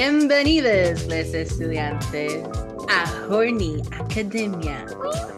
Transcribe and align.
Bienvenidos, 0.00 1.06
los 1.06 1.32
estudiantes, 1.32 2.42
a 2.90 3.26
Horny 3.30 3.80
Academia, 3.98 4.84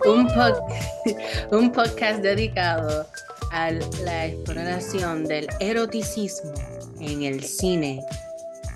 un, 0.04 0.26
pod- 0.26 0.60
un 1.52 1.70
podcast 1.70 2.22
dedicado 2.22 3.06
a 3.52 3.70
la 3.70 4.26
exploración 4.26 5.26
del 5.26 5.46
eroticismo 5.60 6.54
en 6.98 7.22
el 7.22 7.44
cine, 7.44 8.00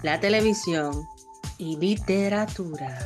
la 0.05 0.21
televisión 0.21 1.05
y 1.59 1.77
literatura. 1.79 2.97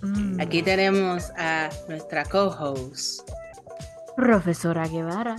Mm. 0.00 0.40
Aquí 0.40 0.62
tenemos 0.62 1.24
a 1.36 1.68
nuestra 1.90 2.24
co-host 2.24 3.28
Profesora 4.16 4.88
Guevara. 4.88 5.36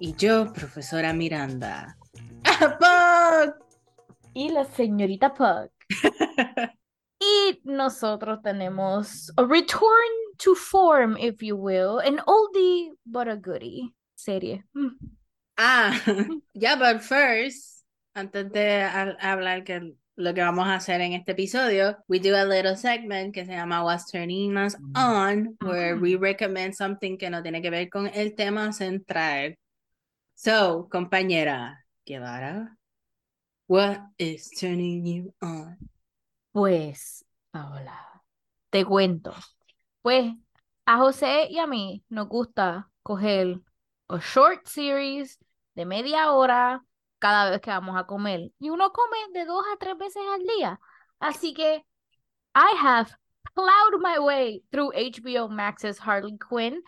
y 0.00 0.14
yo, 0.16 0.52
profesora 0.52 1.14
Miranda. 1.14 1.96
Y 4.36 4.50
la 4.50 4.66
señorita 4.66 5.32
Pug. 5.32 5.70
y 7.18 7.58
nosotros 7.64 8.42
tenemos 8.42 9.32
a 9.38 9.44
return 9.46 10.12
to 10.36 10.54
form, 10.54 11.16
if 11.16 11.42
you 11.42 11.56
will, 11.56 12.00
an 12.00 12.20
oldie 12.26 12.92
but 13.06 13.28
a 13.28 13.36
goodie 13.36 13.94
serie. 14.14 14.62
Mm. 14.74 14.90
Ah, 15.56 15.98
ya, 16.54 16.76
but 16.76 17.00
first, 17.00 17.86
antes 18.14 18.52
de 18.52 18.82
ha- 18.82 19.16
hablar 19.20 19.64
que 19.64 19.94
lo 20.16 20.34
que 20.34 20.42
vamos 20.42 20.66
a 20.66 20.74
hacer 20.74 21.00
en 21.00 21.14
este 21.14 21.32
episodio, 21.32 21.96
we 22.06 22.18
do 22.18 22.34
a 22.36 22.44
little 22.44 22.76
segment 22.76 23.32
que 23.32 23.46
se 23.46 23.52
llama 23.52 23.84
What's 23.84 24.10
Turning 24.10 24.58
Us 24.58 24.76
On, 24.94 25.56
where 25.62 25.96
we 25.96 26.16
recommend 26.16 26.74
something 26.74 27.16
que 27.16 27.30
no 27.30 27.42
tiene 27.42 27.62
que 27.62 27.70
ver 27.70 27.88
con 27.88 28.08
el 28.08 28.34
tema 28.34 28.74
central. 28.74 29.56
So, 30.34 30.88
compañera 30.90 31.86
Guevara, 32.04 32.75
what 33.66 34.00
is 34.18 34.50
turning 34.50 35.04
you 35.06 35.34
on? 35.42 35.76
Pues, 36.52 37.24
Paola, 37.50 38.22
te 38.70 38.84
cuento. 38.84 39.34
Pues 40.02 40.32
a 40.86 40.98
José 40.98 41.48
y 41.50 41.58
a 41.58 41.66
mí 41.66 42.04
nos 42.08 42.28
gusta 42.28 42.88
coger 43.02 43.60
a 44.08 44.18
short 44.18 44.66
series 44.66 45.38
de 45.74 45.84
media 45.84 46.32
hora 46.32 46.84
cada 47.18 47.50
vez 47.50 47.60
que 47.60 47.70
vamos 47.70 47.96
a 47.96 48.04
comer. 48.04 48.52
Y 48.58 48.70
uno 48.70 48.92
come 48.92 49.16
de 49.32 49.44
dos 49.44 49.64
a 49.72 49.76
tres 49.78 49.98
veces 49.98 50.22
al 50.32 50.42
día. 50.42 50.80
Así 51.18 51.54
que 51.54 51.84
I 52.54 52.76
have 52.80 53.10
plowed 53.54 54.00
my 54.00 54.18
way 54.18 54.62
through 54.70 54.92
HBO 54.94 55.48
Max's 55.48 55.98
Harley 55.98 56.38
Quinn 56.38 56.82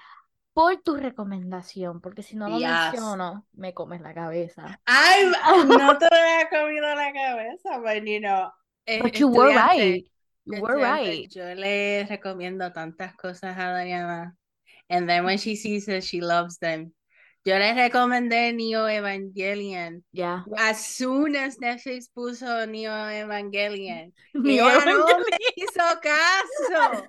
por 0.58 0.76
tu 0.82 0.96
recomendación, 0.96 2.00
porque 2.00 2.24
si 2.24 2.34
no 2.34 2.48
lo 2.48 2.58
Yes. 2.58 2.68
menciono, 2.68 3.46
me 3.52 3.74
comes 3.74 4.00
la 4.00 4.12
cabeza. 4.12 4.80
Ay, 4.86 5.30
no 5.68 5.96
te 5.98 6.06
había 6.10 6.48
comido 6.50 6.92
la 6.96 7.12
cabeza, 7.12 7.78
but 7.78 8.04
you 8.04 8.18
know, 8.18 8.50
But 9.00 9.20
you 9.20 9.28
were 9.28 9.54
right. 9.54 10.04
You 10.46 10.60
were 10.60 10.76
right. 10.76 11.30
Yo 11.30 11.44
le 11.54 12.06
recomiendo 12.06 12.72
tantas 12.72 13.14
cosas 13.14 13.56
a 13.56 13.70
Dariana. 13.70 14.34
And 14.88 15.08
then 15.08 15.24
when 15.24 15.38
she 15.38 15.54
sees 15.54 15.86
it, 15.86 16.02
she 16.02 16.20
loves 16.20 16.58
them. 16.58 16.92
Yo 17.44 17.56
le 17.56 17.72
recomendé 17.74 18.52
Neo 18.52 18.88
Evangelion. 18.88 20.02
Ya. 20.10 20.44
As 20.56 20.84
soon 20.84 21.36
as 21.36 21.60
Netflix 21.60 22.08
puso 22.12 22.66
Neo 22.66 23.08
Evangelion, 23.08 24.12
ella 24.34 24.56
yo 24.56 24.84
no 24.84 25.18
me 25.18 25.38
hizo 25.54 26.00
caso. 26.02 27.06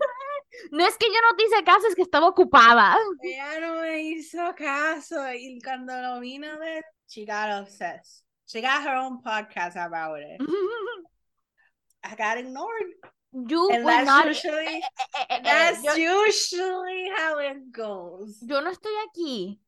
No 0.72 0.86
es 0.86 0.98
que 0.98 1.08
yo 1.08 1.20
no 1.30 1.36
te 1.38 1.46
hice 1.46 1.64
caso, 1.64 1.88
es 1.88 1.96
que 1.96 2.02
estaba 2.04 2.28
ocupada. 2.28 2.98
Ella 3.24 3.60
no 3.60 3.82
me 3.82 4.02
hizo 4.02 4.54
caso. 4.56 5.16
Y 5.34 5.60
cuando 5.62 5.96
lo 6.02 6.20
vino 6.20 6.48
a 6.52 6.58
ver, 6.58 6.84
she 7.08 7.26
got 7.26 7.50
obsessed. 7.62 8.24
She 8.46 8.62
got 8.62 8.84
her 8.84 8.96
own 8.96 9.22
podcast 9.22 9.76
about 9.76 10.20
it. 10.22 10.40
I 12.04 12.16
got 12.16 12.38
ignored. 12.38 12.94
You 13.32 13.70
And 13.72 13.86
that's 13.88 14.06
not. 14.08 14.26
usually 14.26 14.66
eh, 14.66 14.80
eh, 14.80 15.06
eh, 15.20 15.26
eh, 15.30 15.40
That's 15.44 15.84
yo, 15.84 15.94
usually 16.26 17.10
how 17.16 17.38
it 17.40 17.72
goes. 17.72 18.40
yo 18.42 18.60
no 18.62 18.72
estoy 18.72 18.94
aquí. 19.08 19.60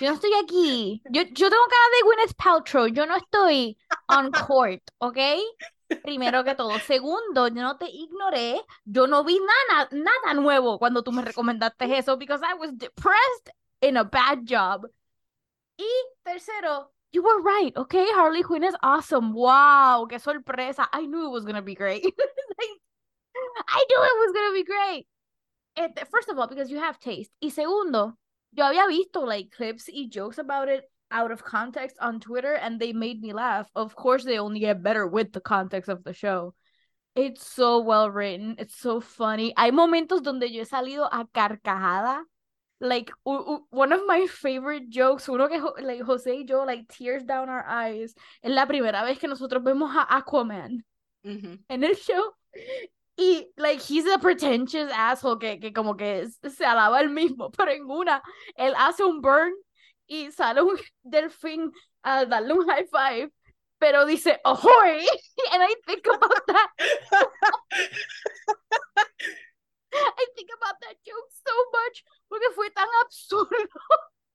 Yo 0.00 0.10
no 0.10 0.14
estoy 0.16 0.32
aquí. 0.42 1.00
Yo, 1.10 1.22
yo 1.22 1.48
tengo 1.48 1.66
cara 1.68 1.88
de 1.94 2.02
Gwyneth 2.04 2.36
Paltrow. 2.36 2.86
Yo 2.88 3.06
no 3.06 3.16
estoy 3.16 3.76
on 4.08 4.30
court, 4.30 4.82
¿ok? 4.98 5.16
Primero 6.02 6.44
que 6.44 6.54
todo. 6.54 6.78
Segundo, 6.80 7.48
yo 7.48 7.62
no 7.62 7.76
te 7.78 7.86
ignoré. 7.86 8.60
Yo 8.84 9.06
no 9.06 9.24
vi 9.24 9.38
nada, 9.38 9.88
nada 9.92 10.34
nuevo 10.34 10.78
cuando 10.78 11.02
tú 11.02 11.12
me 11.12 11.22
recomendaste 11.22 11.96
eso 11.96 12.16
because 12.16 12.42
I 12.42 12.54
was 12.54 12.76
depressed 12.76 13.50
in 13.80 13.96
a 13.96 14.04
bad 14.04 14.44
job. 14.46 14.86
Y 15.78 15.88
tercero, 16.24 16.92
you 17.12 17.22
were 17.22 17.40
right, 17.40 17.76
okay? 17.76 18.06
Harley 18.12 18.42
Quinn 18.42 18.64
is 18.64 18.74
awesome. 18.82 19.32
Wow, 19.32 20.06
qué 20.10 20.20
sorpresa. 20.20 20.88
I 20.92 21.06
knew 21.06 21.26
it 21.26 21.30
was 21.30 21.44
gonna 21.44 21.62
be 21.62 21.74
great. 21.74 22.04
I 23.68 23.84
knew 23.88 24.02
it 24.02 24.18
was 24.18 24.32
gonna 24.34 24.52
be 24.52 24.64
great. 24.64 25.06
Este, 25.76 26.06
first 26.10 26.28
of 26.28 26.38
all, 26.38 26.48
because 26.48 26.70
you 26.70 26.78
have 26.78 26.98
taste. 26.98 27.30
Y 27.40 27.50
segundo, 27.50 28.18
yo 28.52 28.64
había 28.64 28.86
visto 28.88 29.24
like 29.24 29.50
clips 29.50 29.88
y 29.88 30.08
jokes 30.10 30.38
about 30.38 30.68
it 30.68 30.84
out 31.10 31.30
of 31.30 31.42
context 31.44 31.96
on 32.00 32.20
Twitter 32.20 32.54
and 32.54 32.78
they 32.80 32.92
made 32.92 33.20
me 33.20 33.32
laugh. 33.32 33.68
Of 33.74 33.94
course, 33.94 34.24
they 34.24 34.38
only 34.38 34.60
get 34.60 34.82
better 34.82 35.06
with 35.06 35.32
the 35.32 35.40
context 35.40 35.88
of 35.88 36.04
the 36.04 36.12
show. 36.12 36.54
It's 37.14 37.44
so 37.46 37.80
well 37.80 38.10
written. 38.10 38.56
It's 38.58 38.76
so 38.76 39.00
funny. 39.00 39.52
Hay 39.56 39.70
momentos 39.70 40.22
donde 40.22 40.44
yo 40.50 40.62
he 40.62 40.66
salido 40.66 41.08
a 41.10 41.24
carcajada. 41.34 42.22
Like 42.80 43.10
one 43.24 43.92
of 43.92 44.02
my 44.06 44.28
favorite 44.28 44.88
jokes, 44.88 45.28
uno 45.28 45.48
que 45.48 45.58
jo- 45.60 45.74
like 45.82 46.00
Jose 46.02 46.30
y 46.30 46.44
yo 46.46 46.62
like 46.64 46.86
tears 46.88 47.24
down 47.24 47.48
our 47.48 47.64
eyes. 47.66 48.14
Es 48.40 48.52
la 48.52 48.66
primera 48.66 49.02
vez 49.04 49.18
que 49.18 49.26
nosotros 49.28 49.64
vemos 49.64 49.90
a 49.96 50.06
Aquaman 50.22 50.84
Mhm. 51.26 51.58
en 51.68 51.82
el 51.84 51.94
show. 51.96 52.22
Y, 53.20 53.46
like, 53.56 53.80
he's 53.80 54.06
a 54.06 54.18
pretentious 54.18 54.92
asshole 54.92 55.38
que, 55.40 55.58
que 55.58 55.72
como 55.72 55.94
que 55.96 56.20
es- 56.20 56.38
se 56.54 56.64
alaba 56.64 57.00
el 57.00 57.08
mismo, 57.10 57.50
pero 57.56 57.72
en 57.72 57.90
una, 57.90 58.22
él 58.56 58.74
hace 58.78 59.02
un 59.04 59.20
burn 59.20 59.52
y 60.08 60.30
sale 60.32 60.62
un 60.62 60.78
delfín 61.04 61.70
a 62.02 62.24
darle 62.26 62.54
un 62.54 62.68
high 62.68 62.86
five, 62.90 63.30
pero 63.78 64.04
dice, 64.06 64.40
ahoy, 64.44 65.06
and 65.52 65.62
I 65.62 65.74
think 65.86 66.06
about 66.06 66.46
that, 66.48 66.70
I 69.94 70.26
think 70.36 70.48
about 70.56 70.76
that 70.82 70.96
joke 71.06 71.30
so 71.32 71.54
much, 71.72 72.04
porque 72.28 72.54
fue 72.54 72.68
tan 72.76 72.88
absurdo. 73.04 73.68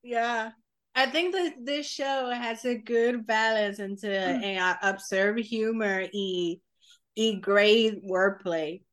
yeah. 0.03 0.51
I 0.95 1.07
think 1.07 1.33
that 1.33 1.53
this 1.65 1.87
show 1.87 2.29
has 2.29 2.65
a 2.65 2.75
good 2.75 3.25
balance 3.25 3.79
into 3.79 4.07
Mm. 4.07 4.59
uh, 4.61 4.75
absurd 4.83 5.39
humor 5.39 6.05
y, 6.13 6.61
y 7.17 7.39
great 7.41 8.03
wordplay. 8.05 8.83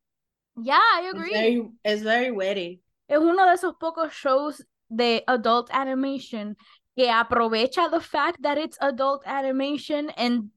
Yeah, 0.57 0.81
I 0.81 1.03
It's 1.05 1.15
agree. 1.15 1.33
very, 1.33 1.69
it's 1.85 2.03
very 2.03 2.31
witty. 2.31 2.81
Es 3.09 3.19
uno 3.19 3.45
de 3.45 3.53
esos 3.53 3.75
pocos 3.79 4.13
shows 4.13 4.63
de 4.95 5.23
adult 5.29 5.71
animation 5.73 6.57
que 6.97 7.07
aprovecha 7.07 7.91
the 7.91 8.01
fact 8.01 8.43
that 8.43 8.59
it's 8.59 8.77
adult 8.81 9.23
animation 9.27 10.11
and 10.17 10.51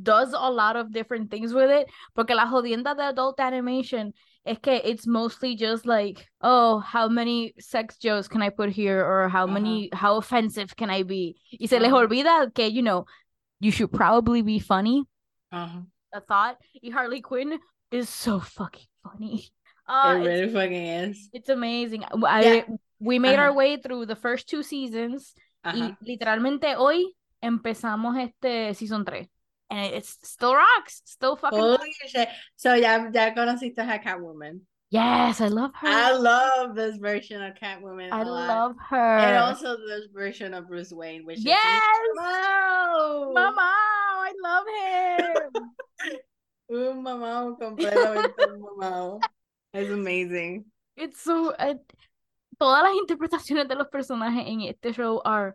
does 0.00 0.32
a 0.32 0.50
lot 0.50 0.76
of 0.76 0.92
different 0.92 1.30
things 1.30 1.52
with 1.52 1.70
it. 1.70 1.88
Porque 2.14 2.30
la 2.30 2.46
jodienda 2.46 2.94
de 2.96 3.08
adult 3.08 3.40
animation 3.40 4.12
es 4.44 4.58
que 4.62 4.80
it's 4.84 5.06
mostly 5.06 5.56
just 5.56 5.86
like, 5.86 6.26
oh, 6.40 6.78
how 6.78 7.08
many 7.08 7.52
sex 7.58 7.96
jokes 7.96 8.28
can 8.28 8.42
I 8.42 8.50
put 8.50 8.70
here? 8.70 9.04
Or 9.04 9.28
how 9.28 9.46
Ajá. 9.46 9.52
many, 9.52 9.90
how 9.92 10.16
offensive 10.16 10.76
can 10.76 10.90
I 10.90 11.02
be? 11.02 11.36
Y 11.60 11.66
se 11.66 11.78
les 11.78 11.90
olvida 11.90 12.54
que, 12.54 12.68
you 12.68 12.82
know, 12.82 13.06
you 13.60 13.70
should 13.70 13.92
probably 13.92 14.42
be 14.42 14.58
funny. 14.58 15.04
Uh-huh. 15.50 15.80
A 16.12 16.20
thought. 16.20 16.58
Y 16.82 16.90
Harley 16.90 17.20
Quinn 17.20 17.58
is 17.90 18.08
so 18.08 18.40
fucking 18.40 18.86
funny. 19.02 19.50
Uh, 19.86 20.14
it 20.14 20.18
it's 20.18 20.26
really 20.26 20.52
fucking 20.52 20.86
is. 20.86 21.28
It's 21.32 21.48
amazing. 21.48 22.04
I, 22.04 22.42
Yeah. 22.42 22.62
We 23.00 23.18
made 23.18 23.38
our 23.38 23.52
way 23.52 23.76
through 23.76 24.06
the 24.06 24.16
first 24.16 24.48
two 24.48 24.62
seasons 24.62 25.34
Uh-huh. 25.64 25.76
y 25.76 25.96
literalmente 26.02 26.76
hoy 26.76 27.14
empezamos 27.42 28.16
este 28.16 28.74
season 28.74 29.04
3. 29.04 29.28
And 29.70 29.92
it's 29.94 30.16
still 30.22 30.54
rocks. 30.54 31.02
Still 31.04 31.36
fucking 31.36 31.58
Holy 31.58 31.92
shit. 32.06 32.28
So 32.56 32.74
ya, 32.74 33.10
ya 33.12 33.34
conociste 33.34 33.78
a 33.80 33.98
Catwoman. 33.98 34.60
Yes, 34.90 35.42
I 35.42 35.48
love 35.48 35.72
her. 35.74 35.88
I 35.88 36.12
love 36.12 36.74
this 36.74 36.96
version 36.96 37.42
of 37.42 37.54
Catwoman. 37.56 38.10
I 38.10 38.22
love 38.22 38.76
her. 38.88 39.18
And 39.18 39.36
also 39.36 39.76
this 39.86 40.06
version 40.14 40.54
of 40.54 40.66
Bruce 40.68 40.90
Wayne, 40.92 41.26
which 41.26 41.40
Yes! 41.40 41.58
is 41.60 42.16
Wow. 42.16 43.32
Mama, 43.34 43.60
I 43.60 44.32
love 44.42 44.66
him. 44.80 46.18
Un 46.70 47.02
mamado, 47.02 47.58
completamente 47.58 48.34
un 48.46 48.60
mamado. 48.60 49.20
Es 49.74 49.90
amazing. 49.90 50.64
It's 50.96 51.20
so 51.20 51.54
todas 52.58 52.82
las 52.82 52.92
interpretaciones 52.94 53.68
de 53.68 53.74
los 53.76 53.88
personajes 53.88 54.44
en 54.46 54.62
este 54.62 54.92
show 54.92 55.20
are 55.24 55.54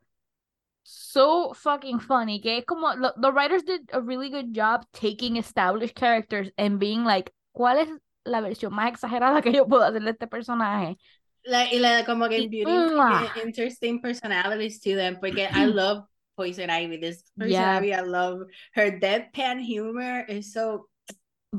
so 0.84 1.54
fucking 1.54 2.00
funny. 2.00 2.42
Que 2.42 2.58
es 2.60 2.66
como 2.66 2.94
lo- 2.96 3.14
the 3.22 3.32
writers 3.32 3.64
did 3.64 3.82
a 3.94 4.00
really 4.02 4.30
good 4.30 4.54
job 4.54 4.86
taking 4.92 5.38
established 5.38 5.96
characters 5.96 6.50
and 6.58 6.80
being 6.80 7.04
like, 7.04 7.32
¿cuál 7.54 7.78
es 7.80 7.90
la 8.26 8.42
versión 8.42 8.74
más 8.74 8.90
exagerada 8.92 9.42
que 9.42 9.52
yo 9.52 9.66
puedo 9.68 9.84
hacer 9.84 10.02
de 10.02 10.12
este 10.12 10.28
personaje? 10.28 10.98
La, 11.46 11.66
y 11.74 11.80
la, 11.80 12.06
como 12.06 12.28
que 12.30 12.38
Y- 12.40 12.44
imputing 12.46 12.96
¡mua! 12.96 13.32
interesting 13.44 14.02
personalities 14.02 14.80
to 14.82 14.96
them, 14.96 15.20
porque 15.20 15.50
I 15.52 15.66
love 15.68 16.06
Poison 16.36 16.70
Ivy. 16.70 16.98
This 17.00 17.30
Poison 17.38 17.52
Yeah. 17.52 17.78
Ivy, 17.78 17.94
I 17.94 18.02
love 18.02 18.48
her 18.76 18.98
deadpan 19.00 19.60
humor 19.60 20.26
is 20.30 20.54
so 20.54 20.88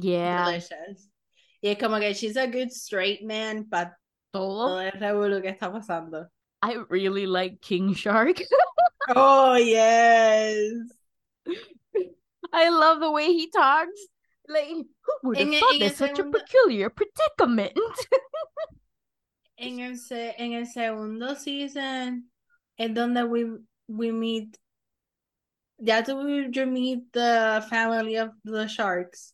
Yeah. 0.01 0.47
delicious. 0.47 1.09
Y 1.63 1.69
es 1.71 1.79
como 1.79 1.99
que 1.99 2.13
she's 2.15 2.37
a 2.37 2.47
good 2.47 2.71
straight 2.73 3.23
man, 3.25 3.69
para 3.71 3.97
Todo. 4.35 4.67
todo 4.67 4.81
el 4.81 4.93
revuelo 4.93 5.41
que 5.41 5.49
está 5.49 5.71
pasando. 5.71 6.29
I 6.61 6.77
really 6.89 7.27
like 7.27 7.61
King 7.61 7.95
Shark. 7.95 8.43
Oh, 9.15 9.55
yes. 9.57 10.73
I 12.55 12.69
love 12.71 13.01
the 13.01 13.11
way 13.11 13.27
he 13.27 13.51
talks. 13.51 14.01
Like, 14.49 14.69
who 14.69 15.13
would 15.25 15.37
have 15.37 15.47
En 15.47 15.61
thought 15.61 15.83
en 15.83 15.95
such 15.95 16.19
a 16.19 16.25
peculiar 16.25 16.89
predicament? 16.89 17.77
En 19.59 19.79
el, 19.81 19.97
se- 19.99 20.35
en 20.39 20.55
el 20.55 20.65
segundo 20.67 21.35
season 21.35 22.25
es 22.79 22.95
donde 22.95 23.25
we, 23.29 23.45
we 23.87 24.11
meet, 24.11 24.59
ya 25.79 26.01
tu 26.01 26.17
you 26.51 26.67
meet 26.67 27.13
the 27.13 27.65
family 27.69 28.17
of 28.17 28.31
the 28.45 28.67
sharks. 28.67 29.34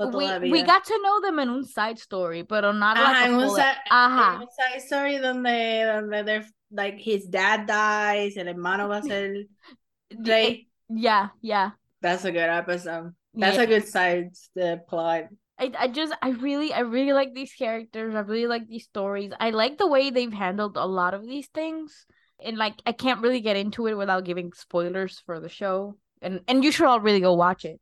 We, 0.00 0.50
we 0.50 0.62
got 0.62 0.84
to 0.84 0.98
know 1.02 1.20
them 1.20 1.38
in 1.38 1.50
un 1.50 1.64
side 1.64 1.98
story, 1.98 2.42
pero 2.42 2.72
not 2.72 2.96
like 2.96 3.16
Ajá, 3.16 3.22
a 3.22 3.24
en 3.26 3.34
un 3.34 3.50
side, 3.50 3.76
Ajá. 3.90 4.34
en 4.34 4.40
un 4.40 4.48
side 4.48 4.80
story 4.80 5.18
donde, 5.18 5.84
donde 5.84 6.26
they're, 6.26 6.46
like 6.72 6.98
his 6.98 7.26
dad 7.26 7.66
dies, 7.66 8.36
el 8.36 8.46
hermano 8.46 8.88
va 8.88 8.98
a 8.98 9.02
ser 9.02 9.44
rey. 10.24 10.46
Eh, 10.46 10.56
yeah, 10.88 11.28
yeah. 11.42 11.70
That's 12.00 12.24
a 12.24 12.32
good 12.32 12.48
episode. 12.48 13.14
That's 13.34 13.56
yeah. 13.56 13.62
a 13.62 13.66
good 13.66 13.86
side 13.86 14.30
the 14.54 14.80
plot. 14.88 15.24
I, 15.58 15.70
I 15.78 15.88
just 15.88 16.14
I 16.22 16.30
really 16.30 16.72
I 16.72 16.80
really 16.80 17.12
like 17.12 17.34
these 17.34 17.52
characters. 17.52 18.14
I 18.14 18.20
really 18.20 18.46
like 18.46 18.66
these 18.66 18.84
stories. 18.84 19.32
I 19.38 19.50
like 19.50 19.76
the 19.76 19.86
way 19.86 20.10
they've 20.10 20.32
handled 20.32 20.76
a 20.76 20.86
lot 20.86 21.12
of 21.14 21.26
these 21.26 21.48
things. 21.48 22.06
And 22.42 22.56
like 22.56 22.74
I 22.86 22.92
can't 22.92 23.20
really 23.20 23.42
get 23.42 23.56
into 23.56 23.86
it 23.86 23.94
without 23.94 24.24
giving 24.24 24.52
spoilers 24.54 25.22
for 25.26 25.38
the 25.38 25.50
show. 25.50 25.96
And 26.22 26.40
and 26.48 26.64
you 26.64 26.72
should 26.72 26.86
all 26.86 27.00
really 27.00 27.20
go 27.20 27.34
watch 27.34 27.66
it. 27.66 27.78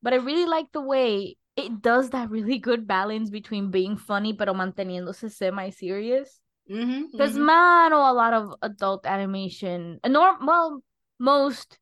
But 0.00 0.12
I 0.12 0.16
really 0.16 0.46
like 0.46 0.66
the 0.72 0.80
way 0.80 1.36
it 1.58 1.82
does 1.82 2.10
that 2.10 2.30
really 2.30 2.58
good 2.58 2.86
balance 2.86 3.28
between 3.30 3.70
being 3.70 3.96
funny 3.98 4.32
pero 4.32 4.54
manteniéndose 4.54 5.30
semi 5.30 5.70
serious. 5.70 6.40
Mhm, 6.70 7.10
Because 7.10 7.34
mhm. 7.34 7.44
man, 7.46 7.92
oh, 7.92 8.06
a 8.06 8.14
lot 8.14 8.32
of 8.32 8.54
adult 8.62 9.06
animation, 9.06 9.98
nor 10.06 10.38
well, 10.44 10.80
most 11.18 11.78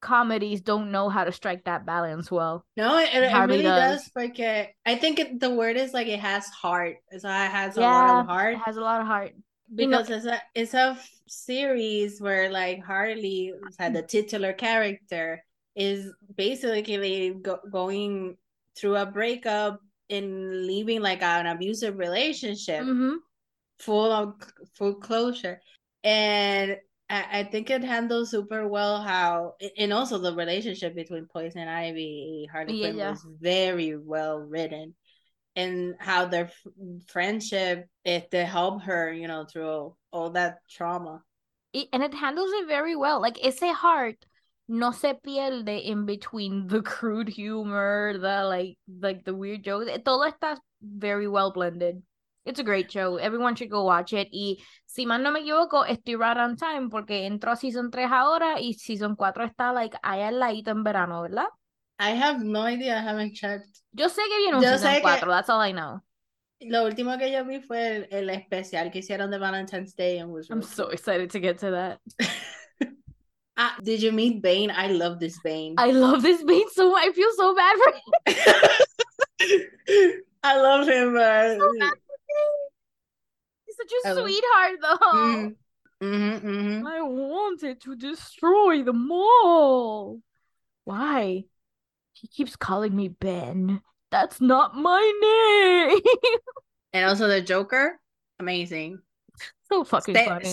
comedies 0.00 0.60
don't 0.60 0.90
know 0.90 1.08
how 1.08 1.24
to 1.24 1.32
strike 1.32 1.64
that 1.64 1.86
balance 1.86 2.30
well. 2.30 2.66
No, 2.76 2.98
it, 2.98 3.10
it 3.14 3.30
Hardly 3.30 3.58
really 3.58 3.68
does. 3.68 4.02
does. 4.02 4.10
porque 4.10 4.74
I 4.84 4.96
think 4.96 5.18
it, 5.18 5.38
the 5.40 5.50
word 5.50 5.76
is 5.76 5.94
like 5.94 6.08
it 6.08 6.20
has 6.20 6.46
heart. 6.48 6.96
So 7.18 7.28
it 7.28 7.50
has 7.50 7.76
a 7.76 7.80
lot 7.80 8.08
of 8.20 8.26
heart 8.26 8.54
it 8.54 8.64
has 8.66 8.76
a 8.76 8.80
lot 8.82 9.00
of 9.00 9.06
heart. 9.06 9.32
you 9.70 9.86
know- 9.86 10.02
because 10.02 10.10
it's 10.10 10.26
a 10.26 10.38
it's 10.54 10.74
a 10.74 10.98
f- 10.98 11.10
series 11.28 12.20
where 12.20 12.50
like 12.50 12.82
Harley, 12.84 13.54
the 13.78 14.02
titular 14.02 14.52
character, 14.52 15.42
is 15.74 16.12
basically 16.36 17.32
go, 17.40 17.58
going 17.70 18.36
through 18.76 18.96
a 18.96 19.06
breakup 19.06 19.80
and 20.10 20.66
leaving 20.66 21.00
like 21.00 21.22
an 21.22 21.46
abusive 21.46 21.98
relationship. 21.98 22.82
hmm 22.84 23.14
full 23.78 24.12
of 24.12 24.34
full 24.76 24.94
closure 24.94 25.60
and 26.04 26.76
I, 27.10 27.40
I 27.40 27.44
think 27.44 27.70
it 27.70 27.82
handles 27.84 28.30
super 28.30 28.66
well 28.68 29.02
how 29.02 29.54
and 29.76 29.92
also 29.92 30.18
the 30.18 30.34
relationship 30.34 30.94
between 30.94 31.26
Poison 31.26 31.60
and 31.62 31.70
Ivy 31.70 32.48
Harley 32.50 32.74
Yeah, 32.74 32.88
Quinn 32.88 32.96
yeah. 32.98 33.10
was 33.10 33.26
very 33.40 33.96
well 33.96 34.38
written 34.38 34.94
and 35.56 35.94
how 35.98 36.26
their 36.26 36.46
f- 36.46 36.66
friendship 37.08 37.88
it 38.04 38.30
to 38.32 38.44
help 38.44 38.82
her 38.84 39.12
you 39.12 39.28
know 39.28 39.44
through 39.44 39.96
all 40.12 40.30
that 40.30 40.58
trauma 40.70 41.22
It, 41.72 41.88
and 41.92 42.02
it 42.02 42.14
handles 42.14 42.50
it 42.52 42.66
very 42.66 42.96
well. 42.96 43.20
Like 43.20 43.42
it's 43.44 43.62
a 43.62 43.72
heart 43.72 44.26
no 44.68 44.92
se 44.92 45.14
pierde 45.14 45.84
in 45.84 46.06
between 46.06 46.66
the 46.68 46.82
crude 46.82 47.28
humor, 47.28 48.14
the 48.18 48.44
like 48.44 48.78
like 49.00 49.24
the 49.24 49.34
weird 49.34 49.62
jokes. 49.64 49.88
Eh, 49.88 49.98
Todo 50.04 50.24
está 50.24 50.58
very 50.80 51.26
well 51.28 51.52
blended. 51.52 52.02
It's 52.44 52.58
a 52.58 52.64
great 52.64 52.90
show. 52.90 53.18
Everyone 53.18 53.54
should 53.54 53.70
go 53.70 53.84
watch 53.84 54.12
it. 54.12 54.28
Y 54.32 54.58
si 54.86 55.06
mal 55.06 55.22
no 55.22 55.30
me 55.30 55.40
equivoco, 55.40 55.84
estoy 55.86 56.16
right 56.16 56.36
on 56.36 56.56
time 56.56 56.90
porque 56.90 57.24
entró 57.26 57.52
a 57.52 57.56
season 57.56 57.90
3 57.90 58.10
ahora 58.10 58.60
y 58.60 58.72
season 58.74 59.14
4 59.14 59.44
está 59.44 59.72
like 59.72 59.96
allá 60.02 60.28
al 60.28 60.40
ladito 60.40 60.70
en 60.72 60.82
verano, 60.82 61.22
¿verdad? 61.22 61.46
I 62.00 62.10
have 62.20 62.42
no 62.44 62.66
idea 62.68 62.96
I 62.98 63.06
haven't 63.06 63.34
checked 63.34 63.68
Yo 63.92 64.08
sé 64.08 64.22
que 64.28 64.38
viene 64.38 64.56
un 64.56 64.62
Yo 64.62 64.70
season 64.70 64.88
sé 64.90 64.96
que- 64.96 65.02
4, 65.02 65.30
that's 65.30 65.48
all 65.50 65.60
I 65.62 65.72
know. 65.72 66.00
lo 66.64 66.84
último 66.84 67.16
que 67.18 67.30
yo 67.30 67.44
vi 67.44 67.60
fue 67.60 67.96
el, 67.96 68.08
el 68.10 68.30
especial 68.30 68.90
que 68.90 69.00
hicieron 69.00 69.30
de 69.30 69.38
Valentine's 69.38 69.94
Day 69.94 70.18
and 70.18 70.32
was 70.32 70.48
I'm 70.50 70.62
so 70.62 70.88
excited 70.90 71.30
to 71.30 71.38
get 71.40 71.58
to 71.60 71.70
that. 71.70 72.00
ah, 73.56 73.76
did 73.82 74.02
you 74.02 74.12
meet 74.12 74.42
Bane 74.42 74.70
I 74.70 74.88
love 74.88 75.20
this 75.20 75.38
Bane 75.44 75.74
I 75.78 75.90
love 75.90 76.22
this 76.22 76.42
beat 76.44 76.68
so 76.70 76.90
much. 76.92 77.08
I 77.08 77.12
feel 77.12 77.30
so 77.36 77.54
bad 77.54 77.76
for 77.78 77.92
him. 77.92 78.02
I 80.44 80.56
love 80.60 80.88
him 80.88 81.14
but 81.14 81.58
So 81.58 81.72
bad 81.78 81.90
for 81.90 82.16
him. 82.28 82.52
He's 83.66 83.76
such 83.76 83.92
I 84.04 84.08
a 84.10 84.14
love- 84.14 84.24
sweetheart, 84.24 84.78
though. 84.82 85.18
Mhm. 85.18 85.56
Mhm, 86.02 86.40
mhm. 86.42 86.86
I 86.86 87.02
wanted 87.02 87.80
to 87.82 87.94
destroy 87.94 88.82
the 88.82 88.92
mall. 88.92 90.20
Why? 90.84 91.44
He 92.14 92.26
keeps 92.28 92.56
calling 92.56 92.94
me 92.96 93.08
Ben. 93.08 93.80
That's 94.10 94.40
not 94.40 94.74
my 94.76 95.00
name. 95.22 96.00
And 96.94 97.08
also 97.08 97.26
the 97.26 97.40
Joker, 97.40 97.98
amazing. 98.38 98.98
so 99.70 99.82
fucking 99.82 100.14
funny. 100.14 100.52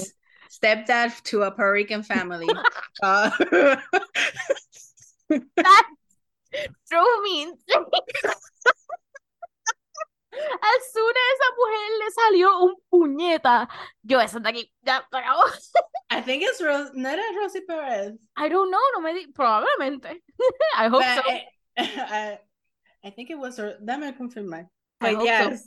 Stepdad 0.49 1.21
to 1.23 1.43
a 1.43 1.51
Puerto 1.51 1.71
Rican 1.71 2.03
family. 2.03 2.47
Uh, 3.01 3.29
That 5.29 5.85
drove 6.89 7.21
me 7.23 7.43
insane. 7.43 7.85
As 10.31 10.81
soon 10.93 11.13
as 11.15 11.35
esa 11.35 11.49
mujer 11.57 11.89
le 11.99 12.11
salió 12.11 12.47
un 12.63 12.75
puñeta, 12.89 13.67
yo 14.03 14.19
esa 14.19 14.39
de 14.39 14.49
aquí, 14.49 14.71
ya, 14.83 15.03
se 15.11 15.17
acabó. 15.17 15.43
I 16.09 16.21
think 16.21 16.43
it's 16.43 16.61
Ros- 16.61 16.91
no 16.93 17.09
era 17.09 17.21
Rosie 17.37 17.61
Perez. 17.61 18.17
I 18.35 18.49
don't 18.49 18.71
know, 18.71 18.79
no 18.95 19.01
me 19.01 19.13
di, 19.13 19.31
probablemente. 19.31 20.21
I 20.77 20.87
hope 20.87 21.01
But 21.01 21.23
so. 21.23 21.31
I, 21.31 21.45
I, 21.77 22.39
I 23.03 23.09
think 23.11 23.29
it 23.29 23.37
was 23.37 23.57
her. 23.57 23.77
Dame 23.83 24.13
confirmar. 24.13 24.67
But 24.99 25.15
hope 25.15 25.27
so. 25.27 25.57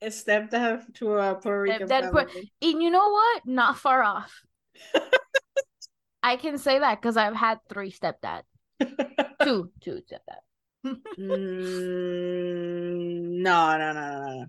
It's 0.00 0.22
stepdad 0.22 0.94
to 0.94 1.14
a 1.14 1.34
Puerto 1.34 1.62
Rican 1.62 1.88
Stepdad 1.88 2.12
Pu- 2.12 2.18
family. 2.18 2.52
And 2.62 2.82
you 2.82 2.90
know 2.90 3.10
what? 3.10 3.46
Not 3.46 3.78
far 3.78 4.02
off. 4.02 4.42
I 6.22 6.36
can 6.36 6.58
say 6.58 6.78
that 6.78 7.00
because 7.00 7.16
I've 7.16 7.34
had 7.34 7.60
three 7.68 7.90
stepdads. 7.90 8.44
Two, 9.42 9.70
two 9.80 10.00
stepdads. 10.08 10.44
Mm, 11.18 12.56
no, 13.42 13.76
no, 13.76 13.92
no, 13.92 14.00
no, 14.00 14.36
no. 14.36 14.46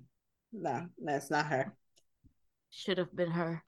No, 0.53 0.87
that's 0.97 1.29
not 1.29 1.45
her. 1.47 1.75
Should 2.69 2.97
have 2.97 3.13
been 3.15 3.31
her. 3.31 3.63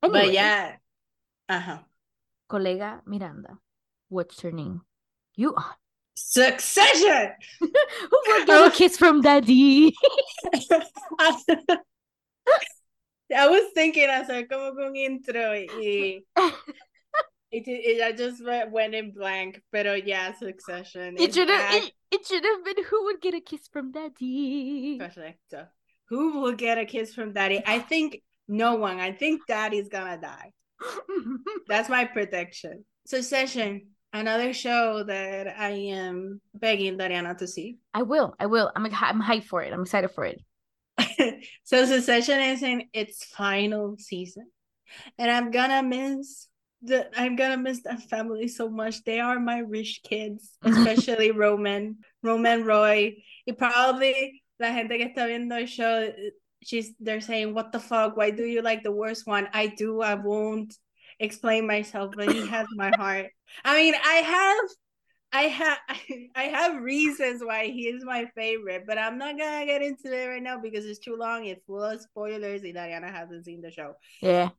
But 0.00 0.32
yeah. 0.32 0.76
Uh-huh. 1.48 1.78
Colega 2.48 3.00
Miranda, 3.06 3.58
what's 4.08 4.40
her 4.40 4.50
name? 4.50 4.82
You 5.34 5.54
are. 5.54 5.76
Succession! 6.22 7.32
Who 7.60 7.68
will 8.26 8.46
get 8.46 8.66
a 8.66 8.70
kiss 8.70 8.96
from 8.96 9.22
daddy? 9.22 9.94
I 13.34 13.48
was 13.48 13.72
thinking 13.74 14.08
I 14.08 14.22
hacer 14.22 14.48
como 14.48 14.74
con 14.74 14.94
intro 14.96 15.52
y, 15.52 15.66
y, 15.76 16.22
t- 17.64 17.96
y 17.98 18.06
I 18.06 18.12
just 18.12 18.44
went, 18.44 18.70
went 18.70 18.94
in 18.94 19.12
blank, 19.12 19.62
pero 19.72 19.94
yeah, 19.94 20.32
Succession. 20.34 21.16
It 21.18 21.34
should 21.34 21.48
have. 21.48 21.74
It, 21.74 21.92
it 22.10 22.26
should 22.26 22.44
have 22.44 22.64
been 22.64 22.84
who 22.84 23.04
would 23.04 23.20
get 23.20 23.34
a 23.34 23.40
kiss 23.40 23.68
from 23.68 23.90
daddy. 23.92 24.98
Perfecto. 24.98 25.68
Who 26.10 26.40
will 26.40 26.54
get 26.54 26.78
a 26.78 26.84
kiss 26.84 27.14
from 27.14 27.32
daddy? 27.32 27.62
I 27.66 27.78
think 27.78 28.22
no 28.46 28.74
one. 28.74 29.00
I 29.00 29.12
think 29.12 29.46
daddy's 29.46 29.88
gonna 29.88 30.20
die. 30.20 30.52
That's 31.66 31.88
my 31.88 32.04
prediction. 32.04 32.84
Succession, 33.06 33.88
another 34.12 34.52
show 34.52 35.02
that 35.04 35.46
I 35.58 35.70
am 35.70 36.40
begging 36.54 36.98
Dariana 36.98 37.36
to 37.38 37.46
see. 37.46 37.78
I 37.94 38.02
will. 38.02 38.34
I 38.38 38.46
will. 38.46 38.70
I'm. 38.74 38.86
I'm 38.86 39.22
hyped 39.22 39.44
for 39.44 39.62
it. 39.62 39.72
I'm 39.72 39.82
excited 39.82 40.10
for 40.10 40.24
it. 40.24 40.40
so 41.64 41.84
Succession 41.86 42.40
is 42.40 42.62
in 42.62 42.84
its 42.92 43.24
final 43.24 43.96
season, 43.98 44.50
and 45.18 45.30
I'm 45.30 45.50
gonna 45.50 45.82
miss 45.82 46.48
the. 46.82 47.08
I'm 47.18 47.36
gonna 47.36 47.56
miss 47.56 47.82
that 47.82 48.02
family 48.08 48.48
so 48.48 48.68
much. 48.68 49.04
They 49.04 49.20
are 49.20 49.38
my 49.38 49.58
rich 49.58 50.00
kids, 50.04 50.56
especially 50.64 51.30
Roman, 51.30 51.98
Roman 52.22 52.64
Roy. 52.64 53.16
Y 53.46 53.54
probably 53.54 54.42
la 54.58 54.72
gente 54.72 54.98
que 54.98 55.06
está 55.06 55.26
viendo 55.26 55.58
el 55.58 55.66
show, 55.66 56.12
she's 56.62 56.92
they're 57.00 57.20
saying, 57.20 57.54
"What 57.54 57.72
the 57.72 57.80
fuck? 57.80 58.16
Why 58.16 58.30
do 58.30 58.44
you 58.44 58.62
like 58.62 58.82
the 58.82 58.92
worst 58.92 59.26
one?" 59.26 59.48
I 59.52 59.68
do. 59.68 60.00
I 60.02 60.14
won't 60.14 60.76
explain 61.20 61.66
myself, 61.66 62.14
but 62.16 62.32
he 62.32 62.46
has 62.46 62.66
my 62.74 62.90
heart. 62.96 63.26
I 63.64 63.76
mean, 63.76 63.94
I 63.94 64.14
have. 64.14 64.64
I 65.32 65.42
have 65.42 65.78
I 66.34 66.42
have 66.44 66.82
reasons 66.82 67.42
why 67.44 67.66
he 67.66 67.86
is 67.86 68.04
my 68.04 68.26
favorite, 68.34 68.84
but 68.86 68.98
I'm 68.98 69.18
not 69.18 69.38
gonna 69.38 69.66
get 69.66 69.82
into 69.82 70.12
it 70.12 70.26
right 70.26 70.42
now 70.42 70.58
because 70.58 70.84
it's 70.86 70.98
too 70.98 71.16
long. 71.16 71.44
It's 71.46 71.64
full 71.66 71.84
of 71.84 72.00
spoilers, 72.00 72.62
and 72.62 72.74
Dariana 72.74 73.12
hasn't 73.12 73.44
seen 73.44 73.60
the 73.60 73.70
show. 73.70 73.94
Yeah. 74.20 74.50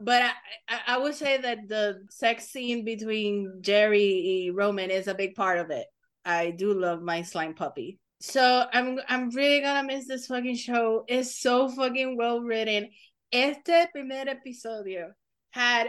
But 0.00 0.22
I, 0.68 0.80
I, 0.88 0.98
would 0.98 1.14
say 1.14 1.38
that 1.38 1.68
the 1.68 2.04
sex 2.10 2.48
scene 2.48 2.84
between 2.84 3.60
Gerri 3.62 4.48
and 4.48 4.56
Roman 4.56 4.90
is 4.90 5.06
a 5.06 5.14
big 5.14 5.36
part 5.36 5.60
of 5.60 5.70
it. 5.70 5.86
I 6.24 6.50
do 6.50 6.74
love 6.74 7.00
my 7.00 7.22
slime 7.22 7.54
puppy. 7.54 8.00
So 8.20 8.66
I'm 8.72 8.98
I'm 9.08 9.30
really 9.30 9.60
gonna 9.60 9.86
miss 9.86 10.06
this 10.08 10.26
fucking 10.26 10.56
show. 10.56 11.04
It's 11.08 11.40
so 11.40 11.68
fucking 11.68 12.16
well 12.16 12.40
written. 12.40 12.90
Este 13.32 13.88
primer 13.92 14.26
episodio 14.26 15.12
had 15.54 15.86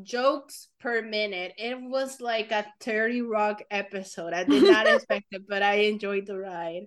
jokes 0.00 0.68
per 0.78 1.02
minute. 1.02 1.52
It 1.58 1.76
was 1.80 2.20
like 2.20 2.52
a 2.52 2.64
30 2.80 3.22
Rock 3.22 3.62
episode. 3.68 4.32
I 4.32 4.44
did 4.44 4.62
not 4.62 4.86
expect 4.94 5.26
it, 5.32 5.42
but 5.48 5.62
I 5.62 5.74
enjoyed 5.90 6.26
the 6.26 6.38
ride. 6.38 6.86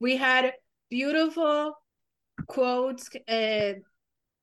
We 0.00 0.16
had 0.16 0.54
beautiful 0.88 1.74
quotes. 2.46 3.10
Uh, 3.28 3.74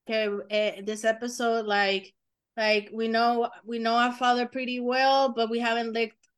uh, 0.07 0.71
this 0.85 1.03
episode, 1.03 1.65
like, 1.65 2.13
like 2.55 2.89
we 2.93 3.07
know 3.07 3.49
we 3.65 3.79
know 3.79 3.95
our 3.95 4.13
father 4.13 4.45
pretty 4.45 4.79
well, 4.79 5.33
but 5.33 5.49
we 5.49 5.59
haven't 5.59 5.93
licked. 5.93 6.29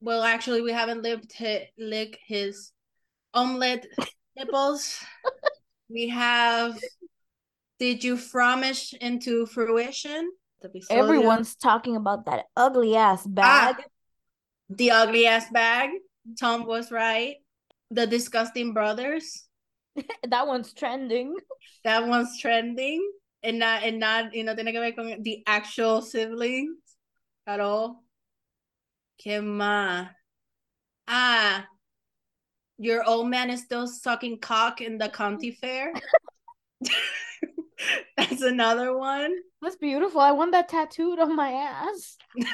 Well, 0.00 0.24
actually, 0.24 0.60
we 0.60 0.72
haven't 0.72 1.02
lived 1.02 1.32
his, 1.32 1.62
lick 1.78 2.18
his 2.26 2.72
omelet 3.32 3.86
nipples. 4.36 4.98
we 5.88 6.08
have. 6.08 6.76
Did 7.78 8.04
you 8.04 8.16
promise 8.16 8.94
into 9.00 9.46
fruition? 9.46 10.30
Everyone's 10.90 11.54
talking 11.54 11.96
about 11.96 12.26
that 12.26 12.46
ugly 12.56 12.96
ass 12.96 13.24
ah, 13.26 13.30
bag. 13.30 13.76
Ah, 13.78 13.84
the 14.70 14.90
ugly 14.90 15.26
ass 15.26 15.50
bag. 15.50 15.90
Tom 16.40 16.66
was 16.66 16.90
right. 16.90 17.36
The 17.90 18.06
disgusting 18.06 18.72
brothers. 18.72 19.46
that 20.28 20.46
one's 20.46 20.72
trending. 20.72 21.34
That 21.84 22.08
one's 22.08 22.40
trending. 22.40 23.00
And 23.44 23.60
not 23.60 23.84
and 23.84 24.00
not 24.00 24.34
y 24.34 24.42
no 24.42 24.56
tiene 24.56 24.72
que 24.72 24.80
ver 24.80 24.92
con 24.92 25.22
the 25.22 25.44
actual 25.46 26.02
siblings 26.02 26.78
at 27.46 27.60
all. 27.60 28.02
¿Qué 29.22 29.40
más? 29.40 30.08
Ah, 31.06 31.66
your 32.78 33.04
old 33.04 33.28
man 33.28 33.50
is 33.50 33.62
still 33.62 33.86
sucking 33.86 34.40
cock 34.40 34.80
in 34.80 34.98
the 34.98 35.08
county 35.08 35.52
fair. 35.52 35.92
That's 38.16 38.42
another 38.42 38.96
one. 38.96 39.34
That's 39.62 39.76
beautiful. 39.76 40.20
I 40.20 40.32
want 40.32 40.52
that 40.52 40.68
tattooed 40.68 41.18
on 41.18 41.36
my 41.36 41.50
ass. 41.50 42.16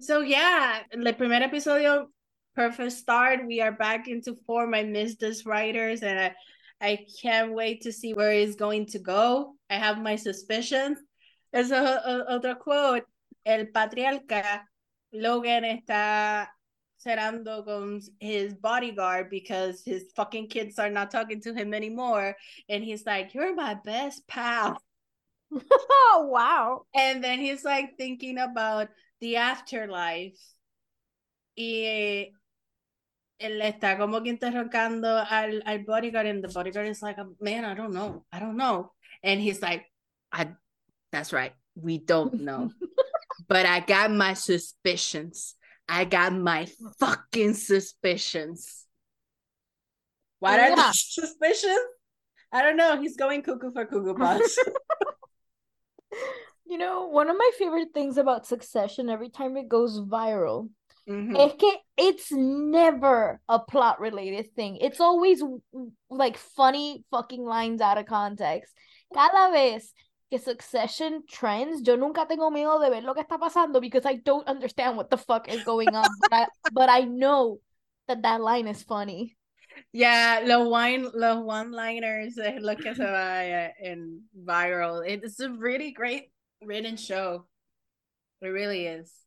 so 0.00 0.20
yeah, 0.20 0.80
the 0.92 1.12
primer 1.12 1.40
episodio, 1.40 2.06
perfect 2.54 2.92
start. 2.92 3.46
We 3.46 3.60
are 3.60 3.72
back 3.72 4.08
into 4.08 4.36
form. 4.46 4.74
I 4.74 4.84
miss 4.84 5.16
this 5.16 5.44
writers 5.46 6.02
and 6.02 6.18
I, 6.18 6.34
I 6.80 7.06
can't 7.20 7.52
wait 7.52 7.82
to 7.82 7.92
see 7.92 8.12
where 8.14 8.32
it's 8.32 8.56
going 8.56 8.86
to 8.86 8.98
go. 8.98 9.54
I 9.70 9.74
have 9.74 10.00
my 10.00 10.16
suspicions. 10.16 10.98
There's 11.52 11.70
a, 11.70 11.76
a, 11.76 12.24
other 12.28 12.54
quote. 12.54 13.04
El 13.44 13.66
patriarca 13.66 14.62
Logan 15.12 15.64
está 15.64 16.48
con 17.04 18.00
his 18.20 18.54
bodyguard 18.54 19.30
because 19.30 19.82
his 19.84 20.04
fucking 20.14 20.48
kids 20.48 20.78
are 20.78 20.90
not 20.90 21.10
talking 21.10 21.40
to 21.42 21.54
him 21.54 21.74
anymore. 21.74 22.36
And 22.68 22.84
he's 22.84 23.04
like, 23.06 23.34
You're 23.34 23.54
my 23.54 23.74
best 23.84 24.26
pal. 24.26 24.80
oh, 25.52 26.26
wow. 26.30 26.82
And 26.94 27.22
then 27.22 27.38
he's 27.38 27.64
like 27.64 27.96
thinking 27.98 28.38
about 28.38 28.88
the 29.20 29.36
afterlife. 29.36 30.38
Y 31.56 32.32
él 33.38 33.60
está 33.60 33.98
como 33.98 34.22
que 34.22 34.32
interrogando 34.32 35.24
al, 35.30 35.62
al 35.66 35.78
bodyguard, 35.84 36.26
and 36.26 36.42
the 36.42 36.48
bodyguard 36.48 36.88
is 36.88 37.02
like, 37.02 37.18
Man, 37.40 37.64
I 37.64 37.74
don't 37.74 37.92
know. 37.92 38.24
I 38.32 38.38
don't 38.38 38.56
know. 38.56 38.92
And 39.22 39.40
he's 39.40 39.60
like, 39.60 39.84
I 40.32 40.48
that's 41.10 41.32
right. 41.32 41.52
We 41.74 41.98
don't 41.98 42.40
know. 42.40 42.70
but 43.48 43.66
I 43.66 43.80
got 43.80 44.10
my 44.10 44.34
suspicions. 44.34 45.54
I 45.88 46.04
got 46.04 46.32
my 46.32 46.68
fucking 46.98 47.54
suspicions. 47.54 48.86
What 50.38 50.58
yeah. 50.58 50.72
are 50.72 50.76
the 50.76 50.92
suspicions? 50.92 51.78
I 52.52 52.62
don't 52.62 52.76
know. 52.76 53.00
He's 53.00 53.16
going 53.16 53.42
cuckoo 53.42 53.72
for 53.72 53.86
cuckoo 53.86 54.14
puffs. 54.14 54.58
you 56.66 56.78
know, 56.78 57.06
one 57.08 57.30
of 57.30 57.36
my 57.36 57.50
favorite 57.58 57.88
things 57.94 58.18
about 58.18 58.46
Succession 58.46 59.08
every 59.08 59.30
time 59.30 59.56
it 59.56 59.68
goes 59.68 60.00
viral 60.00 60.68
mm-hmm. 61.08 61.74
it's 61.96 62.32
never 62.32 63.40
a 63.48 63.58
plot 63.58 64.00
related 64.00 64.54
thing. 64.54 64.76
It's 64.76 65.00
always 65.00 65.42
like 66.10 66.36
funny 66.36 67.04
fucking 67.10 67.44
lines 67.44 67.80
out 67.80 67.98
of 67.98 68.06
context. 68.06 68.72
Cada 69.14 69.52
vez 69.52 69.92
que 70.32 70.38
Succession 70.38 71.26
trends, 71.26 71.82
yo 71.82 71.96
nunca 71.96 72.26
tengo 72.26 72.50
miedo 72.50 72.80
de 72.80 72.88
ver 72.88 73.04
lo 73.04 73.12
que 73.12 73.20
está 73.20 73.38
pasando 73.38 73.82
because 73.82 74.06
I 74.06 74.16
don't 74.16 74.48
understand 74.48 74.96
what 74.96 75.10
the 75.10 75.18
fuck 75.18 75.46
is 75.46 75.62
going 75.62 75.94
on, 75.94 76.08
but, 76.22 76.32
I, 76.32 76.46
but 76.72 76.88
I 76.88 77.02
know 77.02 77.60
that 78.08 78.22
that 78.22 78.40
line 78.40 78.66
is 78.66 78.82
funny. 78.82 79.36
Yeah, 79.92 80.40
los 80.42 80.66
wine, 80.68 81.10
los 81.12 81.44
one-liners 81.44 82.38
es 82.38 82.62
lo 82.62 82.76
que 82.76 82.94
se 82.94 83.04
va 83.04 83.44
eh, 83.44 83.72
in 83.82 84.22
viral. 84.34 85.02
It's 85.06 85.38
a 85.40 85.50
really 85.50 85.92
great 85.92 86.32
written 86.62 86.96
show. 86.96 87.44
It 88.40 88.48
really 88.48 88.86
is. 88.86 89.12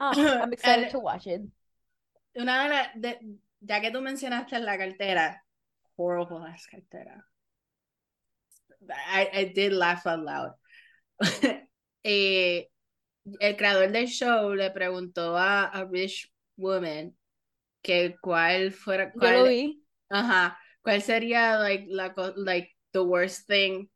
Oh, 0.00 0.12
I'm 0.14 0.52
excited 0.52 0.84
and, 0.84 0.92
to 0.92 1.00
watch 1.00 1.26
it. 1.26 1.42
Una 2.38 2.52
de 2.52 2.68
las, 2.68 2.86
de, 2.94 3.18
ya 3.60 3.80
que 3.80 3.90
tú 3.90 4.00
mencionaste 4.00 4.60
la 4.60 4.76
cartera, 4.76 5.42
horrible 5.96 6.46
ass 6.46 6.68
cartera. 6.70 7.24
I, 8.90 9.30
I 9.32 9.52
did 9.54 9.72
laugh 9.72 10.06
out 10.06 10.20
loud. 10.20 10.52
eh, 12.04 12.64
el 13.40 13.56
creador 13.56 13.92
del 13.92 14.06
show 14.06 14.54
le 14.54 14.70
preguntó 14.70 15.36
a, 15.36 15.66
a 15.66 15.84
Rich 15.84 16.30
Woman 16.56 17.14
que 17.82 18.16
cuál 18.22 18.72
fuera 18.72 19.12
cuál, 19.12 19.34
Yo 19.34 19.42
lo 19.42 19.48
vi. 19.48 19.82
Ajá, 20.10 20.56
cuál 20.82 21.02
sería 21.02 21.58
like 21.58 21.86
la 21.88 22.12
like 22.36 22.68
the 22.92 23.02
worst 23.02 23.46
thing 23.46 23.88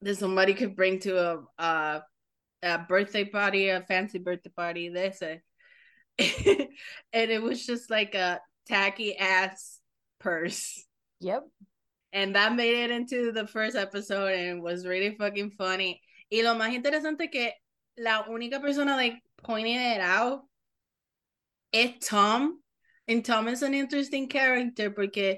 that 0.00 0.16
somebody 0.16 0.54
could 0.54 0.74
bring 0.74 0.98
to 1.00 1.18
a 1.18 1.44
a, 1.58 2.02
a 2.62 2.78
birthday 2.88 3.24
party, 3.24 3.68
a 3.68 3.82
fancy 3.82 4.18
birthday 4.18 4.50
party, 4.50 4.88
they 4.88 5.10
say. 5.12 5.42
and 6.18 7.30
it 7.30 7.42
was 7.42 7.64
just 7.64 7.90
like 7.90 8.14
a 8.14 8.40
tacky 8.66 9.16
ass 9.16 9.80
purse. 10.18 10.84
Yep 11.20 11.44
and 12.12 12.34
that 12.34 12.54
made 12.54 12.74
it 12.74 12.90
into 12.90 13.32
the 13.32 13.46
first 13.46 13.76
episode 13.76 14.32
and 14.32 14.58
it 14.58 14.62
was 14.62 14.86
really 14.86 15.16
fucking 15.16 15.50
funny. 15.52 16.00
Y 16.30 16.42
lo 16.42 16.54
más 16.54 16.74
interesante 16.74 17.30
que 17.30 17.52
la 17.96 18.24
única 18.24 18.60
persona 18.60 18.96
like 18.96 19.14
pointing 19.42 19.76
it 19.76 20.00
out 20.00 20.42
es 21.72 21.92
Tom. 22.00 22.58
And 23.08 23.24
Tom 23.24 23.48
is 23.48 23.62
an 23.62 23.74
interesting 23.74 24.28
character 24.28 24.90
because 24.90 25.36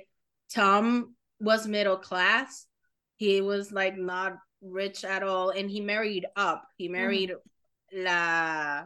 Tom 0.53 1.15
was 1.41 1.67
middle 1.67 1.97
class. 1.97 2.67
He 3.17 3.41
was 3.41 3.73
like 3.73 3.97
not 3.97 4.35
rich 4.61 5.05
at 5.05 5.23
all 5.23 5.51
and 5.51 5.71
he 5.71 5.81
married 5.81 6.27
up. 6.37 6.65
He 6.77 6.89
married 6.89 7.31
mm. 7.31 8.05
la 8.05 8.85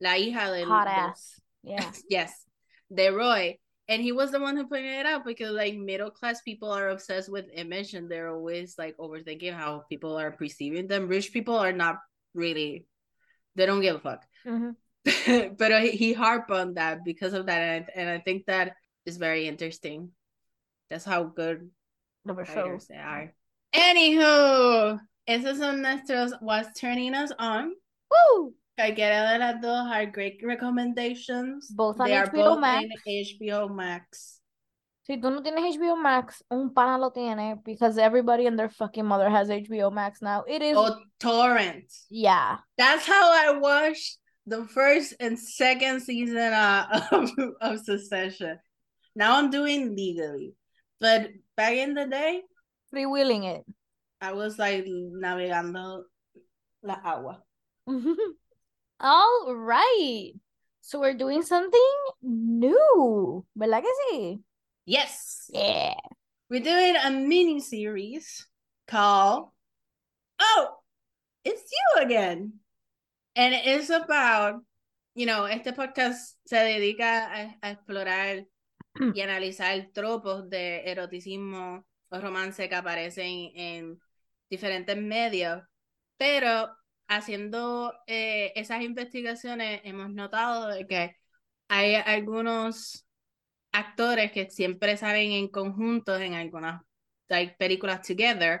la 0.00 0.10
hija 0.10 0.54
del 0.54 0.68
hot 0.68 0.88
ass. 0.88 1.40
Yeah. 1.62 1.90
yes. 2.08 2.32
De 2.94 3.10
Roy 3.10 3.58
and 3.90 4.00
he 4.00 4.12
was 4.12 4.30
the 4.30 4.40
one 4.40 4.56
who 4.56 4.68
pointed 4.68 5.00
it 5.00 5.04
out 5.04 5.24
because 5.24 5.50
like 5.50 5.76
middle 5.76 6.10
class 6.10 6.40
people 6.42 6.70
are 6.70 6.90
obsessed 6.90 7.28
with 7.28 7.50
image 7.52 7.94
and 7.94 8.08
they're 8.08 8.30
always 8.30 8.76
like 8.78 8.96
overthinking 8.98 9.52
how 9.52 9.82
people 9.90 10.16
are 10.16 10.30
perceiving 10.30 10.86
them. 10.86 11.08
Rich 11.08 11.32
people 11.32 11.56
are 11.56 11.72
not 11.72 11.96
really 12.32 12.86
they 13.56 13.66
don't 13.66 13.80
give 13.80 13.96
a 13.96 13.98
fuck. 13.98 14.24
Mm-hmm. 14.46 15.54
but 15.58 15.82
he 15.82 16.12
harp 16.12 16.52
on 16.52 16.74
that 16.74 17.04
because 17.04 17.34
of 17.34 17.46
that 17.46 17.58
and 17.60 17.84
I, 17.84 18.00
and 18.00 18.10
I 18.10 18.18
think 18.20 18.46
that 18.46 18.74
is 19.04 19.16
very 19.16 19.48
interesting. 19.48 20.10
That's 20.88 21.04
how 21.04 21.24
good 21.24 21.68
the 22.24 22.44
shows 22.44 22.86
they 22.86 22.94
are. 22.94 23.34
Anywho 23.74 25.00
esos 25.28 25.58
son 25.58 25.82
nuestros 25.82 26.32
was 26.40 26.66
turning 26.78 27.14
us 27.14 27.32
on. 27.40 27.72
Woo! 28.10 28.54
Cualquiera 28.80 29.32
de 29.32 29.38
las 29.38 29.60
dos 29.60 29.92
are 29.92 30.06
great 30.06 30.40
recommendations. 30.42 31.68
Both 31.68 32.00
on 32.00 32.08
they 32.08 32.14
HBO 32.14 32.22
are 32.22 32.30
both 32.30 32.60
Max. 32.60 32.86
HBO 33.06 33.68
Max. 33.68 34.40
Si 35.06 35.18
tú 35.18 35.30
no 35.30 35.42
tienes 35.42 35.76
HBO 35.76 36.00
Max, 36.00 36.42
un 36.50 36.72
pana 36.72 36.96
lo 36.96 37.10
tiene 37.10 37.60
because 37.62 37.98
everybody 37.98 38.46
and 38.46 38.58
their 38.58 38.70
fucking 38.70 39.04
mother 39.04 39.28
has 39.28 39.50
HBO 39.50 39.92
Max 39.92 40.22
now. 40.22 40.44
It 40.48 40.62
is 40.62 40.78
oh, 40.78 40.96
torrent. 41.18 41.92
Yeah. 42.08 42.56
That's 42.78 43.06
how 43.06 43.32
I 43.32 43.58
watched 43.58 44.16
the 44.46 44.64
first 44.64 45.12
and 45.20 45.38
second 45.38 46.00
season 46.00 46.38
uh, 46.38 47.06
of, 47.12 47.30
of 47.60 47.80
Succession. 47.80 48.58
Now 49.14 49.36
I'm 49.36 49.50
doing 49.50 49.94
legally. 49.94 50.54
But 51.00 51.32
back 51.54 51.74
in 51.74 51.92
the 51.92 52.06
day, 52.06 52.40
freewheeling 52.94 53.44
it. 53.44 53.62
I 54.22 54.32
was 54.32 54.58
like 54.58 54.86
navegando 54.86 56.04
la 56.82 56.96
agua. 57.04 57.42
All 59.00 59.54
right. 59.56 60.32
So 60.82 61.00
we're 61.00 61.16
doing 61.16 61.42
something 61.42 61.92
new. 62.20 63.46
¿Verdad 63.56 63.80
que 63.80 63.92
sí? 64.12 64.40
Yes. 64.84 65.50
Yeah. 65.52 65.94
We're 66.50 66.60
doing 66.60 66.96
a 66.96 67.10
mini 67.10 67.60
series 67.60 68.46
called 68.86 69.48
Oh, 70.38 70.80
it's 71.44 71.62
you 71.70 72.02
again. 72.02 72.60
And 73.36 73.54
it's 73.54 73.88
about, 73.88 74.60
you 75.14 75.26
know, 75.26 75.44
este 75.44 75.72
podcast 75.72 76.36
se 76.46 76.56
dedica 76.56 77.28
a, 77.32 77.56
a 77.62 77.70
explorar 77.72 78.44
y 79.14 79.20
analizar 79.22 79.92
tropos 79.94 80.50
de 80.50 80.82
eroticismo 80.90 81.84
o 82.10 82.20
romance 82.20 82.68
que 82.68 82.74
aparecen 82.74 83.52
en 83.54 84.00
diferentes 84.50 84.96
medios, 84.96 85.62
pero 86.18 86.68
haciendo 87.10 87.92
eh, 88.06 88.52
esas 88.54 88.82
investigaciones 88.82 89.80
hemos 89.82 90.10
notado 90.10 90.68
de 90.68 90.86
que 90.86 91.16
hay 91.68 91.96
algunos 91.96 93.04
actores 93.72 94.30
que 94.30 94.48
siempre 94.48 94.96
salen 94.96 95.32
en 95.32 95.48
conjunto 95.48 96.16
en 96.16 96.34
algunas 96.34 96.82
like, 97.28 97.56
películas 97.58 98.06
together 98.06 98.60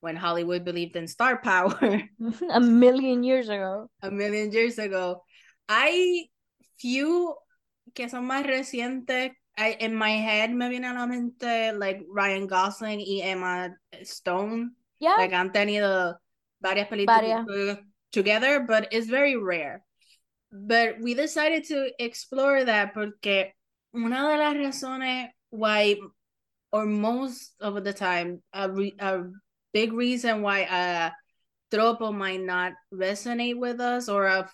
when 0.00 0.16
Hollywood 0.16 0.62
believed 0.62 0.94
in 0.94 1.04
star 1.08 1.42
power 1.42 2.08
a 2.50 2.60
million 2.60 3.24
years 3.24 3.48
ago. 3.48 3.90
a 4.02 4.10
million 4.10 4.52
years 4.52 4.78
ago. 4.78 5.24
Hay 5.68 6.30
few 6.78 7.34
que 7.92 8.08
son 8.08 8.24
más 8.24 8.46
recientes. 8.46 9.32
I, 9.58 9.76
in 9.80 9.96
my 9.96 10.12
head 10.12 10.50
me 10.50 10.68
viene 10.68 10.86
a 10.86 10.94
la 10.94 11.06
mente 11.06 11.72
like 11.72 12.02
Ryan 12.08 12.46
Gosling 12.46 13.00
y 13.00 13.20
Emma 13.22 13.76
Stone. 14.00 14.76
Yeah. 15.00 15.16
Like 15.18 15.34
han 15.34 15.50
tenido 15.50 16.20
varias 16.60 16.88
películas 16.88 17.46
Varias. 17.46 17.78
together, 18.12 18.60
but 18.60 18.88
it's 18.92 19.06
very 19.06 19.36
rare. 19.36 19.84
But 20.52 21.00
we 21.00 21.14
decided 21.14 21.64
to 21.64 21.90
explore 21.98 22.64
that 22.64 22.92
porque 22.92 23.54
una 23.94 24.28
de 24.28 24.36
las 24.36 24.54
razones 24.56 25.28
why, 25.50 25.96
or 26.72 26.86
most 26.86 27.54
of 27.60 27.82
the 27.84 27.92
time, 27.92 28.42
a, 28.52 28.70
re, 28.70 28.94
a 28.98 29.22
big 29.72 29.92
reason 29.92 30.42
why 30.42 30.60
a 30.60 31.12
tropo 31.72 32.12
might 32.12 32.40
not 32.40 32.72
resonate 32.92 33.58
with 33.58 33.80
us 33.80 34.08
or 34.08 34.26
a 34.26 34.50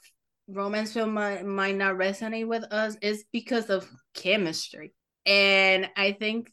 romance 0.48 0.92
film 0.92 1.14
might, 1.14 1.44
might 1.44 1.76
not 1.76 1.96
resonate 1.96 2.46
with 2.46 2.64
us 2.64 2.96
is 3.00 3.24
because 3.32 3.70
of 3.70 3.88
chemistry. 4.14 4.92
And 5.24 5.88
I 5.96 6.12
think 6.12 6.50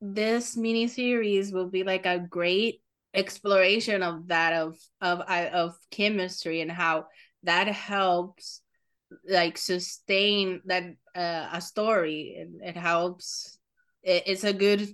this 0.00 0.56
mini 0.56 0.86
series 0.88 1.52
will 1.52 1.68
be 1.68 1.82
like 1.82 2.06
a 2.06 2.18
great 2.18 2.80
exploration 3.14 4.02
of 4.02 4.28
that 4.28 4.52
of 4.52 4.76
of 5.00 5.20
of 5.20 5.76
chemistry 5.90 6.60
and 6.60 6.70
how 6.70 7.06
that 7.44 7.68
helps 7.68 8.60
like 9.28 9.56
sustain 9.56 10.60
that 10.64 10.84
uh, 11.14 11.48
a 11.52 11.60
story 11.60 12.36
and 12.40 12.62
it 12.62 12.76
helps 12.76 13.58
it, 14.02 14.24
it's 14.26 14.44
a 14.44 14.52
good 14.52 14.88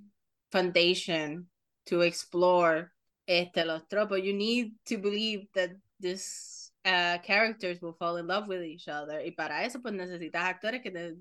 foundation 0.53 1.47
to 1.87 2.03
explore 2.03 2.93
este 3.27 3.65
los 3.65 3.83
you 4.23 4.33
need 4.33 4.75
to 4.85 4.99
believe 4.99 5.47
that 5.55 5.71
this 6.01 6.73
uh, 6.85 7.19
characters 7.19 7.81
will 7.81 7.93
fall 7.93 8.17
in 8.17 8.27
love 8.27 8.49
with 8.49 8.63
each 8.63 8.89
other. 8.89 9.21
Y 9.23 9.35
para 9.37 9.65
eso 9.65 9.81
pues 9.81 9.95
necesitas 9.95 10.43
actores 10.43 10.83
que 10.83 10.91
te, 10.91 11.15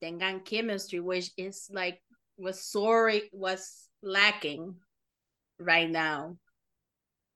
tengan 0.00 0.40
chemistry 0.40 1.00
which 1.00 1.30
is 1.36 1.68
like 1.72 2.00
was 2.38 2.62
sorry 2.62 3.28
was 3.32 3.88
lacking 4.02 4.74
right 5.60 5.90
now 5.90 6.36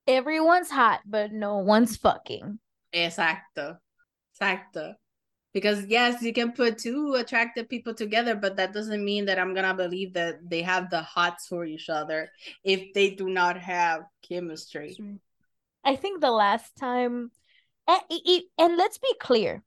Everyone's 0.07 0.71
hot, 0.71 1.01
but 1.07 1.33
no 1.33 1.59
one's 1.59 1.97
fucking. 1.97 2.59
Exacto. 2.95 3.79
Exacto. 4.39 4.95
Because 5.55 5.87
yes, 5.87 6.21
you 6.21 6.33
can 6.33 6.53
put 6.53 6.79
two 6.79 7.15
attractive 7.15 7.69
people 7.69 7.95
together, 7.95 8.35
but 8.35 8.57
that 8.57 8.73
doesn't 8.73 9.05
mean 9.05 9.25
that 9.27 9.39
I'm 9.39 9.55
gonna 9.55 9.73
believe 9.73 10.13
that 10.15 10.39
they 10.51 10.63
have 10.63 10.91
the 10.91 11.01
hots 11.01 11.47
for 11.47 11.65
each 11.65 11.89
other 11.89 12.29
if 12.65 12.93
they 12.93 13.11
do 13.11 13.31
not 13.31 13.57
have 13.57 14.03
chemistry. 14.29 14.97
I 15.85 15.97
think 15.97 16.21
the 16.21 16.33
last 16.33 16.77
time, 16.77 17.31
and, 17.87 18.03
and 18.59 18.77
let's 18.77 18.99
be 18.99 19.15
clear, 19.21 19.63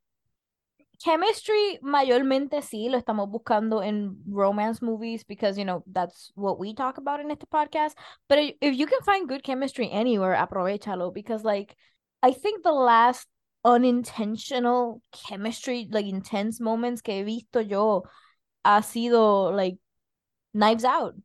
chemistry 1.03 1.79
mayormente 1.81 2.61
sí 2.61 2.89
lo 2.89 2.97
estamos 2.97 3.29
buscando 3.29 3.81
in 3.81 4.17
romance 4.29 4.81
movies 4.81 5.23
because 5.23 5.57
you 5.57 5.65
know 5.65 5.83
that's 5.91 6.31
what 6.35 6.59
we 6.59 6.73
talk 6.73 6.97
about 6.97 7.19
in 7.19 7.29
este 7.31 7.47
podcast. 7.49 7.95
But 8.27 8.39
if 8.61 8.75
you 8.75 8.87
can 8.87 9.01
find 9.01 9.27
good 9.27 9.43
chemistry 9.43 9.89
anywhere, 9.91 10.35
aprovechalo 10.35 11.13
because 11.13 11.43
like 11.43 11.75
I 12.23 12.31
think 12.31 12.63
the 12.63 12.71
last 12.71 13.27
unintentional 13.63 15.01
chemistry, 15.11 15.87
like 15.91 16.05
intense 16.05 16.59
moments 16.59 17.01
que 17.01 17.15
he 17.15 17.23
visto 17.23 17.59
yo 17.59 18.03
ha 18.65 18.81
sido 18.81 19.55
like 19.55 19.77
Knives 20.53 20.83
Out. 20.83 21.15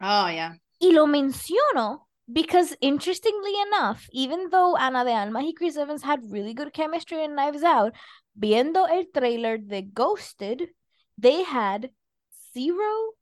Oh 0.00 0.28
yeah. 0.28 0.54
Y 0.80 0.90
lo 0.90 1.06
menciono 1.06 2.06
because 2.32 2.74
interestingly 2.80 3.52
enough, 3.68 4.08
even 4.12 4.48
though 4.50 4.76
Ana 4.76 5.04
de 5.04 5.12
Armas 5.12 5.44
y 5.44 5.52
Chris 5.56 5.76
Evans 5.76 6.02
had 6.02 6.20
really 6.30 6.54
good 6.54 6.72
chemistry 6.72 7.22
in 7.22 7.34
Knives 7.34 7.62
Out, 7.62 7.92
viendo 8.34 8.86
el 8.86 9.10
trailer 9.12 9.58
de 9.58 9.82
Ghosted, 9.82 10.68
they 11.18 11.42
had 11.42 11.90
zero 12.52 13.12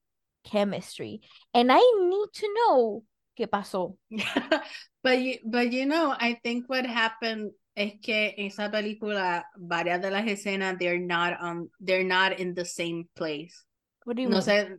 chemistry. 0.45 1.21
And 1.55 1.71
I 1.73 1.81
need 1.81 2.29
to 2.35 2.49
know 2.55 3.05
qué 3.39 3.47
pasó. 3.49 3.97
but 5.03 5.19
you, 5.19 5.39
but 5.45 5.73
you 5.73 5.87
know, 5.87 6.15
I 6.19 6.39
think 6.43 6.69
what 6.69 6.87
happened 6.87 7.53
es 7.77 7.95
que 8.03 8.35
esa 8.37 8.71
película 8.71 9.45
varias 9.57 10.03
de 10.03 10.11
las 10.11 10.27
escenas 10.27 10.79
they're 10.79 10.99
not 10.99 11.41
um 11.41 11.71
they're 11.81 12.05
not 12.05 12.39
in 12.39 12.55
the 12.55 12.65
same 12.65 13.09
place. 13.17 13.65
What 14.05 14.17
do 14.17 14.23
you 14.23 14.29
no 14.29 14.37
mean? 14.39 14.45
sé 14.45 14.79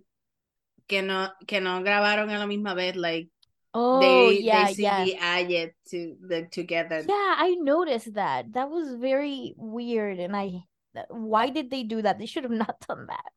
que 0.87 1.01
no 1.01 1.29
que 1.47 1.61
no 1.61 1.81
grabaron 1.81 2.29
a 2.29 2.37
la 2.37 2.45
misma 2.45 2.75
vez 2.75 2.95
like 2.95 3.29
oh, 3.73 3.99
they 3.99 4.39
yeah, 4.39 4.71
they 4.73 4.83
yeah. 4.83 5.37
It 5.37 5.75
to 5.89 6.15
the 6.21 6.47
together. 6.51 7.03
Yeah, 7.07 7.35
I 7.37 7.55
noticed 7.59 8.13
that. 8.13 8.53
That 8.53 8.69
was 8.69 8.95
very 8.95 9.53
weird. 9.57 10.19
And 10.19 10.35
I, 10.35 10.63
why 11.09 11.49
did 11.49 11.69
they 11.69 11.83
do 11.83 12.01
that? 12.01 12.19
They 12.19 12.25
should 12.25 12.43
have 12.43 12.51
not 12.65 12.79
done 12.87 13.07
that. 13.07 13.31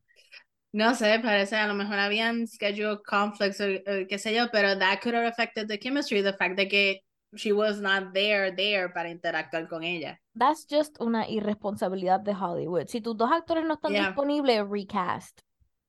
No 0.73 0.93
sé, 0.93 1.19
parece 1.21 1.53
a 1.53 1.67
lo 1.67 1.73
mejor 1.73 1.95
habían 1.97 2.47
schedule 2.47 2.97
conflicts 2.97 3.61
or, 3.61 3.79
or 3.87 4.05
qué 4.07 4.17
sé 4.19 4.33
yo, 4.33 4.47
pero 4.51 4.75
that 4.77 4.99
could 5.01 5.13
have 5.13 5.25
affected 5.25 5.69
the 5.69 5.77
chemistry, 5.77 6.21
the 6.21 6.33
fact 6.33 6.57
that 6.57 6.69
que 6.69 6.99
she 7.37 7.53
was 7.53 7.79
not 7.79 8.13
there, 8.13 8.51
there 8.51 8.89
para 8.89 9.09
interactuar 9.09 9.69
con 9.69 9.83
ella. 9.83 10.17
That's 10.35 10.65
just 10.65 10.97
una 10.99 11.25
irresponsabilidad 11.29 12.23
de 12.25 12.33
Hollywood. 12.33 12.89
Si 12.89 12.99
tus 12.99 13.15
dos 13.15 13.31
actores 13.31 13.65
no 13.65 13.75
están 13.75 13.93
Yeah. 13.93 14.07
disponibles, 14.07 14.69
recast. 14.69 15.41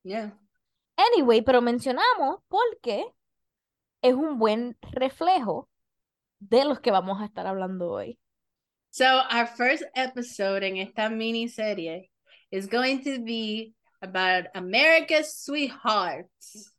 Yeah. 0.04 0.30
Anyway, 0.96 1.42
pero 1.42 1.61
mencionamos 1.61 2.38
porque 2.48 3.06
es 4.07 4.14
un 4.14 4.38
buen 4.38 4.77
reflejo 4.92 5.69
de 6.40 6.64
los 6.64 6.81
que 6.81 6.90
vamos 6.90 7.21
a 7.21 7.25
estar 7.27 7.47
hablando 7.47 7.90
hoy. 7.90 8.19
So 8.90 9.05
our 9.31 9.47
first 9.47 9.85
episode 9.95 10.62
in 10.62 10.77
esta 10.79 11.09
miniserie 11.11 12.11
is 12.51 12.66
going 12.66 13.03
to 13.05 13.19
be 13.23 13.75
about 14.01 14.47
America's 14.55 15.35
sweethearts, 15.37 16.73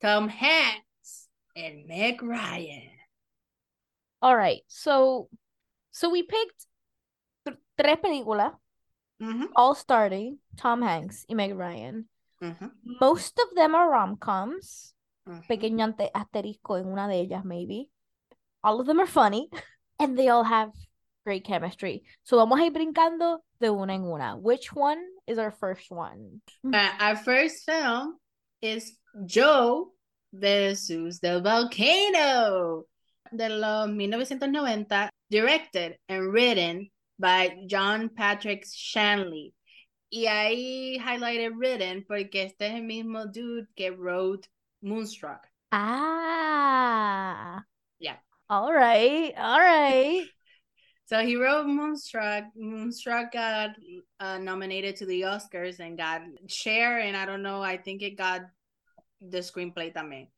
Tom 0.00 0.28
Hanks 0.28 1.28
and 1.56 1.86
Meg 1.86 2.22
Ryan. 2.22 2.90
All 4.22 4.36
right, 4.36 4.62
so 4.68 5.28
so 5.90 6.10
we 6.10 6.22
picked 6.22 6.66
th- 7.46 7.58
tres 7.78 7.96
películas, 8.02 8.54
Mhm, 9.20 9.48
all 9.56 9.74
starting 9.74 10.38
Tom 10.56 10.80
Hanks 10.82 11.26
y 11.28 11.34
Meg 11.34 11.54
Ryan. 11.54 12.08
mhm, 12.40 12.70
Most 13.00 13.38
of 13.38 13.54
them 13.54 13.74
are 13.74 13.90
rom-coms. 13.90 14.94
Mhm. 15.30 15.46
Pequeño 15.46 15.84
ante- 15.84 16.10
asterisco 16.14 16.76
en 16.76 16.86
una 16.86 17.08
de 17.08 17.20
ellas, 17.20 17.44
maybe. 17.44 17.88
All 18.62 18.80
of 18.80 18.86
them 18.86 19.00
are 19.00 19.06
funny, 19.06 19.48
and 19.98 20.16
they 20.16 20.28
all 20.28 20.44
have 20.44 20.72
great 21.24 21.44
chemistry. 21.44 22.02
So 22.22 22.36
vamos 22.36 22.60
a 22.60 22.64
ir 22.64 22.72
brincando 22.72 23.40
de 23.60 23.70
una 23.70 23.94
en 23.94 24.04
una. 24.04 24.36
Which 24.36 24.72
one 24.72 25.00
is 25.26 25.38
our 25.38 25.50
first 25.50 25.90
one? 25.90 26.42
Uh, 26.64 26.90
our 27.00 27.16
first 27.16 27.64
film 27.64 28.18
is 28.60 28.96
Joe 29.26 29.92
versus 30.32 31.20
the 31.20 31.40
Volcano 31.40 32.84
de 33.32 33.48
los 33.48 33.88
1990, 33.88 35.10
directed 35.30 35.96
and 36.08 36.32
written 36.32 36.90
by 37.18 37.56
John 37.66 38.08
Patrick 38.08 38.64
Shanley. 38.66 39.54
Y 40.12 40.26
ahí 40.26 40.98
highlighted 40.98 41.52
written 41.56 42.04
porque 42.04 42.42
este 42.42 42.66
es 42.66 42.74
el 42.74 42.82
mismo 42.82 43.26
dude 43.26 43.68
que 43.76 43.90
wrote 43.90 44.48
Moonstruck. 44.82 45.46
Ah. 45.72 47.62
Yeah. 47.98 48.16
All 48.48 48.72
right. 48.72 49.32
All 49.36 49.58
right. 49.58 50.26
So 51.10 51.26
he 51.26 51.34
wrote 51.34 51.66
Moonstruck. 51.66 52.44
Moonstruck 52.54 53.32
got 53.32 53.70
uh, 54.20 54.38
nominated 54.38 54.94
to 54.98 55.06
the 55.06 55.22
Oscars 55.22 55.80
and 55.80 55.98
got 55.98 56.22
Cher, 56.46 57.00
and 57.00 57.16
I 57.16 57.26
don't 57.26 57.42
know, 57.42 57.60
I 57.60 57.78
think 57.78 58.00
it 58.02 58.16
got 58.16 58.42
the 59.20 59.38
screenplay 59.38 59.92
también. 59.92 60.28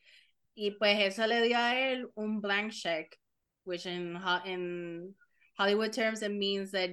Y 0.57 0.71
pues 0.79 0.99
eso 0.99 1.27
le 1.27 1.43
dio 1.47 1.59
a 1.59 1.75
él 1.75 2.05
un 2.17 2.41
blank 2.41 2.73
check, 2.73 3.15
which 3.65 3.85
in 3.85 4.19
in 4.47 5.15
Hollywood 5.59 5.93
terms 5.93 6.23
it 6.23 6.33
means 6.33 6.71
that 6.73 6.91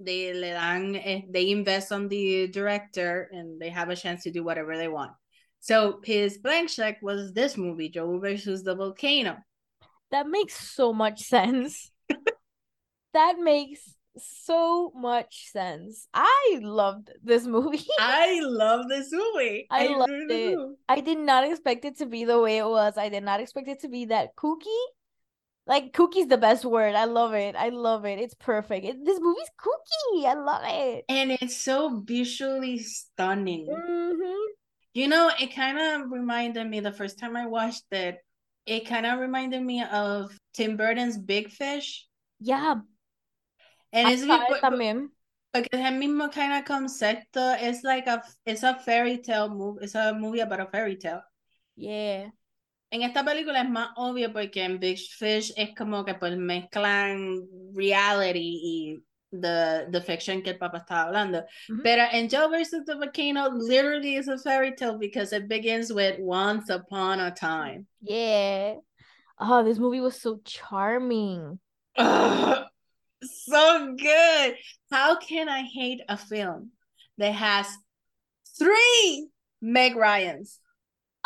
they 0.00 0.34
le 0.34 0.50
dan 0.52 0.96
eh, 0.96 1.22
they 1.30 1.50
invest 1.50 1.92
on 1.92 2.08
the 2.08 2.48
director 2.48 3.28
and 3.32 3.60
they 3.60 3.70
have 3.70 3.88
a 3.88 3.94
chance 3.94 4.24
to 4.24 4.32
do 4.32 4.42
whatever 4.42 4.76
they 4.76 4.88
want. 4.88 5.12
So 5.60 6.00
his 6.04 6.38
blank 6.38 6.70
check 6.70 7.02
was 7.02 7.32
this 7.32 7.56
movie, 7.56 7.88
Joe 7.88 8.18
versus 8.18 8.62
the 8.62 8.74
Volcano. 8.74 9.38
That 10.10 10.28
makes 10.28 10.54
so 10.54 10.92
much 10.92 11.22
sense. 11.22 11.90
that 13.12 13.38
makes 13.38 13.96
so 14.18 14.92
much 14.94 15.50
sense. 15.50 16.08
I 16.14 16.58
loved 16.62 17.10
this 17.22 17.46
movie. 17.46 17.84
I 17.98 18.40
love 18.42 18.88
this 18.88 19.12
movie. 19.12 19.66
I 19.70 19.88
loved 19.88 20.10
really 20.10 20.52
it. 20.52 20.56
do. 20.56 20.76
I 20.88 21.00
did 21.00 21.18
not 21.18 21.44
expect 21.44 21.84
it 21.84 21.98
to 21.98 22.06
be 22.06 22.24
the 22.24 22.40
way 22.40 22.58
it 22.58 22.66
was. 22.66 22.96
I 22.96 23.08
did 23.08 23.24
not 23.24 23.40
expect 23.40 23.68
it 23.68 23.80
to 23.80 23.88
be 23.88 24.06
that 24.06 24.36
kooky. 24.36 24.80
Like 25.66 25.92
kookie's 25.92 26.28
the 26.28 26.38
best 26.38 26.64
word. 26.64 26.94
I 26.94 27.06
love 27.06 27.34
it. 27.34 27.56
I 27.56 27.70
love 27.70 28.04
it. 28.04 28.20
It's 28.20 28.34
perfect. 28.34 28.86
It, 28.86 29.04
this 29.04 29.18
movie's 29.20 29.50
kooky. 29.60 30.24
I 30.24 30.34
love 30.34 30.62
it. 30.64 31.04
And 31.08 31.32
it's 31.32 31.56
so 31.56 32.02
visually 32.06 32.78
stunning. 32.78 33.66
Mhm. 33.66 34.44
You 34.96 35.08
know, 35.08 35.30
it 35.38 35.54
kind 35.54 35.78
of 35.78 36.10
reminded 36.10 36.66
me 36.66 36.80
the 36.80 36.90
first 36.90 37.18
time 37.18 37.36
I 37.36 37.44
watched 37.46 37.84
it, 37.92 38.16
it 38.64 38.88
kind 38.88 39.04
of 39.04 39.18
reminded 39.20 39.62
me 39.62 39.84
of 39.84 40.32
Tim 40.54 40.78
Burton's 40.78 41.18
Big 41.18 41.50
Fish. 41.50 42.06
Yeah, 42.40 42.76
And 43.92 44.08
it's 44.08 44.22
hasta 44.24 44.46
él 44.46 44.54
be- 44.54 44.60
también. 44.60 45.08
porque 45.52 45.68
es 45.72 45.80
el 45.84 45.92
mismo 46.00 46.32
kind 46.32 46.54
of 46.54 46.64
concepto. 46.64 47.56
It's 47.60 47.84
like 47.84 48.06
a 48.06 48.22
it's 48.46 48.62
a 48.62 48.74
fairy 48.74 49.18
tale 49.18 49.50
movie. 49.50 49.84
It's 49.84 49.94
a 49.94 50.14
movie 50.14 50.40
about 50.40 50.60
a 50.60 50.66
fairy 50.66 50.96
tale. 50.96 51.22
Yeah. 51.76 52.30
En 52.90 53.02
esta 53.02 53.22
película 53.22 53.60
es 53.62 53.68
más 53.68 53.90
obvio 53.96 54.32
porque 54.32 54.62
en 54.64 54.78
Big 54.78 54.98
Fish 54.98 55.52
es 55.56 55.74
como 55.76 56.04
que 56.04 56.14
pues 56.14 56.36
mezclan 56.38 57.46
reality 57.74 58.60
y 58.62 59.02
the, 59.32 59.86
the 59.90 60.00
fiction 60.00 60.42
que 60.42 60.52
el 60.52 60.58
papá 60.58 60.84
estaba 60.84 61.08
hablando. 61.08 61.44
Ujú. 61.70 61.82
Pero 61.82 62.06
en 62.12 62.28
Joe 62.28 62.48
versus 62.48 62.84
the 62.84 62.94
Volcano 62.94 63.50
literally 63.50 64.16
is 64.16 64.28
a 64.28 64.38
fairy 64.38 64.74
tale 64.74 64.98
because 64.98 65.32
it 65.32 65.48
begins 65.48 65.92
with 65.92 66.18
once 66.18 66.70
upon 66.70 67.20
a 67.20 67.30
time. 67.30 67.86
Yeah. 68.02 68.74
Oh, 69.38 69.64
this 69.64 69.78
movie 69.78 70.00
was 70.00 70.20
so 70.20 70.40
charming. 70.44 71.58
So 73.22 73.94
good. 73.96 74.56
How 74.90 75.16
can 75.16 75.48
I 75.48 75.62
hate 75.62 76.00
a 76.08 76.16
film 76.16 76.70
that 77.18 77.32
has 77.34 77.66
three 78.58 79.28
Meg 79.60 79.96
Ryans? 79.96 80.60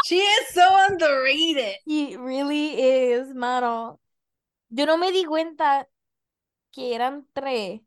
She 0.07 0.19
is 0.19 0.55
so 0.55 0.87
underrated. 0.89 1.75
He 1.85 2.17
really 2.17 2.81
is, 2.81 3.35
mano. 3.35 3.99
Yo 4.71 4.85
no 4.87 4.97
me 4.97 5.11
di 5.11 5.25
cuenta 5.25 5.85
que 6.73 6.95
eran 6.95 7.25
tres 7.35 7.81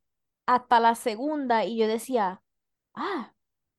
hasta 0.45 0.79
la 0.79 0.95
segunda 0.95 1.65
y 1.65 1.77
yo 1.77 1.87
decía, 1.87 2.41
ah, 2.95 3.33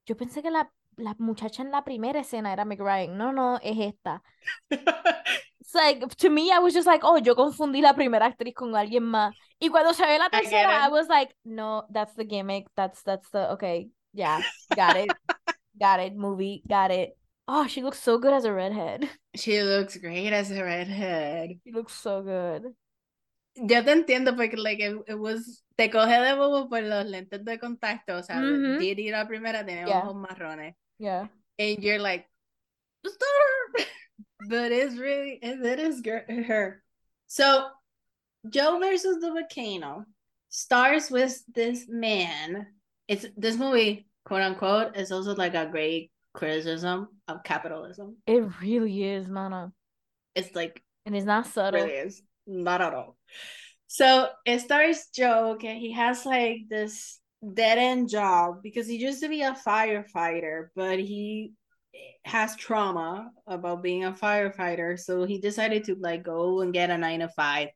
yo 0.07 0.16
pensé 0.16 0.42
que 0.42 0.50
la, 0.50 0.72
la 0.96 1.14
muchacha 1.18 1.62
en 1.62 1.70
la 1.70 1.85
primera 1.85 2.20
escena 2.20 2.53
era 2.53 2.64
Meg 2.64 2.81
Ryan. 2.81 3.16
No, 3.16 3.33
no, 3.33 3.59
es 3.62 3.79
esta. 3.79 4.22
It's 5.61 5.74
like, 5.74 6.07
to 6.16 6.31
me, 6.31 6.53
I 6.53 6.59
was 6.59 6.74
just 6.74 6.87
like, 6.87 7.03
oh, 7.05 7.18
yo 7.18 7.35
confundí 7.35 7.81
la 7.81 7.94
primera 7.94 8.27
actriz 8.27 8.55
con 8.55 8.74
alguien 8.77 9.03
más. 9.05 9.35
Y 9.61 9.68
cuando 9.70 9.92
se 9.94 10.05
ve 10.07 10.18
la 10.18 10.29
I 10.33 10.40
tercera, 10.42 10.85
I 10.85 10.88
it. 10.88 10.92
was 10.92 11.09
like, 11.09 11.35
no, 11.44 11.85
that's 11.90 12.14
the 12.14 12.24
gimmick. 12.24 12.66
That's, 12.77 13.03
that's 13.03 13.31
the, 13.31 13.53
okay, 13.53 13.88
yeah, 14.12 14.42
got 14.77 14.96
it. 14.96 15.11
got 15.81 16.00
it, 16.00 16.14
movie, 16.14 16.62
got 16.68 16.90
it. 16.90 17.16
Oh, 17.48 17.66
she 17.66 17.83
looks 17.83 18.00
so 18.00 18.18
good 18.18 18.33
as 18.33 18.44
a 18.44 18.53
redhead. 18.53 19.09
She 19.35 19.62
looks 19.62 19.96
great 19.96 20.33
as 20.33 20.50
a 20.50 20.62
redhead. 20.62 21.61
She 21.64 21.72
looks 21.72 21.94
so 21.94 22.22
good. 22.22 22.74
Yo 23.57 23.85
te 23.85 23.93
entiendo 23.93 24.35
porque 24.37 24.57
like 24.57 24.81
it, 24.81 24.97
it 25.09 25.14
was 25.19 25.62
te 25.77 25.88
coge 25.90 26.21
de 26.21 26.35
bobo 26.35 26.69
por 26.69 26.83
los 26.83 27.07
lentes 27.07 27.45
de 27.45 27.59
contacto, 27.59 28.17
o 28.17 28.23
sea, 28.23 28.40
Ujú. 28.40 28.79
Didi 28.79 29.11
la 29.11 29.27
primera 29.29 29.64
tenía 29.64 29.87
Yeah. 29.87 30.03
ojos 30.03 30.17
marrones. 30.17 30.75
Yeah. 30.99 31.29
And 31.59 31.79
you're 31.83 32.01
like, 32.01 32.27
"It's 33.05 33.17
but 34.49 34.73
it's 34.73 34.97
really 34.97 35.38
it, 35.43 35.64
it 35.64 35.79
is 35.79 36.03
her. 36.49 36.83
So 37.27 37.69
Joe 38.49 38.79
versus 38.79 39.21
the 39.21 39.31
volcano 39.31 40.05
starts 40.49 41.11
with 41.11 41.43
this 41.55 41.87
man. 41.88 42.67
It's 43.09 43.27
this 43.37 43.57
movie, 43.57 44.07
quote 44.25 44.43
unquote, 44.43 44.97
is 44.97 45.12
also 45.12 45.35
like 45.35 45.55
a 45.55 45.67
great 45.67 46.11
criticism 46.33 47.09
of 47.29 47.43
capitalism. 47.45 48.17
It 48.27 48.43
really 48.61 49.05
is, 49.05 49.29
mano. 49.29 49.73
It's 50.35 50.55
like 50.55 50.83
And 51.07 51.14
it's 51.14 51.27
not 51.27 51.47
subtle. 51.47 51.81
really 51.85 51.95
is 51.95 52.23
not 52.46 52.80
at 52.80 52.94
all. 52.94 53.16
So 53.87 54.28
it 54.44 54.61
stars 54.61 55.07
Joe, 55.14 55.52
okay, 55.52 55.78
he 55.78 55.92
has 55.92 56.26
like 56.26 56.62
this 56.68 57.20
dead 57.52 57.78
end 57.78 58.09
job 58.09 58.62
because 58.62 58.87
he 58.87 58.96
used 58.96 59.22
to 59.22 59.28
be 59.28 59.42
a 59.42 59.57
firefighter, 59.66 60.68
but 60.74 60.98
he 60.98 61.52
has 62.24 62.57
trauma 62.57 63.30
about 63.46 63.83
being 63.83 64.04
a 64.04 64.12
firefighter, 64.12 64.98
so 64.98 65.24
he 65.24 65.38
decided 65.38 65.85
to 65.85 65.96
like 66.00 66.22
go 66.22 66.61
and 66.61 66.72
get 66.72 66.90
a 66.90 66.98
nine 66.98 67.20
to 67.20 67.28
five. 67.28 67.68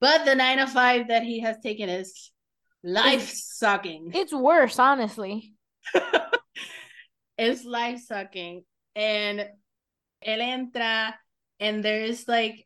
But 0.00 0.24
the 0.24 0.34
nine 0.34 0.58
to 0.58 0.66
five 0.66 1.08
that 1.08 1.22
he 1.22 1.40
has 1.40 1.56
taken 1.62 1.88
is 1.88 2.30
life 2.84 3.30
sucking. 3.34 4.12
It's 4.14 4.32
worse, 4.32 4.78
honestly. 4.78 5.54
it's 7.38 7.64
life 7.64 8.00
sucking. 8.00 8.64
And 8.94 9.48
él 10.26 10.40
entra, 10.40 11.14
and 11.60 11.84
there's 11.84 12.28
like 12.28 12.65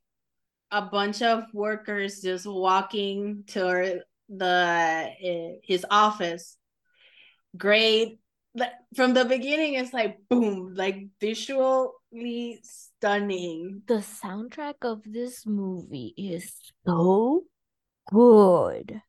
a 0.71 0.83
bunch 0.83 1.23
of 1.23 1.45
workers 1.53 2.21
just 2.21 2.47
walking 2.47 3.45
toward 3.47 4.03
the 4.29 4.47
uh, 4.47 5.59
his 5.63 5.85
office. 5.91 6.57
Great. 7.57 8.19
From 8.95 9.15
the 9.15 9.25
beginning, 9.25 9.75
it's 9.75 9.93
like 9.93 10.19
boom, 10.29 10.75
like 10.75 11.07
visually 11.21 12.59
stunning. 12.63 13.83
The 13.87 14.03
soundtrack 14.03 14.83
of 14.83 15.03
this 15.07 15.47
movie 15.47 16.15
is 16.17 16.55
so 16.85 17.45
good. 18.11 19.03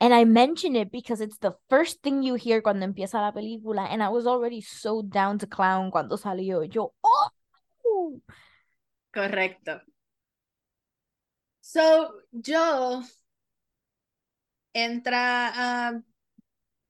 And 0.00 0.14
I 0.14 0.24
mention 0.24 0.76
it 0.76 0.92
because 0.92 1.20
it's 1.20 1.38
the 1.38 1.56
first 1.68 2.02
thing 2.02 2.22
you 2.22 2.34
hear 2.34 2.62
cuando 2.62 2.86
empieza 2.86 3.14
la 3.14 3.32
película. 3.32 3.88
And 3.90 4.00
I 4.00 4.10
was 4.10 4.28
already 4.28 4.60
so 4.60 5.02
down 5.02 5.38
to 5.38 5.46
clown 5.46 5.90
cuando 5.90 6.16
salió. 6.16 6.62
Yo, 6.72 6.92
oh! 7.02 8.20
Correcto. 9.12 9.80
So, 11.70 12.14
Joe 12.32 13.02
entra 14.74 15.52
a 15.54 16.02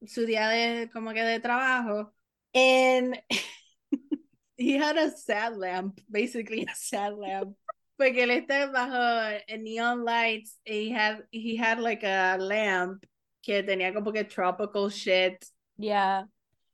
su 0.06 0.24
día 0.24 0.48
de 0.50 0.88
como 0.92 1.12
que 1.12 1.24
de 1.24 1.40
trabajo 1.40 2.12
and 2.54 3.20
he 4.56 4.74
had 4.78 4.96
a 4.96 5.10
sad 5.10 5.56
lamp, 5.56 6.00
basically 6.08 6.62
a 6.62 6.74
sad 6.76 7.14
lamp. 7.14 7.56
Porque 7.96 8.22
él 8.22 8.30
está 8.30 8.70
bajo 8.70 9.40
neon 9.58 10.04
lights. 10.04 10.60
He 10.64 10.90
had 10.90 11.24
he 11.32 11.56
had 11.56 11.80
like 11.80 12.04
a 12.04 12.36
lamp 12.38 13.04
que 13.42 13.64
tenía 13.64 13.92
como 13.92 14.12
que 14.12 14.22
tropical 14.22 14.90
shit 14.90 15.44
Yeah. 15.76 16.22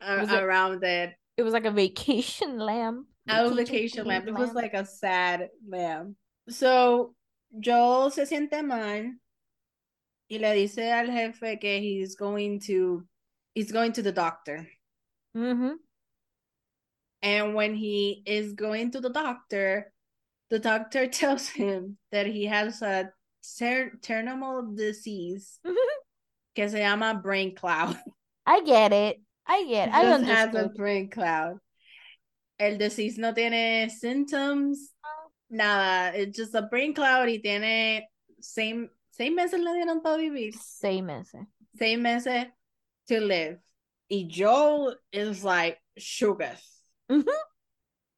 a- 0.03 0.17
Was 0.21 0.31
it- 0.31 0.43
around 0.43 0.85
it. 0.85 1.15
It 1.39 1.43
was 1.43 1.55
like 1.55 1.65
a 1.65 1.71
vacation 1.71 2.59
lamp. 2.59 3.07
a 3.27 3.49
vacation 3.49 4.07
lamp. 4.07 4.29
It 4.29 4.35
was 4.35 4.53
like 4.53 4.75
a 4.75 4.85
sad 4.85 5.49
lamp. 5.67 6.17
So 6.51 7.15
Joel 7.61 8.11
se 8.11 8.27
siente 8.27 8.63
mal 8.63 9.19
y 10.29 10.39
le 10.39 10.55
dice 10.55 10.91
al 10.91 11.11
jefe 11.11 11.59
que 11.59 11.81
he's 11.81 12.17
going 12.17 12.61
to 12.61 13.05
he's 13.55 13.73
going 13.73 13.93
to 13.93 14.03
the 14.03 14.13
doctor. 14.13 14.67
Mm-hmm. 15.37 15.75
And 17.23 17.55
when 17.55 17.75
he 17.75 18.23
is 18.27 18.53
going 18.53 18.91
to 18.93 19.01
the 19.01 19.11
doctor, 19.11 19.93
the 20.51 20.59
doctor 20.59 21.07
tells 21.21 21.49
him 21.49 21.97
that 22.13 22.27
he 22.27 22.47
has 22.47 22.83
a 22.83 23.11
ter- 23.59 23.99
terminal 24.03 24.75
disease 24.75 25.59
que 26.55 26.69
se 26.69 26.81
llama 26.81 27.21
brain 27.23 27.55
cloud. 27.55 27.99
I 28.47 28.63
get 28.63 28.93
it. 28.93 29.21
I 29.47 29.65
get 29.67 29.93
I 29.93 30.03
Just 30.03 30.25
has 30.25 30.55
a 30.55 30.69
brain 30.69 31.11
cloud. 31.11 31.59
El 32.59 32.79
disease 32.79 33.19
no 33.19 33.33
tiene 33.33 33.91
symptoms, 33.91 34.94
nada. 35.55 36.13
It's 36.19 36.37
just 36.37 36.55
a 36.55 36.63
brain 36.63 36.95
cloud 36.95 37.29
y 37.29 37.41
tiene 37.43 38.09
seis, 38.41 38.89
seis 39.11 39.33
meses 39.33 39.61
le 39.61 39.73
dieron 39.73 40.03
para 40.03 40.19
vivir. 40.19 40.55
Same 40.55 41.11
as 41.11 41.33
it. 41.35 41.47
Seis 41.79 41.99
meses 41.99 42.47
to 43.09 43.21
live. 43.21 43.59
Y 44.11 44.29
Joel 44.29 44.97
is 45.13 45.45
like 45.45 45.79
sugar. 45.97 46.57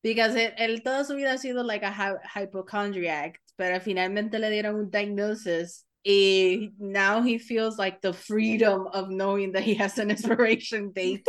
Because 0.03 0.35
it, 0.35 0.55
él 0.59 0.83
toda 0.83 1.05
su 1.05 1.15
vida 1.15 1.33
ha 1.33 1.39
sido 1.39 1.65
like 1.65 1.83
a 1.83 1.91
hy- 1.91 2.19
hypochondriac, 2.25 3.41
pero 3.57 3.81
finalmente 3.81 4.39
le 4.39 4.51
dieron 4.51 4.77
un 4.77 4.91
diagnosis 4.91 5.85
y 6.05 6.71
now 6.79 7.21
he 7.21 7.39
feels 7.39 7.79
like 7.79 8.01
the 8.01 8.13
freedom 8.13 8.87
of 8.93 9.11
knowing 9.11 9.53
that 9.53 9.65
he 9.65 9.75
has 9.75 9.99
an 9.99 10.11
expiration 10.11 10.93
date. 10.93 11.27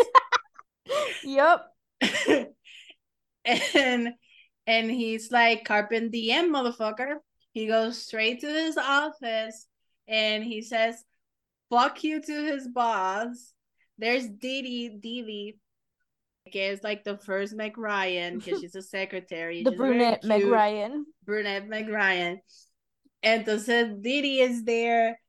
yep. 1.24 1.62
and 3.46 4.14
and 4.68 4.92
he's 4.92 5.32
like 5.32 5.66
carpent 5.66 6.12
diem 6.12 6.54
motherfucker 6.54 7.16
he 7.54 7.66
goes 7.66 7.98
straight 8.00 8.42
to 8.42 8.48
his 8.48 8.78
office 8.78 9.66
and 10.08 10.44
he 10.44 10.62
says 10.62 11.04
fuck 11.70 12.04
you 12.04 12.22
to 12.22 12.46
his 12.46 12.68
boss 12.68 13.54
there's 13.98 14.28
Didi 14.28 14.90
Didi 14.90 15.58
is 16.54 16.84
like 16.84 17.04
the 17.04 17.18
first 17.18 17.56
Meg 17.56 17.78
Ryan 17.78 18.38
because 18.38 18.60
she's 18.62 18.76
a 18.76 18.82
secretary 18.82 19.64
The 19.64 19.72
She's 19.72 19.78
brunette 19.78 20.24
Meg. 20.24 20.46
Ryan. 20.46 21.06
brunette 21.26 21.68
Meg 21.68 21.90
Ryan 21.90 22.40
entonces 23.24 24.02
Didi 24.02 24.40
is 24.42 24.64
there 24.64 25.20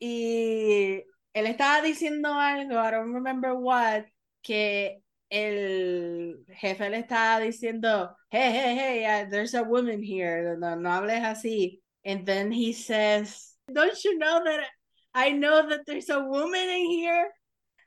y 0.00 1.04
él 1.34 1.46
estaba 1.46 1.82
diciendo 1.82 2.32
algo, 2.32 2.76
I 2.76 2.90
don't 2.90 3.12
remember 3.14 3.54
what, 3.54 4.06
que 4.42 5.02
el 5.34 6.44
jefe 6.48 6.88
le 6.88 6.98
estaba 6.98 7.40
diciendo, 7.40 8.14
hey, 8.30 8.52
hey, 8.52 8.74
hey, 8.76 9.04
uh, 9.04 9.26
there's 9.28 9.54
a 9.54 9.64
woman 9.64 10.00
here, 10.00 10.56
no, 10.58 10.76
no 10.76 10.90
hables 10.90 11.22
así. 11.22 11.80
And 12.04 12.24
then 12.24 12.52
he 12.52 12.72
says, 12.72 13.54
don't 13.72 14.04
you 14.04 14.16
know 14.18 14.42
that 14.44 14.66
I 15.12 15.30
know 15.30 15.68
that 15.68 15.86
there's 15.86 16.08
a 16.08 16.20
woman 16.20 16.68
in 16.68 16.86
here? 16.86 17.28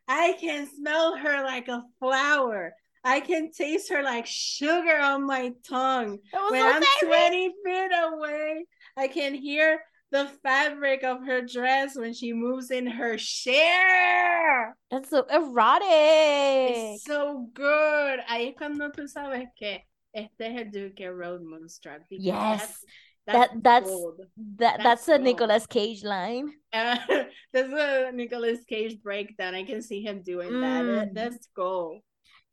I 0.09 0.35
can 0.39 0.67
smell 0.67 1.15
her 1.17 1.43
like 1.43 1.69
a 1.69 1.83
flower. 1.99 2.73
I 3.03 3.21
can 3.21 3.51
taste 3.51 3.89
her 3.91 4.03
like 4.03 4.25
sugar 4.25 4.97
on 4.99 5.25
my 5.25 5.53
tongue. 5.69 6.19
When 6.49 6.65
I'm 6.65 6.83
favorite. 6.99 7.29
20 7.29 7.53
feet 7.63 7.91
away, 8.03 8.65
I 8.97 9.07
can 9.07 9.33
hear 9.33 9.79
the 10.11 10.25
fabric 10.43 11.03
of 11.03 11.25
her 11.25 11.41
dress 11.41 11.95
when 11.97 12.13
she 12.13 12.33
moves 12.33 12.71
in 12.71 12.87
her 12.87 13.17
chair. 13.17 14.75
That's 14.89 15.09
so 15.09 15.25
erotic. 15.29 15.87
It's 15.89 17.03
so 17.05 17.47
good. 17.53 18.19
Ahí 18.29 18.49
es 18.49 18.55
cuando 18.57 18.89
tú 18.91 19.07
sabes 19.07 19.47
que 19.57 19.83
este 20.13 20.41
es 20.41 20.55
el 20.61 20.71
dude 20.71 20.95
que 20.95 21.11
wrote 21.11 21.41
Moonstruck. 21.43 22.01
Yes. 22.09 22.59
that's, 23.25 23.49
That 23.51 23.63
that's 23.63 23.89
gold. 23.89 24.21
that 24.57 24.77
That's 24.81 25.05
that's 25.05 25.07
a. 25.09 25.17
Nicolas 25.17 25.67
Cage 25.67 26.03
line. 26.03 26.51
Uh, 26.73 26.97
there's 27.53 27.71
a 27.73 28.11
Nicolas 28.13 28.59
Cage 28.69 29.01
breakdown. 29.01 29.55
I 29.55 29.63
can 29.63 29.81
see 29.81 30.01
him 30.01 30.21
doing 30.21 30.61
that. 30.61 30.83
That- 30.83 31.09
Mm. 31.09 31.13
That's 31.13 31.47
gold. 31.55 32.01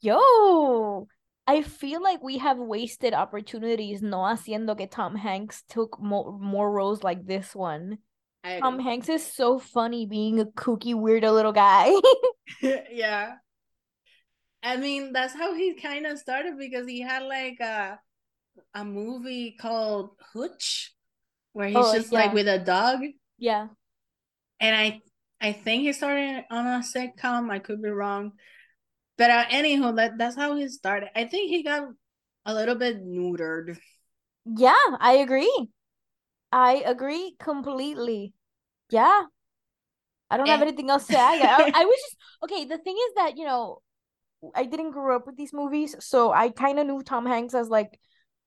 Yo, 0.00 1.06
I 1.46 1.62
feel 1.62 2.02
like 2.02 2.22
we 2.22 2.38
have 2.38 2.58
wasted 2.58 3.12
opportunities 3.12 4.02
no 4.02 4.18
haciendo 4.18 4.76
que 4.76 4.86
Tom 4.86 5.14
Hanks 5.16 5.62
took 5.68 6.00
more 6.00 6.38
more 6.38 6.70
roles 6.70 7.02
like 7.02 7.26
this 7.26 7.54
one. 7.54 7.98
Tom. 8.44 8.78
Hanks 8.78 9.08
is 9.08 9.26
so 9.26 9.58
funny 9.58 10.06
being 10.06 10.38
a 10.40 10.44
kooky 10.44 10.94
weirdo 10.94 11.32
little 11.32 11.52
guy. 11.52 11.90
yeah. 12.90 13.36
I 14.62 14.76
mean, 14.76 15.12
that's 15.12 15.34
how 15.34 15.54
he 15.54 15.74
kind 15.74 16.06
of 16.06 16.18
started 16.18 16.56
because 16.58 16.86
he 16.86 17.00
had 17.00 17.22
like 17.22 17.60
a 17.60 17.98
a 18.74 18.84
movie 18.84 19.56
called 19.60 20.10
Hooch, 20.32 20.94
where 21.52 21.68
he's 21.68 21.76
Oh, 21.78 21.94
just 21.94 22.12
like 22.12 22.32
with 22.32 22.48
a 22.48 22.58
dog. 22.58 23.00
Yeah. 23.38 23.68
And 24.60 24.76
I 24.76 25.00
I 25.40 25.52
think 25.52 25.82
he 25.82 25.92
started 25.92 26.44
on 26.50 26.66
a 26.66 26.80
sitcom. 26.80 27.50
I 27.50 27.58
could 27.58 27.82
be 27.82 27.88
wrong, 27.90 28.32
but 29.16 29.30
uh, 29.30 29.44
anywho, 29.46 29.96
that 29.96 30.18
that's 30.18 30.36
how 30.36 30.56
he 30.56 30.68
started. 30.68 31.10
I 31.14 31.24
think 31.24 31.50
he 31.50 31.62
got 31.62 31.88
a 32.44 32.54
little 32.54 32.74
bit 32.74 33.04
neutered. 33.04 33.78
Yeah, 34.44 34.96
I 35.00 35.14
agree. 35.14 35.68
I 36.52 36.82
agree 36.86 37.36
completely. 37.38 38.32
Yeah. 38.90 39.22
I 40.30 40.36
don't 40.36 40.48
have 40.48 40.62
anything 40.62 40.90
else 40.90 41.06
to 41.06 41.18
add. 41.18 41.40
I, 41.42 41.80
I 41.80 41.84
was 41.84 41.96
just 41.96 42.16
okay. 42.44 42.64
The 42.64 42.78
thing 42.78 42.96
is 42.96 43.14
that, 43.16 43.36
you 43.36 43.44
know, 43.44 43.82
I 44.54 44.64
didn't 44.64 44.90
grow 44.90 45.16
up 45.16 45.26
with 45.26 45.36
these 45.36 45.52
movies, 45.52 45.94
so 46.00 46.32
I 46.32 46.50
kind 46.50 46.78
of 46.78 46.86
knew 46.86 47.02
Tom 47.02 47.26
Hanks 47.26 47.54
as 47.54 47.68
like 47.68 47.98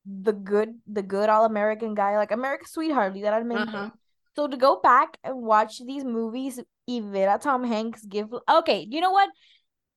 the 0.06 0.34
good, 0.34 0.80
the 0.86 1.02
good 1.02 1.30
all-American 1.30 1.96
guy, 1.96 2.18
like 2.18 2.32
America's 2.32 2.72
Sweetheart, 2.72 3.14
literalmente. 3.14 3.68
Uh-huh. 3.68 3.90
So 4.36 4.48
to 4.48 4.58
go 4.58 4.80
back 4.82 5.18
and 5.24 5.38
watch 5.38 5.82
these 5.86 6.04
movies 6.04 6.60
a 6.90 7.40
Tom 7.42 7.64
Hanks 7.64 8.06
give 8.06 8.30
Okay, 8.50 8.88
you 8.90 9.02
know 9.02 9.12
what? 9.12 9.30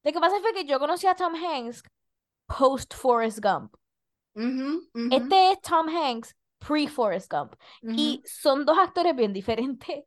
Lo 0.05 0.13
que 0.13 0.21
pasa 0.21 0.41
fue 0.41 0.53
que 0.53 0.65
yo 0.65 0.79
conocí 0.79 1.07
a 1.07 1.15
Tom 1.15 1.35
Hanks 1.35 1.83
post 2.47 2.95
Forrest 2.95 3.41
Gump. 3.41 3.77
Mm-hmm, 4.37 4.79
mm-hmm, 4.95 5.13
Este 5.13 5.53
es 5.53 5.61
Tom 5.61 5.89
Hanks 5.89 6.35
pre 6.59 6.87
Forrest 6.87 7.31
Gump. 7.31 7.55
mm-hmm, 7.83 7.99
Y 7.99 8.23
son 8.25 8.65
dos 8.65 8.79
actores 8.79 9.15
bien 9.15 9.33
diferentes. 9.33 10.05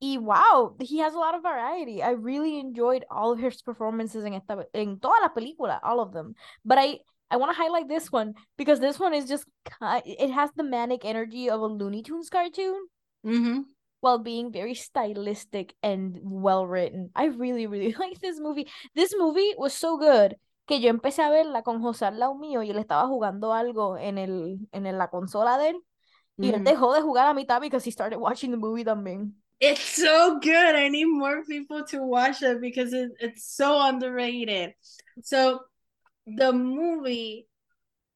Y 0.00 0.18
wow, 0.18 0.76
he 0.80 0.98
has 0.98 1.14
a 1.14 1.18
lot 1.18 1.34
of 1.34 1.42
variety. 1.42 2.02
I 2.02 2.10
really 2.10 2.58
enjoyed 2.58 3.04
all 3.10 3.32
of 3.32 3.38
his 3.38 3.62
performances 3.62 4.24
en 4.24 4.34
esta 4.34 4.66
en 4.74 4.98
toda 4.98 5.20
la 5.22 5.28
película, 5.32 5.80
all 5.82 6.00
of 6.00 6.12
them. 6.12 6.34
But 6.64 6.78
I 6.78 7.00
I 7.30 7.36
want 7.36 7.50
to 7.56 7.56
highlight 7.62 7.88
this 7.88 8.12
one 8.12 8.34
because 8.58 8.80
this 8.80 8.98
one 8.98 9.14
is 9.14 9.26
just 9.28 9.44
it 10.04 10.30
has 10.30 10.50
the 10.56 10.62
manic 10.62 11.04
energy 11.04 11.48
of 11.48 11.60
a 11.60 11.66
Looney 11.66 12.02
Tunes 12.02 12.28
cartoon. 12.28 12.86
While 14.04 14.18
being 14.18 14.52
very 14.52 14.74
stylistic 14.74 15.74
and 15.82 16.20
well 16.22 16.66
written. 16.66 17.10
I 17.16 17.26
really 17.32 17.66
really 17.66 17.92
like 17.98 18.20
this 18.20 18.38
movie. 18.38 18.68
This 18.94 19.14
movie 19.18 19.54
was 19.56 19.72
so 19.72 19.96
good 19.96 20.36
que 20.68 20.80
yo 20.80 20.90
empecé 20.90 21.22
a 21.22 21.30
verla 21.30 21.62
con 21.62 21.80
José 21.82 22.06
al 22.06 22.18
lado 22.18 22.34
mío 22.34 22.62
y 22.62 22.70
él 22.70 22.78
estaba 22.78 23.06
jugando 23.08 23.52
algo 23.52 23.96
en 23.98 24.18
el 24.18 24.58
en 24.72 24.86
el- 24.86 24.98
la 24.98 25.08
consola 25.08 25.58
de 25.58 25.70
él 25.70 25.76
y 26.36 26.48
él 26.50 26.56
Mhm. 26.60 26.64
dejó 26.64 26.92
de 26.94 27.00
jugar 27.02 27.26
a 27.26 27.34
mitad 27.34 27.60
because 27.60 27.84
he 27.88 27.92
started 27.92 28.18
watching 28.18 28.50
the 28.50 28.56
movie 28.56 28.84
también. 28.84 29.34
It's 29.60 29.80
so 29.96 30.34
good. 30.40 30.74
I 30.76 30.90
need 30.90 31.06
more 31.06 31.42
people 31.46 31.84
to 31.90 32.02
watch 32.04 32.42
it 32.42 32.60
because 32.60 32.92
it, 32.92 33.12
it's 33.20 33.44
so 33.44 33.80
underrated. 33.80 34.74
So, 35.22 35.60
the 36.26 36.52
movie, 36.52 37.46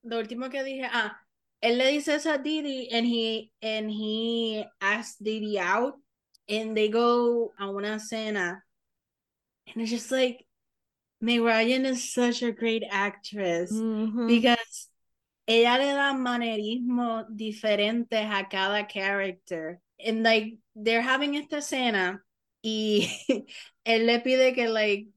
lo 0.02 0.18
último 0.18 0.50
que 0.50 0.62
dije, 0.64 0.88
ah, 0.92 1.16
él 1.62 1.78
le 1.78 1.90
dice 1.92 2.14
eso 2.14 2.32
a 2.32 2.38
Didi 2.38 2.88
and 2.92 3.06
he, 3.06 3.50
and 3.62 3.90
he 3.90 4.64
asks 4.80 5.16
Didi 5.18 5.58
out 5.58 5.94
and 6.48 6.76
they 6.76 6.88
go 6.88 7.52
to 7.58 7.64
a 7.64 7.68
una 7.68 7.98
cena 7.98 8.62
and 9.66 9.82
it's 9.82 9.90
just 9.90 10.10
like, 10.10 10.44
Meg 11.20 11.40
Ryan 11.40 11.84
is 11.84 12.12
such 12.12 12.42
a 12.42 12.52
great 12.52 12.84
actress 12.88 13.72
Mhm. 13.72 14.28
because 14.28 14.88
ella 15.46 15.78
le 15.78 15.94
da 15.94 16.12
manerismo 16.14 17.26
diferentes 17.34 18.12
a 18.12 18.44
cada 18.48 18.84
character. 18.86 19.80
And 19.98 20.22
like 20.22 20.58
they're 20.76 21.02
having 21.02 21.34
esta 21.34 21.56
escena 21.56 22.20
y 22.62 23.08
él 23.84 24.06
le 24.06 24.20
pide 24.20 24.54
que 24.54 24.68
like 24.68 25.08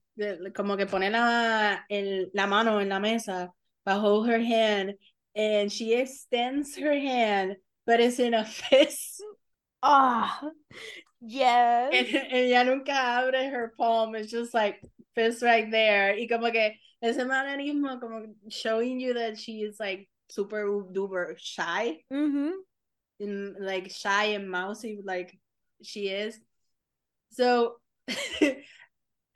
como 0.55 0.75
que 0.75 0.85
pone 0.85 1.09
la, 1.11 1.79
el, 1.89 2.31
la 2.33 2.47
mano 2.47 2.79
en 2.79 2.89
la 2.89 2.99
mesa 2.99 3.53
hold 3.85 4.27
her 4.27 4.39
hand 4.39 4.93
and 5.35 5.71
she 5.71 5.93
extends 5.95 6.77
her 6.77 6.93
hand 6.93 7.55
but 7.85 7.99
it's 7.99 8.19
in 8.19 8.33
a 8.33 8.45
fist. 8.59 9.23
Ah, 9.83 10.39
yes. 11.19 11.91
and 11.93 12.31
ella 12.31 12.63
nunca 12.63 12.91
abre 12.91 13.49
her 13.49 13.73
palm. 13.77 14.13
It's 14.15 14.29
just 14.31 14.53
like 14.53 14.79
fist 15.15 15.41
right 15.41 15.69
there. 15.71 16.13
Y 16.17 16.27
como 16.29 16.51
que 16.51 16.73
ese 17.01 17.17
manerismo 17.25 17.99
como 17.99 18.27
showing 18.49 18.99
you 18.99 19.15
that 19.15 19.39
she 19.39 19.61
is 19.63 19.79
like 19.79 20.07
super 20.29 20.65
duper 20.93 21.35
shy. 21.37 21.97
Mhm. 22.13 22.51
and 23.19 23.55
like 23.59 23.91
shy 23.91 24.25
and 24.35 24.49
mousy 24.49 24.99
like 25.03 25.37
she 25.83 26.07
is. 26.09 26.39
So 27.31 27.77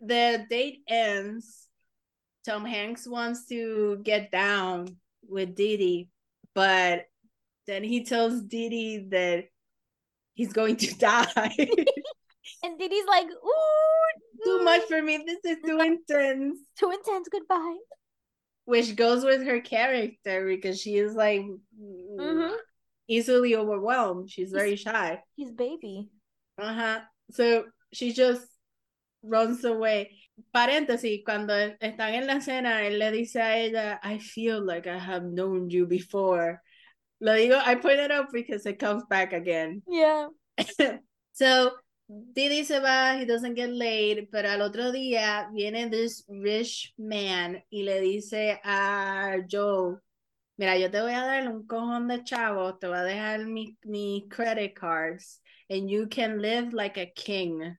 the 0.02 0.46
date 0.50 0.80
ends. 0.88 1.68
Tom 2.46 2.64
hanks 2.66 3.08
wants 3.08 3.48
to 3.48 3.98
get 4.04 4.32
down 4.32 4.98
with 5.30 5.56
didi 5.56 6.10
but 6.54 7.06
then 7.68 7.84
he 7.84 8.04
tells 8.04 8.42
didi 8.42 9.08
that 9.12 9.46
he's 10.34 10.54
going 10.54 10.76
to 10.78 10.94
die 11.00 11.58
And 12.64 12.78
Didi's 12.80 13.08
like, 13.08 13.26
ooh, 13.26 14.44
too 14.44 14.64
much 14.64 14.84
for 14.84 15.02
me 15.02 15.18
this 15.26 15.40
is 15.44 15.58
too 15.66 15.80
intense 15.80 16.60
too 16.80 16.92
intense. 16.92 17.28
Goodbye. 17.32 17.78
which 18.66 18.96
goes 18.96 19.24
with 19.24 19.44
her 19.46 19.62
character 19.62 20.46
because 20.46 20.80
she 20.80 20.96
is 20.98 21.14
like 21.16 21.42
Mhm. 21.80 22.56
easily 23.08 23.56
overwhelmed 23.56 24.30
she's 24.30 24.52
very 24.52 24.76
shy 24.76 25.22
His 25.38 25.52
baby. 25.52 26.10
Uh 26.58 26.74
huh. 26.74 27.00
So 27.32 27.66
she 27.94 28.14
just 28.14 28.46
runs 29.24 29.64
away. 29.66 30.12
Paréntesis, 30.52 31.24
cuando 31.24 31.54
están 31.54 32.14
en 32.14 32.28
la 32.28 32.42
cena, 32.42 32.86
él 32.86 33.00
le 33.00 33.12
dice 33.12 33.42
a 33.42 33.58
ella, 33.58 34.00
I 34.04 34.20
feel 34.20 34.66
like 34.66 34.88
I 34.88 34.98
have 34.98 35.24
known 35.24 35.70
you 35.70 35.86
before. 35.86 36.62
Lo 37.20 37.34
digo, 37.34 37.58
I 37.58 37.76
point 37.76 38.00
it 38.00 38.12
out 38.12 38.32
because 38.32 38.66
it 38.66 38.80
comes 38.80 39.04
back 39.10 39.34
again. 39.34 39.82
Yeah. 39.88 40.28
so, 41.34 41.72
Didi 42.08 42.64
se 42.64 42.80
va, 42.80 43.18
he 43.18 43.26
doesn't 43.26 43.56
get 43.56 43.72
laid, 43.72 44.30
pero 44.32 44.50
al 44.50 44.62
otro 44.62 44.92
día 44.92 45.50
viene 45.54 45.90
this 45.90 46.24
rich 46.28 46.94
man 46.98 47.64
y 47.72 47.84
le 47.84 48.00
dice 48.00 48.60
a 48.64 49.38
Joe, 49.50 50.00
mira, 50.58 50.78
yo 50.78 50.92
te 50.92 51.02
voy 51.02 51.14
a 51.14 51.26
dar 51.26 51.48
un 51.48 51.66
cojón 51.66 52.08
de 52.08 52.24
chavos, 52.24 52.78
te 52.80 52.88
voy 52.88 52.98
a 52.98 53.04
dejar 53.04 53.46
mis 53.48 53.76
mi 53.86 54.28
credit 54.30 54.76
cards, 54.76 55.42
and 55.70 55.90
you 55.90 56.08
can 56.08 56.40
live 56.40 56.74
like 56.74 56.98
a 56.98 57.12
king. 57.16 57.76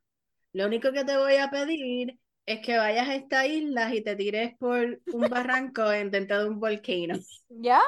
Lo 0.52 0.66
único 0.66 0.92
que 0.92 1.04
te 1.04 1.16
voy 1.16 1.36
a 1.36 1.48
pedir 1.48 2.18
es 2.46 2.60
que 2.60 2.76
vayas 2.78 3.08
a 3.08 3.16
esta 3.16 3.46
isla 3.46 3.92
y 3.94 4.02
te 4.02 4.14
tires 4.14 4.56
por 4.58 5.00
un 5.12 5.28
barranco 5.28 5.92
en 5.92 6.10
dentro 6.10 6.42
de 6.42 6.48
un 6.48 6.60
volcano. 6.60 7.18
Yeah. 7.48 7.82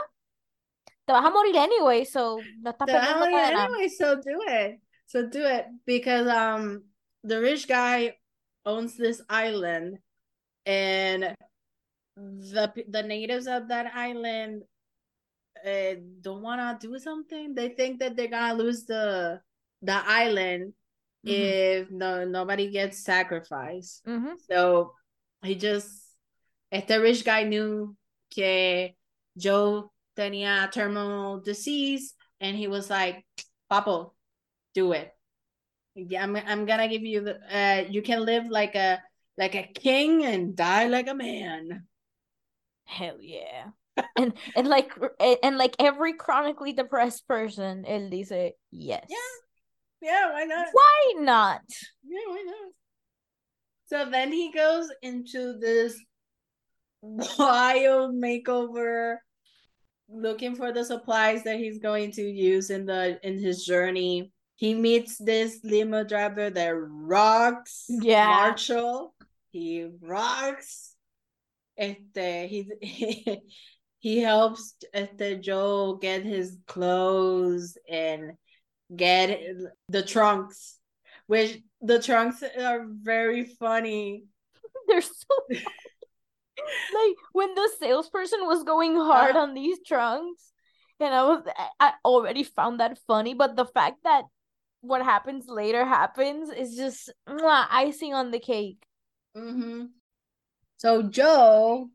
Te 1.04 1.12
vas 1.12 1.24
a 1.24 1.30
morir 1.30 1.56
anyway, 1.56 2.04
so 2.04 2.38
no 2.60 2.70
estás 2.70 2.86
Te 2.86 2.92
vas 2.92 3.08
a 3.08 3.18
morir 3.18 3.36
anyway, 3.36 3.88
so 3.88 4.16
do 4.16 4.42
it. 4.46 4.80
So 5.06 5.22
do 5.22 5.46
it 5.46 5.66
because 5.86 6.28
um 6.28 6.84
the 7.24 7.40
rich 7.40 7.66
guy 7.66 8.18
owns 8.66 8.96
this 8.96 9.22
island 9.30 10.00
and 10.66 11.34
the 12.16 12.72
the 12.88 13.02
natives 13.02 13.46
of 13.46 13.68
that 13.68 13.86
island 13.94 14.64
uh, 15.64 15.94
don't 16.20 16.42
want 16.42 16.60
to 16.80 16.86
do 16.86 16.98
something. 16.98 17.54
They 17.54 17.70
think 17.70 18.00
that 18.00 18.16
they're 18.16 18.28
gonna 18.28 18.54
lose 18.54 18.84
the 18.84 19.40
the 19.80 20.02
island 20.06 20.74
Mhm. 21.26 21.30
if 21.30 21.90
no 21.90 22.24
nobody 22.24 22.70
gets 22.70 23.04
sacrificed. 23.04 24.04
Mhm. 24.06 24.34
So 24.50 24.94
he 25.42 25.54
just 25.54 25.88
este 26.70 26.98
rich 27.00 27.24
guy 27.24 27.44
knew 27.44 27.96
que 28.30 28.94
Joe 29.36 29.90
tenía 30.16 30.70
terminal 30.70 31.40
disease 31.40 32.14
and 32.40 32.56
he 32.56 32.68
was 32.68 32.90
like, 32.90 33.24
Papo, 33.70 34.14
do 34.74 34.92
it. 34.92 35.12
Yeah, 35.94 36.22
I'm 36.22 36.36
I'm 36.36 36.66
gonna 36.66 36.88
give 36.88 37.02
you 37.02 37.22
the 37.22 37.38
uh 37.50 37.84
you 37.88 38.02
can 38.02 38.24
live 38.24 38.46
like 38.48 38.74
a 38.76 39.02
like 39.36 39.54
a 39.54 39.64
king 39.74 40.24
and 40.24 40.54
die 40.54 40.86
like 40.86 41.08
a 41.08 41.14
man. 41.14 41.86
Hell 42.84 43.18
yeah. 43.20 43.70
and 44.16 44.32
and 44.54 44.68
like 44.68 44.92
and, 45.18 45.36
and 45.42 45.58
like 45.58 45.74
every 45.78 46.12
chronically 46.14 46.72
depressed 46.72 47.26
person, 47.26 47.84
él 47.84 48.10
dice 48.10 48.52
yes. 48.70 49.06
Yeah, 49.08 49.16
why 50.00 50.44
not? 50.44 50.66
Why 50.72 51.12
not? 51.18 51.62
Yeah, 52.04 52.18
why 52.26 52.44
not? 52.46 52.72
So 53.86 54.10
then 54.10 54.32
he 54.32 54.52
goes 54.52 54.88
into 55.02 55.58
this 55.58 55.98
wild 57.00 58.14
makeover 58.14 59.16
looking 60.10 60.56
for 60.56 60.72
the 60.72 60.84
supplies 60.84 61.44
that 61.44 61.58
he's 61.58 61.78
going 61.78 62.10
to 62.12 62.22
use 62.22 62.70
in 62.70 62.86
the 62.86 63.18
in 63.22 63.38
his 63.38 63.64
journey. 63.64 64.32
He 64.56 64.74
meets 64.74 65.16
this 65.18 65.60
limo 65.62 66.04
driver 66.04 66.50
that 66.50 66.74
rocks 66.74 67.84
Yeah. 67.88 68.26
Marshall. 68.26 69.14
He 69.50 69.86
rocks. 70.00 70.94
Este 71.76 72.48
he 72.48 72.68
he 74.00 74.18
helps 74.18 74.74
este 74.92 75.40
Joe 75.40 75.98
get 76.00 76.24
his 76.24 76.58
clothes 76.66 77.78
and 77.88 78.32
get 78.94 79.40
the 79.88 80.02
trunks, 80.02 80.78
which 81.26 81.60
the 81.80 82.00
trunks 82.02 82.42
are 82.42 82.86
very 82.88 83.44
funny. 83.44 84.24
They're 84.88 85.02
so 85.02 85.34
like 85.50 87.16
when 87.32 87.54
the 87.54 87.70
salesperson 87.78 88.46
was 88.46 88.64
going 88.64 88.96
hard 88.96 89.36
Uh. 89.36 89.40
on 89.40 89.54
these 89.54 89.78
trunks, 89.86 90.52
and 91.00 91.14
I 91.14 91.22
was 91.24 91.42
I- 91.80 91.94
already 92.04 92.42
found 92.44 92.80
that 92.80 92.98
funny, 93.06 93.34
but 93.34 93.56
the 93.56 93.66
fact 93.66 94.02
that 94.04 94.24
what 94.80 95.02
happens 95.02 95.46
later 95.48 95.84
happens 95.84 96.50
is 96.50 96.76
just 96.76 97.10
mwah, 97.28 97.66
icing 97.70 98.14
on 98.14 98.30
the 98.30 98.38
cake. 98.40 98.82
hmm 99.34 99.86
So 100.78 101.02
Joe, 101.02 101.90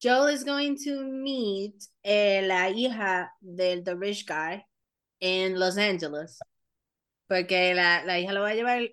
Joe 0.00 0.26
is 0.26 0.42
going 0.44 0.76
to 0.84 1.02
meet 1.04 1.74
eh, 2.04 2.42
la 2.44 2.66
hija 2.74 3.28
del 3.40 3.82
the 3.82 3.96
rich 3.96 4.26
guy 4.26 4.64
in 5.20 5.58
Los 5.58 5.76
Angeles, 5.76 6.38
porque 7.28 7.74
la, 7.74 8.04
la 8.04 8.18
hija 8.18 8.32
lo 8.32 8.42
va 8.42 8.50
a 8.50 8.54
llevar 8.54 8.88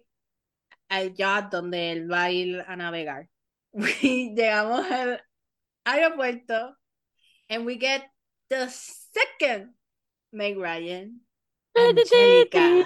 al 0.89 1.13
yacht 1.13 1.51
donde 1.51 1.91
él 1.91 2.11
va 2.11 2.25
a 2.25 2.31
ir 2.31 2.63
a 2.67 2.75
navegar. 2.75 3.29
Llegamos 3.73 4.85
al 4.91 5.21
aeropuerto 5.85 6.75
and 7.49 7.65
we 7.65 7.77
get 7.77 8.03
the 8.49 8.69
second 8.69 9.73
Meg 10.31 10.57
Ryan, 10.57 11.21
Angelica. 11.77 12.85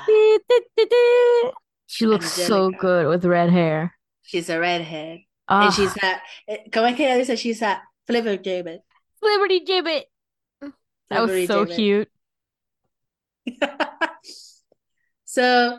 She 1.87 2.05
looks 2.05 2.31
so 2.31 2.71
good 2.71 3.07
with 3.07 3.25
red 3.25 3.49
hair. 3.49 3.95
She's 4.23 4.49
a 4.49 4.59
redhead. 4.59 5.19
Ah, 5.47 5.65
And 5.65 5.73
she's 5.73 5.95
a, 5.97 6.21
eh, 6.47 6.69
¿cómo 6.71 6.87
es 6.89 6.95
que 6.95 7.05
ella 7.05 7.17
dice? 7.17 7.35
She's 7.35 7.61
a 7.61 7.81
flipper 8.07 8.37
David. 8.37 8.81
Liberty 9.21 9.65
Gibbet. 9.65 10.05
That 11.09 11.27
was 11.27 11.47
so 11.47 11.65
cute. 11.65 12.09
so 15.25 15.77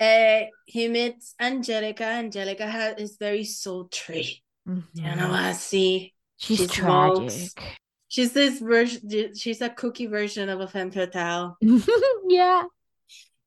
uh, 0.00 0.40
he 0.66 0.88
meets 0.88 1.34
Angelica. 1.40 2.04
Angelica 2.04 2.70
ha- 2.70 2.94
is 2.96 3.16
very 3.18 3.44
sultry. 3.44 4.42
You 4.66 5.16
know, 5.16 5.30
I 5.30 5.52
see. 5.52 6.14
She's 6.36 6.58
she 6.58 6.66
smokes. 6.66 7.52
tragic. 7.54 7.78
She's 8.08 8.32
this 8.32 8.60
version. 8.60 9.34
She's 9.34 9.60
a 9.60 9.70
cookie 9.70 10.06
version 10.06 10.48
of 10.48 10.60
a 10.60 10.66
femme 10.66 10.90
fatale. 10.90 11.56
yeah. 12.28 12.62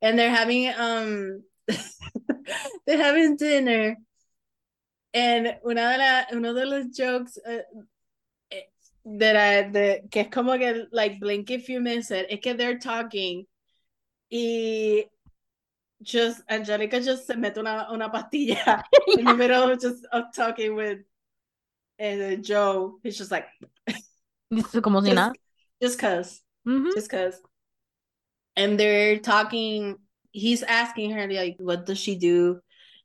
And 0.01 0.17
they're 0.17 0.29
having 0.29 0.71
um, 0.77 1.43
they're 2.85 2.97
having 2.97 3.35
dinner. 3.35 3.97
And 5.13 5.55
una 5.65 5.81
de 5.81 5.97
la, 5.97 6.23
uno 6.37 6.53
de 6.53 6.65
los 6.65 6.85
jokes 6.95 7.37
uh, 7.47 7.59
that 9.05 9.35
I, 9.35 9.69
the, 9.69 10.01
que 10.09 10.21
es 10.21 10.27
como 10.29 10.57
que 10.57 10.87
like 10.91 11.19
blink 11.19 11.51
if 11.51 11.69
you 11.69 11.81
miss 11.81 12.11
it, 12.11 12.27
es 12.29 12.39
que 12.41 12.53
they're 12.53 12.79
talking 12.79 13.45
y 14.31 15.03
just 16.01 16.41
Angelica 16.49 16.99
just 17.01 17.27
se 17.27 17.35
mete 17.35 17.57
una, 17.57 17.87
una 17.91 18.09
pastilla 18.09 18.83
in 19.17 19.25
the 19.25 19.33
middle 19.33 19.69
of 19.69 19.79
just 19.79 20.05
of 20.11 20.25
talking 20.35 20.75
with 20.75 20.99
uh, 22.01 22.35
Joe. 22.35 22.99
He's 23.03 23.17
just 23.17 23.31
like 23.31 23.47
como 24.81 25.01
si 25.01 25.09
just, 25.09 25.15
nada. 25.15 25.33
just 25.81 25.99
cause, 25.99 26.41
Mhm. 26.67 26.93
just 26.93 27.09
cause. 27.09 27.41
And 28.55 28.79
they're 28.79 29.17
talking. 29.19 29.97
He's 30.31 30.63
asking 30.63 31.11
her 31.11 31.27
like, 31.27 31.57
what 31.59 31.85
does 31.85 31.99
she 31.99 32.15
do? 32.15 32.59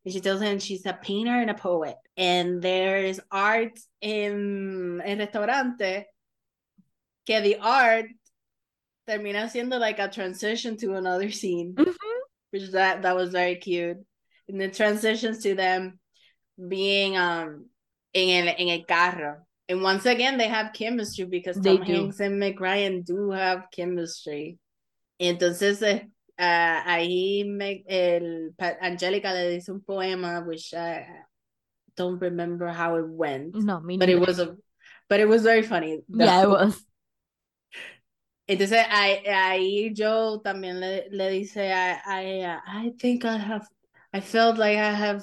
And 0.08 0.14
she 0.14 0.20
tells 0.22 0.40
him 0.40 0.58
she's 0.58 0.86
a 0.86 0.94
painter 0.94 1.38
and 1.38 1.50
a 1.50 1.54
poet. 1.54 1.96
And 2.16 2.62
there's 2.62 3.20
art 3.30 3.78
in 4.00 5.02
el 5.04 5.18
restaurante. 5.18 6.06
Que 7.26 7.42
the 7.42 7.58
art 7.60 8.06
termina 9.06 9.50
siendo 9.50 9.78
like 9.78 9.98
a 9.98 10.08
transition 10.08 10.78
to 10.78 10.94
another 10.94 11.30
scene, 11.30 11.74
Mhm. 11.74 11.94
which 12.52 12.70
that 12.70 13.02
that 13.02 13.14
was 13.14 13.32
very 13.32 13.56
cute. 13.56 13.98
And 14.48 14.58
the 14.58 14.70
transitions 14.70 15.42
to 15.42 15.54
them 15.54 16.00
being 16.56 17.18
um 17.18 17.66
in 18.14 18.48
el, 18.48 18.54
in 18.56 18.68
el 18.70 18.84
carro. 18.86 19.46
And 19.68 19.82
once 19.82 20.06
again, 20.06 20.38
they 20.38 20.48
have 20.48 20.72
chemistry 20.72 21.26
because 21.26 21.58
They 21.60 21.76
Tom 21.76 21.86
do. 21.86 21.92
Hanks 21.92 22.20
and 22.20 22.38
Meg 22.38 22.58
Ryan 22.58 23.02
do 23.02 23.30
have 23.32 23.66
chemistry. 23.70 24.56
Entonces, 25.20 25.82
ah, 26.38 26.82
ahí 26.86 27.44
me, 27.44 27.84
el, 27.86 28.54
Angelica 28.80 29.32
le 29.32 29.50
dice 29.50 29.72
un 29.72 29.80
poema, 29.80 30.40
which 30.40 30.72
I 30.74 31.24
don't 31.96 32.20
remember 32.20 32.68
how 32.68 32.96
it 32.96 33.06
went, 33.06 33.54
No, 33.54 33.80
me 33.80 33.98
but 33.98 34.08
it 34.08 34.20
was 34.20 34.38
a, 34.38 34.56
but 35.08 35.20
it 35.20 35.28
was 35.28 35.42
very 35.42 35.62
funny. 35.62 36.00
Yeah, 36.08 36.42
it 36.44 36.48
was. 36.48 36.84
Entonces 38.48 38.82
ahí, 38.88 39.26
ahí 39.26 39.92
Joe 39.94 40.40
también 40.42 40.80
le, 40.80 41.08
le 41.10 41.28
dice 41.30 41.70
a, 41.70 42.00
a 42.06 42.22
ella, 42.22 42.62
I 42.66 42.94
think 42.98 43.26
I 43.26 43.36
have, 43.36 43.68
I 44.14 44.20
felt 44.20 44.56
like 44.56 44.78
I 44.78 44.90
have 44.90 45.22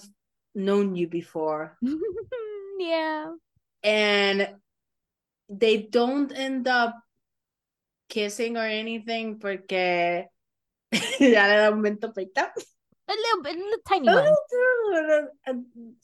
known 0.53 0.95
you 0.95 1.07
before. 1.07 1.75
yeah. 2.79 3.31
And 3.83 4.47
they 5.49 5.77
don't 5.77 6.31
end 6.31 6.67
up 6.67 6.93
kissing 8.09 8.57
or 8.57 8.65
anything 8.65 9.39
porque 9.39 10.27
ya 11.19 11.47
le 11.47 11.57
da 11.57 11.71
un. 11.71 11.85
A 13.07 13.13
little 13.13 13.43
bit, 13.43 13.55
a 13.55 13.59
little 13.59 13.79
tiny 13.87 14.09
one. 14.09 15.95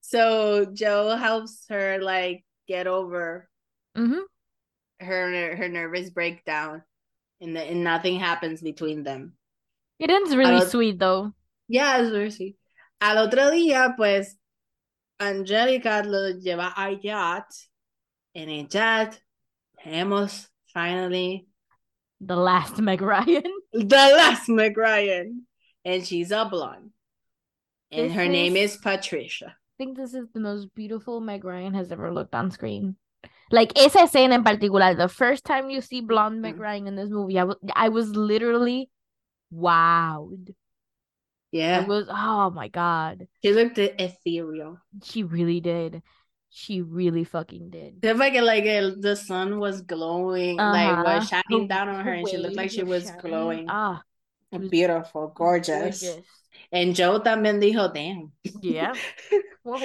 So 0.00 0.66
Joe 0.72 1.16
helps 1.16 1.66
her 1.68 1.98
like 2.00 2.44
get 2.68 2.86
over 2.86 3.48
hmm 3.96 4.20
her 5.00 5.56
her 5.56 5.68
nervous 5.68 6.10
breakdown 6.10 6.82
and, 7.40 7.56
the, 7.56 7.62
and 7.62 7.84
nothing 7.84 8.18
happens 8.18 8.62
between 8.62 9.02
them. 9.02 9.34
It 9.98 10.10
ends 10.10 10.34
really 10.34 10.60
sweet 10.60 10.98
though. 10.98 11.32
Yeah, 11.68 11.98
es 11.98 12.10
very 12.10 12.30
sweet. 12.30 12.56
Al 13.00 13.18
otro 13.18 13.50
día, 13.50 13.94
pues, 13.96 14.36
Angelica 15.20 16.02
lo 16.04 16.32
lleva 16.32 16.72
al 16.76 16.98
yacht. 17.02 17.52
En 18.34 18.48
el 18.48 18.66
yacht, 18.68 19.20
tenemos 19.82 20.48
finally 20.72 21.46
The 22.20 22.36
last 22.36 22.78
Meg 22.78 23.02
Ryan. 23.02 23.42
the 23.72 23.86
last 24.16 24.48
Meg 24.48 24.76
Ryan. 24.76 25.46
And 25.84 26.04
she's 26.06 26.30
a 26.30 26.44
blonde. 26.46 26.90
And 27.92 28.06
This 28.10 28.16
her 28.16 28.26
name 28.26 28.56
is- 28.56 28.74
is 28.74 28.80
Patricia. 28.80 29.54
I 29.56 29.74
think 29.78 29.96
this 29.96 30.14
is 30.14 30.26
the 30.32 30.40
most 30.40 30.74
beautiful 30.74 31.20
Meg 31.20 31.44
Ryan 31.44 31.74
has 31.74 31.92
ever 31.92 32.10
looked 32.12 32.34
on 32.34 32.50
screen. 32.50 32.96
Like 33.52 33.78
esa 33.78 33.98
escena 34.08 34.32
en 34.34 34.42
particular, 34.44 34.94
the 34.94 35.08
first 35.08 35.44
time 35.44 35.68
you 35.70 35.80
see 35.80 36.00
blonde 36.00 36.40
Meg 36.40 36.56
Mhm. 36.56 36.60
Ryan 36.60 36.86
in 36.88 36.96
this 36.96 37.10
movie, 37.10 37.38
I 37.38 37.44
was 37.44 37.56
I 37.74 37.88
was 37.90 38.08
literally 38.16 38.88
wowed. 39.52 40.54
Yeah. 41.52 41.86
was 41.86 42.06
oh 42.10 42.50
my 42.50 42.68
god. 42.68 43.28
She 43.44 43.52
looked 43.52 43.78
ethereal. 43.78 44.78
She 45.04 45.22
really 45.22 45.60
did. 45.60 46.02
She 46.56 46.80
really 46.80 47.24
fucking 47.24 47.68
did. 47.68 48.00
It 48.02 48.16
like 48.16 48.32
like 48.32 48.64
el- 48.64 48.96
the 48.98 49.12
sun 49.14 49.58
was 49.60 49.82
glowing, 49.82 50.56
like 50.56 50.88
Uh-huh. 50.88 51.04
was 51.04 51.28
shining 51.28 51.68
Her- 51.68 51.68
down 51.68 51.88
on 51.92 52.00
her, 52.02 52.14
and 52.16 52.26
she 52.26 52.38
looked 52.38 52.56
like 52.56 52.70
she 52.72 52.82
was 52.82 53.04
shining. 53.04 53.20
glowing. 53.20 53.66
Ah, 53.68 54.00
was 54.50 54.70
Beautiful, 54.70 55.28
gorgeous. 55.36 56.00
gorgeous. 56.00 56.24
And 56.72 56.94
Joe 56.96 57.20
también 57.20 57.60
dijo, 57.60 57.92
damn. 57.92 58.32
Yeah. 58.62 58.94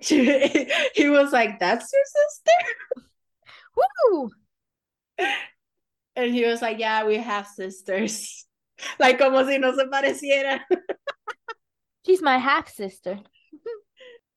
She- 0.00 0.70
he 0.94 1.08
was 1.10 1.32
like, 1.32 1.58
that's 1.58 1.90
your 1.92 2.06
sister? 2.06 2.58
Woo! 3.74 4.30
And 6.16 6.32
he 6.32 6.46
was 6.46 6.62
like, 6.62 6.78
yeah, 6.78 7.04
we 7.04 7.16
have 7.18 7.48
sisters. 7.48 8.46
like 9.00 9.18
como 9.18 9.44
si 9.44 9.58
no 9.58 9.74
se 9.74 9.86
pareciera. 9.90 10.60
She's 12.06 12.22
my 12.22 12.38
half 12.38 12.70
sister. 12.70 13.18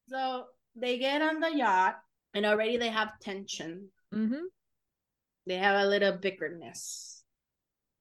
so 0.09 0.45
they 0.79 0.97
get 0.97 1.21
on 1.21 1.39
the 1.39 1.55
yacht 1.55 1.95
and 2.33 2.45
already 2.45 2.77
they 2.77 2.89
have 2.89 3.19
tension. 3.19 3.89
Mm-hmm. 4.13 4.45
They 5.45 5.55
have 5.55 5.81
a 5.81 5.87
little 5.87 6.13
bickerness. 6.13 7.21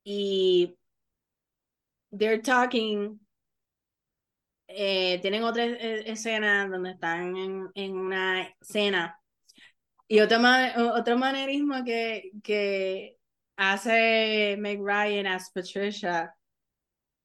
Y 0.04 0.74
they're 2.12 2.42
talking. 2.42 3.18
Eh, 4.68 5.20
tienen 5.22 5.44
otra 5.44 5.64
escena 6.06 6.68
donde 6.68 6.94
están 6.94 7.36
en, 7.36 7.68
en 7.74 7.96
una 7.96 8.48
cena. 8.62 9.14
Y 10.08 10.20
otro, 10.20 10.38
otro 10.92 11.16
manerismo 11.16 11.84
que, 11.84 12.30
que 12.42 13.16
hace 13.56 14.56
Meg 14.58 14.80
Ryan 14.80 15.26
as 15.26 15.50
Patricia 15.50 16.32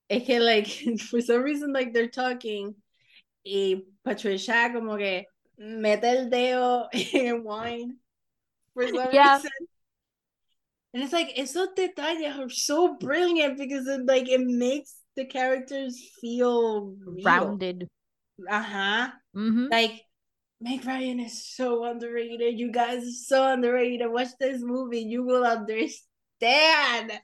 es 0.07 0.23
que, 0.23 0.39
like, 0.39 0.67
for 1.09 1.21
some 1.21 1.41
reason, 1.41 1.73
like, 1.73 1.93
they're 1.93 2.09
talking 2.09 2.75
y 3.43 3.83
Patricia 4.03 4.71
como 4.73 4.97
que 4.97 5.25
mete 5.61 6.05
el 6.05 6.29
dedo 6.29 6.87
en 7.13 7.43
wine 7.43 7.97
for 8.73 8.87
some 8.87 9.13
Yeah. 9.13 9.35
reason. 9.35 9.51
And 10.93 11.03
it's 11.03 11.13
like, 11.13 11.35
esos 11.37 11.73
detalles 11.75 12.37
are 12.37 12.49
so 12.49 12.97
brilliant 12.97 13.57
because 13.57 13.87
it, 13.87 14.05
like, 14.05 14.27
it 14.27 14.41
makes 14.41 14.95
the 15.15 15.25
characters 15.25 15.97
feel 16.19 16.95
real. 17.05 17.23
Rounded. 17.23 17.87
Uh-huh. 18.49 19.07
Mm-hmm. 19.35 19.67
Like, 19.71 20.01
Meg 20.59 20.85
Ryan 20.85 21.21
is 21.21 21.47
so 21.55 21.85
underrated. 21.85 22.59
You 22.59 22.71
guys 22.71 23.03
are 23.03 23.25
so 23.25 23.53
underrated. 23.53 24.11
Watch 24.11 24.29
this 24.39 24.61
movie. 24.61 24.99
You 24.99 25.23
will 25.23 25.45
understand. 25.45 27.21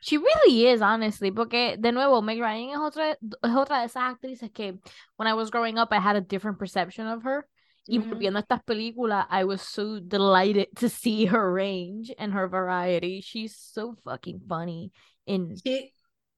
She 0.00 0.16
really 0.16 0.66
is, 0.66 0.82
honestly, 0.82 1.30
porque 1.30 1.76
de 1.80 1.92
nuevo, 1.92 2.20
Meg 2.20 2.40
Ryan 2.40 2.70
es 2.70 2.78
otra, 2.78 3.10
es 3.12 3.50
otra 3.54 3.80
de 3.80 3.86
esas 3.86 4.02
actrices 4.02 4.52
que 4.52 4.76
when 5.16 5.28
I 5.28 5.34
was 5.34 5.50
growing 5.50 5.78
up, 5.78 5.92
I 5.92 6.00
had 6.00 6.16
a 6.16 6.20
different 6.20 6.58
perception 6.58 7.06
of 7.06 7.22
her. 7.22 7.46
Y 7.88 7.98
Mhm. 7.98 8.18
viendo 8.18 8.38
estas 8.38 8.62
películas, 8.64 9.26
I 9.30 9.44
was 9.44 9.62
so 9.62 9.98
delighted 10.00 10.68
to 10.76 10.88
see 10.88 11.26
her 11.26 11.50
range 11.52 12.12
and 12.18 12.34
her 12.34 12.46
variety. 12.46 13.20
She's 13.22 13.56
so 13.56 13.94
fucking 14.04 14.40
funny 14.46 14.92
in 15.26 15.56
She, 15.64 15.92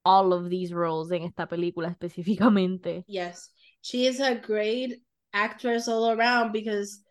all 0.05 0.33
of 0.33 0.49
these 0.49 0.73
roles 0.73 1.11
en 1.11 1.25
esta 1.25 1.47
película 1.47 1.91
específicamente. 1.91 3.05
yes, 3.09 3.51
she 3.83 4.07
is 4.07 4.21
a 4.21 4.35
great 4.37 5.03
actress 5.33 5.89
all 5.89 6.11
around 6.13 6.53
because 6.53 7.03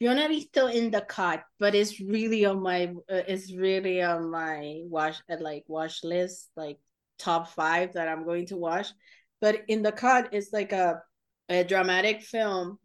yo 0.00 0.14
no 0.14 0.28
he 0.28 0.40
visto 0.44 0.66
in 0.68 0.90
the 0.90 1.00
cut, 1.00 1.42
but 1.58 1.74
it's 1.74 1.98
really 2.00 2.44
on 2.44 2.62
my, 2.62 2.92
uh, 3.10 3.22
it's 3.26 3.52
really 3.52 4.02
on 4.02 4.30
my 4.30 4.82
watch, 4.84 5.16
uh, 5.30 5.36
like 5.40 5.64
watch 5.66 6.04
list, 6.04 6.50
like 6.56 6.78
top 7.18 7.48
five 7.48 7.94
that 7.94 8.06
I'm 8.08 8.24
going 8.24 8.46
to 8.48 8.56
watch. 8.56 8.88
But 9.40 9.62
in 9.68 9.82
the 9.82 9.92
cut, 9.92 10.28
it's 10.32 10.52
like 10.52 10.72
a, 10.72 11.00
a 11.48 11.64
dramatic 11.64 12.22
film 12.22 12.78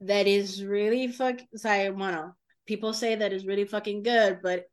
that 0.00 0.26
is 0.26 0.64
really 0.64 1.08
fuck. 1.08 1.40
Sorry, 1.56 1.90
bueno, 1.90 2.34
people 2.66 2.92
say 2.92 3.14
that 3.16 3.32
is 3.32 3.46
really 3.46 3.64
fucking 3.64 4.02
good, 4.02 4.40
but 4.42 4.64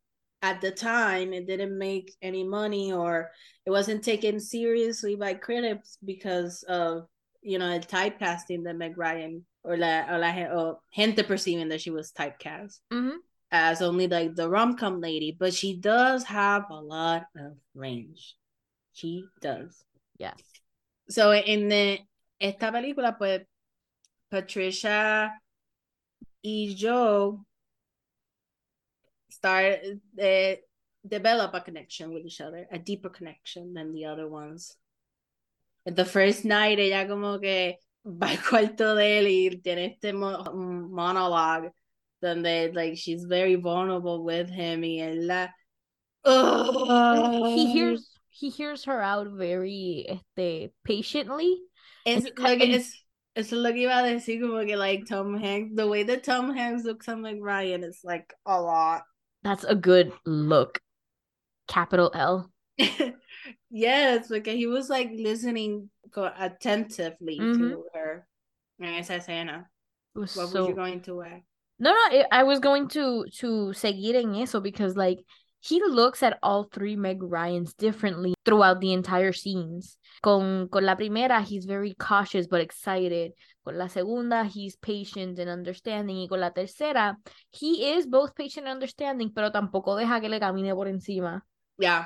at 0.41 0.61
the 0.61 0.71
time 0.71 1.34
it 1.34 1.47
didn't 1.47 1.78
make 1.78 2.13
any 2.21 2.43
money 2.43 2.91
or 2.93 3.32
it 3.65 3.71
wasn't 3.71 4.03
taken 4.03 4.39
seriously 4.39 5.15
by 5.15 5.34
critics 5.34 5.97
because 6.05 6.61
of 6.67 7.07
you 7.41 7.57
know 7.57 7.80
the 7.80 7.86
typecasting 7.86 8.63
that 8.63 8.76
Meg 8.76 8.97
Ryan 8.97 9.45
or 9.63 9.78
la 9.78 10.03
or 10.09 10.19
la 10.19 10.32
or 10.51 10.80
gente 10.95 11.23
perceiving 11.23 11.69
that 11.69 11.82
she 11.82 11.89
was 11.89 12.11
typecast 12.11 12.80
Mhm. 12.91 13.17
as 13.51 13.82
only 13.82 14.07
like 14.07 14.36
the 14.36 14.47
rom 14.49 14.76
com 14.78 14.99
lady, 14.99 15.36
but 15.39 15.53
she 15.53 15.78
does 15.80 16.23
have 16.26 16.65
a 16.69 16.82
lot 16.82 17.23
of 17.36 17.57
range. 17.73 18.36
She 18.93 19.23
does. 19.41 19.84
Yes. 20.17 20.38
So 21.09 21.34
in 21.34 21.69
the 21.69 21.99
esta 22.39 22.71
película, 22.71 23.17
pues 23.17 23.41
Patricia 24.30 25.32
y 26.43 26.76
Joe 26.78 27.45
start 29.30 29.80
they 30.15 30.59
develop 31.07 31.53
a 31.53 31.61
connection 31.61 32.13
with 32.13 32.26
each 32.26 32.41
other, 32.41 32.67
a 32.71 32.80
deeper 32.80 33.09
connection 33.09 33.73
than 33.73 33.93
the 33.93 34.05
other 34.05 34.28
ones. 34.28 34.76
The 35.86 36.05
first 36.05 36.45
night 36.45 36.80
ella 36.80 37.07
como 37.07 37.39
que 37.39 37.78
va 38.03 38.28
al 38.30 38.38
cuarto 38.38 38.95
de 38.95 39.19
él 39.19 39.28
y 39.28 39.61
tiene 39.61 39.93
este 39.93 40.13
mo 40.13 40.43
monologue 40.89 41.71
donde 42.21 42.73
like 42.73 42.95
she's 42.95 43.26
very 43.26 43.55
vulnerable 43.55 44.23
with 44.23 44.49
him 44.49 44.84
y 44.84 44.99
él 44.99 45.28
la 45.28 45.49
He 46.26 47.71
hears 47.71 48.09
he 48.30 48.49
hears 48.49 48.86
her 48.86 49.01
out 49.01 49.28
very 49.28 50.05
este 50.09 50.71
patiently. 50.84 51.61
Es 52.05 52.26
you 52.26 52.32
lo 52.36 52.55
and- 53.36 53.45
es 53.45 53.51
lo 53.51 53.71
que 53.71 53.88
iba 53.88 53.97
a 53.99 54.03
decir 54.03 54.41
como 54.41 54.63
que 54.65 54.75
like 54.77 55.05
Tom 55.05 55.36
Hanks 55.38 55.75
the 55.75 55.88
way 55.88 56.03
that 56.03 56.23
Tom 56.23 56.53
Hanks 56.53 56.83
looks 56.86 57.07
at 57.09 57.17
Meg 57.19 57.41
Ryan 57.43 57.83
is 57.83 57.99
like 58.03 58.33
a 58.45 58.61
lot. 58.61 59.03
That's 59.43 59.63
a 59.63 59.75
good 59.75 60.11
look. 60.25 60.79
Capital 61.67 62.11
L. 62.13 62.51
yes, 63.69 64.27
because 64.27 64.55
he 64.55 64.67
was 64.67 64.89
like 64.89 65.09
listening 65.13 65.89
attentively 66.15 67.39
Mhm. 67.39 67.69
to 67.71 67.83
her 67.93 68.27
en 68.81 68.93
I. 69.49 69.65
It 70.15 70.19
was 70.19 70.36
What 70.36 70.49
so 70.49 70.63
were 70.63 70.69
you 70.69 70.75
going 70.75 71.01
to 71.01 71.15
wear? 71.15 71.43
No, 71.77 71.91
no, 71.91 72.23
I 72.31 72.43
was 72.43 72.59
going 72.59 72.88
to 72.89 73.25
to 73.39 73.73
seguir 73.73 74.15
en 74.15 74.36
eso 74.36 74.61
because 74.61 74.95
like 74.95 75.19
he 75.66 75.82
looks 75.82 76.22
at 76.22 76.38
all 76.43 76.63
three 76.63 76.95
Meg 76.95 77.24
Ryans 77.24 77.74
differently 77.74 78.34
throughout 78.45 78.80
the 78.80 78.93
entire 78.93 79.34
scenes. 79.34 79.97
Con 80.22 80.70
con 80.70 80.86
la 80.86 80.95
primera, 80.95 81.41
he's 81.41 81.66
very 81.66 81.95
cautious 81.97 82.47
but 82.47 82.61
excited. 82.61 83.32
Con 83.63 83.78
la 83.78 83.88
segunda, 83.88 84.45
he's 84.45 84.76
patient 84.76 85.39
and 85.39 85.49
understanding. 85.49 86.18
Y 86.18 86.28
con 86.30 86.39
la 86.39 86.51
tercera, 86.51 87.16
he 87.49 87.93
is 87.93 88.05
both 88.05 88.36
patient 88.36 88.68
and 88.68 88.76
understanding, 88.76 89.32
pero 89.34 89.49
tampoco 89.49 89.97
deja 89.97 90.20
que 90.20 90.30
le 90.30 90.39
camine 90.39 90.74
por 90.76 90.88
encima. 90.88 91.41
Yeah. 91.80 92.05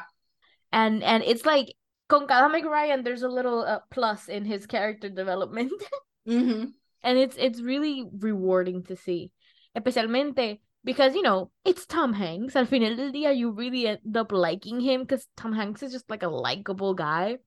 And 0.71 1.03
and 1.03 1.23
it's 1.23 1.45
like 1.45 1.75
con 2.07 2.27
cada 2.27 2.49
Meg 2.49 2.65
Ryan, 2.65 3.03
there's 3.03 3.23
a 3.23 3.29
little 3.29 3.61
uh, 3.61 3.79
plus 3.91 4.29
in 4.29 4.45
his 4.45 4.65
character 4.65 5.09
development. 5.09 5.73
hmm 6.25 6.65
and 7.03 7.17
it's 7.17 7.35
it's 7.37 7.61
really 7.61 8.05
rewarding 8.19 8.83
to 8.83 8.95
see 8.95 9.31
especialmente 9.75 10.59
because 10.83 11.15
you 11.15 11.21
know 11.21 11.51
it's 11.65 11.85
Tom 11.85 12.13
Hanks. 12.13 12.55
And 12.55 12.67
final 12.67 12.95
del 12.95 13.33
you 13.33 13.51
really 13.51 13.87
end 13.87 14.15
up 14.15 14.31
liking 14.31 14.79
him 14.79 15.01
because 15.01 15.27
Tom 15.37 15.53
Hanks 15.53 15.83
is 15.83 15.91
just 15.91 16.09
like 16.09 16.23
a 16.23 16.29
likable 16.29 16.93
guy. 16.93 17.37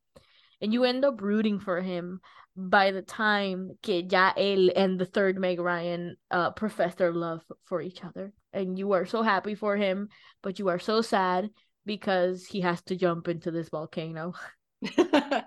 And 0.61 0.73
you 0.73 0.85
end 0.85 1.05
up 1.05 1.21
rooting 1.21 1.59
for 1.59 1.81
him 1.81 2.21
by 2.57 2.91
the 2.91 3.03
time 3.03 3.73
que 3.83 4.07
ya 4.09 4.33
él 4.37 4.71
and 4.77 4.99
the 4.99 5.07
third 5.07 5.39
Meg 5.39 5.59
Ryan 5.59 6.17
uh 6.31 6.51
profess 6.51 6.95
their 6.95 7.13
love 7.13 7.43
for 7.65 7.81
each 7.81 8.05
other. 8.05 8.33
And 8.53 8.79
you 8.79 8.93
are 8.93 9.07
so 9.07 9.23
happy 9.23 9.55
for 9.55 9.77
him 9.77 10.09
but 10.43 10.59
you 10.59 10.69
are 10.69 10.79
so 10.79 11.01
sad 11.01 11.51
because 11.87 12.45
he 12.45 12.61
has 12.61 12.83
to 12.83 12.97
jump 12.97 13.29
into 13.29 13.51
this 13.51 13.71
volcano. 13.71 14.35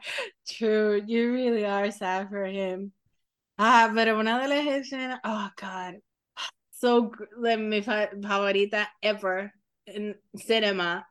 True, 0.47 1.01
you 1.05 1.33
really 1.33 1.65
are 1.65 1.91
sad 1.91 2.29
for 2.29 2.45
him. 2.45 2.93
Ah, 3.57 3.91
pero 3.93 4.19
una 4.19 4.39
de 4.39 4.47
las 4.47 4.65
escenas, 4.65 5.19
oh 5.23 5.49
God, 5.57 5.95
so 6.77 7.11
mi 7.37 7.81
fa- 7.81 8.09
favorita 8.21 8.85
ever 9.01 9.51
in 9.87 10.15
cinema 10.35 11.05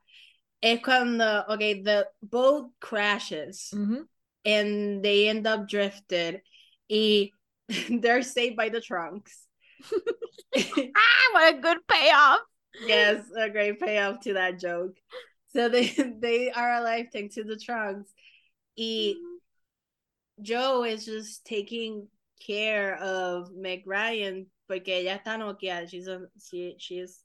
es 0.63 0.81
cuando, 0.83 1.45
okay, 1.51 1.83
the 1.83 2.07
boat 2.23 2.71
crashes 2.81 3.71
Mhm. 3.75 4.07
and 4.45 5.03
they 5.05 5.29
end 5.29 5.47
up 5.47 5.69
drifted 5.69 6.41
y 6.89 7.31
they're 7.89 8.23
saved 8.23 8.57
by 8.57 8.69
the 8.69 8.81
trunks. 8.81 9.47
ah 10.57 11.29
what 11.33 11.55
a 11.55 11.59
good 11.59 11.79
payoff 11.89 12.41
yes, 12.87 13.25
a 13.37 13.51
great 13.51 13.81
payoff 13.81 14.21
to 14.21 14.35
that 14.35 14.59
joke. 14.59 14.97
So 15.53 15.69
they 15.73 15.89
they 16.21 16.51
are 16.51 16.75
alive 16.75 17.07
thanks 17.13 17.35
to 17.37 17.45
the 17.45 17.57
trunks. 17.57 18.11
Y 18.77 19.15
Joe 20.43 20.85
is 20.85 21.05
just 21.05 21.45
taking 21.45 22.09
care 22.45 22.97
of 22.97 23.53
Meg 23.55 23.83
Ryan 23.87 24.47
porque 24.69 24.99
ella 24.99 25.17
está 25.17 25.39
noqueada. 25.39 25.87
She's 25.87 26.09
a, 26.09 26.21
she 26.39 26.77
she's 26.79 27.25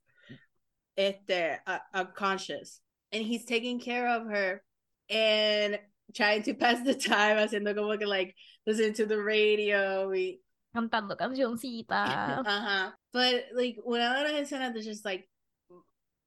este 0.97 1.59
uh, 1.65 1.79
unconscious, 1.93 2.81
and 3.11 3.23
he's 3.23 3.45
taking 3.45 3.79
care 3.79 4.07
of 4.09 4.27
her 4.27 4.61
and 5.09 5.79
trying 6.15 6.43
to 6.43 6.53
pass 6.53 6.83
the 6.83 6.95
time, 6.95 7.37
haciendo 7.37 7.75
como 7.75 7.97
que 7.97 8.07
like 8.07 8.35
listen 8.65 8.93
to 8.93 9.05
the 9.05 9.17
radio. 9.17 10.09
y- 10.09 10.39
cantando 10.75 11.17
cancioncita 11.17 12.41
uh-huh. 12.45 12.91
But 13.13 13.45
like 13.55 13.77
una 13.85 14.13
de 14.13 14.23
las 14.23 14.51
escenas 14.51 14.73
that's 14.73 14.85
just 14.85 15.05
like 15.05 15.27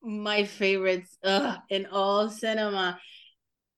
my 0.02 0.44
favorites 0.44 1.16
ugh, 1.22 1.58
in 1.70 1.86
all 1.86 2.28
cinema 2.28 2.98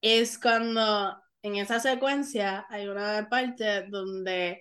es 0.02 0.38
cuando 0.38 1.12
en 1.42 1.56
esa 1.56 1.80
secuencia 1.80 2.64
hay 2.70 2.88
una 2.88 3.26
parte 3.30 3.86
donde 3.90 4.56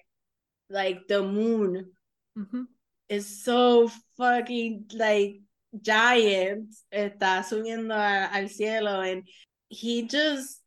like 0.70 1.08
the 1.08 1.22
moon 1.22 1.90
Mhm. 2.38 2.68
is 3.10 3.44
so 3.44 3.90
fucking 4.18 4.86
like 4.94 5.42
giant. 5.82 6.74
Está 6.92 7.44
subiendo 7.44 7.94
a- 7.94 8.30
al 8.32 8.48
cielo 8.50 9.02
and 9.02 9.28
he 9.70 10.08
just 10.08 10.62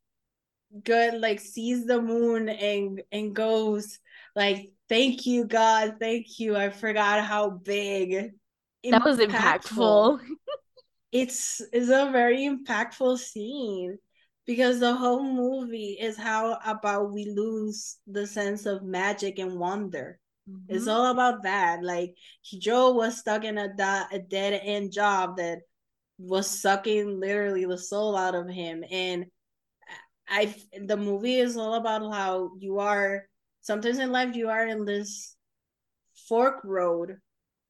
good 0.84 1.14
like 1.20 1.40
sees 1.40 1.86
the 1.86 2.00
moon 2.00 2.48
and 2.48 3.02
and 3.12 3.34
goes 3.34 3.98
like 4.34 4.72
thank 4.88 5.24
you 5.26 5.44
god 5.46 5.96
thank 5.98 6.38
you. 6.38 6.56
I 6.56 6.70
forgot 6.70 7.24
how 7.24 7.50
big. 7.50 8.32
That 8.84 9.04
was 9.04 9.18
impactful. 9.18 10.20
It's 11.12 11.60
it's 11.72 11.88
a 11.88 12.10
very 12.12 12.46
impactful 12.46 13.18
scene 13.18 13.98
because 14.44 14.78
the 14.80 14.94
whole 14.94 15.22
movie 15.24 15.96
is 15.98 16.16
how 16.16 16.58
about 16.64 17.12
we 17.12 17.24
lose 17.26 17.98
the 18.06 18.26
sense 18.26 18.66
of 18.66 18.82
magic 18.82 19.38
and 19.38 19.58
wonder 19.58 20.18
mm-hmm. 20.48 20.74
it's 20.74 20.86
all 20.86 21.10
about 21.10 21.42
that. 21.42 21.82
Like 21.82 22.14
joe 22.44 22.92
was 22.92 23.18
stuck 23.18 23.44
in 23.44 23.58
a, 23.58 23.68
a 24.12 24.18
dead 24.18 24.60
end 24.62 24.92
job 24.92 25.36
that 25.38 25.60
was 26.18 26.48
sucking 26.48 27.20
literally 27.20 27.64
the 27.64 27.78
soul 27.78 28.16
out 28.16 28.34
of 28.34 28.48
him. 28.48 28.84
And 28.90 29.26
i 30.28 30.52
the 30.80 30.96
movie 30.96 31.36
is 31.36 31.56
all 31.56 31.74
about 31.74 32.12
how 32.12 32.50
you 32.58 32.80
are 32.80 33.28
sometimes 33.60 33.98
in 33.98 34.10
life 34.10 34.34
you 34.34 34.48
are 34.48 34.66
in 34.66 34.84
this 34.84 35.36
fork 36.28 36.64
road 36.64 37.16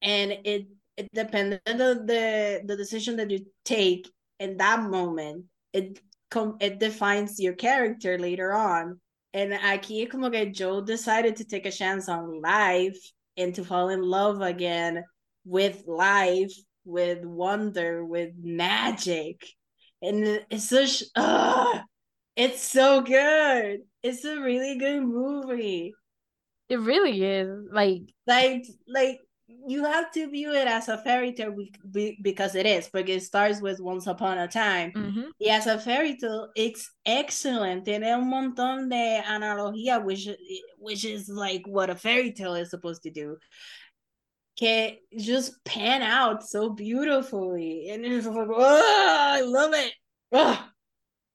and 0.00 0.32
it 0.44 0.66
it 0.96 1.12
depends 1.12 1.58
on 1.66 1.76
the, 1.76 2.02
the 2.06 2.62
the 2.64 2.76
decision 2.76 3.16
that 3.16 3.30
you 3.30 3.44
take 3.64 4.08
in 4.38 4.56
that 4.56 4.80
moment. 4.82 5.44
It 5.72 6.00
com- 6.30 6.56
it 6.60 6.78
defines 6.78 7.38
your 7.38 7.54
character 7.54 8.18
later 8.18 8.52
on 8.52 9.00
and 9.36 9.52
aquí 9.52 10.10
como 10.10 10.30
que 10.30 10.46
Joe 10.46 10.80
decided 10.80 11.36
to 11.36 11.44
take 11.44 11.66
a 11.66 11.70
chance 11.70 12.08
on 12.08 12.40
life 12.40 12.96
and 13.36 13.54
to 13.54 13.64
fall 13.64 13.90
in 13.90 14.00
love 14.00 14.40
again 14.40 15.04
with 15.44 15.84
life 15.86 16.54
with 16.86 17.22
wonder 17.22 18.02
with 18.02 18.30
magic. 18.42 19.46
And 20.00 20.42
it's 20.48 20.70
such 20.70 21.04
uh, 21.14 21.80
it's 22.34 22.62
so 22.62 23.02
good. 23.02 23.80
It's 24.02 24.24
a 24.24 24.40
really 24.40 24.78
good 24.78 25.02
movie. 25.02 25.92
It 26.70 26.80
really 26.80 27.22
is. 27.22 27.68
Like 27.70 28.04
like 28.26 28.64
like 28.88 29.20
you 29.48 29.84
have 29.84 30.10
to 30.12 30.28
view 30.28 30.52
it 30.52 30.66
as 30.66 30.88
a 30.88 30.98
fairy 30.98 31.32
tale 31.32 31.54
because 32.22 32.54
it 32.54 32.66
is, 32.66 32.88
because 32.88 33.22
it 33.22 33.24
starts 33.24 33.60
with 33.60 33.80
Once 33.80 34.06
Upon 34.06 34.38
a 34.38 34.48
Time. 34.48 34.92
Mm-hmm. 34.92 35.22
Y 35.40 35.48
as 35.48 35.66
a 35.66 35.78
fairy 35.78 36.16
tale, 36.16 36.50
it's 36.56 36.90
excellent. 37.04 37.84
Tiene 37.84 38.12
un 38.12 38.28
montón 38.30 38.88
de 38.90 39.22
analogía, 39.24 40.02
which, 40.02 40.28
which 40.78 41.04
is 41.04 41.28
like 41.28 41.62
what 41.66 41.90
a 41.90 41.94
fairy 41.94 42.32
tale 42.32 42.54
is 42.54 42.70
supposed 42.70 43.02
to 43.02 43.10
do. 43.10 43.36
Que 44.58 44.98
just 45.16 45.52
pan 45.64 46.02
out 46.02 46.42
so 46.42 46.70
beautifully. 46.70 47.90
And 47.90 48.04
it's 48.04 48.26
like, 48.26 48.48
oh, 48.50 49.32
I 49.32 49.42
love 49.42 49.74
it. 49.74 49.92
Oh. 50.32 50.64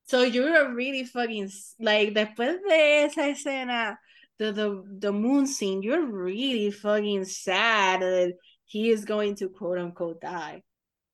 So 0.06 0.24
you're 0.24 0.74
really 0.74 1.06
fucking, 1.06 1.50
like, 1.80 2.14
después 2.14 2.58
de 2.68 3.04
esa 3.04 3.22
escena 3.22 3.96
the 4.42 4.52
the 4.52 4.70
the 5.06 5.14
moon 5.14 5.46
scene, 5.46 5.84
you're 5.84 6.06
really 6.06 6.72
fucking 6.72 7.26
sad 7.26 8.02
that 8.02 8.34
he 8.66 8.90
is 8.90 9.06
going 9.06 9.36
to 9.36 9.50
quote 9.50 9.78
unquote 9.78 10.20
die. 10.20 10.64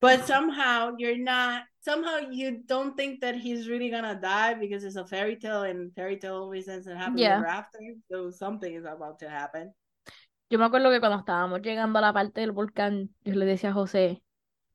But 0.00 0.24
somehow 0.24 0.94
you're 0.96 1.18
not 1.18 1.64
somehow 1.80 2.30
you 2.30 2.64
don't 2.64 2.96
think 2.96 3.20
that 3.20 3.36
he's 3.36 3.68
really 3.68 3.90
gonna 3.90 4.16
die 4.16 4.54
because 4.54 4.82
it's 4.82 4.96
a 4.96 5.04
fairy 5.04 5.36
tale 5.36 5.64
and 5.64 5.92
fairy 5.94 6.16
tale 6.16 6.36
always 6.36 6.68
ends 6.68 6.86
and 6.86 6.96
happens 6.96 7.20
yeah. 7.20 7.44
after. 7.46 7.78
So 8.10 8.30
something 8.30 8.72
is 8.72 8.86
about 8.86 9.18
to 9.20 9.28
happen. 9.28 9.74
Yo 10.50 10.58
me 10.58 10.64
acuerdo 10.64 10.90
que 10.90 11.00
cuando 11.00 11.18
estábamos 11.18 11.60
llegando 11.60 11.98
a 11.98 12.02
la 12.02 12.12
parte 12.14 12.40
del 12.40 12.52
volcán, 12.52 13.10
yo 13.22 13.34
le 13.34 13.44
decía 13.44 13.68
a 13.68 13.74
José, 13.74 14.22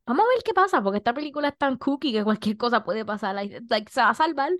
vamos 0.05 0.25
a 0.25 0.29
ver 0.35 0.43
qué 0.43 0.53
pasa, 0.53 0.83
porque 0.83 0.97
esta 0.97 1.15
película 1.15 1.47
es 1.47 1.57
tan 1.57 1.77
cookie 1.77 2.13
que 2.13 2.23
cualquier 2.23 2.57
cosa 2.57 2.83
puede 2.83 3.03
pasar, 3.03 3.33
like, 3.33 3.61
like 3.69 3.91
se 3.91 4.01
va 4.01 4.09
a 4.09 4.13
salvar. 4.13 4.51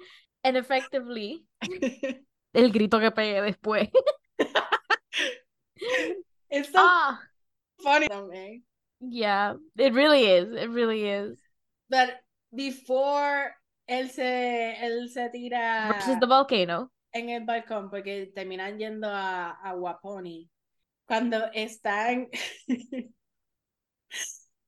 And 0.44 0.58
effectively, 0.58 1.46
el 2.54 2.72
grito 2.72 2.99
que 2.99 3.12
pegué 3.12 3.41
después. 3.41 3.89
it's 6.49 6.72
so 6.72 6.80
ah. 6.80 7.20
funny 7.82 8.08
man. 8.10 8.64
Yeah, 9.01 9.56
it 9.78 9.93
really 9.93 10.26
is. 10.26 10.54
It 10.54 10.70
really 10.70 11.08
is. 11.08 11.38
But 11.89 12.22
before 12.56 13.54
él 13.89 14.10
se, 14.10 14.78
él 14.82 15.10
se 15.10 15.30
tira 15.30 15.89
versus 15.91 16.20
the 16.20 16.28
volcano 16.28 16.89
en 17.12 17.30
el 17.30 17.45
balcón 17.45 17.89
porque 17.89 18.32
terminan 18.34 18.78
yendo 18.78 19.10
a, 19.10 19.51
a 19.51 19.76
Waponi. 19.76 20.49
Cuando 21.06 21.51
están 21.54 22.30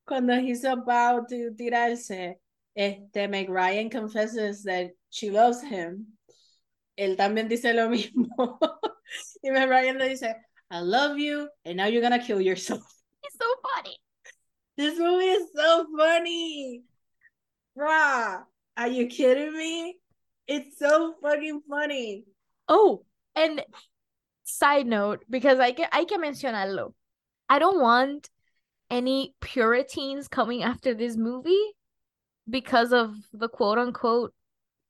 cuando 0.06 0.34
he's 0.34 0.66
about 0.66 1.30
to 1.30 1.52
tirarse, 1.56 2.36
este 2.76 3.30
Meg 3.30 3.50
Ryan 3.50 3.90
confesses 3.90 4.64
that 4.64 4.92
she 5.10 5.32
loves 5.32 5.62
him 5.62 6.15
él 6.98 7.18
también 7.18 7.48
dice 7.48 7.74
lo 7.74 7.90
mismo. 7.90 8.60
y 9.42 9.52
Meg 9.52 9.70
Ryan 9.70 9.98
le 9.98 10.10
dice, 10.10 10.36
I 10.72 10.80
love 10.80 11.18
you, 11.18 11.50
and 11.64 11.78
now 11.78 11.86
you're 11.86 12.02
gonna 12.02 12.24
kill 12.24 12.42
yourself. 12.42 12.82
It's 13.24 13.38
so 13.38 13.46
funny. 13.76 13.98
This 14.78 15.00
movie 15.00 15.26
is 15.26 15.50
so 15.56 15.88
funny. 15.98 16.84
Bruh, 17.78 18.44
are 18.78 18.88
you 18.88 19.08
kidding 19.08 19.54
me? 19.58 19.98
It's 20.48 20.78
so 20.78 21.16
fucking 21.22 21.62
funny. 21.68 22.26
Oh, 22.68 23.04
and 23.36 23.64
side 24.44 24.86
note, 24.86 25.24
because 25.30 25.60
I 25.60 25.72
can 25.72 25.88
I 25.92 26.06
can 26.06 26.22
mention 26.22 26.54
mencionarlo. 26.54 26.94
I 27.50 27.60
don't 27.60 27.82
want 27.82 28.30
any 28.90 29.34
Puritans 29.42 30.28
coming 30.28 30.64
after 30.64 30.94
this 30.94 31.18
movie 31.18 31.74
because 32.50 32.94
of 32.94 33.16
the 33.34 33.50
quote 33.50 33.80
unquote 33.80 34.34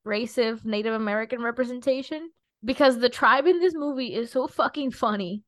race 0.05 0.37
of 0.37 0.65
Native 0.65 0.93
American 0.93 1.41
representation 1.41 2.29
because 2.63 2.99
the 2.99 3.09
tribe 3.09 3.47
in 3.47 3.59
this 3.59 3.73
movie 3.75 4.13
is 4.13 4.31
so 4.31 4.47
fucking 4.47 4.91
funny 4.91 5.43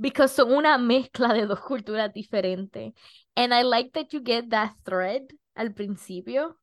because 0.00 0.32
son 0.32 0.50
una 0.50 0.78
mezcla 0.78 1.34
de 1.34 1.46
dos 1.46 1.60
culturas 1.60 2.12
diferentes. 2.14 2.92
And 3.36 3.52
I 3.52 3.62
like 3.62 3.92
that 3.94 4.12
you 4.12 4.20
get 4.20 4.50
that 4.50 4.74
thread 4.84 5.22
al 5.56 5.70
principio 5.70 6.54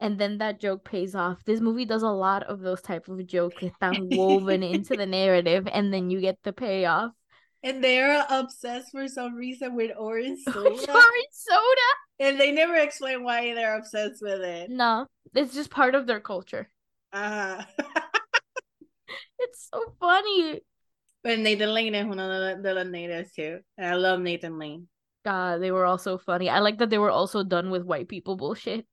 and 0.00 0.18
then 0.18 0.38
that 0.38 0.60
joke 0.60 0.84
pays 0.84 1.14
off. 1.14 1.44
This 1.44 1.60
movie 1.60 1.84
does 1.84 2.02
a 2.02 2.08
lot 2.08 2.42
of 2.44 2.60
those 2.60 2.82
type 2.82 3.08
of 3.08 3.26
jokes 3.26 3.64
that 3.80 3.96
woven 4.12 4.62
into 4.62 4.96
the 4.96 5.06
narrative 5.06 5.66
and 5.70 5.92
then 5.92 6.10
you 6.10 6.20
get 6.20 6.38
the 6.42 6.52
payoff. 6.52 7.12
And 7.62 7.82
they're 7.82 8.24
obsessed 8.30 8.92
for 8.92 9.08
some 9.08 9.34
reason 9.34 9.74
with 9.74 9.90
orange 9.98 10.40
soda. 10.44 10.68
orange 10.68 11.32
soda. 11.32 11.90
And 12.20 12.38
they 12.38 12.52
never 12.52 12.76
explain 12.76 13.24
why 13.24 13.54
they're 13.54 13.76
obsessed 13.76 14.22
with 14.22 14.40
it. 14.40 14.70
No, 14.70 15.06
it's 15.34 15.54
just 15.54 15.70
part 15.70 15.94
of 15.94 16.06
their 16.06 16.20
culture. 16.20 16.68
Uh, 17.16 17.64
it's 19.38 19.68
so 19.72 19.94
funny. 19.98 20.60
But 21.24 21.38
Nathan 21.38 21.72
Lane 21.72 21.94
is 21.94 22.06
one 22.06 22.18
of 22.18 22.62
the, 22.62 22.74
the 22.74 22.84
natives 22.84 23.32
too. 23.32 23.60
And 23.78 23.86
I 23.86 23.94
love 23.94 24.20
Nathan 24.20 24.58
Lane. 24.58 24.88
God, 25.24 25.62
they 25.62 25.72
were 25.72 25.86
all 25.86 25.98
so 25.98 26.18
funny. 26.18 26.50
I 26.50 26.60
like 26.60 26.78
that 26.78 26.90
they 26.90 26.98
were 26.98 27.10
also 27.10 27.42
done 27.42 27.70
with 27.70 27.84
white 27.84 28.08
people 28.08 28.36
bullshit. 28.36 28.86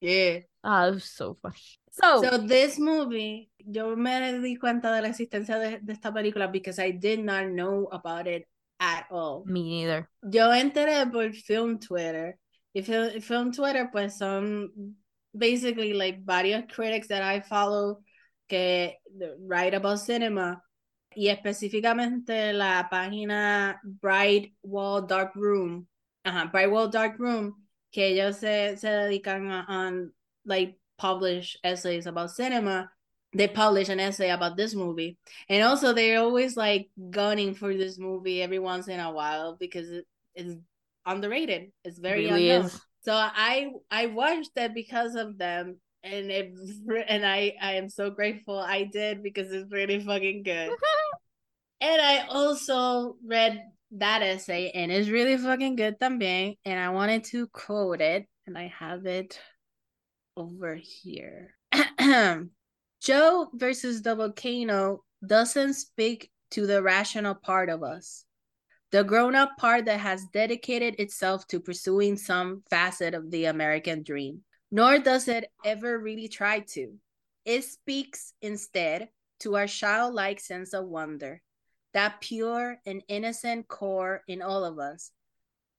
Yeah. 0.00 0.46
Ah, 0.62 0.86
it 0.86 0.94
was 0.94 1.10
so 1.10 1.36
funny. 1.42 1.56
So, 1.90 2.22
so 2.22 2.38
this 2.38 2.78
movie, 2.78 3.50
yo 3.58 3.96
me 3.96 4.38
di 4.40 4.56
cuenta 4.56 4.94
de 4.94 5.02
la 5.02 5.08
existencia 5.08 5.58
de, 5.58 5.80
de 5.82 5.92
esta 5.92 6.12
película 6.12 6.50
because 6.52 6.78
I 6.78 6.92
did 6.92 7.24
not 7.24 7.48
know 7.48 7.88
about 7.90 8.26
it 8.26 8.46
at 8.78 9.06
all. 9.10 9.44
Me 9.46 9.62
neither. 9.62 10.08
Yo 10.22 10.52
enteré 10.52 11.10
por 11.10 11.32
Film 11.32 11.78
Twitter. 11.78 12.38
Y 12.74 12.82
Film, 12.82 13.20
Film 13.20 13.52
Twitter, 13.52 13.88
pues 13.90 14.18
son 14.18 14.70
basically 15.36 15.92
like 15.92 16.24
various 16.24 16.64
critics 16.72 17.08
that 17.08 17.22
I 17.22 17.40
follow 17.40 18.00
que 18.48 18.92
write 19.40 19.74
about 19.74 19.98
cinema 19.98 20.62
y 21.16 21.28
específicamente 21.28 22.52
la 22.52 22.88
página 22.90 23.80
Bright 23.82 24.54
Wall 24.62 25.06
Dark 25.06 25.34
Room, 25.34 25.86
ajá, 26.24 26.50
Bright 26.52 26.70
Wall 26.70 26.90
Dark 26.90 27.18
Room, 27.18 27.54
que 27.90 28.08
ellos 28.08 28.36
se, 28.36 28.76
se 28.76 28.88
dedican 28.88 29.50
a 29.50 29.64
on, 29.68 30.12
like 30.44 30.78
publish 30.98 31.56
essays 31.64 32.06
about 32.06 32.30
cinema. 32.30 32.90
They 33.32 33.48
publish 33.48 33.88
an 33.88 34.00
essay 34.00 34.30
about 34.30 34.56
this 34.56 34.74
movie, 34.74 35.18
and 35.48 35.62
also 35.62 35.92
they're 35.92 36.20
always 36.20 36.56
like 36.56 36.88
gunning 37.10 37.54
for 37.54 37.74
this 37.74 37.98
movie 37.98 38.40
every 38.40 38.58
once 38.58 38.88
in 38.88 39.00
a 39.00 39.10
while 39.10 39.56
because 39.58 39.90
it 39.90 40.06
is 40.34 40.56
underrated. 41.04 41.72
It's 41.84 41.98
very 41.98 42.26
it 42.26 42.30
really 42.30 42.50
unknown. 42.50 42.66
Is. 42.66 42.80
So 43.06 43.14
I 43.14 43.70
I 43.88 44.06
watched 44.06 44.56
that 44.56 44.74
because 44.74 45.14
of 45.14 45.38
them, 45.38 45.78
and 46.02 46.28
it 46.28 46.52
and 47.08 47.24
I 47.24 47.54
I 47.62 47.74
am 47.74 47.88
so 47.88 48.10
grateful 48.10 48.58
I 48.58 48.82
did 48.82 49.22
because 49.22 49.52
it's 49.52 49.70
really 49.70 50.00
fucking 50.00 50.42
good. 50.42 50.70
and 51.80 52.02
I 52.02 52.26
also 52.26 53.14
read 53.24 53.62
that 53.92 54.22
essay, 54.22 54.72
and 54.74 54.90
it's 54.90 55.08
really 55.08 55.38
fucking 55.38 55.76
good 55.76 56.00
también. 56.00 56.58
And 56.64 56.80
I 56.80 56.88
wanted 56.88 57.22
to 57.30 57.46
quote 57.46 58.00
it, 58.00 58.26
and 58.44 58.58
I 58.58 58.74
have 58.76 59.06
it 59.06 59.38
over 60.36 60.74
here. 60.74 61.54
Joe 63.00 63.48
versus 63.54 64.02
the 64.02 64.16
volcano 64.16 65.04
doesn't 65.24 65.74
speak 65.74 66.32
to 66.50 66.66
the 66.66 66.82
rational 66.82 67.36
part 67.36 67.70
of 67.70 67.84
us 67.84 68.24
the 68.92 69.02
grown 69.02 69.34
up 69.34 69.56
part 69.58 69.84
that 69.86 70.00
has 70.00 70.26
dedicated 70.32 70.94
itself 70.98 71.46
to 71.48 71.60
pursuing 71.60 72.16
some 72.16 72.62
facet 72.70 73.14
of 73.14 73.30
the 73.30 73.46
American 73.46 74.02
dream, 74.02 74.42
nor 74.70 74.98
does 74.98 75.28
it 75.28 75.50
ever 75.64 75.98
really 75.98 76.28
try 76.28 76.60
to. 76.60 76.94
It 77.44 77.64
speaks 77.64 78.32
instead 78.40 79.08
to 79.40 79.56
our 79.56 79.66
childlike 79.66 80.40
sense 80.40 80.72
of 80.72 80.86
wonder, 80.86 81.42
that 81.92 82.20
pure 82.20 82.78
and 82.86 83.02
innocent 83.08 83.68
core 83.68 84.22
in 84.28 84.42
all 84.42 84.64
of 84.64 84.78
us, 84.78 85.10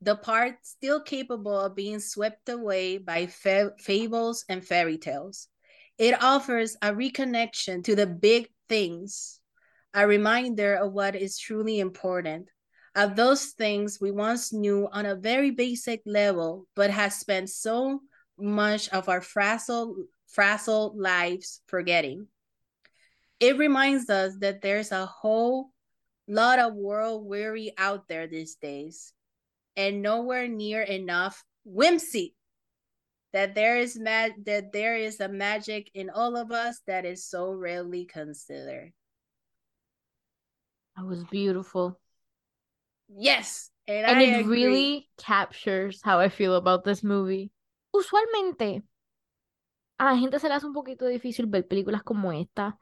the 0.01 0.15
part 0.15 0.57
still 0.63 1.01
capable 1.01 1.59
of 1.59 1.75
being 1.75 1.99
swept 1.99 2.49
away 2.49 2.97
by 2.97 3.27
fa- 3.27 3.73
fables 3.79 4.45
and 4.47 4.65
fairy 4.65 4.97
tales. 4.97 5.47
It 5.97 6.21
offers 6.21 6.75
a 6.81 6.93
reconnection 6.93 7.83
to 7.85 7.95
the 7.95 8.05
big 8.05 8.49
things, 8.69 9.39
a 9.93 10.07
reminder 10.07 10.75
of 10.75 10.93
what 10.93 11.15
is 11.15 11.39
truly 11.39 11.79
important, 11.79 12.49
of 12.97 13.15
those 13.15 13.45
things 13.45 13.99
we 14.01 14.09
once 14.09 14.51
knew 14.51 14.89
on 14.91 15.05
a 15.05 15.15
very 15.15 15.51
basic 15.51 16.01
level, 16.07 16.65
but 16.75 16.89
has 16.89 17.15
spent 17.15 17.47
so 17.47 18.01
much 18.39 18.89
of 18.89 19.07
our 19.07 19.21
frazzled, 19.21 19.97
frazzled 20.25 20.97
lives 20.97 21.61
forgetting. 21.67 22.25
It 23.39 23.59
reminds 23.59 24.09
us 24.09 24.35
that 24.39 24.63
there's 24.63 24.91
a 24.91 25.05
whole 25.05 25.69
lot 26.27 26.57
of 26.57 26.73
world 26.73 27.23
weary 27.23 27.71
out 27.77 28.07
there 28.07 28.25
these 28.25 28.55
days 28.55 29.13
and 29.75 30.01
nowhere 30.01 30.47
near 30.47 30.81
enough 30.81 31.45
whimsy 31.65 32.33
that 33.31 33.53
there 33.53 33.77
is 33.77 33.95
mad 33.99 34.33
that 34.45 34.71
there 34.73 34.97
is 34.97 35.19
a 35.19 35.27
magic 35.27 35.91
in 35.93 36.09
all 36.09 36.35
of 36.35 36.51
us 36.51 36.81
that 36.87 37.05
is 37.05 37.23
so 37.23 37.51
rarely 37.51 38.05
considered. 38.05 38.91
That 40.95 41.05
was 41.05 41.23
beautiful. 41.25 41.99
Yes. 43.09 43.71
And, 43.87 44.05
And 44.05 44.19
I 44.19 44.23
it 44.23 44.39
agree. 44.41 44.63
really 44.65 45.09
captures 45.17 46.01
how 46.03 46.19
I 46.19 46.29
feel 46.29 46.55
about 46.55 46.83
this 46.83 47.03
movie. 47.03 47.51
Usualmente, 47.93 48.83
a 49.99 50.05
la 50.05 50.17
gente 50.17 50.39
se 50.39 50.47
le 50.47 50.55
hace 50.55 50.65
un 50.65 50.73
poquito 50.73 51.05
difícil 51.05 51.47
ver 51.47 51.67
películas 51.67 52.03
como 52.03 52.31
esta, 52.31 52.77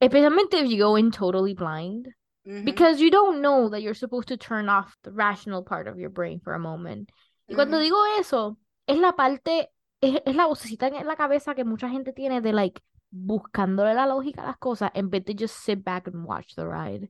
especialmente 0.00 0.58
if 0.58 0.68
you 0.68 0.78
go 0.78 0.96
in 0.98 1.10
totally 1.10 1.54
blind, 1.54 2.08
Mhm, 2.44 2.64
because 2.64 3.00
you 3.00 3.10
don't 3.10 3.40
know 3.40 3.70
that 3.70 3.80
you're 3.80 3.94
supposed 3.94 4.28
to 4.28 4.36
turn 4.36 4.68
off 4.68 4.96
the 5.02 5.10
rational 5.10 5.62
part 5.64 5.88
of 5.88 5.98
your 5.98 6.10
brain 6.10 6.40
for 6.40 6.52
a 6.54 6.58
moment. 6.58 7.10
Y 7.48 7.54
cuando 7.54 7.78
ujú. 7.78 7.82
digo 7.84 7.96
eso, 8.18 8.58
es 8.86 8.98
la 8.98 9.12
parte, 9.12 9.70
es, 10.00 10.20
es 10.26 10.34
la 10.36 10.46
vocecita 10.46 10.88
en 10.88 11.06
la 11.06 11.16
cabeza 11.16 11.54
que 11.54 11.64
mucha 11.64 11.88
gente 11.88 12.12
tiene 12.12 12.40
de 12.40 12.52
like 12.52 12.82
buscándole 13.10 13.94
la 13.94 14.06
lógica 14.06 14.42
a 14.42 14.46
las 14.46 14.58
cosas 14.58 14.90
en 14.94 15.08
vez 15.08 15.24
de 15.24 15.36
just 15.38 15.54
sit 15.64 15.82
back 15.82 16.08
and 16.08 16.26
watch 16.26 16.54
the 16.56 16.66
ride. 16.66 17.08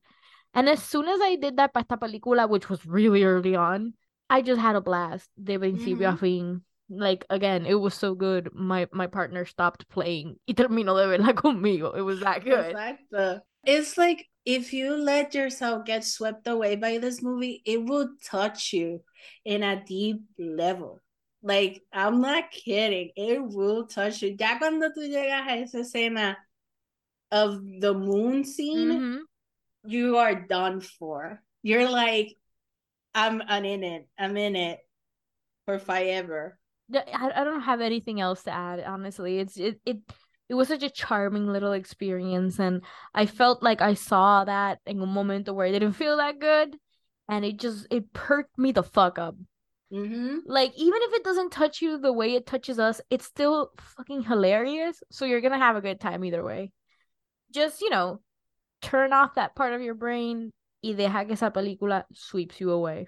And 0.54 0.68
as 0.68 0.82
soon 0.82 1.08
as 1.08 1.20
I 1.20 1.36
did 1.36 1.56
that 1.56 1.72
para 1.74 1.82
esta 1.82 1.96
película, 1.96 2.48
which 2.48 2.68
was 2.70 2.86
really 2.86 3.24
early 3.24 3.56
on, 3.56 3.94
I 4.30 4.40
just 4.40 4.60
had 4.60 4.76
a 4.76 4.80
blast 4.80 5.30
de 5.42 5.58
principio 5.58 6.08
a 6.08 6.12
Ujú. 6.12 6.18
fin. 6.20 6.62
Like 6.88 7.24
again, 7.30 7.66
it 7.66 7.74
was 7.74 7.94
so 7.94 8.14
good. 8.14 8.50
My 8.54 8.86
my 8.92 9.06
partner 9.06 9.44
stopped 9.44 9.88
playing 9.88 10.38
y 10.46 10.54
terminó 10.54 10.94
de 10.96 11.08
verla 11.08 11.34
conmigo. 11.34 11.96
It 11.96 12.02
was 12.02 12.20
that 12.20 12.44
good. 12.44 12.76
Exacto. 12.76 13.40
It's 13.64 13.96
like 13.96 14.28
if 14.44 14.72
you 14.72 14.94
let 14.94 15.34
yourself 15.34 15.86
get 15.86 16.04
swept 16.04 16.46
away 16.46 16.76
by 16.76 16.98
this 16.98 17.22
movie, 17.22 17.62
it 17.64 17.82
will 17.84 18.10
touch 18.22 18.72
you 18.72 19.02
in 19.44 19.62
a 19.62 19.82
deep 19.84 20.20
level. 20.38 21.00
Like, 21.42 21.82
I'm 21.92 22.20
not 22.20 22.50
kidding. 22.50 23.10
It 23.16 23.40
will 23.42 23.86
touch 23.86 24.22
you. 24.22 24.36
Ya 24.38 24.58
cuando 24.58 24.90
tú 24.92 25.00
llegas 25.02 25.46
a 25.48 25.56
esa 25.62 25.78
escena 25.78 26.36
of 27.30 27.60
the 27.80 27.92
moon 27.94 28.44
scene, 28.44 29.00
Mhm. 29.00 29.24
You 29.84 30.16
are 30.18 30.34
done 30.34 30.80
for. 30.80 31.42
You're 31.62 31.88
like, 31.88 32.36
I'm, 33.14 33.42
I'm 33.46 33.64
in 33.64 33.84
it. 33.84 34.08
I'm 34.18 34.36
in 34.36 34.56
it 34.56 34.80
for 35.66 35.78
forever. 35.78 36.58
I, 36.94 37.30
I 37.34 37.44
don't 37.44 37.62
have 37.62 37.80
anything 37.80 38.20
else 38.20 38.42
to 38.44 38.50
add, 38.50 38.80
honestly. 38.80 39.38
It's 39.38 39.56
it, 39.56 39.80
it 39.86 39.98
it 40.48 40.54
was 40.54 40.68
such 40.68 40.82
a 40.82 40.90
charming 40.90 41.46
little 41.46 41.72
experience 41.72 42.58
and 42.58 42.82
I 43.14 43.26
felt 43.26 43.62
like 43.62 43.80
I 43.80 43.94
saw 43.94 44.44
that 44.44 44.80
in 44.86 45.00
a 45.00 45.06
moment 45.06 45.52
where 45.52 45.66
I 45.66 45.72
didn't 45.72 45.94
feel 45.94 46.18
that 46.18 46.38
good 46.38 46.76
and 47.28 47.44
it 47.44 47.58
just 47.58 47.86
it 47.90 48.12
perked 48.12 48.58
me 48.58 48.72
the 48.72 48.82
fuck 48.82 49.18
up. 49.18 49.36
Mm-hmm. 49.92 50.38
Like 50.46 50.72
even 50.76 51.00
if 51.02 51.14
it 51.14 51.24
doesn't 51.24 51.50
touch 51.50 51.80
you 51.80 51.98
the 51.98 52.12
way 52.12 52.34
it 52.34 52.46
touches 52.46 52.78
us, 52.78 53.00
it's 53.10 53.24
still 53.24 53.70
fucking 53.96 54.22
hilarious. 54.22 55.02
So 55.10 55.24
you're 55.24 55.40
gonna 55.40 55.58
have 55.58 55.76
a 55.76 55.80
good 55.80 56.00
time 56.00 56.24
either 56.24 56.44
way. 56.44 56.72
Just, 57.52 57.80
you 57.80 57.88
know, 57.88 58.20
turn 58.84 59.12
off 59.12 59.34
that 59.34 59.54
part 59.54 59.72
of 59.72 59.82
your 59.82 59.94
brain 59.94 60.50
y 60.82 60.92
deja 60.92 61.24
que 61.24 61.32
esa 61.32 61.50
película 61.50 62.04
sweeps 62.12 62.60
you 62.60 62.70
away. 62.70 63.06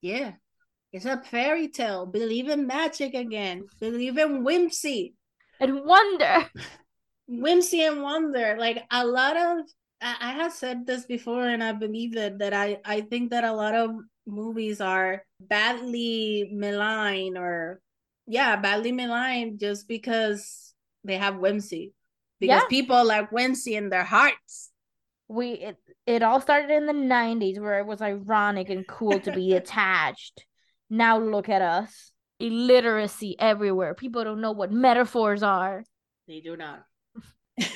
Yeah. 0.00 0.32
It's 0.92 1.06
a 1.06 1.18
fairy 1.22 1.68
tale. 1.68 2.06
Believe 2.06 2.48
in 2.48 2.66
magic 2.66 3.14
again. 3.14 3.66
Believe 3.80 4.18
in 4.18 4.44
whimsy. 4.44 5.14
And 5.60 5.84
wonder. 5.84 6.50
whimsy 7.26 7.82
and 7.82 8.02
wonder 8.02 8.56
like 8.58 8.84
a 8.90 9.06
lot 9.06 9.34
of 9.36 9.64
I, 10.02 10.16
I 10.20 10.32
have 10.32 10.52
said 10.52 10.84
this 10.84 11.06
before 11.06 11.48
and 11.48 11.64
i 11.64 11.72
believe 11.72 12.16
it 12.18 12.36
that 12.40 12.52
i 12.52 12.76
i 12.84 13.00
think 13.00 13.30
that 13.30 13.44
a 13.44 13.52
lot 13.52 13.74
of 13.74 13.96
movies 14.26 14.82
are 14.82 15.24
badly 15.40 16.50
maligned 16.52 17.38
or 17.38 17.80
yeah 18.26 18.56
badly 18.56 18.92
maligned 18.92 19.58
just 19.58 19.88
because 19.88 20.74
they 21.02 21.16
have 21.16 21.38
whimsy 21.38 21.94
because 22.40 22.60
Yeah. 22.60 22.68
people 22.68 23.02
like 23.06 23.32
whimsy 23.32 23.74
in 23.74 23.88
their 23.88 24.04
hearts 24.04 24.68
we 25.28 25.52
it, 25.52 25.76
it 26.06 26.22
all 26.22 26.40
started 26.40 26.70
in 26.70 26.86
the 26.86 26.92
90s 26.92 27.58
where 27.60 27.78
it 27.78 27.86
was 27.86 28.02
ironic 28.02 28.68
and 28.68 28.86
cool 28.86 29.18
to 29.20 29.32
be 29.32 29.52
attached 29.56 30.44
now 30.90 31.18
look 31.18 31.48
at 31.48 31.62
us 31.62 32.12
illiteracy 32.40 33.36
everywhere 33.38 33.94
people 33.94 34.24
don't 34.24 34.40
know 34.40 34.52
what 34.52 34.72
metaphors 34.72 35.42
are 35.42 35.84
they 36.28 36.40
do 36.40 36.56
not 36.56 36.84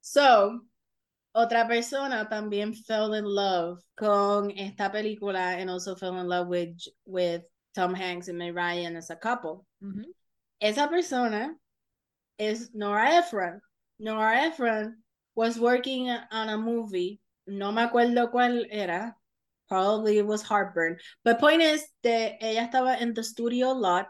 so 0.00 0.60
otra 1.34 1.66
persona 1.66 2.28
también 2.30 2.74
fell 2.74 3.14
in 3.14 3.24
love 3.24 3.80
con 3.96 4.50
esta 4.56 4.90
película 4.90 5.58
and 5.58 5.70
also 5.70 5.94
fell 5.94 6.18
in 6.18 6.28
love 6.28 6.48
with 6.48 6.76
with 7.06 7.42
Tom 7.74 7.92
Hanks 7.92 8.28
and 8.28 8.38
Meg 8.38 8.54
Ryan 8.54 8.96
as 8.96 9.10
a 9.10 9.16
couple. 9.16 9.66
Mhm. 9.82 10.04
Esa 10.60 10.86
persona 10.88 11.54
is 12.38 12.70
Nora 12.72 13.08
Ephron. 13.18 13.60
Nora 13.98 14.46
Ephron 14.46 15.02
was 15.34 15.58
working 15.58 16.10
on 16.10 16.48
a 16.48 16.58
movie. 16.58 17.20
No 17.46 17.72
me 17.72 17.82
acuerdo 17.82 18.30
cuál 18.30 18.66
era. 18.70 19.14
Probably 19.68 20.18
it 20.18 20.26
was 20.26 20.42
Heartburn. 20.42 20.98
But 21.24 21.40
point 21.40 21.62
is 21.62 21.84
that 22.02 22.34
ella 22.40 22.68
estaba 22.68 23.00
in 23.00 23.14
the 23.14 23.24
studio 23.24 23.72
lot 23.72 24.08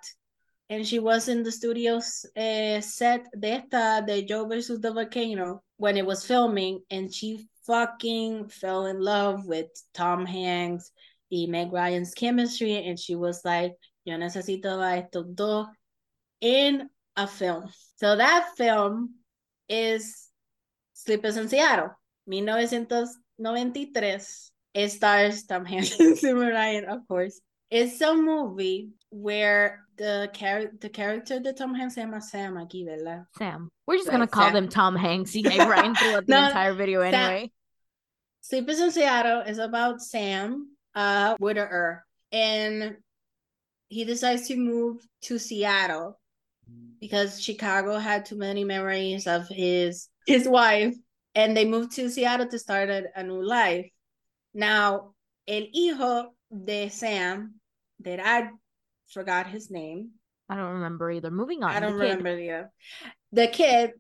and 0.68 0.86
she 0.86 0.98
was 0.98 1.28
in 1.28 1.42
the 1.42 1.52
studio 1.52 1.96
uh, 1.96 2.80
set 2.80 3.26
de 3.38 3.48
esta 3.48 4.02
de 4.06 4.22
Joe 4.22 4.46
versus 4.46 4.80
the 4.80 4.92
Volcano 4.92 5.62
when 5.76 5.96
it 5.96 6.06
was 6.06 6.26
filming 6.26 6.80
and 6.90 7.12
she 7.12 7.46
fucking 7.66 8.48
fell 8.48 8.86
in 8.86 9.00
love 9.00 9.46
with 9.46 9.66
Tom 9.94 10.26
Hanks 10.26 10.90
y 11.30 11.46
Meg 11.48 11.72
Ryan's 11.72 12.14
chemistry 12.14 12.86
and 12.86 12.98
she 12.98 13.14
was 13.14 13.40
like 13.44 13.74
yo 14.04 14.16
necesito 14.16 14.80
a 14.82 15.02
estos 15.02 15.34
dos 15.34 15.66
in 16.40 16.88
a 17.16 17.26
film. 17.26 17.70
So 17.96 18.16
that 18.16 18.50
film 18.56 19.14
is 19.68 20.28
Sleepless 20.94 21.36
in 21.36 21.48
Seattle, 21.48 21.90
1993. 22.26 24.18
It 24.74 24.88
stars 24.90 25.44
Tom 25.44 25.64
Hanks 25.70 25.98
and 26.00 26.38
Meg 26.38 26.52
Ryan, 26.52 26.84
of 26.86 27.06
course. 27.06 27.40
It's 27.70 28.00
a 28.00 28.14
movie 28.14 28.90
where 29.10 29.80
the 29.96 30.28
char- 30.32 30.72
the 30.80 30.88
character 30.88 31.38
de 31.40 31.52
Tom 31.52 31.74
Hanks 31.74 31.94
se 31.94 32.02
llama 32.02 32.20
Sam 32.20 32.54
aquí, 32.56 32.84
¿verdad? 32.84 33.26
sam 33.38 33.70
we're 33.86 33.96
just 33.96 34.08
Right, 34.08 34.14
gonna 34.14 34.26
call 34.26 34.44
Sam. 34.46 34.52
them 34.54 34.68
tom 34.68 34.96
hanks 34.96 35.34
y 35.36 35.42
meg 35.44 35.58
ryan 35.68 35.94
throughout 35.94 36.26
the 36.26 36.34
entire 36.46 36.74
video 36.74 37.00
Sam. 37.02 37.14
anyway 37.14 37.50
Sleepless 38.40 38.80
in 38.80 38.90
Seattle 38.90 39.40
is 39.42 39.58
about 39.58 40.02
Sam 40.02 40.68
uh 40.94 41.36
widower, 41.40 42.04
and 42.32 42.96
he 43.88 44.04
decides 44.04 44.48
to 44.48 44.56
move 44.56 45.06
to 45.22 45.38
Seattle 45.38 46.18
because 47.00 47.40
Chicago 47.40 47.96
had 47.98 48.24
too 48.26 48.36
many 48.36 48.64
memories 48.64 49.26
of 49.28 49.46
his 49.48 50.08
his 50.26 50.48
wife 50.48 50.94
and 51.34 51.56
they 51.56 51.64
moved 51.64 51.92
to 51.96 52.08
Seattle 52.10 52.46
to 52.48 52.58
start 52.58 52.88
a, 52.90 53.04
a 53.16 53.22
new 53.22 53.42
life. 53.42 53.90
Now, 54.52 55.14
el 55.48 55.66
hijo 55.72 56.32
de 56.50 56.88
Sam 56.88 57.54
that 58.00 58.20
I 58.20 58.50
forgot 59.12 59.46
his 59.46 59.70
name. 59.70 60.10
i 60.48 60.56
don't 60.56 60.74
remember 60.74 61.10
either 61.10 61.30
moving 61.30 61.62
on 61.64 61.70
I 61.72 61.80
don't 61.80 61.96
the 61.98 62.04
kid. 62.04 62.16
remember 62.18 62.36
the 62.36 62.68
the 63.32 63.46
kid 63.48 63.92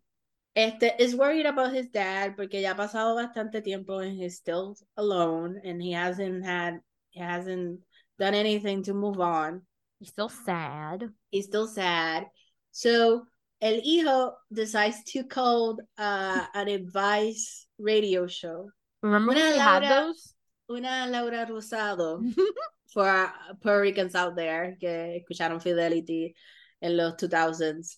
este, 0.54 0.92
is 1.00 1.14
worried 1.16 1.46
about 1.46 1.72
his 1.72 1.88
dad 1.88 2.36
porque 2.36 2.60
ya 2.60 2.74
ha 2.74 2.76
pasado 2.76 3.16
bastante 3.16 3.62
tiempo 3.64 3.98
and 4.00 4.12
he's 4.16 4.36
still 4.36 4.76
alone 4.96 5.60
and 5.64 5.80
he 5.82 5.92
hasn't 5.92 6.44
had 6.44 6.80
he 7.10 7.20
hasn't 7.20 7.80
done 8.18 8.34
anything 8.34 8.82
to 8.84 8.92
move 8.94 9.20
on. 9.20 9.62
he's 9.98 10.10
still 10.10 10.28
sad 10.28 11.08
He's 11.30 11.46
still 11.46 11.66
sad. 11.66 12.26
So 12.70 13.24
el 13.60 13.80
hijo 13.84 14.34
decides 14.52 15.02
to 15.04 15.24
call 15.24 15.78
uh, 15.98 16.46
an 16.54 16.68
advice 16.68 17.66
radio 17.78 18.26
show. 18.26 18.68
remember 19.02 19.32
Una 19.32 19.50
we 19.50 19.58
had 19.58 19.82
those 19.82 20.34
Una 20.70 21.06
Laura 21.08 21.46
Rosado 21.46 22.22
for 22.92 23.06
our 23.06 23.32
Puerto 23.62 23.80
Ricans 23.80 24.14
out 24.14 24.34
there 24.36 24.76
que 24.80 25.20
escucharon 25.20 25.60
Fidelity 25.62 26.34
en 26.82 26.96
los 26.96 27.14
2000s. 27.16 27.96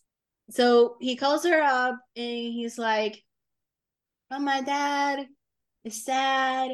so 0.50 0.96
he 1.00 1.16
calls 1.16 1.44
her 1.44 1.62
up 1.62 1.96
and 2.16 2.52
he's 2.52 2.78
like, 2.78 3.22
"Oh, 4.30 4.38
my 4.38 4.60
dad 4.62 5.26
is 5.84 6.04
sad, 6.04 6.70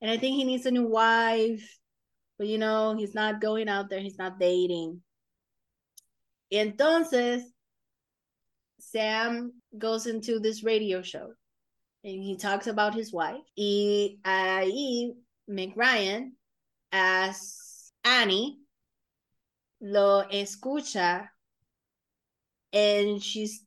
and 0.00 0.10
I 0.10 0.16
think 0.18 0.36
he 0.36 0.44
needs 0.44 0.66
a 0.66 0.70
new 0.70 0.86
wife, 0.86 1.78
but 2.38 2.46
you 2.46 2.58
know 2.58 2.94
he's 2.96 3.14
not 3.14 3.40
going 3.40 3.68
out 3.68 3.88
there, 3.90 4.00
he's 4.00 4.18
not 4.18 4.38
dating." 4.38 5.02
Entonces, 6.52 7.42
Sam 8.94 9.52
goes 9.76 10.06
into 10.06 10.38
this 10.38 10.62
radio 10.62 11.02
show 11.02 11.32
and 12.04 12.22
he 12.22 12.36
talks 12.36 12.68
about 12.68 12.94
his 12.94 13.12
wife. 13.12 13.42
Y 13.56 14.16
ahí 14.24 15.10
Meg 15.48 15.76
Ryan, 15.76 16.36
as 16.92 17.90
Annie, 18.04 18.58
lo 19.80 20.22
escucha 20.32 21.26
and 22.72 23.20
she's 23.20 23.64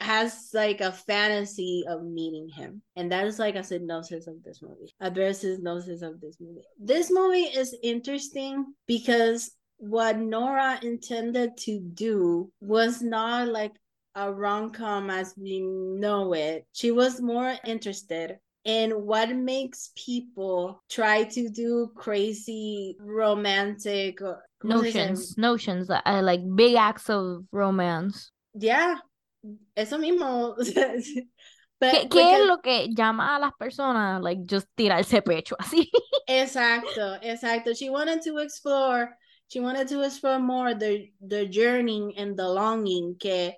has 0.00 0.50
like 0.54 0.80
a 0.80 0.92
fantasy 0.92 1.84
of 1.88 2.04
meeting 2.04 2.48
him. 2.48 2.82
And 2.96 3.12
that 3.12 3.26
is 3.26 3.38
like 3.38 3.56
a 3.56 3.64
synopsis 3.64 4.26
of 4.26 4.42
this 4.42 4.60
movie. 4.62 4.94
A 5.00 5.10
very 5.10 5.34
synopsis 5.34 6.02
of 6.02 6.20
this 6.20 6.36
movie. 6.40 6.62
This 6.78 7.10
movie 7.10 7.44
is 7.44 7.76
interesting 7.82 8.64
because 8.86 9.50
what 9.78 10.18
Nora 10.18 10.78
intended 10.82 11.56
to 11.58 11.80
do 11.80 12.50
was 12.60 13.02
not 13.02 13.48
like 13.48 13.72
a 14.16 14.32
rom 14.32 14.72
com 14.72 15.10
as 15.10 15.34
we 15.36 15.60
know 15.60 16.32
it. 16.32 16.66
She 16.72 16.90
was 16.90 17.20
more 17.20 17.54
interested 17.64 18.38
in 18.64 18.90
what 18.90 19.28
makes 19.36 19.92
people 19.94 20.82
try 20.90 21.24
to 21.24 21.48
do 21.50 21.92
crazy 21.94 22.96
romantic 22.98 24.18
notions, 24.64 25.36
notions, 25.38 25.90
uh, 25.90 26.20
like 26.22 26.40
big 26.56 26.74
acts 26.74 27.08
of 27.10 27.44
romance. 27.52 28.32
Yeah, 28.54 28.96
eso 29.76 29.98
mismo. 29.98 30.56
But, 31.78 31.92
¿Qué, 31.92 32.08
¿Qué, 32.08 32.40
es 32.40 32.46
lo 32.46 32.56
que 32.62 32.88
llama 32.88 33.36
a 33.36 33.38
las 33.38 33.52
personas, 33.60 34.22
like, 34.22 34.46
just 34.46 34.66
tirarse 34.74 35.20
pecho 35.20 35.56
así? 35.60 35.90
exacto, 36.26 37.18
exacto. 37.22 37.74
She 37.76 37.90
wanted 37.90 38.22
to 38.22 38.38
explore, 38.38 39.14
she 39.48 39.60
wanted 39.60 39.86
to 39.88 40.00
explore 40.00 40.38
more 40.38 40.72
the, 40.72 41.12
the 41.20 41.44
journey 41.44 42.14
and 42.16 42.34
the 42.34 42.48
longing 42.48 43.16
que 43.20 43.52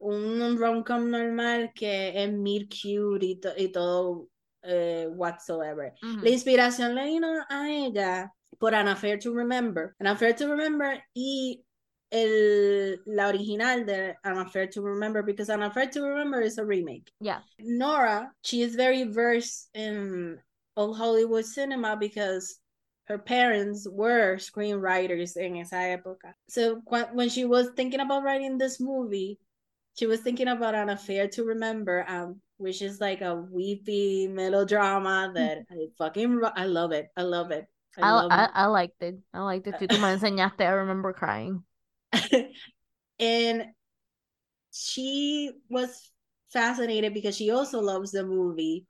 un 0.00 0.56
rom-com 0.56 1.10
normal 1.10 1.72
que 1.74 2.12
es 2.22 2.32
mil 2.32 2.68
cute 2.68 3.24
y, 3.24 3.40
to, 3.40 3.52
y 3.56 3.68
todo 3.68 4.28
uh, 4.64 5.08
whatsoever. 5.14 5.94
Uh 6.02 6.08
-huh. 6.08 6.22
La 6.22 6.30
inspiración 6.30 6.94
le 6.94 7.04
vino 7.04 7.28
a 7.48 7.68
ella 7.70 8.32
por 8.58 8.74
An 8.74 8.88
Affair 8.88 9.18
to 9.18 9.32
Remember. 9.32 9.94
An 10.00 10.06
Affair 10.06 10.34
to 10.34 10.48
Remember 10.48 11.02
y 11.14 11.64
el, 12.10 13.00
la 13.06 13.28
original 13.28 13.84
de 13.84 14.16
An 14.24 14.38
Affair 14.38 14.68
to 14.70 14.82
Remember 14.82 15.22
because 15.22 15.52
An 15.52 15.62
Affair 15.62 15.90
to 15.90 16.02
Remember 16.02 16.40
is 16.40 16.58
a 16.58 16.64
remake. 16.64 17.10
Yeah. 17.20 17.40
Nora, 17.58 18.32
she 18.42 18.62
is 18.62 18.74
very 18.74 19.04
versed 19.04 19.68
in 19.74 20.40
old 20.76 20.96
Hollywood 20.96 21.44
cinema 21.44 21.96
because 21.96 22.60
her 23.08 23.18
parents 23.18 23.88
were 23.90 24.36
screenwriters 24.36 25.36
in 25.36 25.56
esa 25.56 25.76
época. 25.76 26.34
So 26.48 26.82
when 27.12 27.30
she 27.30 27.44
was 27.44 27.70
thinking 27.74 28.00
about 28.00 28.22
writing 28.22 28.58
this 28.58 28.78
movie, 28.80 29.38
she 29.98 30.06
was 30.06 30.20
thinking 30.20 30.46
about 30.46 30.76
an 30.76 30.90
affair 30.90 31.26
to 31.26 31.42
remember, 31.42 32.04
um, 32.06 32.40
which 32.56 32.82
is 32.82 33.00
like 33.00 33.20
a 33.20 33.34
weepy 33.34 34.28
melodrama 34.28 35.32
that 35.34 35.64
I 35.68 35.88
fucking 35.98 36.40
I 36.54 36.66
love 36.66 36.92
it. 36.92 37.08
I 37.16 37.22
love 37.22 37.50
it. 37.50 37.66
I, 37.96 38.02
I, 38.02 38.10
love 38.12 38.30
I, 38.30 38.44
it. 38.44 38.50
I 38.54 38.66
liked 38.66 39.02
it. 39.02 39.18
I 39.34 39.40
liked 39.40 39.66
it. 39.66 39.74
Tú 39.74 39.98
me 39.98 40.14
enseñaste. 40.14 40.60
I 40.60 40.70
remember 40.70 41.12
crying. 41.12 41.64
and 43.18 43.64
she 44.70 45.50
was 45.68 46.12
fascinated 46.52 47.12
because 47.12 47.36
she 47.36 47.50
also 47.50 47.80
loves 47.80 48.12
the 48.12 48.24
movie 48.24 48.86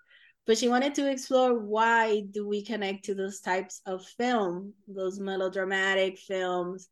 but 0.46 0.56
she 0.56 0.68
wanted 0.68 0.94
to 0.94 1.11
explore 1.11 1.59
why 1.59 2.22
do 2.30 2.46
we 2.46 2.64
connect 2.64 3.04
to 3.04 3.14
those 3.14 3.40
types 3.40 3.80
of 3.84 4.06
film 4.16 4.72
those 4.86 5.18
melodramatic 5.18 6.18
films 6.18 6.88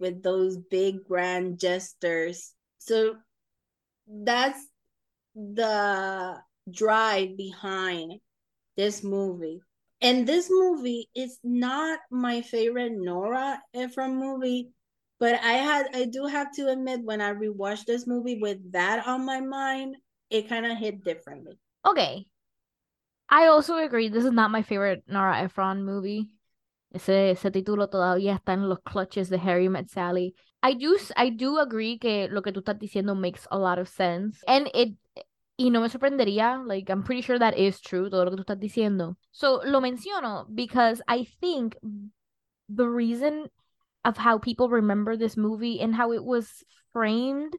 with 0.00 0.20
those 0.24 0.56
big 0.56 1.04
grand 1.04 1.60
gestures 1.60 2.54
so 2.78 3.14
that's 4.08 4.66
the 5.34 6.36
drive 6.70 7.36
behind 7.36 8.20
this 8.76 9.02
movie. 9.02 9.60
And 10.00 10.26
this 10.26 10.48
movie 10.50 11.08
is 11.14 11.38
not 11.42 11.98
my 12.10 12.42
favorite 12.42 12.92
Nora 12.92 13.60
Ephron 13.74 14.16
movie, 14.16 14.70
but 15.18 15.34
I 15.34 15.54
had 15.54 15.86
I 15.94 16.04
do 16.04 16.26
have 16.26 16.54
to 16.54 16.68
admit 16.68 17.02
when 17.02 17.20
I 17.20 17.32
rewatched 17.32 17.86
this 17.86 18.06
movie 18.06 18.38
with 18.40 18.72
that 18.72 19.06
on 19.06 19.26
my 19.26 19.40
mind, 19.40 19.96
it 20.30 20.48
kind 20.48 20.66
of 20.66 20.78
hit 20.78 21.02
differently. 21.02 21.58
Okay. 21.84 22.26
I 23.28 23.46
also 23.46 23.76
agree. 23.76 24.08
This 24.08 24.24
is 24.24 24.32
not 24.32 24.50
my 24.50 24.62
favorite 24.62 25.02
Nora 25.06 25.42
Ephron 25.42 25.84
movie. 25.84 26.30
Ese, 26.94 27.32
ese 27.32 27.50
título 27.50 27.88
todavía 27.90 28.34
está 28.34 28.54
en 28.54 28.68
los 28.68 28.78
clutches 28.80 29.28
de 29.28 29.38
Harry 29.38 29.68
Met 29.68 29.90
Sally. 29.90 30.34
I 30.62 30.74
do, 30.74 30.98
I 31.16 31.30
do 31.30 31.58
agree 31.58 31.98
que 31.98 32.28
lo 32.28 32.42
que 32.42 32.52
tú 32.52 32.60
estás 32.60 32.78
diciendo 32.78 33.14
makes 33.16 33.46
a 33.50 33.58
lot 33.58 33.78
of 33.78 33.88
sense. 33.88 34.42
And 34.46 34.68
it, 34.74 34.96
y 35.56 35.70
no 35.70 35.80
me 35.80 35.88
sorprendería, 35.88 36.66
like, 36.66 36.90
I'm 36.90 37.02
pretty 37.02 37.22
sure 37.22 37.38
that 37.38 37.56
is 37.56 37.80
true, 37.80 38.10
todo 38.10 38.24
lo 38.24 38.30
que 38.30 38.36
tú 38.36 38.44
estás 38.44 38.60
diciendo. 38.60 39.16
So, 39.32 39.60
lo 39.64 39.80
menciono 39.80 40.46
because 40.52 41.00
I 41.08 41.26
think 41.40 41.76
the 42.68 42.88
reason 42.88 43.46
of 44.04 44.16
how 44.16 44.38
people 44.38 44.68
remember 44.68 45.16
this 45.16 45.36
movie 45.36 45.80
and 45.80 45.94
how 45.94 46.12
it 46.12 46.24
was 46.24 46.64
framed, 46.92 47.54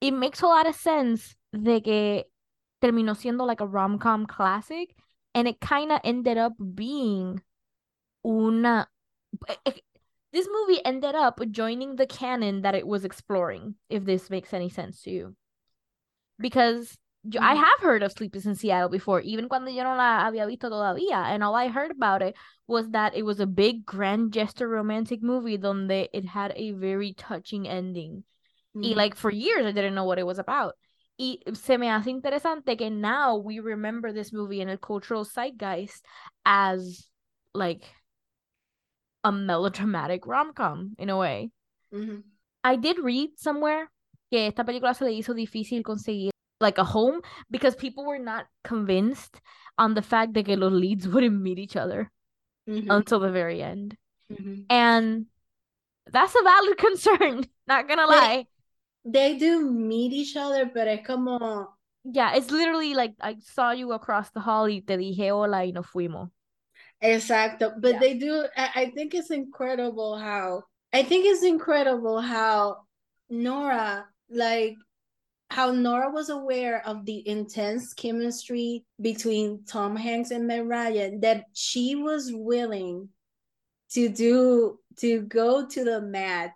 it 0.00 0.12
makes 0.12 0.42
a 0.42 0.46
lot 0.46 0.66
of 0.66 0.74
sense 0.74 1.34
de 1.52 1.80
que 1.80 2.24
terminó 2.82 3.14
siendo 3.14 3.46
like 3.46 3.60
a 3.60 3.66
rom-com 3.66 4.26
classic 4.26 4.94
and 5.34 5.46
it 5.46 5.60
kind 5.60 5.92
of 5.92 6.00
ended 6.04 6.36
up 6.36 6.52
being 6.74 7.40
una 8.24 8.88
this 10.32 10.48
movie 10.50 10.84
ended 10.84 11.14
up 11.14 11.40
joining 11.50 11.96
the 11.96 12.06
canon 12.06 12.62
that 12.62 12.74
it 12.74 12.86
was 12.86 13.04
exploring, 13.04 13.74
if 13.88 14.04
this 14.04 14.30
makes 14.30 14.54
any 14.54 14.68
sense 14.68 15.02
to 15.02 15.10
you. 15.10 15.36
Because 16.38 16.96
mm-hmm. 17.26 17.42
I 17.42 17.54
have 17.54 17.80
heard 17.80 18.02
of 18.02 18.12
Sleepless 18.12 18.46
in 18.46 18.54
Seattle 18.54 18.88
before, 18.88 19.20
even 19.20 19.48
cuando 19.48 19.70
yo 19.70 19.84
no 19.84 19.94
la 19.94 20.24
había 20.24 20.46
visto 20.46 20.70
todavía. 20.70 21.26
And 21.26 21.44
all 21.44 21.54
I 21.54 21.68
heard 21.68 21.90
about 21.90 22.22
it 22.22 22.34
was 22.66 22.88
that 22.90 23.14
it 23.14 23.24
was 23.24 23.40
a 23.40 23.46
big, 23.46 23.84
grand 23.84 24.32
gesture 24.32 24.68
romantic 24.68 25.22
movie 25.22 25.58
donde 25.58 26.08
it 26.12 26.24
had 26.24 26.52
a 26.56 26.72
very 26.72 27.12
touching 27.12 27.68
ending. 27.68 28.24
Mm-hmm. 28.74 28.90
Y 28.90 28.94
like 28.96 29.14
for 29.14 29.30
years, 29.30 29.66
I 29.66 29.72
didn't 29.72 29.94
know 29.94 30.04
what 30.04 30.18
it 30.18 30.26
was 30.26 30.38
about. 30.38 30.74
Y 31.18 31.38
se 31.52 31.76
me 31.76 31.88
hace 31.88 32.06
interesante 32.06 32.78
que 32.78 32.88
now 32.88 33.36
we 33.36 33.60
remember 33.60 34.12
this 34.12 34.32
movie 34.32 34.62
in 34.62 34.70
a 34.70 34.78
cultural 34.78 35.24
zeitgeist 35.24 36.02
as 36.46 37.06
like 37.54 37.84
a 39.24 39.32
melodramatic 39.32 40.26
rom-com 40.26 40.94
in 40.98 41.10
a 41.10 41.16
way. 41.16 41.50
Mm-hmm. 41.94 42.20
I 42.64 42.76
did 42.76 42.98
read 42.98 43.30
somewhere 43.36 43.90
que 44.30 44.46
esta 44.46 44.64
película 44.64 44.94
se 44.94 45.04
le 45.04 45.12
hizo 45.12 45.34
difícil 45.34 45.82
conseguir 45.82 46.30
like 46.60 46.78
a 46.78 46.84
home 46.84 47.20
because 47.50 47.74
people 47.74 48.04
were 48.04 48.18
not 48.18 48.46
convinced 48.64 49.40
on 49.78 49.94
the 49.94 50.02
fact 50.02 50.34
that 50.34 50.48
los 50.48 50.72
leads 50.72 51.08
wouldn't 51.12 51.40
meet 51.40 51.58
each 51.58 51.76
other 51.76 52.10
mm-hmm. 52.68 52.90
until 52.90 53.20
the 53.20 53.30
very 53.30 53.62
end. 53.62 53.96
Mm-hmm. 54.30 54.62
And 54.70 55.26
that's 56.10 56.34
a 56.34 56.42
valid 56.42 56.78
concern, 56.86 57.44
not 57.66 57.88
gonna 57.88 58.06
lie. 58.06 58.46
They, 59.04 59.34
they 59.34 59.38
do 59.38 59.70
meet 59.70 60.12
each 60.12 60.36
other, 60.36 60.70
but 60.72 61.04
como 61.04 61.68
Yeah, 62.04 62.34
it's 62.34 62.50
literally 62.50 62.94
like 62.94 63.14
I 63.20 63.36
saw 63.40 63.70
you 63.70 63.92
across 63.92 64.30
the 64.30 64.40
hall 64.40 64.68
y 64.68 64.82
te 64.84 64.96
dije 64.96 65.30
hola 65.30 65.64
y 65.64 65.72
nos 65.72 65.86
fuimos. 65.86 66.30
Exacto. 67.02 67.72
But 67.80 67.94
yeah. 67.94 67.98
they 67.98 68.14
do 68.14 68.46
I 68.56 68.92
think 68.94 69.14
it's 69.14 69.30
incredible 69.30 70.16
how 70.16 70.62
I 70.92 71.02
think 71.02 71.26
it's 71.26 71.42
incredible 71.42 72.20
how 72.20 72.84
Nora 73.28 74.06
like 74.30 74.74
how 75.50 75.70
Nora 75.70 76.10
was 76.10 76.30
aware 76.30 76.86
of 76.86 77.04
the 77.04 77.26
intense 77.28 77.92
chemistry 77.92 78.84
between 79.00 79.64
Tom 79.66 79.96
Hanks 79.96 80.30
and 80.30 80.46
Meg 80.46 80.66
Ryan 80.66 81.20
that 81.20 81.44
she 81.52 81.94
was 81.94 82.30
willing 82.32 83.08
to 83.92 84.08
do 84.08 84.78
to 85.00 85.22
go 85.22 85.66
to 85.66 85.84
the 85.84 86.00
mat 86.00 86.52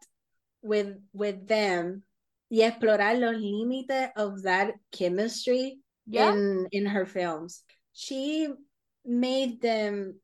with 0.63 0.97
with 1.13 1.47
them 1.47 2.03
y 2.51 2.63
explorar 2.63 3.19
los 3.19 3.37
límites 3.37 4.13
of 4.17 4.43
that 4.43 4.75
chemistry 4.93 5.79
yeah. 6.07 6.33
in 6.33 6.69
in 6.73 6.87
her 6.87 7.05
films. 7.05 7.63
She 7.93 8.49
made 9.05 9.61
them 9.61 10.21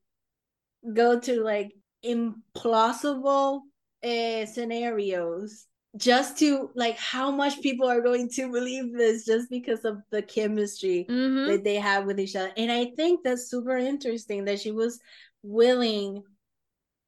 go 0.94 1.18
to 1.20 1.42
like 1.42 1.72
implausible 2.04 3.60
uh, 4.04 4.46
scenarios 4.46 5.66
just 5.96 6.38
to 6.38 6.70
like 6.74 6.98
how 6.98 7.30
much 7.30 7.60
people 7.60 7.88
are 7.88 8.00
going 8.00 8.28
to 8.28 8.50
believe 8.50 8.96
this 8.96 9.26
just 9.26 9.50
because 9.50 9.84
of 9.84 9.98
the 10.10 10.22
chemistry 10.22 11.06
mm-hmm. 11.08 11.50
that 11.50 11.64
they 11.64 11.76
have 11.76 12.06
with 12.06 12.18
each 12.18 12.34
other 12.34 12.50
and 12.56 12.72
i 12.72 12.86
think 12.96 13.20
that's 13.22 13.50
super 13.50 13.76
interesting 13.76 14.44
that 14.44 14.58
she 14.58 14.72
was 14.72 14.98
willing 15.42 16.22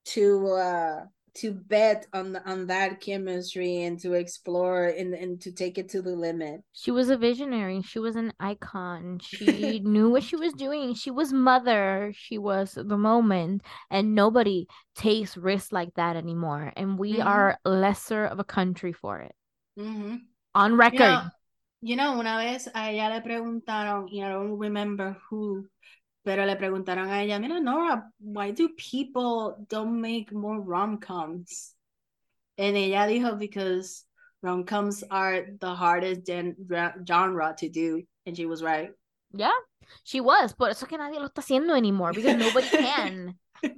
to 0.05 0.47
uh 0.49 1.01
to 1.37 1.53
bet 1.53 2.07
on 2.13 2.33
the, 2.33 2.49
on 2.49 2.67
that 2.67 3.01
chemistry 3.01 3.83
and 3.83 3.99
to 4.01 4.13
explore 4.15 4.87
and, 4.87 5.15
and 5.15 5.41
to 5.43 5.53
take 5.53 5.79
it 5.79 5.89
to 5.91 6.03
the 6.03 6.15
limit. 6.15 6.63
She 6.73 6.91
was 6.91 7.09
a 7.09 7.17
visionary. 7.17 7.81
She 7.81 7.99
was 7.99 8.17
an 8.17 8.35
icon. 8.39 9.19
She 9.21 9.81
knew 9.85 10.11
what 10.11 10.23
she 10.23 10.37
was 10.37 10.53
doing. 10.53 10.95
She 10.95 11.11
was 11.11 11.33
mother. 11.33 12.13
She 12.15 12.37
was 12.37 12.75
the 12.75 12.99
moment. 12.99 13.63
And 13.91 14.15
nobody 14.15 14.67
takes 14.95 15.37
risks 15.37 15.73
like 15.73 15.95
that 15.95 16.17
anymore. 16.17 16.73
And 16.77 16.99
we 16.99 17.21
Mhm. 17.21 17.23
are 17.23 17.59
lesser 17.65 18.27
of 18.27 18.39
a 18.39 18.45
country 18.45 18.93
for 18.93 19.21
it. 19.21 19.35
Mhm. 19.77 20.29
On 20.55 20.75
record. 20.77 20.91
You 20.91 21.01
know, 21.01 21.31
you 21.83 21.97
know, 21.97 22.19
una 22.21 22.39
vez 22.39 22.69
a 22.75 22.91
ella 22.93 23.09
le 23.11 23.23
preguntaron, 23.23 24.09
y 24.11 24.23
I 24.23 24.31
don't 24.31 24.59
remember 24.59 25.19
who, 25.31 25.69
pero 26.25 26.45
le 26.47 26.57
preguntaron 26.57 27.09
a 27.11 27.23
ella, 27.23 27.39
mira, 27.39 27.61
Nora, 27.61 28.11
why 28.19 28.51
do 28.53 28.69
people 28.71 29.65
don't 29.69 30.01
make 30.01 30.33
more 30.33 30.61
rom-coms? 30.61 31.75
And 32.59 32.77
ella 32.77 33.07
dijo, 33.07 33.39
because 33.39 34.05
rom-coms 34.43 35.05
are 35.11 35.47
the 35.61 35.75
hardest 35.75 36.27
gen- 36.27 36.57
genre 37.07 37.55
to 37.59 37.69
do. 37.69 38.03
And 38.27 38.37
she 38.37 38.47
was 38.47 38.63
right. 38.63 38.91
yeah, 39.33 39.51
she 40.05 40.21
was. 40.21 40.53
Por 40.55 40.69
eso 40.71 40.87
que 40.87 40.97
nadie 40.97 41.19
lo 41.19 41.29
está 41.29 41.43
haciendo 41.43 41.77
anymore 41.77 42.13
because 42.13 42.37
nobody 42.39 42.69
can. 42.69 43.35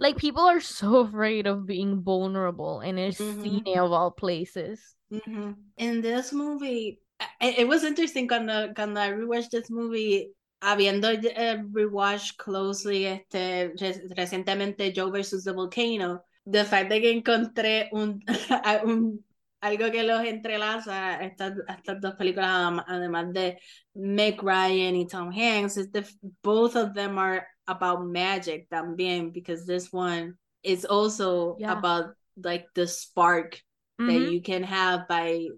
Like 0.00 0.16
people 0.16 0.42
are 0.44 0.60
so 0.60 0.98
afraid 0.98 1.48
of 1.48 1.66
being 1.66 2.02
vulnerable 2.02 2.80
in 2.80 2.98
a 2.98 3.10
Mhm. 3.10 3.42
cine 3.42 3.76
of 3.78 3.90
all 3.90 4.12
places. 4.12 4.94
Mhm. 5.10 5.56
In 5.76 6.00
this 6.00 6.32
movie, 6.32 7.00
it, 7.40 7.58
it 7.58 7.68
was 7.68 7.82
interesting 7.82 8.28
cuando, 8.28 8.72
cuando 8.74 9.00
I 9.00 9.10
rewatched 9.10 9.50
this 9.50 9.68
movie, 9.70 10.30
habiendo 10.60 11.08
uh, 11.08 11.62
rewatched 11.72 12.36
closely 12.36 13.06
este, 13.06 13.72
re- 13.80 14.08
recientemente 14.16 14.92
Joe 14.94 15.10
versus 15.10 15.44
the 15.44 15.52
Volcano, 15.52 16.22
the 16.46 16.64
fact 16.64 16.90
de 16.90 17.00
que 17.00 17.12
encontré 17.12 17.88
un, 17.92 18.22
a- 18.50 18.82
un 18.84 19.22
algo 19.60 19.90
que 19.90 20.04
los 20.04 20.24
entrelaza 20.24 21.20
estas, 21.20 21.54
estas 21.68 22.00
dos 22.00 22.14
películas, 22.14 22.80
además 22.86 23.32
de 23.32 23.58
Meg 23.94 24.40
Ryan 24.42 24.94
y 24.94 25.06
Tom 25.06 25.32
Hanks, 25.32 25.76
is 25.76 25.90
the 25.90 26.04
both 26.42 26.76
of 26.76 26.94
them 26.94 27.18
are 27.18 27.44
about 27.66 28.06
magic 28.06 28.68
también, 28.70 29.32
because 29.32 29.66
this 29.66 29.92
one 29.92 30.34
is 30.62 30.84
also 30.84 31.56
Yeah. 31.58 31.72
about 31.72 32.14
like 32.36 32.66
the 32.74 32.86
spark 32.86 33.60
that 33.98 34.06
Mhm. 34.12 34.30
you 34.30 34.40
can 34.40 34.62
have 34.62 35.08
by 35.08 35.48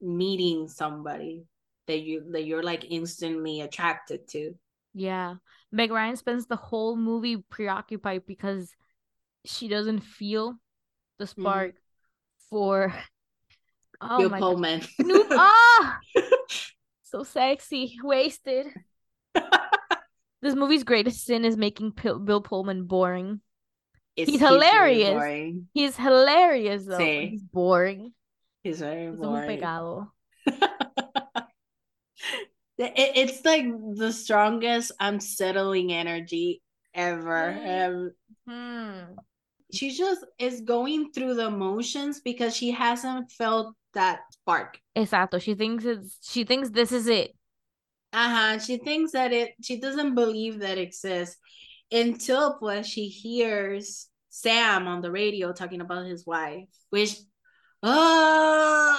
meeting 0.00 0.66
somebody 0.66 1.44
that 1.90 2.00
you 2.00 2.22
that 2.32 2.44
you're 2.46 2.62
like 2.62 2.86
instantly 2.90 3.60
attracted 3.60 4.28
to. 4.28 4.54
Yeah. 4.94 5.34
Meg 5.72 5.90
Ryan 5.90 6.16
spends 6.16 6.46
the 6.46 6.56
whole 6.56 6.96
movie 6.96 7.36
preoccupied 7.36 8.22
because 8.26 8.70
she 9.44 9.68
doesn't 9.68 10.00
feel 10.00 10.54
the 11.18 11.26
spark 11.26 11.74
for 12.48 12.94
oh 14.00 14.18
Bill 14.18 14.30
my 14.30 14.38
Pullman. 14.38 14.80
Noob- 15.00 15.26
ah! 15.30 15.98
so 17.02 17.22
sexy, 17.24 17.98
wasted. 18.02 18.66
This 20.42 20.54
movie's 20.54 20.84
greatest 20.84 21.26
sin 21.26 21.44
is 21.44 21.54
making 21.58 21.92
Pil- 21.92 22.18
Bill 22.18 22.40
Pullman 22.40 22.84
boring. 22.86 23.42
It's- 24.16 24.32
He's 24.32 24.40
hilarious. 24.40 25.10
boring. 25.10 25.68
He's 25.74 25.96
hilarious 25.96 26.86
though. 26.86 26.96
Sí. 26.98 27.30
He's 27.32 27.42
boring. 27.42 28.14
He's 28.64 28.80
very 28.80 29.04
Eso 29.08 29.12
es 29.12 29.20
un 29.20 29.28
boring. 29.28 29.46
pecado. 29.58 30.12
It- 32.80 33.12
it's 33.16 33.44
like 33.44 33.64
the 33.94 34.12
strongest 34.12 34.92
unsettling 34.98 35.92
energy 35.92 36.62
ever. 36.94 37.54
Mm. 37.58 37.86
Um, 37.86 38.12
Hmm. 38.48 39.14
she 39.72 39.90
just 39.94 40.24
is 40.38 40.62
going 40.62 41.12
through 41.12 41.34
the 41.34 41.50
motions 41.50 42.20
because 42.20 42.56
she 42.56 42.70
hasn't 42.72 43.30
felt 43.30 43.76
that 43.94 44.20
spark. 44.32 44.80
Exacto. 44.96 45.40
She 45.40 45.54
thinks 45.54 45.84
it's 45.84 46.18
she 46.22 46.44
thinks 46.44 46.70
this 46.70 46.90
is 46.90 47.06
it. 47.06 47.36
Uh-huh. 48.12 48.58
She 48.58 48.78
thinks 48.78 49.12
that 49.12 49.32
it 49.32 49.54
she 49.62 49.78
doesn't 49.78 50.14
believe 50.16 50.60
that 50.60 50.78
exists 50.78 51.36
until 51.92 52.58
pues 52.58 52.86
she 52.86 53.06
hears 53.08 54.08
Sam 54.30 54.88
on 54.88 55.00
the 55.02 55.10
radio 55.12 55.52
talking 55.52 55.80
about 55.80 56.06
his 56.06 56.24
wife, 56.26 56.68
which 56.90 57.16
uh 57.82 58.96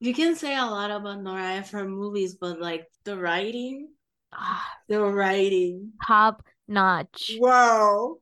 you 0.00 0.14
can 0.14 0.34
say 0.36 0.54
a 0.56 0.64
lot 0.64 0.90
about 0.90 1.22
Nora 1.22 1.56
Ephron 1.58 1.90
movies, 1.90 2.34
but 2.34 2.60
like 2.60 2.86
the 3.04 3.16
writing, 3.16 3.88
Ah, 4.32 4.64
the 4.88 5.00
writing. 5.02 5.92
top 6.06 6.42
notch. 6.68 7.36
Wow. 7.38 8.18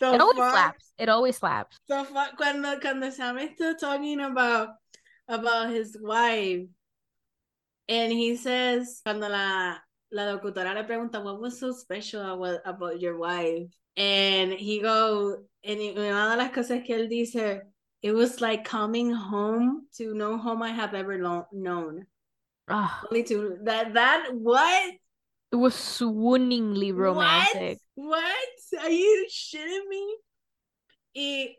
The 0.00 0.14
It 0.14 0.20
always 0.20 0.38
fuck? 0.38 0.52
slaps. 0.52 0.92
It 0.98 1.08
always 1.08 1.36
slaps. 1.36 1.76
the 1.88 2.04
fuck 2.04 2.36
cuando 2.36 2.80
cuando 2.80 3.10
Sam 3.10 3.36
está 3.36 3.76
talking 3.78 4.20
about 4.20 4.70
about 5.28 5.70
his 5.70 5.96
wife 6.00 6.66
and 7.88 8.12
he 8.12 8.36
says 8.36 9.00
cuando 9.04 9.28
la 9.28 9.76
la 10.10 10.22
locutora 10.32 10.74
le 10.74 10.84
pregunta 10.84 11.22
what 11.22 11.40
was 11.40 11.60
so 11.60 11.72
special 11.72 12.22
about, 12.22 12.60
about 12.64 12.98
your 13.00 13.18
wife 13.18 13.68
and 13.96 14.52
he 14.52 14.80
go 14.80 15.36
and 15.62 15.78
una 15.80 16.30
de 16.30 16.36
las 16.36 16.50
cosas 16.52 16.82
que 16.84 16.96
él 16.96 17.08
dice 17.08 17.62
it 18.02 18.12
was 18.12 18.40
like 18.40 18.64
coming 18.64 19.12
home 19.12 19.86
to 19.96 20.14
no 20.14 20.38
home 20.38 20.62
I 20.62 20.70
have 20.70 20.94
ever 20.94 21.18
lo- 21.18 21.46
known 21.52 22.06
Ah, 22.68 23.02
only 23.10 23.24
to 23.24 23.58
that 23.64 23.94
that 23.94 24.28
what 24.32 24.94
it 25.52 25.56
was 25.56 25.74
swooningly 25.74 26.92
romantic. 26.92 27.78
What? 27.94 28.22
What? 28.22 28.82
Are 28.84 28.90
you 28.90 29.26
shitting 29.28 29.88
me? 29.88 30.16
Y 31.12 31.56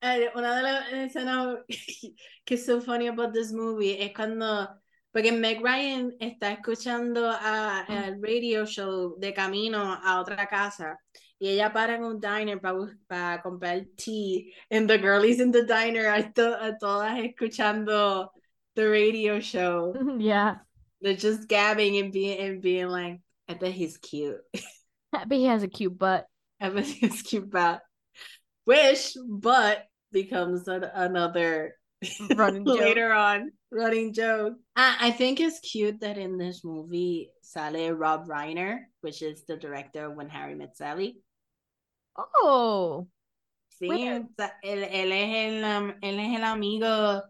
eh, 0.00 0.30
una 0.36 0.56
de 0.56 0.62
las 0.62 0.92
escenas 0.92 1.58
que 2.46 2.54
es 2.54 2.64
so 2.64 2.80
funny 2.80 3.08
about 3.08 3.32
this 3.32 3.52
movie 3.52 4.00
es 4.00 4.12
cuando, 4.14 4.68
porque 5.12 5.32
Meg 5.32 5.60
Ryan 5.60 6.12
está 6.20 6.52
escuchando 6.52 7.28
a, 7.28 7.84
el 7.88 8.22
radio 8.22 8.64
show 8.64 9.16
de 9.18 9.34
camino 9.34 9.98
a 10.00 10.20
otra 10.20 10.46
casa 10.46 10.96
y 11.40 11.48
ella 11.48 11.72
para 11.72 11.94
en 11.94 12.04
un 12.04 12.20
diner 12.20 12.58
para 12.60 13.42
comprar 13.42 13.84
tea 13.96 14.52
and 14.70 14.88
the 14.90 14.98
girlies 14.98 15.40
in 15.40 15.50
the 15.52 15.64
diner 15.64 16.08
are 16.08 16.22
to- 16.34 16.64
a 16.64 16.76
todas 16.80 17.18
escuchando 17.18 18.28
the 18.74 18.88
radio 18.88 19.40
show. 19.40 19.92
Mm-hmm, 19.96 20.20
yeah. 20.20 20.56
They're 21.00 21.14
just 21.14 21.48
gabbing 21.48 21.98
and 21.98 22.12
being 22.12 22.38
and 22.40 22.60
being 22.62 22.88
like, 22.88 23.20
I 23.48 23.54
bet 23.54 23.72
he's 23.72 23.98
cute. 23.98 24.40
But 25.12 25.32
he 25.32 25.44
has 25.46 25.62
a 25.62 25.68
cute 25.68 25.96
butt. 25.96 26.26
I 26.60 26.68
bet 26.68 26.84
he's 26.84 27.22
cute 27.22 27.48
but 27.50 27.80
wish 28.66 29.14
but 29.26 29.86
becomes 30.12 30.68
an, 30.68 30.84
another 30.84 31.74
Running 32.34 32.64
joke. 32.66 32.78
later 32.80 33.12
on 33.12 33.50
running 33.72 34.12
joke. 34.12 34.54
I, 34.76 35.08
I 35.08 35.10
think 35.12 35.40
it's 35.40 35.60
cute 35.60 36.00
that 36.00 36.18
in 36.18 36.36
this 36.36 36.62
movie 36.64 37.30
sale 37.42 37.92
Rob 37.92 38.26
Reiner, 38.28 38.80
which 39.00 39.22
is 39.22 39.44
the 39.46 39.56
director 39.56 40.04
of 40.06 40.14
When 40.14 40.28
Harry 40.28 40.54
Met 40.54 40.76
Sally. 40.76 41.16
Oh. 42.18 43.06
Sí, 43.68 43.88
o 43.88 44.28
sea, 44.36 44.58
él, 44.62 44.82
él 44.82 45.12
es 45.12 45.36
el, 45.36 45.64
um, 45.64 45.94
él 46.02 46.18
es 46.18 46.36
el 46.36 46.44
amigo 46.44 47.22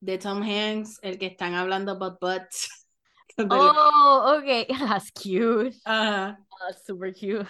de 0.00 0.18
Tom 0.18 0.42
Hanks, 0.42 0.98
el 1.02 1.18
que 1.18 1.26
están 1.26 1.54
hablando 1.54 1.92
about 1.92 2.20
butts. 2.20 2.68
Oh, 3.38 4.38
okay. 4.38 4.64
That's 4.70 5.10
cute. 5.10 5.74
Uh, 5.84 6.32
That's 6.66 6.86
super 6.86 7.12
cute. 7.12 7.46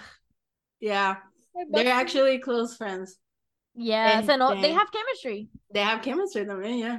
yeah, 0.80 1.18
they're 1.70 1.92
actually 1.92 2.40
close 2.40 2.76
friends. 2.76 3.16
Yeah, 3.76 4.22
so 4.22 4.34
no, 4.34 4.60
they 4.60 4.72
have 4.72 4.90
chemistry. 4.90 5.48
They 5.72 5.82
have 5.82 6.02
chemistry 6.02 6.44
también, 6.44 6.80
yeah. 6.80 6.98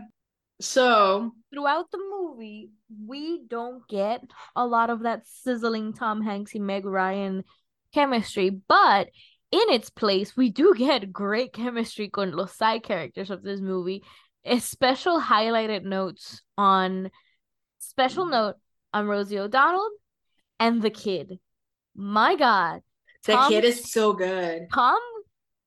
So, 0.61 1.34
Throughout 1.51 1.91
the 1.91 1.97
movie, 1.97 2.69
we 3.05 3.41
don't 3.45 3.86
get 3.89 4.23
a 4.55 4.65
lot 4.65 4.89
of 4.89 5.03
that 5.03 5.28
sizzling 5.28 5.91
Tom 5.91 6.21
Hanks 6.21 6.55
and 6.55 6.65
Meg 6.65 6.86
Ryan 6.86 7.43
chemistry, 7.93 8.51
but 8.51 9.09
in 9.52 9.70
its 9.70 9.89
place, 9.89 10.36
we 10.36 10.50
do 10.50 10.74
get 10.76 11.14
great 11.14 11.54
chemistry 11.54 12.10
con 12.10 12.32
los 12.32 12.54
side 12.54 12.84
characters 12.84 13.30
of 13.30 13.43
this 13.43 13.62
movie. 13.62 14.04
A 14.45 14.60
special 14.60 15.20
highlighted 15.20 15.84
notes 15.84 16.41
on 16.58 17.12
special 17.80 18.26
mm. 18.26 18.32
note 18.32 18.56
on 18.93 19.08
Rosie 19.08 19.39
O'Donnell 19.39 19.89
and 20.60 20.82
the 20.82 20.89
kid. 20.89 21.39
My 21.95 22.36
God, 22.36 22.82
the 23.26 23.34
Tom- 23.34 23.52
kid 23.52 23.64
is 23.64 23.91
so 23.91 24.14
good. 24.14 24.68
Tom 24.74 25.00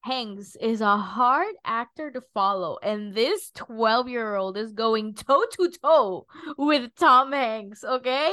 Hanks 0.02 0.56
is 0.60 0.80
a 0.80 0.96
hard 0.96 1.54
actor 1.64 2.10
to 2.10 2.22
follow, 2.32 2.78
and 2.82 3.14
this 3.14 3.50
12 3.54 4.08
year 4.08 4.34
old 4.34 4.56
is 4.56 4.72
going 4.72 5.14
toe 5.14 5.44
to 5.52 5.70
toe 5.82 6.26
with 6.56 6.94
Tom 6.96 7.32
Hanks, 7.32 7.84
okay? 7.84 8.32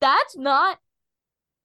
That's 0.00 0.36
not 0.36 0.78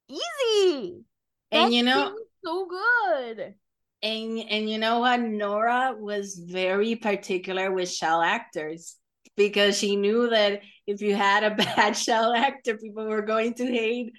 easy. 0.08 1.04
And 1.50 1.72
That 1.72 1.76
you 1.76 1.82
know, 1.82 2.14
so 2.44 2.66
good. 2.66 3.54
and 4.02 4.38
and 4.38 4.70
you 4.70 4.78
know 4.78 5.00
what? 5.00 5.20
Nora 5.20 5.94
was 5.98 6.36
very 6.36 6.96
particular 6.96 7.72
with 7.72 7.90
shell 7.90 8.22
actors 8.22 8.96
because 9.36 9.78
she 9.78 9.96
knew 9.96 10.30
that 10.30 10.62
if 10.86 11.00
you 11.02 11.14
had 11.14 11.44
a 11.44 11.54
bad 11.54 11.96
shell 11.96 12.32
actor, 12.34 12.76
people 12.76 13.06
were 13.06 13.22
going 13.22 13.54
to 13.54 13.66
hate 13.66 14.12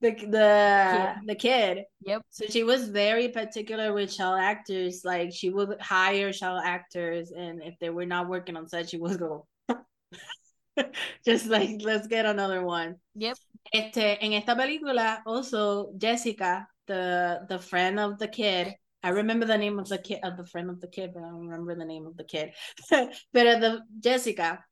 the 0.00 0.12
the 0.12 1.14
the 1.26 1.34
kid. 1.34 1.84
Yep. 2.06 2.22
So 2.30 2.46
she 2.48 2.62
was 2.64 2.88
very 2.88 3.28
particular 3.28 3.92
with 3.92 4.12
shell 4.12 4.34
actors. 4.34 5.02
Like 5.04 5.32
she 5.32 5.50
would 5.50 5.80
hire 5.80 6.32
shell 6.32 6.58
actors, 6.58 7.32
and 7.32 7.62
if 7.62 7.78
they 7.80 7.90
were 7.90 8.06
not 8.06 8.28
working 8.28 8.56
on 8.56 8.68
set, 8.68 8.90
she 8.90 8.98
would 8.98 9.18
go. 9.18 9.46
Just 11.26 11.46
like 11.46 11.80
let's 11.82 12.06
get 12.06 12.26
another 12.26 12.62
one. 12.64 12.96
Yep. 13.14 13.36
Este, 13.72 14.18
en 14.20 14.34
esta 14.34 14.54
película, 14.54 15.22
also 15.26 15.92
Jessica, 15.96 16.68
the 16.86 17.46
the 17.48 17.58
friend 17.58 17.98
of 18.00 18.18
the 18.18 18.28
kid. 18.28 18.74
I 19.02 19.10
remember 19.10 19.44
the 19.46 19.58
name 19.58 19.78
of 19.78 19.88
the 19.88 19.98
kid 19.98 20.20
of 20.24 20.36
the 20.36 20.46
friend 20.46 20.70
of 20.70 20.80
the 20.80 20.88
kid, 20.88 21.12
but 21.14 21.22
I 21.22 21.28
don't 21.28 21.46
remember 21.48 21.74
the 21.74 21.84
name 21.84 22.06
of 22.06 22.16
the 22.16 22.24
kid. 22.24 22.52
but 22.90 23.10
the 23.32 23.80
Jessica, 24.00 24.64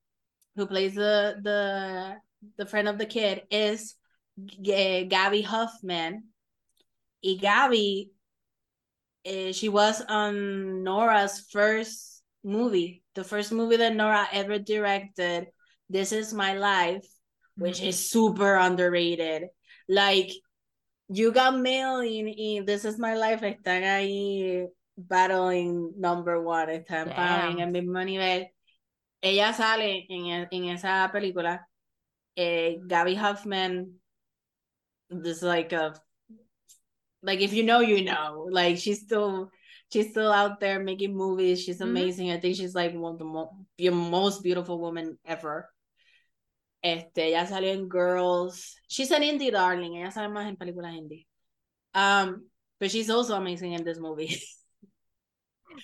who 0.57 0.67
plays 0.67 0.95
the 0.95 1.37
the 1.43 2.17
the 2.57 2.67
friend 2.67 2.89
of 2.89 2.99
the 2.99 3.07
kid, 3.07 3.43
is 3.51 3.97
G- 4.63 5.05
Gaby 5.05 5.43
Hoffmann. 5.43 6.25
And 7.25 7.41
Gaby, 7.41 8.11
eh, 9.25 9.53
she 9.53 9.69
was 9.69 10.01
on 10.09 10.83
Nora's 10.83 11.47
first 11.51 12.23
movie, 12.45 13.03
the 13.15 13.25
first 13.25 13.53
movie 13.53 13.77
that 13.77 13.95
Nora 13.95 14.27
ever 14.33 14.59
directed. 14.59 15.49
This 15.89 16.13
is 16.13 16.33
my 16.33 16.55
life, 16.55 17.07
which 17.57 17.79
Mm-hmm. 17.79 17.87
is 17.89 18.11
super 18.11 18.57
underrated. 18.57 19.45
Like 19.89 20.31
you 21.13 21.33
got 21.33 21.57
mail 21.59 22.03
y, 22.03 22.35
y 22.37 22.63
This 22.65 22.85
is 22.85 22.99
my 22.99 23.15
life 23.15 23.43
están 23.43 23.85
ahí 23.85 24.67
battling 24.97 25.93
number 25.99 26.39
one, 26.41 26.69
están 26.71 27.09
pa- 27.15 27.49
en 27.51 27.61
el 27.61 27.71
mismo 27.71 28.05
nivel. 28.05 28.49
Ella 29.21 29.53
sale 29.53 30.07
en, 30.09 30.49
en 30.51 30.65
esa 30.71 31.09
película. 31.13 31.69
Eh, 32.37 32.79
Gaby 32.87 33.15
Hoffmann 33.17 34.01
this 35.11 35.43
like 35.43 35.73
a 35.73 35.93
like 37.23 37.41
if 37.41 37.53
you 37.53 37.63
know 37.63 37.81
you 37.81 38.03
know 38.03 38.49
like 38.51 38.79
she's 38.79 39.01
still 39.03 39.51
she's 39.93 40.11
still 40.11 40.33
out 40.33 40.59
there 40.59 40.81
making 40.81 41.15
movies 41.15 41.61
she's 41.63 41.79
Mhm. 41.81 41.91
amazing 41.91 42.31
i 42.33 42.41
think 42.41 42.57
she's 42.57 42.75
like 42.75 42.95
one 42.95 43.13
of 43.13 43.19
the 43.19 43.25
mo- 43.25 43.53
the 43.77 43.91
most 43.91 44.43
beautiful 44.43 44.81
woman 44.81 45.19
ever 45.27 45.69
este 46.83 47.29
ella 47.29 47.47
salió 47.47 47.71
en 47.73 47.89
girls 47.89 48.77
she's 48.89 49.11
an 49.13 49.23
indie 49.23 49.51
darling 49.51 49.97
ella 49.97 50.11
sale 50.11 50.29
más 50.29 50.47
en 50.49 50.57
películas 50.57 50.95
indie 50.95 51.27
um 51.95 52.45
but 52.81 52.91
she's 52.91 53.09
also 53.11 53.35
amazing 53.37 53.73
in 53.73 53.85
this 53.85 53.99
movie 53.99 54.41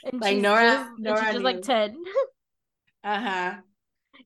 And 0.05 0.20
Like 0.20 0.34
she's 0.34 0.42
Nora- 0.42 0.62
just, 0.62 0.99
Nora 0.99 1.24
she's 1.24 1.32
just 1.32 1.44
like 1.44 1.62
10. 1.62 1.96
uh-huh 3.05 3.61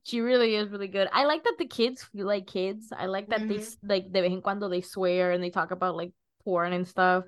She 0.05 0.21
really 0.21 0.57
is 0.57 0.69
really 0.71 0.89
good. 0.89 1.09
I 1.13 1.25
like 1.27 1.45
that 1.45 1.57
the 1.59 1.67
kids 1.67 2.03
feel 2.03 2.27
like 2.27 2.47
kids. 2.47 2.93
I 2.97 3.07
like 3.07 3.29
that 3.29 3.47
they 3.47 3.57
Mhm. 3.57 3.61
s- 3.61 3.77
like 3.83 4.11
de 4.11 4.23
vez 4.23 4.33
en 4.33 4.41
cuando 4.41 4.69
they 4.69 4.81
swear 4.81 5.31
and 5.33 5.43
they 5.43 5.51
talk 5.51 5.71
about 5.71 5.97
like 5.97 6.13
porn 6.45 6.73
and 6.73 6.89
stuff. 6.89 7.25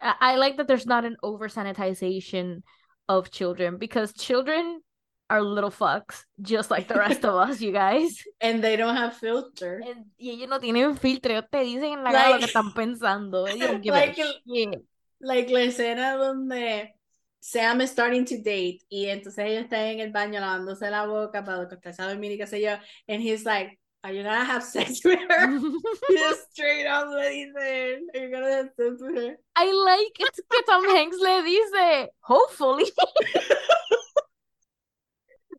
I, 0.00 0.14
I 0.20 0.36
like 0.36 0.58
that 0.58 0.68
there's 0.68 0.86
not 0.86 1.04
an 1.04 1.16
over 1.22 1.48
sanitization 1.48 2.62
of 3.08 3.30
children 3.30 3.78
because 3.78 4.12
children 4.12 4.82
are 5.28 5.42
little 5.42 5.70
fucks 5.70 6.24
just 6.40 6.70
like 6.70 6.86
the 6.88 6.94
rest 6.94 7.24
of 7.24 7.34
us, 7.34 7.60
you 7.60 7.72
guys. 7.72 8.22
and 8.40 8.62
they 8.62 8.76
don't 8.76 8.96
have 8.96 9.16
filter 9.16 9.82
And- 9.84 10.06
y 10.18 10.30
ellos 10.30 10.48
no 10.48 10.58
tienen 10.60 10.96
filtro, 10.96 11.32
ellos 11.32 11.44
te 11.50 11.58
dicen 11.64 11.92
en 11.98 12.04
la 12.04 12.12
cara 12.12 12.30
lo 12.30 12.38
que 12.38 12.46
Like- 12.46 12.52
están 12.52 12.72
pensando. 12.74 13.44
Like 13.46 14.18
el- 14.20 14.42
shit. 14.46 14.82
like 15.20 15.50
la 15.50 15.60
escena 15.60 16.16
donde 16.16 16.92
Sam 17.40 17.80
is 17.80 17.90
starting 17.90 18.24
to 18.26 18.36
date 18.38 18.80
y 18.88 19.06
entonces 19.06 19.44
ella 19.44 19.60
está 19.60 19.90
en 19.90 20.00
el 20.00 20.10
baño 20.12 20.40
lavándose 20.40 20.90
la 20.90 21.06
boca 21.06 21.44
para 21.44 21.62
acostarse 21.62 22.02
a 22.02 22.08
dormir 22.08 22.32
y 22.32 22.38
qué 22.38 22.46
sé 22.46 22.60
yo 22.60 22.72
and 23.08 23.22
he's 23.22 23.44
like 23.44 23.78
are 24.02 24.12
you 24.12 24.22
gonna 24.24 24.44
have 24.44 24.62
sex 24.64 25.04
with 25.04 25.18
her 25.30 25.48
he 26.08 26.16
just 26.16 26.50
straight 26.52 26.86
up 26.86 27.08
le 27.08 27.30
dice 27.30 28.02
are 28.14 28.20
you 28.24 28.30
gonna 28.32 28.50
have 28.52 28.70
sex 28.76 29.00
with 29.00 29.14
her 29.16 29.38
I 29.56 29.70
like 29.72 30.12
it's 30.18 30.40
que 30.50 30.62
Tom 30.66 30.84
Hanks 30.88 31.18
le 31.18 31.42
dice, 31.44 32.08
hopefully. 32.20 32.84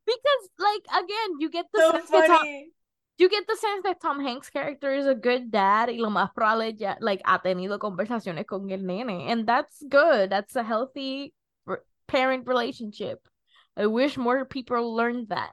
because 0.08 0.44
like 0.58 1.04
again, 1.04 1.30
you 1.40 1.50
get 1.52 1.66
the 1.74 1.80
so 1.80 1.92
sense 1.92 2.10
that 2.10 2.28
Tom, 2.28 2.48
you 3.20 3.30
get 3.30 3.46
the 3.48 3.58
sense 3.58 3.84
that 3.84 4.02
Tom 4.02 4.20
Hanks' 4.24 4.50
character 4.50 4.94
is 4.96 5.06
a 5.06 5.16
good 5.16 5.52
dad 5.52 5.90
y 5.90 5.98
lo 6.00 6.10
más 6.10 6.34
probable 6.34 6.74
ya 6.80 6.96
like 7.02 7.22
ha 7.26 7.40
tenido 7.44 7.78
conversaciones 7.78 8.46
con 8.48 8.72
el 8.72 8.80
nene 8.80 9.30
and 9.30 9.46
that's 9.46 9.84
good. 9.90 10.30
That's 10.32 10.56
a 10.56 10.64
healthy 10.64 11.34
r- 11.68 11.84
parent 12.08 12.48
relationship. 12.48 13.20
I 13.76 13.86
wish 13.88 14.18
more 14.18 14.46
people 14.46 14.96
learned 14.96 15.30
that. 15.30 15.52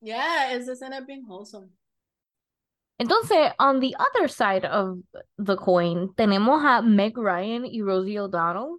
yeah 0.00 0.52
esa 0.52 0.72
escena 0.74 0.98
es 1.00 1.06
being 1.06 1.24
wholesome 1.26 1.70
Entonces, 3.00 3.52
on 3.60 3.80
the 3.80 3.94
other 3.98 4.26
side 4.28 4.64
of 4.64 4.98
the 5.38 5.56
coin, 5.56 6.08
tenemos 6.16 6.62
a 6.64 6.82
Meg 6.82 7.16
Ryan 7.16 7.64
y 7.64 7.80
Rosie 7.80 8.18
O'Donnell. 8.18 8.78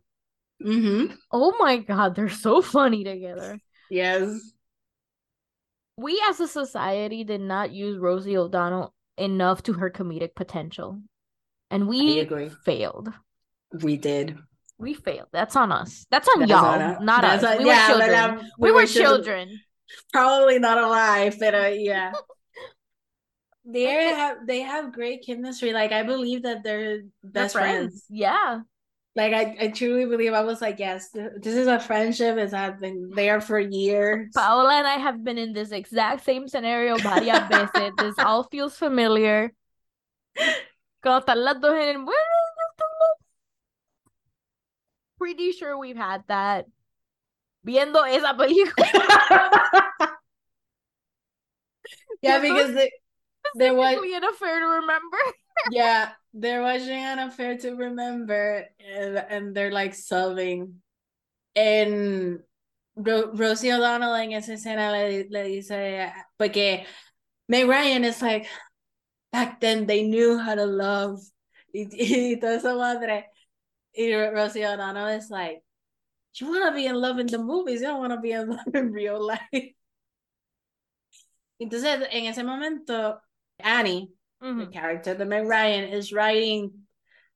mm-hmm. 0.62 1.14
Oh 1.32 1.56
my 1.58 1.78
God, 1.78 2.16
they're 2.16 2.30
so 2.30 2.62
funny 2.62 3.04
together. 3.04 3.60
yes 3.90 4.54
We 6.00 6.22
as 6.30 6.40
a 6.40 6.48
society 6.48 7.24
did 7.26 7.42
not 7.42 7.72
use 7.72 7.98
Rosie 8.00 8.38
O'Donnell 8.38 8.94
enough 9.18 9.64
to 9.64 9.74
her 9.74 9.90
comedic 9.90 10.34
potential. 10.34 11.02
And 11.70 11.88
we 11.90 12.20
agree 12.22 12.50
failed. 12.64 13.12
we 13.84 13.98
did 13.98 14.38
We 14.78 14.94
failed. 14.94 15.28
That's 15.34 15.56
on 15.58 15.72
us. 15.74 16.06
That's 16.10 16.28
on 16.30 16.40
That's 16.40 16.52
y'all, 16.52 16.66
on 16.66 16.82
us. 16.82 17.02
not 17.02 17.22
That's 17.22 17.44
us. 17.44 17.52
on- 17.58 17.64
we 17.64 17.70
yeah, 17.70 17.92
were 17.92 17.98
children. 18.00 18.40
um, 18.40 18.50
we, 18.58 18.72
were 18.72 18.86
children. 18.86 19.60
probably 20.14 20.58
not 20.60 20.78
alive 20.78 21.36
but 21.40 21.54
uh, 21.54 21.72
yeah 21.74 22.14
they 23.66 23.84
have 23.84 24.38
they 24.48 24.62
have 24.62 24.94
great 24.94 25.26
chemistry 25.26 25.74
like 25.74 25.92
i 25.92 26.04
believe 26.04 26.44
that 26.44 26.64
they're 26.64 27.02
They're 27.24 27.44
best 27.44 27.54
friends. 27.56 28.06
Yeah. 28.10 28.62
Like 29.20 29.34
I, 29.34 29.66
I 29.66 29.68
truly 29.68 30.06
believe 30.06 30.32
I 30.32 30.40
was 30.44 30.62
like, 30.62 30.80
yes, 30.80 31.12
th- 31.12 31.44
this 31.44 31.54
is 31.54 31.68
a 31.68 31.78
friendship. 31.78 32.38
It's 32.38 32.54
have 32.54 32.80
been 32.80 33.12
there 33.14 33.42
for 33.42 33.60
years. 33.60 34.32
Paola 34.34 34.76
and 34.76 34.88
I 34.88 34.94
have 34.94 35.22
been 35.26 35.38
in 35.38 35.52
this 35.52 35.72
exact 35.72 36.24
same 36.24 36.48
scenario 36.48 36.96
varias 36.96 37.46
veces. 37.52 37.92
This 37.98 38.16
all 38.18 38.44
feels 38.44 38.78
familiar. 38.78 39.52
Cuando 41.04 41.20
están 41.26 41.44
las 41.44 41.60
dos 41.60 41.74
en 41.74 41.90
el... 41.90 41.96
"Bueno, 41.96 42.14
están 42.72 42.88
las-" 43.02 43.26
Pretty 45.18 45.52
sure 45.52 45.78
we've 45.78 45.98
had 45.98 46.24
that. 46.30 46.68
Viendo 47.68 48.08
esa 48.08 48.34
película. 48.38 48.88
yeah, 52.22 52.40
because 52.40 52.74
they, 52.74 52.90
there 53.56 53.74
was 53.74 53.98
an 53.98 54.24
affair 54.24 54.62
to 54.62 54.66
remember. 54.66 55.18
Yeah, 55.72 56.12
they're 56.34 56.62
watching 56.62 57.04
an 57.04 57.20
affair 57.20 57.58
to 57.58 57.76
remember, 57.76 58.66
and, 58.80 59.18
and 59.18 59.56
they're 59.56 59.72
like 59.72 59.94
sobbing, 59.94 60.82
and 61.56 62.40
Ro- 62.96 63.32
Rosie 63.34 63.72
O'Donnell 63.72 64.16
en 64.16 64.34
esa 64.34 64.54
escena 64.54 64.92
le, 64.92 65.26
le 65.30 65.44
dice 65.44 66.12
porque 66.38 66.86
Meg 67.48 67.68
Ryan 67.68 68.04
is 68.04 68.22
like 68.22 68.48
back 69.32 69.60
then 69.60 69.86
they 69.86 70.04
knew 70.04 70.38
how 70.38 70.56
to 70.56 70.66
love. 70.66 71.20
Y, 71.74 71.88
y 71.92 72.38
toda 72.40 72.56
esa 72.56 72.76
madre. 72.76 73.26
Y 73.98 74.14
Rosie 74.14 74.66
O'Donnell 74.66 75.08
is 75.18 75.30
like 75.30 75.64
you 76.36 76.48
want 76.48 76.66
to 76.66 76.76
be 76.76 76.86
in 76.86 76.96
love 76.96 77.20
in 77.20 77.28
the 77.28 77.38
movies. 77.38 77.82
You 77.82 77.88
don't 77.88 78.00
want 78.00 78.14
to 78.14 78.20
be 78.20 78.32
in 78.32 78.50
love 78.50 78.74
in 78.74 78.92
real 78.92 79.26
life. 79.26 79.76
Entonces 81.62 82.08
en 82.12 82.26
ese 82.26 82.44
momento 82.44 83.20
Annie 83.62 84.10
the 84.42 84.48
Mhm. 84.48 84.74
character 84.74 85.14
the 85.14 85.26
Meg 85.26 85.46
Ryan 85.46 85.90
is 85.90 86.14
writing 86.14 86.72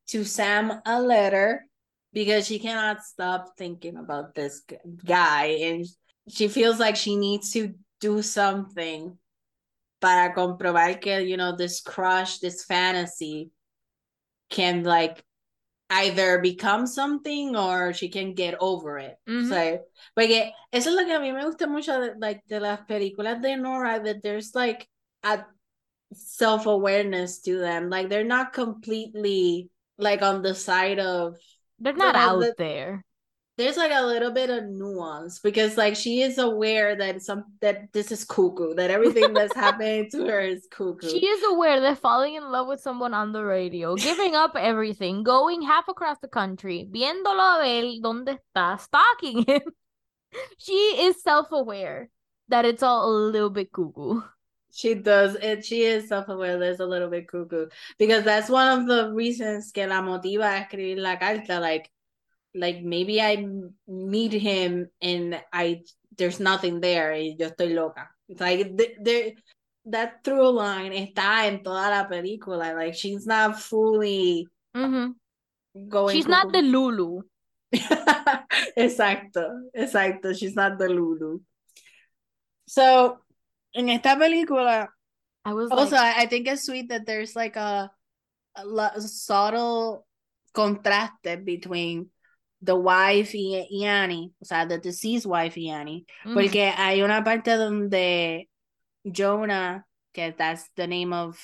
to 0.07 0.23
Sam 0.23 0.81
a 0.85 1.01
letter 1.01 1.65
because 2.13 2.45
she 2.47 2.59
cannot 2.59 3.03
stop 3.03 3.57
thinking 3.57 3.97
about 3.97 4.35
this 4.35 4.61
guy 5.05 5.45
and 5.61 5.85
she 6.29 6.47
feels 6.47 6.79
like 6.79 6.95
she 6.95 7.15
needs 7.15 7.51
to 7.51 7.73
do 7.99 8.21
something 8.21 9.17
para 10.01 10.33
comprobar 10.33 10.99
que 11.01 11.21
you 11.21 11.37
know 11.37 11.55
this 11.55 11.81
crush 11.81 12.39
this 12.39 12.65
fantasy 12.65 13.49
can 14.49 14.83
like 14.83 15.23
either 15.89 16.39
become 16.39 16.85
something 16.87 17.55
or 17.55 17.93
she 17.93 18.09
can 18.09 18.33
get 18.33 18.55
over 18.59 18.97
it 18.97 19.17
Mhm. 19.27 19.47
so 19.47 19.79
porque 20.15 20.51
eso 20.71 20.89
es 20.89 20.95
lo 20.95 21.05
que 21.05 21.13
a 21.15 21.19
mí 21.19 21.31
me 21.33 21.43
gusta 21.43 21.67
mucho 21.67 21.99
de, 21.99 22.15
like 22.19 22.41
de 22.47 22.59
las 22.59 22.81
películas 22.87 23.41
de 23.41 23.55
Nora 23.55 24.01
that 24.03 24.21
there's 24.21 24.53
like 24.55 24.87
a 25.23 25.45
self-awareness 26.15 27.41
to 27.41 27.57
them 27.59 27.89
like 27.89 28.09
they're 28.09 28.23
not 28.23 28.53
completely 28.53 29.69
like 29.97 30.21
on 30.21 30.41
the 30.41 30.53
side 30.55 30.99
of 30.99 31.35
They're 31.79 31.93
not 31.93 32.15
out 32.15 32.39
the- 32.41 32.55
there. 32.57 33.03
there's 33.57 33.77
like 33.77 33.91
a 33.93 34.01
little 34.05 34.31
bit 34.31 34.49
of 34.49 34.63
nuance 34.65 35.37
because 35.39 35.77
like 35.77 35.95
she 35.95 36.21
is 36.21 36.37
aware 36.39 36.95
that 36.97 37.21
some 37.21 37.43
that 37.61 37.93
this 37.93 38.11
is 38.11 38.25
cuckoo 38.25 38.73
that 38.75 38.89
everything 38.89 39.33
that's 39.37 39.53
happening 39.55 40.09
to 40.09 40.25
her 40.25 40.41
is 40.41 40.65
cuckoo 40.71 41.09
She 41.09 41.21
is 41.25 41.41
aware 41.53 41.79
that 41.81 41.99
falling 41.99 42.33
in 42.35 42.43
love 42.51 42.67
with 42.67 42.81
someone 42.81 43.13
on 43.13 43.31
the 43.31 43.43
radio, 43.45 43.95
giving 43.95 44.33
up 44.33 44.55
everything, 44.57 45.21
going 45.23 45.61
half 45.61 45.87
across 45.87 46.17
the 46.19 46.27
country, 46.27 46.89
viéndolo 46.89 47.61
a 47.61 47.65
él 47.65 48.01
donde 48.01 48.33
está, 48.39 48.79
stalking 48.79 49.43
him. 49.45 49.61
She 50.57 50.73
is 51.05 51.21
self-aware 51.21 52.09
that 52.49 52.65
it's 52.65 52.81
all 52.81 53.05
a 53.05 53.13
little 53.29 53.51
bit 53.51 53.71
cuckoo. 53.71 54.21
She 54.75 54.95
does 54.95 55.35
it. 55.35 55.63
She 55.63 55.83
is 55.83 56.07
self-aware. 56.07 56.57
There's 56.57 56.79
a 56.79 56.85
little 56.85 57.09
bit 57.09 57.27
cuckoo 57.27 57.67
because 57.99 58.23
that's 58.23 58.49
one 58.49 58.79
of 58.79 58.87
the 58.87 59.13
reasons 59.13 59.71
que 59.71 59.85
la 59.85 60.01
motiva 60.01 60.49
a 60.49 60.65
escribir 60.65 60.97
la 60.97 61.17
carta. 61.17 61.59
Like, 61.59 61.91
like 62.55 62.81
maybe 62.81 63.21
I 63.21 63.45
meet 63.87 64.33
him 64.33 64.89
and 64.99 65.39
I 65.53 65.81
there's 66.17 66.39
nothing 66.39 66.79
there 66.79 67.11
y 67.11 67.35
yo 67.37 67.49
estoy 67.49 67.75
loca. 67.75 68.09
It's 68.27 68.41
like 68.41 68.75
there 68.99 69.33
that 69.85 70.23
through 70.23 70.49
line 70.49 70.91
está 70.91 71.45
en 71.45 71.61
toda 71.61 71.89
la 71.89 72.07
película. 72.07 72.73
Like 72.73 72.95
she's 72.95 73.27
not 73.27 73.59
fully 73.59 74.47
mm-hmm. 74.75 75.11
going. 75.87 76.15
She's 76.15 76.27
not 76.27 76.51
the 76.51 76.63
Lulu. 76.63 77.21
exacto, 78.77 79.69
exacto. 79.75 80.35
She's 80.35 80.55
not 80.55 80.79
the 80.79 80.89
Lulu. 80.89 81.39
So 82.65 83.19
in 83.73 83.89
esta 83.89 84.15
película, 84.15 84.87
I 85.45 85.53
was 85.53 85.69
also 85.71 85.95
like... 85.95 86.17
I 86.17 86.25
think 86.25 86.47
it's 86.47 86.65
sweet 86.65 86.89
that 86.89 87.05
there's 87.05 87.35
like 87.35 87.55
a, 87.55 87.91
a 88.55 89.01
subtle 89.01 90.05
contraste 90.53 91.43
between 91.43 92.09
the 92.61 92.75
wife 92.75 93.33
y, 93.33 93.65
y, 93.69 93.85
Annie, 93.85 94.31
o 94.41 94.45
sea, 94.45 94.65
the 94.65 94.77
deceased 94.77 95.25
wife 95.25 95.57
y 95.57 95.69
Annie, 95.69 96.05
mm. 96.25 96.33
porque 96.33 96.71
hay 96.73 97.01
una 97.01 97.21
parte 97.21 97.57
donde 97.57 98.47
Jonah, 99.11 99.83
que 100.13 100.33
that's 100.37 100.69
the 100.77 100.87
name 100.87 101.11
of 101.11 101.37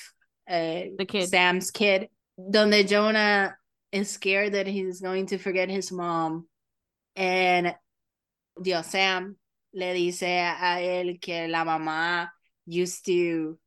uh, 0.49 0.83
the 0.97 1.05
kid. 1.05 1.27
Sam's 1.27 1.71
kid, 1.71 2.07
donde 2.37 2.87
Jonah 2.87 3.53
is 3.91 4.11
scared 4.11 4.53
that 4.53 4.65
he's 4.65 5.01
going 5.01 5.25
to 5.25 5.37
forget 5.37 5.69
his 5.69 5.91
mom, 5.91 6.47
and 7.17 7.75
Dios 8.61 8.87
Sam 8.87 9.35
le 9.71 9.93
dice 9.93 10.39
a 10.41 10.81
él 10.81 11.19
que 11.19 11.47
la 11.47 11.63
mamá 11.63 12.33
used 12.65 13.03
to 13.03 13.59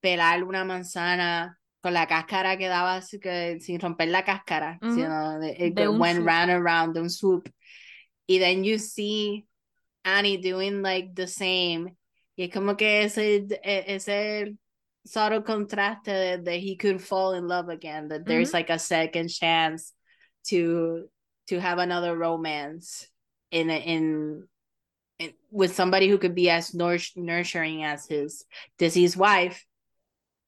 pelar 0.00 0.44
una 0.44 0.64
manzana 0.64 1.58
con 1.80 1.94
la 1.94 2.06
cáscara 2.06 2.58
que 2.58 2.68
daba 2.68 3.00
que, 3.20 3.58
sin 3.60 3.80
romper 3.80 4.08
la 4.08 4.24
cáscara, 4.24 4.78
mm 4.80 4.88
-hmm. 4.88 4.94
sino 4.94 5.66
it 5.66 5.74
de 5.74 5.88
went 5.88 6.16
swoop. 6.16 6.28
round 6.28 6.50
and 6.50 6.64
round, 6.64 6.94
de 6.94 7.00
un 7.00 7.10
swoop. 7.10 7.48
Y 8.26 8.38
then 8.38 8.64
you 8.64 8.78
see 8.78 9.46
Annie 10.04 10.38
doing 10.38 10.82
like 10.82 11.12
the 11.14 11.26
same. 11.26 11.96
Y 12.36 12.44
es 12.44 12.50
como 12.52 12.76
que 12.76 13.04
ese, 13.04 13.46
e, 13.62 13.84
ese 13.86 14.56
subtle 15.04 15.42
contraste 15.42 16.38
that 16.44 16.60
he 16.60 16.76
could 16.76 17.00
fall 17.00 17.34
in 17.34 17.48
love 17.48 17.68
again, 17.68 18.08
that 18.08 18.24
there's 18.24 18.50
mm 18.50 18.52
-hmm. 18.52 18.58
like 18.58 18.72
a 18.72 18.78
second 18.78 19.28
chance 19.30 19.94
to 20.48 21.10
to 21.48 21.60
have 21.60 21.78
another 21.82 22.16
romance 22.16 23.08
in 23.50 23.70
in 23.70 24.48
with 25.50 25.74
somebody 25.74 26.08
who 26.08 26.18
could 26.18 26.34
be 26.34 26.50
as 26.50 26.74
nurturing 26.74 27.84
as 27.84 28.06
his 28.06 28.44
deceased 28.78 29.16
wife. 29.16 29.64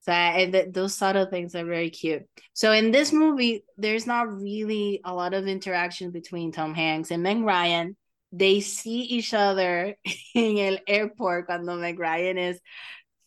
So 0.01 0.11
and 0.11 0.51
th- 0.51 0.73
those 0.73 0.95
subtle 0.95 1.25
things 1.25 1.55
are 1.55 1.65
very 1.65 1.89
cute. 1.89 2.23
So 2.53 2.71
in 2.71 2.91
this 2.91 3.13
movie, 3.13 3.63
there's 3.77 4.05
not 4.05 4.33
really 4.33 5.01
a 5.05 5.13
lot 5.13 5.33
of 5.33 5.47
interaction 5.47 6.11
between 6.11 6.51
Tom 6.51 6.73
Hanks 6.73 7.11
and 7.11 7.23
Meg 7.23 7.41
Ryan. 7.41 7.95
They 8.31 8.59
see 8.59 9.01
each 9.01 9.33
other 9.33 9.95
in 10.35 10.57
el 10.57 10.77
airport 10.87 11.45
cuando 11.45 11.77
Meg 11.77 11.99
Ryan 11.99 12.37
is 12.37 12.59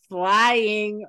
flying 0.08 1.06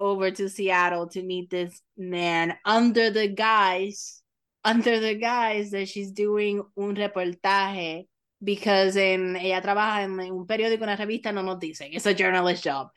over 0.00 0.30
to 0.30 0.48
Seattle 0.48 1.08
to 1.08 1.22
meet 1.22 1.50
this 1.50 1.82
man 1.96 2.56
under 2.64 3.10
the 3.10 3.28
guise 3.28 4.22
under 4.64 5.00
the 5.00 5.14
guise 5.14 5.70
that 5.70 5.88
she's 5.88 6.10
doing 6.10 6.62
un 6.76 6.94
reportaje 6.94 8.06
because 8.40 8.96
en, 8.96 9.36
ella 9.36 9.60
trabaja 9.60 10.02
en, 10.02 10.18
un 10.20 10.46
periódico, 10.46 10.84
una 10.84 10.96
revista, 10.96 11.32
no 11.32 11.42
nos 11.42 11.58
dicen, 11.58 11.90
es 11.92 12.06
a 12.06 12.14
journalist 12.14 12.66
job. 12.66 12.90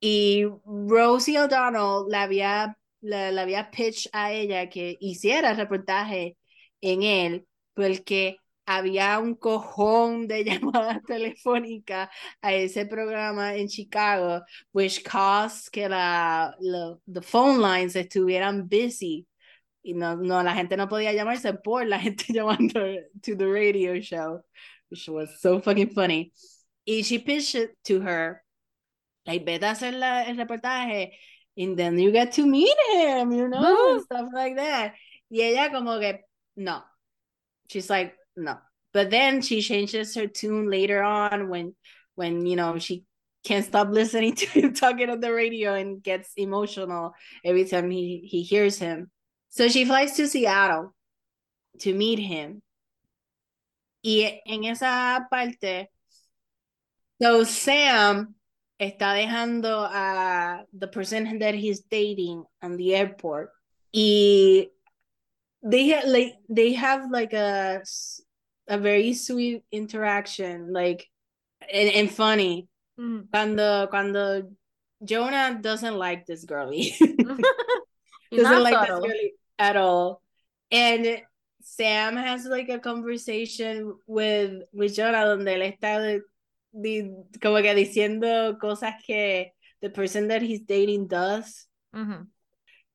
Y 0.00 0.44
Rosie 0.64 1.38
O'Donnell 1.40 2.06
le 2.08 2.16
había, 2.16 2.78
le, 3.00 3.40
había 3.40 3.70
pitch 3.70 4.08
a 4.12 4.32
ella 4.32 4.68
que 4.68 4.96
hiciera 5.00 5.54
reportaje 5.54 6.36
en 6.80 7.02
él, 7.02 7.46
porque 7.74 8.36
había 8.66 9.18
un 9.18 9.34
cojón 9.34 10.26
de 10.26 10.44
llamadas 10.72 11.02
telefónicas 11.06 12.08
a 12.40 12.52
ese 12.52 12.86
programa 12.86 13.54
en 13.54 13.68
Chicago, 13.68 14.42
which 14.72 15.02
caused 15.02 15.70
que 15.70 15.88
la, 15.88 16.54
la 16.60 16.96
the 17.12 17.22
phone 17.22 17.60
lines 17.60 17.96
estuvieran 17.96 18.68
busy 18.68 19.26
y 19.84 19.92
no, 19.92 20.16
no, 20.16 20.42
la 20.42 20.54
gente 20.54 20.76
no 20.76 20.88
podía 20.88 21.12
llamarse 21.12 21.52
por 21.52 21.86
la 21.86 22.00
gente 22.00 22.24
llamando 22.32 22.80
to 23.22 23.36
the 23.36 23.46
radio 23.46 24.00
show, 24.00 24.40
which 24.90 25.08
was 25.08 25.40
so 25.40 25.60
fucking 25.60 25.90
funny. 25.90 26.32
Y 26.86 27.02
she 27.02 27.18
pitched 27.18 27.54
it 27.54 27.76
to 27.84 28.00
her, 28.00 28.42
like, 29.26 29.44
vete 29.44 29.62
a 29.62 29.70
hacer 29.70 29.92
la, 29.92 30.22
el 30.22 30.36
reportaje, 30.36 31.12
and 31.56 31.78
then 31.78 31.98
you 31.98 32.10
get 32.12 32.32
to 32.32 32.46
meet 32.46 32.76
him, 32.92 33.30
you 33.32 33.48
know, 33.48 34.00
stuff 34.00 34.28
like 34.32 34.56
that. 34.56 34.94
Y 35.30 35.42
ella 35.42 35.70
como 35.70 36.00
que, 36.00 36.20
no. 36.56 36.82
She's 37.68 37.90
like, 37.90 38.14
no. 38.36 38.58
But 38.92 39.10
then 39.10 39.42
she 39.42 39.60
changes 39.60 40.14
her 40.14 40.26
tune 40.26 40.70
later 40.70 41.02
on 41.02 41.48
when, 41.48 41.74
when, 42.14 42.46
you 42.46 42.56
know, 42.56 42.78
she 42.78 43.04
can't 43.44 43.64
stop 43.64 43.88
listening 43.90 44.34
to 44.36 44.46
him 44.46 44.74
talking 44.74 45.10
on 45.10 45.20
the 45.20 45.32
radio 45.32 45.74
and 45.74 46.02
gets 46.02 46.32
emotional 46.36 47.14
every 47.44 47.64
time 47.64 47.90
he, 47.90 48.26
he 48.30 48.42
hears 48.42 48.78
him. 48.78 49.10
So 49.54 49.68
she 49.68 49.84
flies 49.84 50.16
to 50.16 50.26
Seattle 50.26 50.92
to 51.78 51.94
meet 51.94 52.18
him. 52.18 52.60
Y 54.02 54.40
en 54.46 54.64
esa 54.64 55.28
parte, 55.30 55.90
so 57.22 57.44
Sam 57.44 58.34
está 58.80 59.14
dejando 59.14 59.88
a 59.88 60.64
the 60.76 60.88
person 60.88 61.38
that 61.38 61.54
he's 61.54 61.82
dating 61.82 62.44
on 62.62 62.76
the 62.76 62.96
airport. 62.96 63.52
Y 63.94 64.70
they 65.62 65.86
have 65.88 66.04
like 66.06 66.34
they 66.48 66.72
have 66.72 67.12
like 67.12 67.32
a 67.32 67.80
a 68.66 68.76
very 68.76 69.14
sweet 69.14 69.62
interaction, 69.70 70.72
like 70.72 71.08
and, 71.72 71.90
and 71.90 72.10
funny. 72.10 72.66
Mm. 72.98 73.30
Cuando 73.30 73.86
cuando 73.86 74.50
Jonah 75.04 75.60
doesn't 75.62 75.96
like 75.96 76.26
this 76.26 76.44
girlie. 76.44 76.92
doesn't 78.32 78.62
like 78.64 78.80
this 78.80 78.98
girlie 78.98 79.32
at 79.58 79.76
all. 79.76 80.22
And 80.70 81.22
Sam 81.62 82.16
has 82.16 82.44
like 82.44 82.68
a 82.68 82.78
conversation 82.78 83.94
with, 84.06 84.62
with 84.72 84.94
Jonah 84.94 85.24
donde 85.24 85.48
él 85.48 85.62
está 85.62 86.20
como 87.40 87.62
que 87.62 87.74
diciendo 87.74 88.58
cosas 88.60 88.94
que 89.06 89.52
the 89.80 89.90
person 89.90 90.28
that 90.28 90.42
he's 90.42 90.60
dating 90.60 91.06
does. 91.06 91.66
Mm-hmm. 91.94 92.22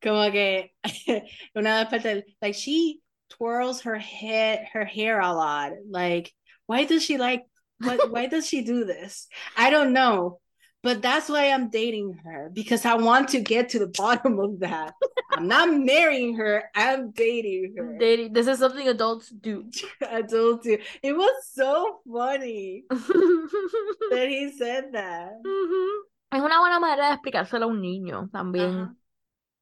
Como 0.01 0.31
que 0.31 0.71
una 1.55 1.87
vez 1.89 2.23
like 2.41 2.55
she 2.55 2.99
twirls 3.29 3.81
her 3.81 3.97
head 3.97 4.67
her 4.73 4.85
hair 4.85 5.19
a 5.19 5.33
lot. 5.33 5.73
Like 5.89 6.33
why 6.65 6.85
does 6.85 7.03
she 7.03 7.17
like 7.17 7.43
what 7.79 8.11
why 8.11 8.27
does 8.27 8.47
she 8.47 8.63
do 8.63 8.85
this? 8.85 9.27
I 9.55 9.69
don't 9.69 9.93
know. 9.93 10.39
But 10.81 11.01
that's 11.01 11.27
why 11.27 11.51
I'm 11.51 11.69
dating 11.69 12.19
her 12.23 12.49
because 12.53 12.85
I 12.85 12.93
want 12.93 13.29
to 13.29 13.41
get 13.41 13.69
to 13.69 13.79
the 13.79 13.87
bottom 13.97 14.39
of 14.39 14.59
that. 14.59 14.93
I'm 15.31 15.47
not 15.47 15.73
marrying 15.73 16.35
her, 16.37 16.63
I'm 16.73 17.11
dating 17.11 17.75
her. 17.77 17.97
Dating. 17.99 18.33
This 18.33 18.47
is 18.47 18.59
something 18.59 18.87
adults 18.87 19.29
do. 19.29 19.69
adults 20.09 20.65
do. 20.65 20.77
It 21.03 21.13
was 21.13 21.33
so 21.53 21.99
funny 22.09 22.85
that 22.89 24.27
he 24.29 24.53
said 24.57 24.93
that. 24.93 25.43
Mm-hmm. 25.45 26.05
Es 26.31 26.41
una 26.41 26.59
buena 26.59 26.79
manera 26.79 27.09
de 27.09 27.15
explicárselo 27.15 27.63
a 27.63 27.67
un 27.67 27.81
niño 27.81 28.29
también. 28.31 28.83
Uh-huh. 28.83 28.93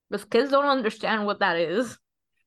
Because 0.10 0.26
kids 0.26 0.52
don't 0.52 0.66
understand 0.66 1.26
what 1.26 1.40
that 1.40 1.58
is. 1.58 1.98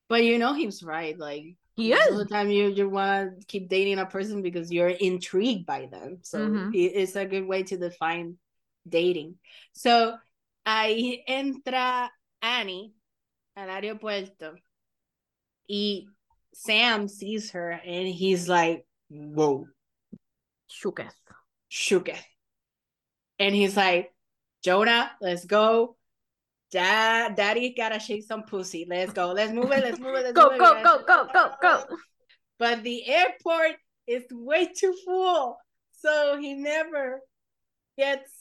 But 0.09 0.25
you 0.25 0.39
know 0.39 0.55
he's 0.55 0.83
right. 0.83 1.19
Like 1.19 1.57
he 1.75 1.93
is. 1.93 2.13
All 2.13 2.19
the 2.19 2.25
time 2.25 2.51
you 2.51 2.69
you 2.69 2.89
want 2.89 3.41
to 3.41 3.47
keep 3.47 3.69
dating 3.69 3.99
a 3.99 4.07
person 4.07 4.43
because 4.43 4.71
you're 4.71 4.89
intrigued 4.89 5.67
by 5.67 5.89
them. 5.91 6.19
So 6.23 6.39
mm-hmm. 6.39 6.71
it's 6.73 7.17
a 7.17 7.25
good 7.25 7.47
way 7.47 7.65
to 7.65 7.77
define 7.77 8.37
dating. 8.89 9.39
So 9.73 10.17
ahí 10.67 11.23
entra 11.27 12.11
Annie 12.41 12.93
al 13.57 13.71
aeropuerto 13.71 14.55
y 15.69 16.07
Sam 16.53 17.09
sees 17.09 17.51
her 17.53 17.71
and 17.71 18.09
he's 18.09 18.49
like, 18.49 18.87
whoa. 19.09 19.67
Shooketh. 20.69 21.15
Shooketh. 21.71 22.25
And 23.39 23.55
he's 23.55 23.77
like, 23.77 24.13
Jonah, 24.63 25.13
let's 25.21 25.45
go. 25.45 25.97
Dad, 26.71 27.35
daddy 27.35 27.75
gotta 27.77 27.99
shake 27.99 28.25
some 28.25 28.45
pussy. 28.45 28.87
Let's 28.89 29.13
go. 29.13 29.33
Let's 29.33 29.53
move 29.53 29.73
it. 29.73 29.83
Let's 29.83 29.99
move 29.99 30.15
it. 30.15 30.25
Let's 30.25 30.33
go, 30.33 30.51
move 30.51 30.59
go, 30.59 30.79
it. 30.79 30.85
go, 30.85 30.99
go, 31.07 31.29
go, 31.33 31.51
go, 31.61 31.85
go. 31.89 31.97
But 32.59 32.83
the 32.83 33.09
airport 33.09 33.77
is 34.07 34.25
way 34.31 34.67
too 34.67 34.95
full. 35.05 35.57
So 35.93 36.39
he 36.41 36.55
never 36.55 37.21
gets 37.97 38.40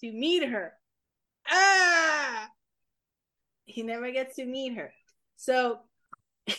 to 0.00 0.12
meet 0.12 0.48
her. 0.48 0.72
Ah! 1.46 2.48
He 3.64 3.82
never 3.82 4.10
gets 4.10 4.36
to 4.36 4.46
meet 4.46 4.76
her. 4.76 4.92
So 5.36 5.80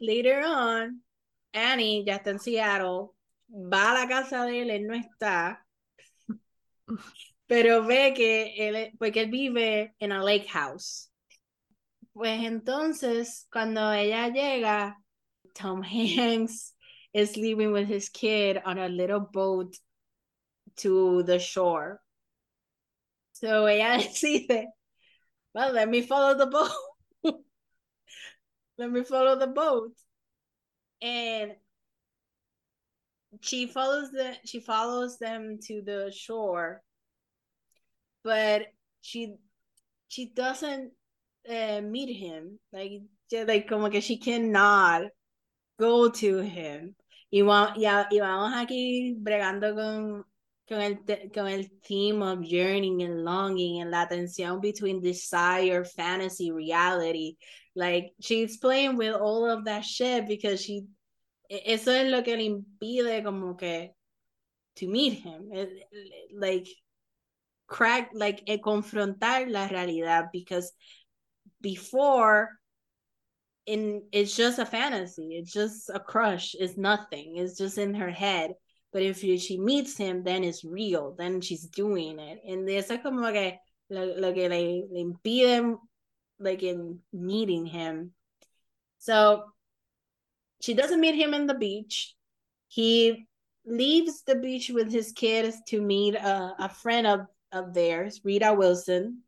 later 0.00 0.42
on, 0.44 1.00
Annie 1.54 2.04
ya 2.06 2.18
está 2.18 2.30
en 2.30 2.38
Seattle, 2.38 3.10
va 3.50 3.92
a 3.92 3.94
la 3.94 4.08
casa 4.08 4.46
de 4.46 4.62
él, 4.62 4.70
él 4.70 4.86
no 4.86 4.94
está. 4.94 5.58
pero 7.46 7.84
ve 7.84 8.14
que 8.14 8.54
él, 8.56 8.92
porque 8.98 9.20
él 9.20 9.30
vive 9.30 9.94
en 9.98 10.12
a 10.12 10.22
lake 10.22 10.48
house. 10.48 11.10
Pues 12.12 12.44
entonces, 12.44 13.46
cuando 13.50 13.92
ella 13.92 14.28
llega, 14.28 14.96
Tom 15.54 15.82
Hanks 15.82 16.74
is 17.12 17.36
leaving 17.36 17.72
with 17.72 17.86
his 17.86 18.08
kid 18.08 18.58
on 18.64 18.78
a 18.78 18.88
little 18.88 19.20
boat 19.20 19.76
to 20.76 21.22
the 21.22 21.38
shore. 21.38 22.00
So 23.32 23.66
ella 23.66 23.98
decide, 24.02 24.66
well, 25.54 25.72
let 25.72 25.88
me 25.88 26.02
follow 26.02 26.36
the 26.36 26.46
boat. 26.46 26.70
let 28.78 28.90
me 28.90 29.04
follow 29.04 29.38
the 29.38 29.48
boat. 29.48 29.92
And 31.00 31.52
she 33.40 33.66
follows 33.66 34.10
the 34.10 34.34
she 34.44 34.60
follows 34.60 35.18
them 35.18 35.58
to 35.66 35.80
the 35.82 36.12
shore 36.14 36.82
but 38.22 38.66
she 39.00 39.34
she 40.08 40.26
doesn't 40.26 40.92
uh, 41.48 41.80
meet 41.80 42.14
him 42.14 42.58
like 42.72 43.02
like 43.46 43.68
como 43.68 43.88
que 43.88 44.00
she 44.00 44.18
cannot 44.18 45.02
go 45.78 46.10
to 46.10 46.38
him 46.40 46.94
y, 47.30 47.40
va, 47.40 47.72
y, 47.76 47.86
y 48.10 48.20
vamos 48.20 48.52
aquí 48.54 49.14
bregando 49.18 49.74
con 49.74 50.24
con 50.68 50.80
el 50.80 50.96
con 51.34 51.48
el 51.48 51.64
theme 51.84 52.22
of 52.22 52.44
yearning 52.44 53.02
and 53.02 53.24
longing 53.24 53.80
and 53.80 53.90
la 53.90 54.06
tension 54.06 54.60
between 54.60 55.00
desire 55.00 55.84
fantasy 55.84 56.50
reality. 56.50 57.36
Like 57.74 58.12
she's 58.20 58.58
playing 58.58 58.96
with 58.96 59.14
all 59.14 59.50
of 59.50 59.64
that 59.64 59.84
shit 59.84 60.26
because 60.28 60.62
she 60.62 60.86
eso 61.50 61.92
es 61.92 62.10
lo 62.10 62.22
que 62.22 62.36
le 62.36 62.46
impide 62.46 63.24
como 63.24 63.54
que 63.54 63.90
to 64.76 64.86
meet 64.86 65.14
him. 65.14 65.50
Like 66.34 66.68
crack 67.66 68.10
like 68.14 68.42
eh, 68.46 68.58
confrontar 68.58 69.50
la 69.50 69.66
realidad 69.68 70.28
because 70.32 70.72
before 71.60 72.50
in 73.66 74.02
it's 74.12 74.36
just 74.36 74.58
a 74.58 74.66
fantasy. 74.66 75.36
It's 75.36 75.52
just 75.52 75.90
a 75.90 76.00
crush. 76.00 76.54
It's 76.58 76.76
nothing. 76.76 77.36
It's 77.36 77.56
just 77.56 77.78
in 77.78 77.94
her 77.94 78.10
head 78.10 78.54
but 78.92 79.02
if 79.02 79.20
she 79.20 79.58
meets 79.58 79.96
him 79.96 80.22
then 80.22 80.44
it's 80.44 80.64
real 80.64 81.14
then 81.18 81.40
she's 81.40 81.66
doing 81.66 82.18
it 82.18 82.40
and 82.46 82.68
es 82.68 82.90
como 83.02 83.32
que 83.32 83.52
lo, 83.90 84.14
lo 84.16 84.32
que 84.32 84.48
le, 84.48 84.86
le 84.90 85.00
impide 85.00 85.76
like 86.38 86.62
in 86.62 86.98
meeting 87.12 87.66
him 87.66 88.12
so 88.98 89.44
she 90.60 90.74
doesn't 90.74 91.00
meet 91.00 91.14
him 91.14 91.34
in 91.34 91.46
the 91.46 91.54
beach 91.54 92.14
he 92.68 93.26
leaves 93.64 94.22
the 94.22 94.36
beach 94.36 94.70
with 94.70 94.90
his 94.90 95.12
kids 95.12 95.56
to 95.68 95.80
meet 95.80 96.14
a, 96.14 96.54
a 96.58 96.68
friend 96.68 97.06
of 97.06 97.26
of 97.52 97.74
theirs, 97.74 98.20
Rita 98.24 98.54
Wilson, 98.54 99.22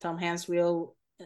Tom 0.00 0.18
Hanks' 0.18 0.48
real 0.48 0.94
uh, 1.20 1.24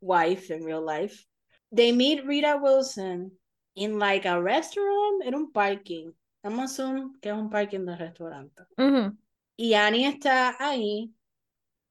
wife 0.00 0.50
in 0.50 0.64
real 0.64 0.84
life. 0.84 1.24
They 1.70 1.92
meet 1.92 2.26
Rita 2.26 2.58
Wilson 2.60 3.32
in 3.76 3.98
like 3.98 4.24
a 4.24 4.42
restaurant, 4.42 5.24
en 5.26 5.34
un 5.34 5.52
parking. 5.52 6.12
Vamos 6.42 6.60
a 6.60 6.64
assume 6.64 7.12
que 7.20 7.28
es 7.28 7.34
un 7.34 7.50
parking 7.50 7.84
de 7.86 7.96
restaurante. 7.96 8.62
Uh 8.76 8.82
-huh. 8.82 9.16
Y 9.56 9.74
Annie 9.74 10.06
está 10.06 10.56
ahí 10.58 11.12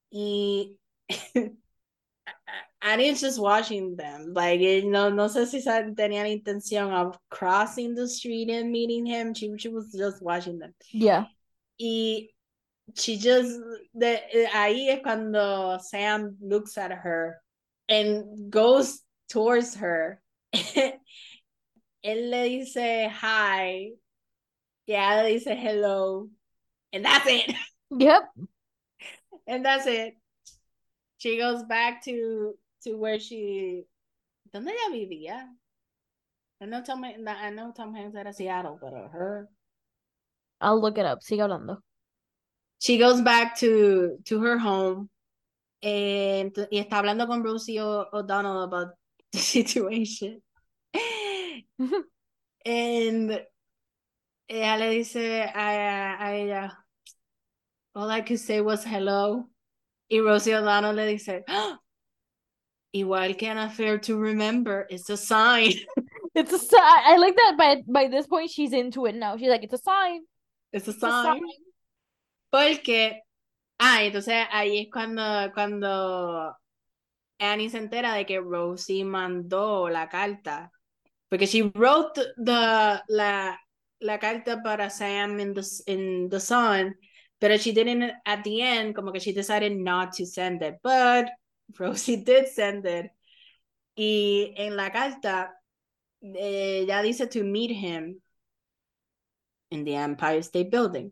y 0.10 0.78
Annie's 2.82 3.22
just 3.22 3.40
watching 3.40 3.96
them. 3.96 4.34
Like, 4.34 4.84
no, 4.84 5.10
no 5.10 5.28
sé 5.30 5.46
si 5.46 5.62
tenía 5.96 6.24
la 6.24 6.30
intención 6.30 6.92
of 6.92 7.18
crossing 7.30 7.96
the 7.96 8.08
street 8.08 8.50
and 8.50 8.72
meeting 8.72 9.06
him. 9.06 9.34
She, 9.34 9.56
she 9.58 9.70
was 9.70 9.92
just 9.94 10.22
watching 10.22 10.60
them. 10.60 10.74
Yeah. 10.92 11.26
Y 11.80 12.30
she 12.96 13.18
just 13.18 13.60
the 13.94 14.20
ahí 14.54 14.90
es 14.90 15.02
cuando 15.04 15.78
Sam 15.78 16.38
looks 16.42 16.78
at 16.78 16.92
her 16.92 17.42
and 17.88 18.50
goes 18.50 19.02
towards 19.30 19.76
her. 19.76 20.22
Él 22.04 22.30
le 22.32 22.50
dice 22.50 23.10
hi. 23.12 23.92
Yeah, 24.92 25.24
they 25.24 25.38
dice 25.38 25.46
hello. 25.46 26.30
And 26.94 27.06
that's 27.06 27.28
it. 27.28 27.56
Yep. 27.92 28.24
And 29.48 29.66
that's 29.66 29.88
it. 29.88 30.14
She 31.18 31.38
goes 31.38 31.64
back 31.64 32.04
to 32.06 32.54
to 32.84 32.96
where 32.96 33.20
she 33.20 33.86
¿Dónde 34.54 34.70
ella 34.70 34.94
vivía? 34.94 35.48
I 36.62 36.66
know 36.66 36.84
Tom 36.84 37.04
I 37.04 37.50
know 37.50 37.74
Tom 37.76 37.94
Hanks 37.96 38.16
era 38.16 38.32
Seattle, 38.32 38.78
but 38.80 38.94
her 38.94 39.50
I'll 40.62 40.80
look 40.80 40.98
it 41.00 41.06
up. 41.06 41.20
Sigue 41.22 41.42
hablando 41.42 41.82
she 42.82 42.98
goes 42.98 43.22
back 43.22 43.58
to 43.60 44.18
to 44.26 44.42
her 44.42 44.58
home 44.58 45.10
and 45.84 46.52
y 46.72 46.80
está 46.80 46.98
hablando 46.98 47.28
con 47.28 47.44
Rosie 47.44 47.80
O'Donnell 47.80 48.64
about 48.64 48.96
the 49.32 49.38
situation. 49.56 50.42
and 52.66 53.46
ella 54.52 54.78
le 54.78 54.90
dice 54.90 55.44
a, 55.44 56.18
a 56.20 56.36
ella, 56.36 56.78
all 57.96 58.10
I 58.10 58.22
could 58.22 58.40
say 58.40 58.60
was 58.60 58.84
hello. 58.84 59.48
Y 60.10 60.20
Rosie 60.20 60.54
O'Donnell 60.54 60.96
le 60.96 61.08
dice, 61.08 61.44
oh, 61.48 61.78
igual 62.94 63.38
que 63.38 63.48
an 63.48 63.58
affair 63.58 63.98
to 64.00 64.18
remember, 64.18 64.86
it's 64.90 65.10
a 65.10 65.18
sign. 65.18 65.74
It's 66.34 66.54
a 66.54 66.58
sign. 66.58 66.80
I 66.82 67.18
like 67.18 67.36
that 67.36 67.58
by 67.58 67.84
by 67.86 68.08
this 68.08 68.26
point 68.26 68.50
she's 68.50 68.72
into 68.72 69.06
it 69.06 69.16
now. 69.16 69.36
She's 69.36 69.50
like, 69.50 69.64
it's 69.64 69.74
a 69.74 69.78
sign. 69.78 70.22
It's 70.72 70.88
a, 70.88 70.92
it's 70.92 71.02
sign. 71.02 71.12
a 71.12 71.24
sign. 71.24 71.42
Porque, 72.50 73.20
ah, 73.78 74.00
entonces 74.02 74.48
ahí 74.50 74.80
es 74.80 74.88
cuando, 74.90 75.52
cuando 75.54 76.56
Annie 77.38 77.70
se 77.70 77.80
entera 77.80 78.14
de 78.14 78.26
que 78.26 78.40
Rosie 78.40 79.04
mandó 79.04 79.90
la 79.90 80.08
carta. 80.08 80.72
Porque 81.30 81.48
she 81.48 81.64
wrote 81.64 82.22
the, 82.38 83.02
la, 83.10 83.58
la 84.02 84.18
carta 84.18 84.62
para 84.64 84.90
Sam 84.90 85.40
in 85.40 85.54
the, 85.54 85.84
in 85.88 86.30
the 86.30 86.40
Sun, 86.40 86.96
pero 87.40 87.58
she 87.58 87.72
didn't, 87.72 88.12
at 88.26 88.44
the 88.44 88.62
end, 88.62 88.96
como 88.96 89.12
que 89.12 89.20
she 89.20 89.34
decided 89.34 89.76
not 89.76 90.14
to 90.14 90.26
send 90.26 90.62
it. 90.62 90.76
But 90.84 91.30
Rosie 91.80 92.24
did 92.24 92.48
send 92.48 92.86
it. 92.86 93.12
Y 93.98 94.54
en 94.58 94.76
la 94.76 94.90
carta, 94.90 95.52
ya 96.22 97.02
dice 97.02 97.28
to 97.30 97.44
meet 97.44 97.72
him 97.72 98.22
in 99.70 99.84
the 99.84 99.96
Empire 99.96 100.42
State 100.42 100.72
Building. 100.72 101.12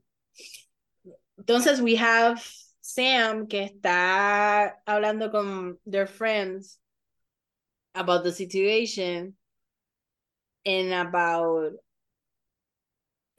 Entonces, 1.40 1.82
we 1.82 1.96
have 1.96 2.44
Sam 2.82 3.48
que 3.48 3.70
está 3.70 4.74
hablando 4.88 5.32
con 5.32 5.78
their 5.86 6.08
friends 6.08 6.78
about 7.96 8.24
the 8.24 8.32
situation 8.32 9.36
and 10.66 10.94
about 10.94 11.74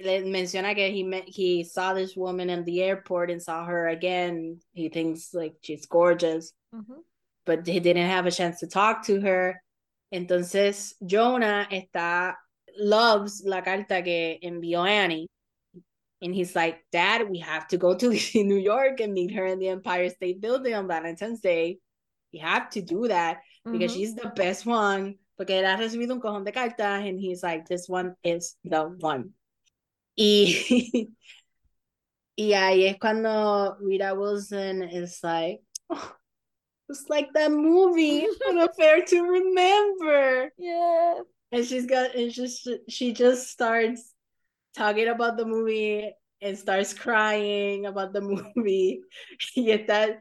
menciona 0.04 0.74
que 0.74 0.90
he 0.90 1.02
met, 1.02 1.24
he 1.26 1.64
saw 1.64 1.94
this 1.94 2.16
woman 2.16 2.50
in 2.50 2.64
the 2.64 2.82
airport 2.82 3.30
and 3.30 3.42
saw 3.42 3.64
her 3.64 3.88
again. 3.88 4.60
He 4.72 4.88
thinks 4.88 5.34
like 5.34 5.54
she's 5.62 5.86
gorgeous, 5.86 6.52
mm 6.72 6.84
-hmm. 6.84 7.02
but 7.44 7.66
he 7.66 7.80
didn't 7.80 8.10
have 8.10 8.26
a 8.26 8.30
chance 8.30 8.60
to 8.60 8.66
talk 8.66 9.06
to 9.06 9.20
her. 9.20 9.62
Entonces 10.12 10.94
Jonah 11.00 11.66
está 11.70 12.36
loves 12.78 13.42
la 13.44 13.62
carta 13.62 14.02
que 14.02 14.38
envió 14.42 14.84
Annie 14.84 15.28
and 16.22 16.34
he's 16.34 16.54
like, 16.54 16.84
Dad, 16.92 17.28
we 17.30 17.38
have 17.38 17.66
to 17.68 17.78
go 17.78 17.94
to 17.94 18.10
New 18.34 18.56
York 18.56 19.00
and 19.00 19.12
meet 19.12 19.32
her 19.32 19.46
in 19.46 19.58
the 19.58 19.68
Empire 19.68 20.10
State 20.10 20.40
Building 20.40 20.74
on 20.74 20.86
Valentine's 20.86 21.40
Day. 21.40 21.78
We 22.32 22.38
have 22.40 22.70
to 22.70 22.82
do 22.82 23.08
that 23.08 23.38
because 23.64 23.92
mm-hmm. 23.92 24.00
she's 24.00 24.14
the 24.14 24.28
best 24.28 24.66
one. 24.66 25.16
Porque 25.36 25.50
él 25.52 25.64
ha 25.64 25.78
recibido 25.78 26.12
un 26.12 26.20
cojón 26.20 26.44
de 26.44 26.52
cartas 26.52 27.08
and 27.08 27.18
he's 27.18 27.42
like, 27.42 27.66
this 27.66 27.88
one 27.88 28.14
is 28.22 28.56
the 28.64 28.82
one. 29.00 29.30
Y, 30.16 31.08
y 32.36 32.52
ahí 32.52 32.86
es 32.86 32.98
cuando 32.98 33.76
Rita 33.80 34.14
Wilson 34.14 34.82
is 34.82 35.20
like, 35.22 35.60
oh, 35.88 36.14
it's 36.88 37.08
like 37.08 37.28
that 37.34 37.50
movie, 37.50 38.26
An 38.48 38.58
Affair 38.58 39.04
to 39.04 39.22
Remember. 39.22 40.52
Yeah. 40.58 41.20
And 41.52 41.64
she's 41.64 41.86
got, 41.86 42.14
and 42.14 42.32
just 42.32 42.68
she 42.88 43.12
just 43.12 43.50
starts 43.50 44.12
talking 44.76 45.08
about 45.08 45.36
the 45.36 45.44
movie 45.44 46.12
and 46.40 46.58
starts 46.58 46.94
crying 46.94 47.86
about 47.86 48.12
the 48.12 48.20
movie. 48.56 49.02
y 49.56 49.70
está 49.70 50.18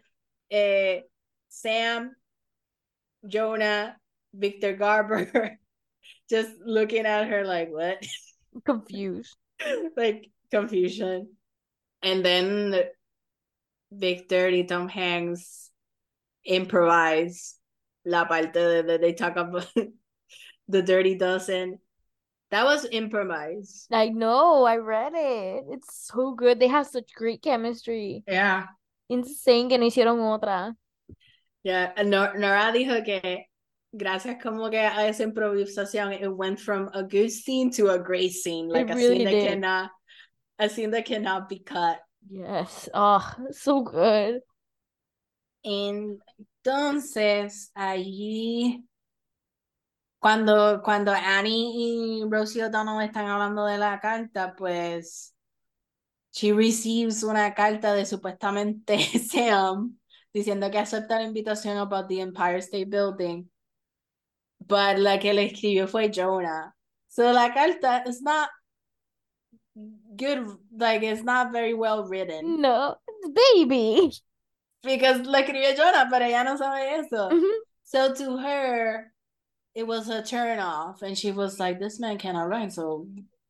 eh, 0.51 1.01
Sam, 1.49 2.15
Jonah, 3.27 3.97
Victor 4.33 4.73
Garber 4.73 5.57
just 6.29 6.51
looking 6.63 7.05
at 7.05 7.27
her 7.27 7.45
like, 7.45 7.69
what? 7.69 8.03
Confused. 8.65 9.35
like 9.97 10.31
confusion. 10.51 11.29
And 12.01 12.23
then 12.23 12.75
Victor 13.91 14.47
and 14.47 14.67
Tom 14.67 14.87
Hanks 14.87 15.69
improvise 16.45 17.55
la 18.05 18.25
parte 18.25 18.53
de, 18.53 18.83
de 18.83 18.97
they 18.97 19.13
talk 19.13 19.35
about 19.35 19.67
the 20.67 20.81
Dirty 20.81 21.15
Dozen 21.15 21.79
That 22.51 22.65
was 22.65 22.87
improvised. 22.91 23.93
I 23.93 24.09
know, 24.09 24.63
I 24.63 24.77
read 24.77 25.13
it. 25.13 25.65
It's 25.69 26.07
so 26.07 26.33
good. 26.33 26.59
They 26.59 26.67
have 26.67 26.87
such 26.87 27.13
great 27.13 27.43
chemistry. 27.43 28.23
Yeah. 28.27 28.65
Insane 29.07 29.69
que 29.69 29.77
no 29.77 29.85
hicieron 29.85 30.19
otra. 30.19 30.73
Yeah, 31.61 31.93
Nor 32.03 32.39
Nora 32.39 32.71
dijo 32.73 33.05
que 33.05 33.48
gracias 33.91 34.41
como 34.41 34.69
que 34.69 34.79
a 34.79 35.07
esa 35.07 35.23
improvisación, 35.23 36.13
it 36.13 36.27
went 36.27 36.59
from 36.59 36.89
a 36.93 37.03
good 37.03 37.29
scene 37.29 37.71
to 37.71 37.89
a 37.89 37.97
great 37.97 38.31
scene, 38.31 38.69
like 38.69 38.89
It 38.89 38.93
a 38.93 38.95
really 38.95 39.17
scene 39.17 39.25
that 39.25 39.49
cannot, 39.49 39.91
a 40.57 40.69
scene 40.69 40.91
that 40.91 41.05
cannot 41.05 41.49
be 41.49 41.59
cut. 41.59 41.99
Yes. 42.29 42.89
Oh, 42.93 43.25
so 43.51 43.81
good. 43.81 44.41
Entonces, 45.63 47.71
allí, 47.75 48.85
cuando, 50.19 50.81
cuando 50.83 51.11
Annie 51.11 52.21
y 52.21 52.29
Rosie 52.29 52.63
O'Donnell 52.63 53.01
están 53.01 53.27
hablando 53.27 53.65
de 53.65 53.77
la 53.77 53.99
carta, 53.99 54.55
pues, 54.55 55.33
she 56.31 56.53
receives 56.53 57.23
una 57.23 57.53
carta 57.53 57.93
de 57.93 58.05
supuestamente 58.05 58.97
Sam 59.19 59.97
diciendo 60.33 60.69
que 60.69 60.77
acepta 60.77 61.15
la 61.15 61.23
invitación 61.23 61.77
about 61.77 62.07
the 62.07 62.21
Empire 62.21 62.59
State 62.59 62.85
Building, 62.85 63.49
but 64.69 64.97
la 64.99 65.17
que 65.17 65.33
le 65.33 65.49
escribió 65.49 65.89
fue 65.89 66.07
Jonah. 66.09 66.73
So 67.09 67.31
la 67.31 67.49
carta 67.49 68.03
is 68.07 68.21
not 68.21 68.49
good, 70.15 70.47
like 70.71 71.03
it's 71.03 71.23
not 71.23 71.51
very 71.51 71.73
well 71.73 72.07
written. 72.07 72.61
No, 72.61 72.95
baby. 73.33 74.11
Because 74.83 75.25
la 75.25 75.41
escribió 75.41 75.75
Jonah, 75.75 76.07
pero 76.09 76.25
ella 76.25 76.43
no 76.43 76.55
sabe 76.55 76.99
eso. 76.99 77.29
Mhm. 77.29 77.57
So 77.83 78.13
to 78.13 78.37
her, 78.37 79.11
it 79.73 79.85
was 79.85 80.09
a 80.09 80.21
turn 80.21 80.59
off, 80.59 81.01
and 81.01 81.17
she 81.17 81.31
was 81.31 81.59
like, 81.59 81.79
"This 81.79 81.99
man 81.99 82.17
cannot 82.17 82.47
write, 82.47 82.71
so 82.71 83.07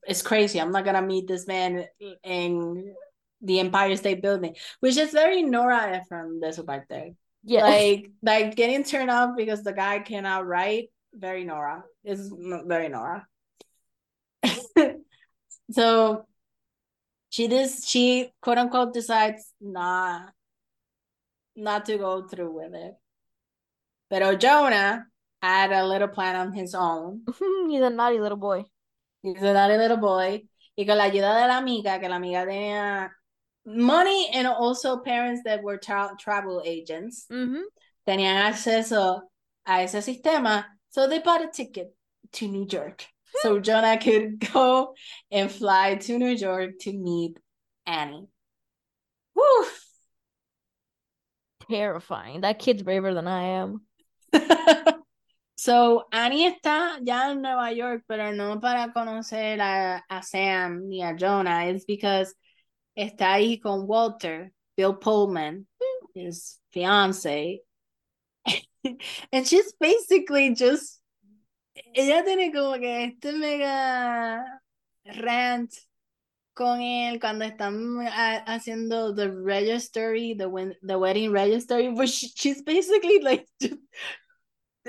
it's 0.08 0.22
crazy. 0.22 0.60
I'm 0.60 0.72
not 0.72 0.86
gonna 0.86 1.02
meet 1.02 1.28
this 1.28 1.46
man 1.46 1.86
in 2.24 2.96
the 3.42 3.60
Empire 3.60 3.96
State 3.96 4.22
Building," 4.22 4.56
which 4.80 4.98
is 4.98 5.12
very 5.12 5.44
Nora 5.44 5.98
Ephron 5.98 6.40
de 6.40 6.54
su 6.54 6.64
parte. 6.64 7.16
Yes. 7.44 7.64
Like, 7.64 8.12
like 8.22 8.56
getting 8.56 8.84
turned 8.84 9.10
off 9.10 9.36
because 9.36 9.64
the 9.64 9.74
guy 9.74 10.00
cannot 10.00 10.46
write. 10.46 10.90
Very 11.14 11.44
Nora. 11.44 11.84
Is 12.04 12.32
very 12.66 12.90
Nora. 12.90 13.28
so 15.72 16.26
she 17.30 17.48
does. 17.48 17.86
She 17.88 18.32
quote 18.42 18.58
unquote 18.58 18.94
decides 18.94 19.54
not 19.60 20.32
not 21.56 21.86
to 21.86 21.98
go 21.98 22.28
through 22.28 22.52
with 22.56 22.74
it. 22.74 22.94
Pero 24.10 24.36
Jonah 24.36 25.06
had 25.42 25.72
a 25.72 25.86
little 25.86 26.08
plan 26.08 26.36
on 26.36 26.54
his 26.54 26.74
own. 26.74 27.22
He's 27.70 27.82
a 27.82 27.90
naughty 27.90 28.20
little 28.20 28.38
boy. 28.38 28.64
He's 29.22 29.42
a 29.42 29.54
naughty 29.54 29.78
little 29.78 29.98
boy. 29.98 30.44
Y 30.78 30.86
con 30.86 30.98
la 30.98 31.04
ayuda 31.06 31.42
de 31.42 31.48
la 31.48 31.58
amiga, 31.58 32.00
que 32.00 32.08
la 32.08 32.16
amiga 32.16 32.46
tenía 32.46 33.10
money 33.66 34.30
and 34.34 34.48
also 34.48 35.02
parents 35.02 35.42
that 35.44 35.62
were 35.62 35.78
tra 35.78 36.16
travel 36.18 36.62
agents, 36.66 37.26
Mhm. 37.30 37.64
tenían 38.08 38.38
acceso 38.48 39.22
a 39.66 39.84
ese 39.84 40.02
sistema. 40.02 40.66
So 40.90 41.08
they 41.08 41.20
bought 41.20 41.44
a 41.44 41.48
ticket 41.48 41.96
to 42.34 42.48
New 42.48 42.68
York. 42.70 43.06
So 43.42 43.60
Jonah 43.60 43.98
could 43.98 44.40
go 44.54 44.96
and 45.32 45.52
fly 45.52 45.96
to 45.96 46.18
New 46.18 46.32
York 46.32 46.80
to 46.82 46.94
meet 46.94 47.38
Annie. 47.86 48.28
Woo! 49.36 49.66
Terrifying. 51.70 52.42
That 52.42 52.60
kid's 52.60 52.84
braver 52.84 53.14
than 53.14 53.28
I 53.28 53.44
am. 53.62 53.82
so, 55.56 56.06
Annie 56.12 56.50
está 56.50 57.00
ya 57.06 57.32
en 57.32 57.42
Nueva 57.42 57.72
York, 57.72 58.04
pero 58.08 58.32
no 58.32 58.60
para 58.60 58.92
conocer 58.92 59.60
a, 59.60 60.04
a 60.10 60.24
Sam 60.24 60.90
ni 60.90 61.04
a 61.04 61.14
Jonah. 61.14 61.66
It's 61.66 61.86
because 61.86 62.34
está 62.98 63.34
ahí 63.34 63.62
con 63.62 63.88
Walter, 63.88 64.52
Bill 64.76 64.96
Pullman, 64.96 65.68
his 66.16 66.60
fiance. 66.72 67.62
and 69.32 69.48
she's 69.48 69.74
basically 69.80 70.54
just. 70.56 70.98
Ella 71.96 72.24
tiene 72.26 72.52
como 72.52 72.78
que 72.78 73.06
este 73.06 73.32
mega 73.38 74.44
rant 75.22 75.72
con 76.54 76.82
él 76.82 77.20
cuando 77.22 77.46
están 77.46 78.06
ha- 78.06 78.44
haciendo 78.46 79.16
the 79.16 79.32
registry, 79.32 80.34
the, 80.34 80.50
wed- 80.50 80.78
the 80.82 81.00
wedding 81.00 81.32
registry, 81.32 81.90
but 81.92 82.10
she- 82.10 82.32
she's 82.36 82.62
basically 82.64 83.20
like 83.22 83.48
just 83.62 83.76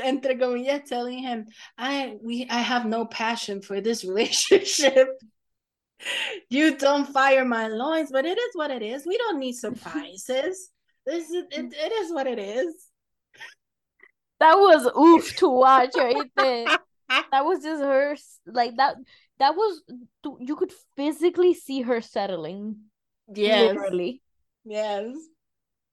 entre 0.02 0.34
comillas 0.36 0.88
telling 0.88 1.18
him, 1.18 1.46
I 1.78 2.16
we 2.22 2.46
I 2.50 2.58
have 2.60 2.86
no 2.86 3.06
passion 3.06 3.62
for 3.62 3.80
this 3.80 4.04
relationship. 4.08 5.08
you 6.48 6.76
don't 6.76 7.06
fire 7.06 7.44
my 7.44 7.68
loins, 7.68 8.10
but 8.10 8.24
it 8.24 8.38
is 8.38 8.50
what 8.54 8.70
it 8.70 8.82
is. 8.82 9.06
We 9.06 9.16
don't 9.18 9.38
need 9.38 9.54
surprises. 9.56 10.70
This 11.06 11.30
is 11.30 11.44
it, 11.50 11.72
it 11.72 11.92
is 11.92 12.12
what 12.12 12.26
it 12.26 12.38
is. 12.38 12.74
That 14.40 14.54
was 14.56 14.86
oof 14.98 15.36
to 15.36 15.48
watch 15.64 15.90
right 15.96 16.30
there. 16.36 16.66
That 17.32 17.44
was 17.44 17.60
just 17.62 17.82
her 17.82 18.16
like 18.46 18.76
that 18.76 18.94
that 19.40 19.56
was 19.56 19.82
you 20.38 20.54
could 20.54 20.72
physically 20.96 21.54
see 21.54 21.82
her 21.82 22.00
settling. 22.00 22.76
Yes. 23.34 23.74
Literally. 23.74 24.22
Yes. 24.64 25.16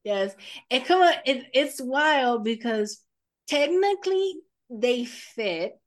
Yes. 0.03 0.35
It 0.69 0.85
come 0.85 1.01
on, 1.01 1.13
it, 1.25 1.47
it's 1.53 1.81
wild 1.81 2.43
because 2.43 3.01
technically 3.47 4.35
they 4.69 5.05
fit, 5.05 5.79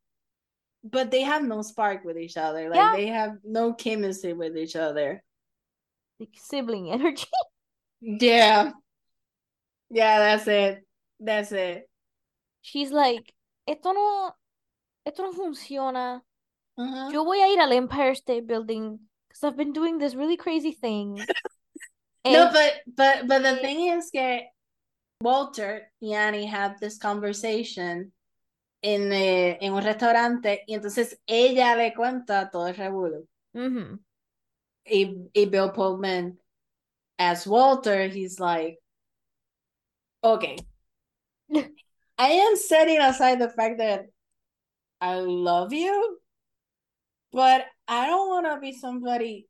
but 0.82 1.12
they 1.12 1.22
have 1.22 1.44
no 1.44 1.62
spark 1.62 2.04
with 2.04 2.18
each 2.18 2.36
other. 2.36 2.68
Like 2.68 2.76
Yeah. 2.76 2.92
they 2.96 3.06
have 3.06 3.36
no 3.44 3.72
chemistry 3.72 4.32
with 4.32 4.56
each 4.56 4.74
other. 4.74 5.22
Like 6.18 6.30
sibling 6.36 6.90
energy. 6.90 7.26
Yeah. 8.00 8.72
Yeah, 9.90 10.18
that's 10.18 10.48
it. 10.48 10.86
That's 11.20 11.52
it. 11.52 11.89
She's 12.62 12.90
like, 12.90 13.34
esto 13.66 13.92
no, 13.92 14.32
esto 15.04 15.22
no 15.22 15.32
funciona. 15.32 16.22
Uh-huh. 16.76 17.10
Yo 17.10 17.24
voy 17.24 17.40
a 17.42 17.48
ir 17.48 17.60
al 17.60 17.72
Empire 17.72 18.14
State 18.14 18.46
Building 18.46 18.98
because 19.28 19.44
I've 19.44 19.56
been 19.56 19.72
doing 19.72 19.98
this 19.98 20.14
really 20.14 20.36
crazy 20.36 20.72
thing. 20.72 21.20
No, 22.22 22.50
but 22.52 22.82
but 22.86 23.26
but 23.26 23.42
the 23.42 23.56
thing 23.56 23.88
is 23.88 24.10
que 24.10 24.42
Walter 25.22 25.90
y 26.02 26.12
Annie 26.12 26.44
had 26.44 26.78
this 26.78 26.98
conversation 26.98 28.12
en, 28.82 29.12
eh, 29.12 29.58
en 29.60 29.72
un 29.72 29.82
restaurante 29.82 30.64
y 30.66 30.74
entonces 30.74 31.18
ella 31.26 31.76
le 31.76 31.94
cuenta 31.94 32.50
todo 32.50 32.66
el 32.68 32.74
revuelo. 32.74 33.26
Mhm. 33.54 34.00
Y, 34.84 35.30
y 35.32 35.44
Bill 35.46 35.72
Pullman 35.72 36.38
as 37.18 37.46
Walter, 37.46 38.08
he's 38.08 38.40
like, 38.40 38.78
okay, 40.22 40.56
I 42.20 42.32
am 42.32 42.54
setting 42.54 43.00
aside 43.00 43.40
the 43.40 43.48
fact 43.48 43.78
that 43.78 44.04
I 45.00 45.20
love 45.20 45.72
you, 45.72 46.18
but 47.32 47.64
I 47.88 48.06
don't 48.06 48.28
want 48.28 48.44
to 48.44 48.60
be 48.60 48.76
somebody 48.76 49.48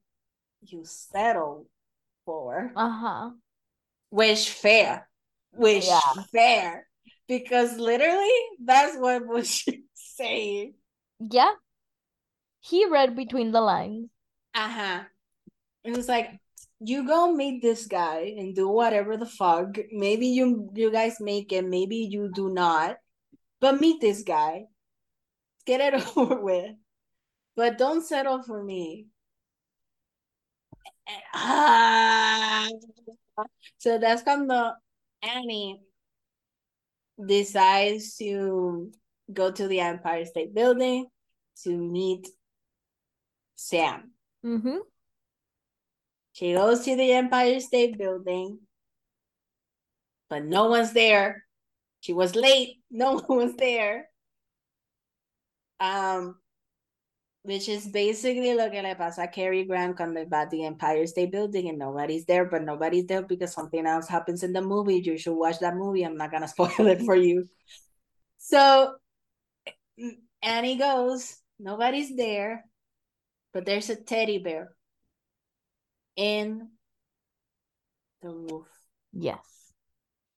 you 0.63 0.85
settle 0.85 1.67
for. 2.25 2.71
Ajá. 2.77 3.33
Which 4.11 4.51
fair. 4.51 5.09
Which 5.51 5.87
Yeah. 5.87 6.23
fair. 6.31 6.87
Because 7.27 7.77
literally 7.77 8.39
that's 8.63 8.97
what 8.97 9.27
was 9.27 9.51
she 9.51 9.83
saying. 9.95 10.75
Yeah. 11.19 11.51
He 12.61 12.87
read 12.87 13.17
between 13.17 13.51
the 13.51 13.61
lines. 13.61 14.11
Uh-huh. 14.55 15.01
It 15.83 15.97
was 15.97 16.07
like 16.07 16.39
you 16.81 17.07
go 17.07 17.33
meet 17.33 17.63
this 17.63 17.87
guy 17.87 18.35
and 18.39 18.55
do 18.55 18.69
whatever 18.69 19.17
the 19.17 19.27
fuck. 19.27 19.77
Maybe 19.93 20.29
you 20.29 20.71
you 20.75 20.91
guys 20.91 21.21
make 21.21 21.53
it, 21.53 21.65
maybe 21.65 21.97
you 21.97 22.31
do 22.35 22.49
not. 22.53 22.97
But 23.61 23.81
meet 23.81 24.01
this 24.01 24.23
guy. 24.23 24.67
Get 25.67 25.81
it 25.81 26.03
over 26.17 26.41
with. 26.41 26.75
But 27.57 27.79
don't 27.79 28.03
settle 28.05 28.43
for 28.43 28.63
me. 28.63 29.07
So 33.79 33.99
that's 33.99 34.23
cuando 34.23 34.73
Annie 35.23 35.81
decides 37.17 38.17
to 38.17 38.93
go 39.33 39.51
to 39.51 39.69
the 39.69 39.81
Empire 39.81 40.25
State 40.27 40.55
Building 40.55 41.07
to 41.65 41.71
meet 41.77 42.29
Sam. 43.57 44.13
Mhm. 44.45 44.81
She 46.33 46.55
goes 46.55 46.85
to 46.85 46.97
the 46.97 47.13
Empire 47.13 47.61
State 47.61 47.99
Building, 47.99 48.61
but 50.29 50.45
no 50.45 50.69
one's 50.69 50.93
there. 50.93 51.45
She 52.01 52.13
was 52.13 52.35
late. 52.35 52.77
No 52.93 53.19
one 53.21 53.39
was 53.39 53.55
there. 53.57 54.09
Um, 55.81 56.37
which 57.43 57.69
is 57.69 57.87
basically 57.89 58.55
lo 58.55 58.69
que 58.71 58.83
le 58.83 58.95
pasa 58.97 59.23
a 59.23 59.29
Cary 59.29 59.65
Grant 59.65 59.97
cuando 59.97 60.25
va 60.27 60.47
the 60.51 60.65
Empire 60.65 61.07
State 61.07 61.31
Building 61.33 61.69
and 61.69 61.79
nobody's 61.79 62.25
there, 62.27 62.45
but 62.47 62.63
nobody's 62.65 63.07
there 63.07 63.23
because 63.23 63.53
something 63.53 63.87
else 63.87 64.09
happens 64.09 64.43
in 64.43 64.53
the 64.53 64.61
movie. 64.61 65.01
You 65.01 65.17
should 65.19 65.35
watch 65.37 65.59
that 65.61 65.77
movie. 65.77 66.03
I'm 66.05 66.17
not 66.17 66.31
gonna 66.33 66.49
spoil 66.55 66.87
it 66.89 67.03
for 67.03 67.17
you. 67.17 67.49
So 68.39 68.97
Annie 70.43 70.77
goes, 70.77 71.41
nobody's 71.59 72.15
there. 72.17 72.67
but 73.53 73.65
there's 73.67 73.91
a 73.91 73.97
teddy 73.97 74.39
bear 74.39 74.77
in 76.21 76.69
the 78.21 78.29
roof. 78.29 78.67
Yes. 79.13 79.73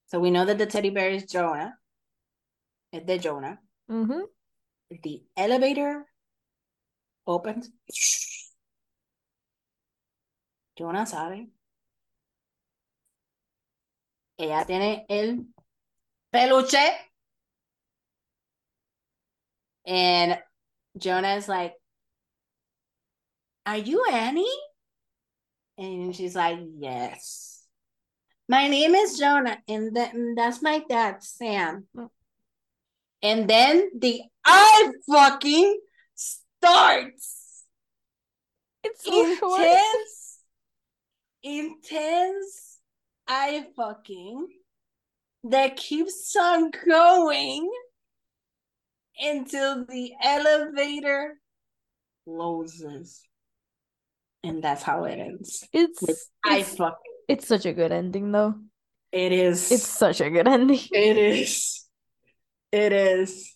So 0.08 0.20
we 0.20 0.32
know 0.32 0.46
that 0.46 0.58
the 0.58 0.66
teddy 0.66 0.90
bear 0.90 1.10
is 1.10 1.26
Jonah. 1.26 1.76
It's 2.94 3.06
the 3.06 3.18
Jonah. 3.18 3.60
Mm-hmm. 3.92 4.22
The 5.04 5.24
elevator 5.36 6.06
opens. 7.28 7.70
Jonah 10.78 11.06
sabe. 11.06 11.50
Ella 14.40 14.64
tiene 14.66 15.06
el 15.10 15.46
peluche. 16.32 16.92
And 19.86 20.40
Jonah 20.98 21.36
is 21.36 21.50
like, 21.50 21.74
Are 23.66 23.78
you 23.78 24.06
Annie? 24.10 24.48
And 25.78 26.16
she's 26.16 26.36
like, 26.36 26.60
Yes. 26.78 27.66
My 28.50 28.68
name 28.68 28.94
is 28.94 29.18
Jonah, 29.18 29.58
and, 29.68 29.96
th- 29.96 30.14
and 30.14 30.38
that's 30.38 30.62
my 30.62 30.84
dad, 30.90 31.24
Sam. 31.24 31.88
Mm. 31.96 32.10
And 33.22 33.50
then 33.50 33.90
the 33.98 34.22
I 34.46 34.92
fucking 35.10 35.80
starts. 36.14 37.64
It's 38.84 39.06
so 39.06 39.36
short. 39.38 39.62
intense, 39.62 40.40
intense 41.42 42.80
I 43.28 43.66
fucking 43.78 44.48
that 45.46 45.78
keeps 45.78 46.36
on 46.36 46.72
going 46.86 47.72
until 49.22 49.86
the 49.86 50.12
elevator 50.22 51.36
closes. 52.26 53.22
And 54.44 54.64
that's 54.64 54.84
how 54.84 55.06
it 55.06 55.20
ends. 55.20 55.64
It's 55.72 56.30
I 56.46 56.64
fucking 56.64 56.98
it's 57.28 57.48
such 57.48 57.66
a 57.66 57.74
good 57.74 57.92
ending 57.92 58.32
though. 58.32 58.56
it 59.12 59.32
is 59.32 59.72
It's 59.72 59.88
such 59.88 60.22
a 60.22 60.30
good 60.30 60.48
ending. 60.48 60.80
it 60.92 61.18
is. 61.18 61.86
It 62.72 62.92
is. 62.92 63.56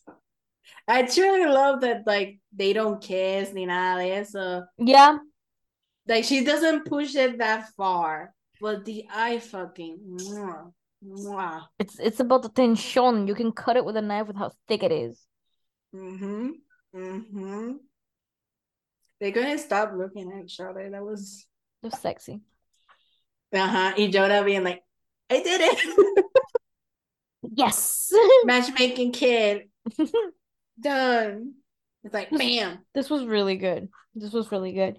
I 0.88 1.04
truly 1.04 1.46
love 1.46 1.82
that 1.82 2.08
like 2.08 2.40
they 2.56 2.72
don't 2.72 3.02
kiss 3.02 3.52
ni 3.54 3.66
nada 3.66 4.02
de 4.02 4.12
eso. 4.14 4.64
Yeah. 4.78 5.18
Like 6.08 6.24
she 6.24 6.46
doesn't 6.46 6.86
push 6.86 7.16
it 7.16 7.40
that 7.40 7.70
far. 7.76 8.34
But 8.62 8.86
the 8.86 9.06
eye 9.14 9.40
fucking 9.40 10.00
mwah, 10.18 10.72
mwah. 11.04 11.62
It's 11.78 12.00
it's 12.00 12.20
about 12.20 12.44
the 12.44 12.50
tension. 12.50 13.28
You 13.28 13.36
can 13.36 13.52
cut 13.52 13.76
it 13.76 13.86
with 13.86 13.98
a 13.98 14.02
knife 14.02 14.28
with 14.28 14.38
how 14.38 14.52
thick 14.68 14.84
it 14.84 14.92
is. 14.92 15.22
Mm-hmm. 15.94 16.50
Mm-hmm. 16.96 17.72
They're 19.20 19.32
gonna 19.32 19.58
stop 19.58 19.92
looking 19.96 20.32
at 20.32 20.46
each 20.46 20.60
other. 20.60 20.90
That 20.90 21.04
was 21.04 21.46
It's 21.84 22.00
sexy. 22.00 22.42
uh-huh. 23.54 23.94
Y 23.98 24.08
Jonah 24.08 24.44
being 24.44 24.64
like, 24.64 24.84
I 25.30 25.42
did 25.42 25.62
it. 25.62 26.26
Yes. 27.42 28.12
Matchmaking 28.46 29.12
kid. 29.12 29.70
Done. 30.80 31.54
It's 32.04 32.14
like 32.14 32.30
bam. 32.30 32.80
This 32.94 33.10
was 33.10 33.26
really 33.26 33.56
good. 33.58 33.90
This 34.16 34.32
was 34.34 34.52
really 34.52 34.74
good. 34.74 34.98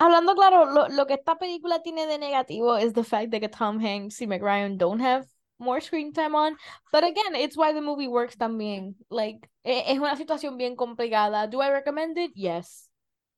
Hablando 0.00 0.34
claro, 0.34 0.64
lo, 0.72 0.86
lo 0.88 1.04
que 1.06 1.14
esta 1.16 1.36
película 1.36 1.82
tiene 1.82 2.06
de 2.06 2.18
negativo 2.18 2.80
is 2.80 2.92
the 2.92 3.04
fact 3.04 3.30
that 3.30 3.52
Tom 3.52 3.78
Hanks 3.78 4.20
y 4.20 4.26
Meg 4.26 4.42
Ryan 4.42 4.76
don't 4.76 5.00
have 5.00 5.26
more 5.58 5.80
screen 5.80 6.12
time 6.12 6.34
on. 6.34 6.56
But 6.92 7.04
again, 7.04 7.34
it's 7.36 7.56
why 7.56 7.72
the 7.72 7.80
movie 7.80 8.08
works 8.08 8.36
también. 8.36 8.94
Like, 9.10 9.48
es 9.64 9.98
una 9.98 10.16
situación 10.16 10.58
bien 10.58 10.74
complicada. 10.76 11.48
Do 11.48 11.60
I 11.60 11.70
recommend 11.70 12.18
it? 12.18 12.32
Yes. 12.34 12.88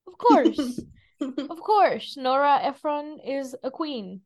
Of 0.06 0.18
course. 0.18 0.80
of 1.20 1.60
course. 1.60 2.16
Nora 2.16 2.60
Ephron 2.62 3.18
is 3.24 3.54
a 3.62 3.70
queen. 3.70 4.20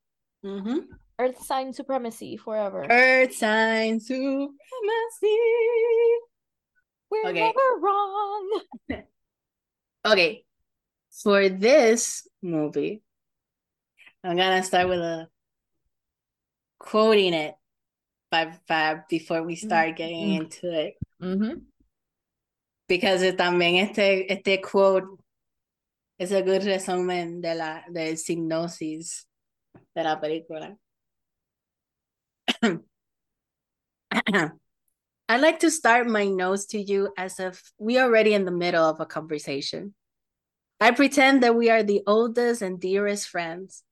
mm-hmm. 0.45 0.79
Earth 1.21 1.43
sign 1.43 1.73
supremacy 1.73 2.37
forever. 2.37 2.87
Earth 2.89 3.35
sign 3.35 3.99
supremacy. 3.99 4.57
We're 7.11 7.29
okay. 7.31 7.41
never 7.41 7.81
wrong. 7.81 8.61
Okay. 10.07 10.45
For 11.23 11.49
this 11.49 12.29
movie, 12.41 13.03
I'm 14.23 14.37
gonna 14.37 14.63
start 14.63 14.89
with 14.89 15.01
a 15.01 15.29
quoting 16.79 17.35
it 17.35 17.57
by 18.31 18.53
Fab 18.69 19.09
before 19.09 19.43
we 19.43 19.57
start 19.57 19.97
getting 19.97 20.29
Mhm. 20.29 20.41
into 20.45 20.71
it. 20.73 20.95
Mm-hmm. 21.21 21.59
Because 22.87 23.23
it, 23.23 23.37
también 23.37 23.83
este, 23.83 24.31
este 24.31 24.63
quote 24.63 25.18
es 26.19 26.33
a 26.33 26.43
good 26.43 26.65
resumen 26.65 27.41
de 27.41 27.55
la 27.55 27.83
de 27.91 28.17
sinopsis 28.17 29.27
de 29.95 30.03
la 30.03 30.21
película. 30.21 30.77
I'd 35.31 35.41
like 35.41 35.59
to 35.61 35.71
start 35.71 36.09
my 36.09 36.27
notes 36.27 36.67
to 36.67 36.79
you 36.79 37.13
as 37.17 37.39
if 37.39 37.73
we 37.79 37.99
are 37.99 38.07
already 38.07 38.35
in 38.35 38.45
the 38.45 38.51
middle 38.51 38.85
of 38.85 39.01
a 39.01 39.07
conversation. 39.07 39.95
I 40.81 40.93
pretend 40.93 41.43
that 41.43 41.55
we 41.55 41.71
are 41.71 41.83
the 41.83 42.03
oldest 42.07 42.63
and 42.63 42.81
dearest 42.81 43.29
friends, 43.29 43.83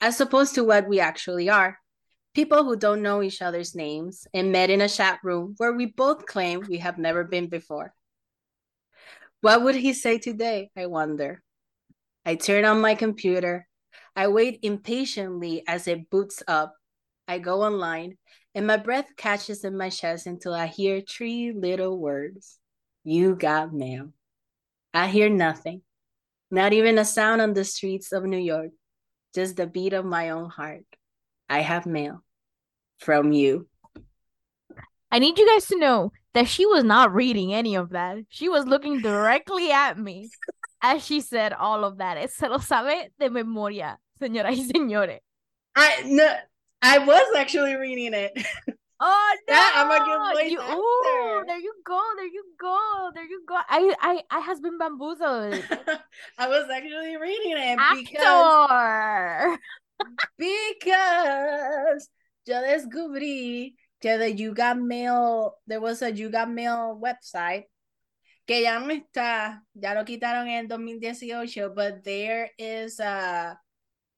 as 0.00 0.20
opposed 0.20 0.56
to 0.56 0.64
what 0.64 0.88
we 0.88 1.00
actually 1.00 1.48
are 1.48 1.78
people 2.34 2.64
who 2.64 2.76
don't 2.76 3.02
know 3.02 3.22
each 3.22 3.40
other's 3.40 3.74
names 3.74 4.26
and 4.34 4.50
met 4.50 4.68
in 4.68 4.80
a 4.80 4.88
chat 4.88 5.20
room 5.22 5.54
where 5.56 5.72
we 5.72 5.86
both 5.86 6.26
claim 6.26 6.60
we 6.68 6.78
have 6.78 6.98
never 6.98 7.22
been 7.22 7.46
before. 7.46 7.94
What 9.40 9.62
would 9.62 9.76
he 9.76 9.92
say 9.92 10.18
today? 10.18 10.70
I 10.76 10.86
wonder. 10.86 11.43
I 12.26 12.36
turn 12.36 12.64
on 12.64 12.80
my 12.80 12.94
computer. 12.94 13.68
I 14.16 14.28
wait 14.28 14.60
impatiently 14.62 15.62
as 15.66 15.86
it 15.86 16.08
boots 16.08 16.42
up. 16.48 16.74
I 17.28 17.38
go 17.38 17.62
online, 17.62 18.16
and 18.54 18.66
my 18.66 18.76
breath 18.76 19.08
catches 19.16 19.64
in 19.64 19.76
my 19.76 19.90
chest 19.90 20.26
until 20.26 20.54
I 20.54 20.66
hear 20.66 21.00
three 21.00 21.52
little 21.52 21.98
words 21.98 22.58
You 23.02 23.34
got 23.34 23.72
mail. 23.72 24.12
I 24.94 25.08
hear 25.08 25.28
nothing, 25.28 25.82
not 26.50 26.72
even 26.72 26.98
a 26.98 27.04
sound 27.04 27.42
on 27.42 27.52
the 27.52 27.64
streets 27.64 28.12
of 28.12 28.24
New 28.24 28.38
York, 28.38 28.70
just 29.34 29.56
the 29.56 29.66
beat 29.66 29.92
of 29.92 30.04
my 30.04 30.30
own 30.30 30.48
heart. 30.48 30.84
I 31.48 31.60
have 31.60 31.84
mail 31.84 32.22
from 33.00 33.32
you. 33.32 33.68
I 35.10 35.18
need 35.18 35.38
you 35.38 35.46
guys 35.48 35.66
to 35.66 35.78
know 35.78 36.12
that 36.32 36.48
she 36.48 36.66
was 36.66 36.84
not 36.84 37.14
reading 37.14 37.52
any 37.54 37.76
of 37.76 37.90
that. 37.90 38.18
She 38.28 38.48
was 38.48 38.66
looking 38.66 39.00
directly 39.00 39.70
at 39.70 39.98
me 39.98 40.30
as 40.84 41.02
she 41.04 41.20
said 41.22 41.52
all 41.54 41.82
of 41.84 41.96
that. 41.98 42.30
Se 42.30 42.46
lo 42.46 42.58
sabe 42.58 43.10
de 43.18 43.30
memoria, 43.30 43.98
señoras 44.20 44.54
y 44.56 44.64
señores. 44.64 45.20
I 45.74 46.02
no, 46.04 46.28
I 46.82 46.98
was 46.98 47.24
actually 47.36 47.74
reading 47.74 48.12
it. 48.12 48.32
Oh 49.00 49.36
no! 49.48 49.54
Yeah, 49.54 49.70
I'm 49.74 49.90
a 49.90 50.04
good 50.04 50.34
voice 50.34 50.50
you, 50.52 50.60
actor. 50.60 50.74
Ooh, 50.74 51.44
there 51.46 51.58
you 51.58 51.74
go, 51.84 52.00
there 52.16 52.26
you 52.26 52.44
go, 52.60 53.10
there 53.14 53.24
you 53.24 53.42
go. 53.46 53.56
I, 53.56 53.94
I, 54.00 54.22
I 54.30 54.40
has 54.40 54.60
been 54.60 54.78
bamboozled. 54.78 55.64
I 56.38 56.48
was 56.48 56.68
actually 56.70 57.16
reading 57.16 57.56
it 57.56 57.78
because 57.96 58.70
Actor. 58.70 59.58
because 60.38 62.08
yo 62.46 62.60
descubrí 62.62 63.74
que 64.00 64.18
the 64.18 64.30
You 64.30 64.54
Got 64.54 64.78
Mail, 64.78 65.54
there 65.66 65.80
was 65.80 66.02
a 66.02 66.12
You 66.12 66.30
Got 66.30 66.50
Mail 66.50 67.00
website 67.02 67.64
que 68.46 68.62
ya 68.62 68.78
no 68.78 68.90
está, 68.90 69.64
ya 69.74 69.94
lo 69.94 70.04
quitaron 70.04 70.48
en 70.48 70.68
2018, 70.68 71.70
but 71.74 72.02
there 72.02 72.52
is 72.58 73.00
a 73.00 73.58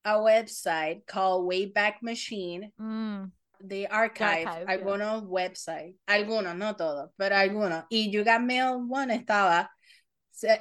a 0.05 0.19
website 0.21 1.05
called 1.07 1.47
Wayback 1.49 2.01
Machine. 2.01 2.73
Mm, 2.81 3.33
They 3.61 3.87
archive, 3.87 4.47
archive, 4.47 4.67
yeah. 4.69 4.75
algunos 4.77 5.25
websites, 5.25 5.97
algunos, 6.07 6.57
no 6.57 6.75
todos, 6.75 7.11
pero 7.19 7.35
algunos. 7.37 7.85
Y 7.91 8.11
You 8.11 8.23
Got 8.25 8.43
Mail 8.43 8.87
One 8.89 9.11
estaba 9.11 9.69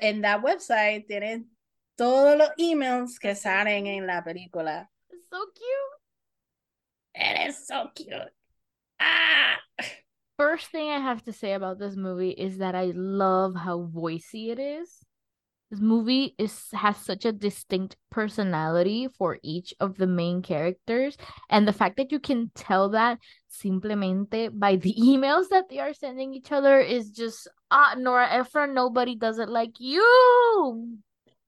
en 0.02 0.22
that 0.22 0.42
website, 0.42 1.06
tienen 1.08 1.50
todos 1.98 2.38
los 2.38 2.50
emails 2.58 3.20
que 3.20 3.36
salen 3.36 3.86
en 3.88 4.08
la 4.08 4.24
película. 4.24 4.90
so 5.30 5.46
cute. 5.54 5.96
It 7.16 7.50
is 7.50 7.68
so 7.68 7.92
cute. 7.94 8.32
Ah. 9.00 9.58
First 10.38 10.68
thing 10.68 10.92
I 10.92 11.00
have 11.00 11.24
to 11.24 11.34
say 11.34 11.54
about 11.54 11.80
this 11.80 11.96
movie 11.96 12.32
is 12.32 12.58
that 12.58 12.76
I 12.76 12.92
love 12.94 13.56
how 13.56 13.90
voicey 13.94 14.50
it 14.50 14.60
is. 14.60 15.06
This 15.72 15.80
movie 15.80 16.36
is 16.38 16.68
has 16.74 16.98
such 16.98 17.26
a 17.26 17.32
distinct 17.32 17.96
personality 18.12 19.08
for 19.18 19.40
each 19.42 19.74
of 19.80 19.98
the 19.98 20.06
main 20.06 20.42
characters, 20.42 21.18
and 21.50 21.68
the 21.68 21.74
fact 21.74 21.98
that 21.98 22.12
you 22.12 22.20
can 22.20 22.52
tell 22.54 22.90
that 22.90 23.18
simplemente 23.48 24.50
by 24.50 24.76
the 24.76 24.94
emails 25.00 25.50
that 25.50 25.70
they 25.70 25.80
are 25.80 25.94
sending 25.94 26.34
each 26.34 26.52
other 26.52 26.80
is 26.80 27.10
just 27.12 27.48
ah 27.72 27.96
Nora 27.98 28.28
Ephron, 28.30 28.74
nobody 28.76 29.16
does 29.16 29.40
it 29.40 29.50
like 29.50 29.80
you. 29.80 31.00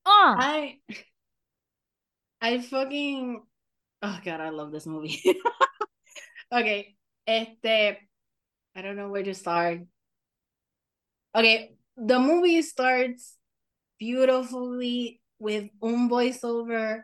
Ah, 0.05 0.35
I 0.39 0.79
I 2.41 2.61
fucking 2.61 3.43
oh 4.01 4.19
god, 4.23 4.41
I 4.41 4.49
love 4.49 4.71
this 4.71 4.87
movie. 4.87 5.21
okay, 6.51 6.95
este 7.27 7.97
I 8.77 8.83
don't 8.83 8.95
know 8.95 9.09
where 9.09 9.23
to 9.23 9.33
start. 9.33 9.79
Okay, 11.35 11.71
the 11.97 12.19
movie 12.19 12.61
starts 12.61 13.35
beautifully 13.97 15.19
with 15.39 15.69
un 15.81 16.07
voiceover 16.07 17.01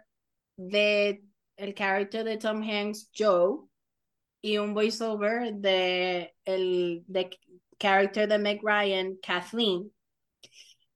de 0.56 1.22
el 1.58 1.74
character 1.74 2.24
de 2.24 2.38
Tom 2.38 2.62
Hanks, 2.62 3.08
Joe, 3.12 3.68
y 4.44 4.58
un 4.58 4.76
voiceover 4.76 5.52
de 5.60 6.32
el 6.46 7.02
de 7.10 7.32
character 7.80 8.28
de 8.28 8.38
Meg 8.38 8.60
Ryan, 8.62 9.18
Kathleen. 9.24 9.90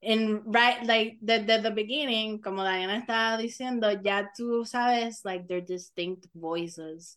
In 0.00 0.42
right, 0.46 0.86
like 0.86 1.18
the, 1.20 1.38
the, 1.38 1.58
the 1.58 1.72
beginning, 1.72 2.40
como 2.40 2.62
Dariana 2.62 3.04
estaba 3.04 3.36
diciendo, 3.36 4.00
ya 4.00 4.28
tú 4.38 4.64
sabes, 4.64 5.24
like 5.24 5.48
their 5.48 5.60
distinct 5.60 6.28
voices 6.36 7.16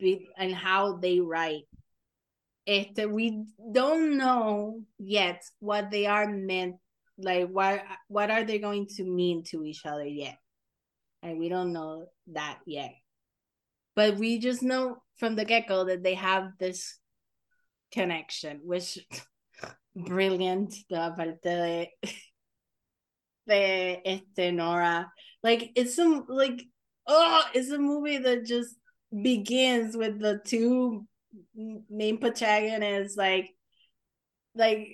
and 0.00 0.52
how 0.52 0.96
they 0.96 1.20
write. 1.20 1.68
Este, 2.66 3.06
we 3.08 3.44
don't 3.72 4.16
know 4.16 4.82
yet 4.98 5.44
what 5.60 5.90
they 5.90 6.06
are 6.06 6.26
meant, 6.26 6.76
like 7.16 7.48
what 7.48 7.82
what 8.08 8.30
are 8.30 8.42
they 8.42 8.58
going 8.58 8.86
to 8.96 9.04
mean 9.04 9.44
to 9.44 9.64
each 9.64 9.86
other 9.86 10.04
yet, 10.04 10.36
and 11.22 11.38
we 11.38 11.48
don't 11.48 11.72
know 11.72 12.08
that 12.32 12.58
yet. 12.66 12.92
But 13.94 14.16
we 14.16 14.40
just 14.40 14.62
know 14.62 14.96
from 15.18 15.36
the 15.36 15.44
get 15.44 15.68
go 15.68 15.84
that 15.84 16.02
they 16.02 16.14
have 16.14 16.52
this 16.58 16.98
connection, 17.92 18.60
which 18.64 18.98
brilliant 19.96 20.74
the 20.90 21.14
parte 21.16 21.40
de 21.42 21.90
de 23.48 24.02
este 24.04 24.52
Nora. 24.52 25.10
Like 25.42 25.70
it's 25.76 25.94
some 25.94 26.26
like 26.28 26.62
oh, 27.06 27.42
it's 27.54 27.70
a 27.70 27.78
movie 27.78 28.18
that 28.18 28.44
just 28.44 28.74
begins 29.22 29.96
with 29.96 30.18
the 30.18 30.40
two 30.44 31.06
main 31.90 32.18
protagonists 32.18 33.16
like 33.16 33.50
like 34.54 34.88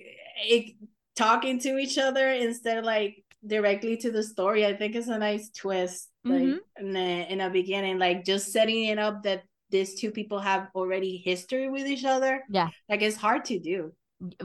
it, 0.44 0.74
talking 1.16 1.58
to 1.60 1.78
each 1.78 1.98
other 1.98 2.28
instead 2.28 2.78
of 2.78 2.84
like 2.84 3.24
directly 3.46 3.96
to 3.98 4.10
the 4.10 4.22
story. 4.22 4.66
I 4.66 4.74
think 4.74 4.94
it's 4.94 5.08
a 5.08 5.18
nice 5.18 5.50
twist. 5.50 6.08
Like 6.24 6.42
mm-hmm. 6.42 6.86
in 6.86 6.92
the 6.92 7.32
in 7.32 7.38
the 7.38 7.50
beginning, 7.50 7.98
like 7.98 8.24
just 8.24 8.52
setting 8.52 8.84
it 8.84 8.98
up 8.98 9.22
that 9.24 9.42
these 9.70 9.98
two 9.98 10.10
people 10.10 10.38
have 10.38 10.68
already 10.74 11.16
history 11.16 11.68
with 11.68 11.86
each 11.86 12.04
other. 12.04 12.44
Yeah. 12.48 12.68
Like 12.88 13.02
it's 13.02 13.16
hard 13.16 13.44
to 13.46 13.58
do. 13.58 13.92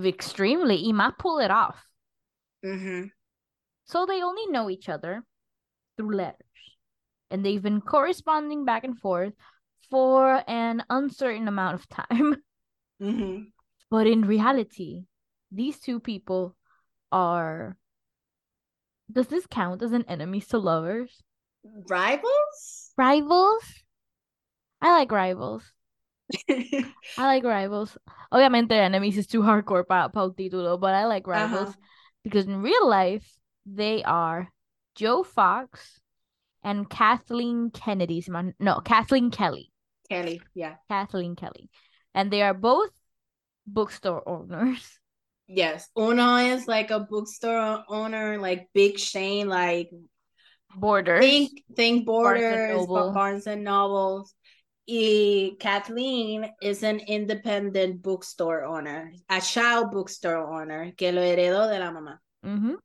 Extremely. 0.04 0.82
Y 0.84 0.92
más 0.92 1.14
pull 1.20 1.40
it 1.40 1.52
off. 1.52 1.78
Mm-hmm. 2.66 3.08
So 3.86 4.06
they 4.06 4.24
only 4.24 4.48
know 4.48 4.70
each 4.70 4.90
other 4.90 5.24
through 5.98 6.16
letters. 6.16 6.42
And 7.30 7.46
they've 7.46 7.62
been 7.62 7.82
corresponding 7.82 8.66
back 8.66 8.84
and 8.84 8.98
forth 8.98 9.34
for 9.90 10.44
an 10.48 10.84
uncertain 10.90 11.48
amount 11.48 11.76
of 11.76 11.90
time. 11.90 12.38
Mm-hmm. 13.00 13.44
But 13.92 14.08
in 14.08 14.26
reality, 14.26 15.04
these 15.52 15.80
two 15.80 16.00
people 16.00 16.56
are. 17.12 17.78
Does 19.12 19.28
this 19.28 19.46
count 19.46 19.84
as 19.84 19.92
an 19.92 20.04
enemies 20.08 20.48
to 20.48 20.58
lovers? 20.58 21.22
Rivals? 21.64 22.92
Rivals? 22.98 23.64
I 24.82 24.92
like 24.92 25.12
rivals. 25.12 25.72
I 26.50 26.84
like 27.18 27.44
rivals. 27.44 27.98
Obviamente, 28.32 28.72
enemies 28.72 29.18
is 29.18 29.28
too 29.28 29.42
hardcore 29.42 29.88
para 29.88 30.10
pa 30.10 30.30
título, 30.30 30.80
but 30.80 30.94
I 30.94 31.06
like 31.06 31.28
rivals 31.28 31.70
uh-huh. 31.70 31.80
because 32.24 32.48
in 32.48 32.62
real 32.62 32.90
life, 32.90 33.30
they 33.66 34.04
are 34.04 34.50
Joe 34.96 35.24
Fox 35.24 36.02
and 36.64 36.90
Kathleen 36.90 37.72
Kennedy's 37.72 38.28
man. 38.28 38.54
No, 38.60 38.82
Kathleen 38.82 39.32
Kelly. 39.32 39.72
Kelly, 40.10 40.42
yeah. 40.54 40.76
Kathleen 40.90 41.36
Kelly. 41.36 41.70
And 42.14 42.32
they 42.32 42.42
are 42.42 42.54
both 42.54 42.90
bookstore 43.66 44.28
owners. 44.28 45.00
Yes. 45.50 45.88
Una 45.98 46.40
is 46.40 46.68
like 46.68 46.92
a 46.92 47.00
bookstore 47.00 47.82
owner, 47.88 48.38
like 48.38 48.68
Big 48.74 49.00
Shane, 49.00 49.48
like 49.48 49.90
Borders. 50.76 51.22
Think 51.22 51.64
think 51.74 52.06
Borders, 52.06 52.86
Barnes 52.86 53.06
and, 53.06 53.14
Barnes 53.14 53.48
and 53.48 53.64
Nobles. 53.64 54.34
E, 54.88 55.56
Kathleen 55.60 56.50
is 56.62 56.84
an 56.84 57.00
independent 57.00 58.02
bookstore 58.02 58.66
owner, 58.66 59.12
a 59.30 59.42
child 59.42 59.92
bookstore 59.92 60.54
owner 60.54 60.92
que 60.98 61.12
lo 61.12 61.22
heredó 61.22 61.70
de 61.70 61.80
la 61.80 61.92
mamá. 61.92 62.20
Mm-hmm. 62.46 62.76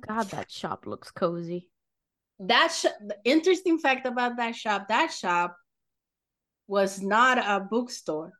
God, 0.06 0.28
that 0.30 0.50
shop 0.50 0.86
looks 0.86 1.10
cozy. 1.10 1.68
That 2.40 2.72
sh- 2.72 3.06
the 3.06 3.16
interesting 3.24 3.78
fact 3.78 4.06
about 4.06 4.36
that 4.38 4.56
shop, 4.56 4.88
that 4.88 5.12
shop 5.12 5.56
was 6.66 7.02
not 7.02 7.38
a 7.38 7.60
bookstore. 7.60 8.32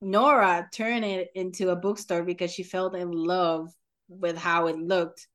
Nora 0.00 0.68
turned 0.72 1.04
it 1.04 1.30
into 1.34 1.70
a 1.70 1.76
bookstore 1.76 2.24
because 2.24 2.52
she 2.52 2.62
fell 2.62 2.88
in 2.90 3.10
love 3.10 3.70
with 4.08 4.36
how 4.36 4.66
it 4.66 4.76
looked. 4.76 5.26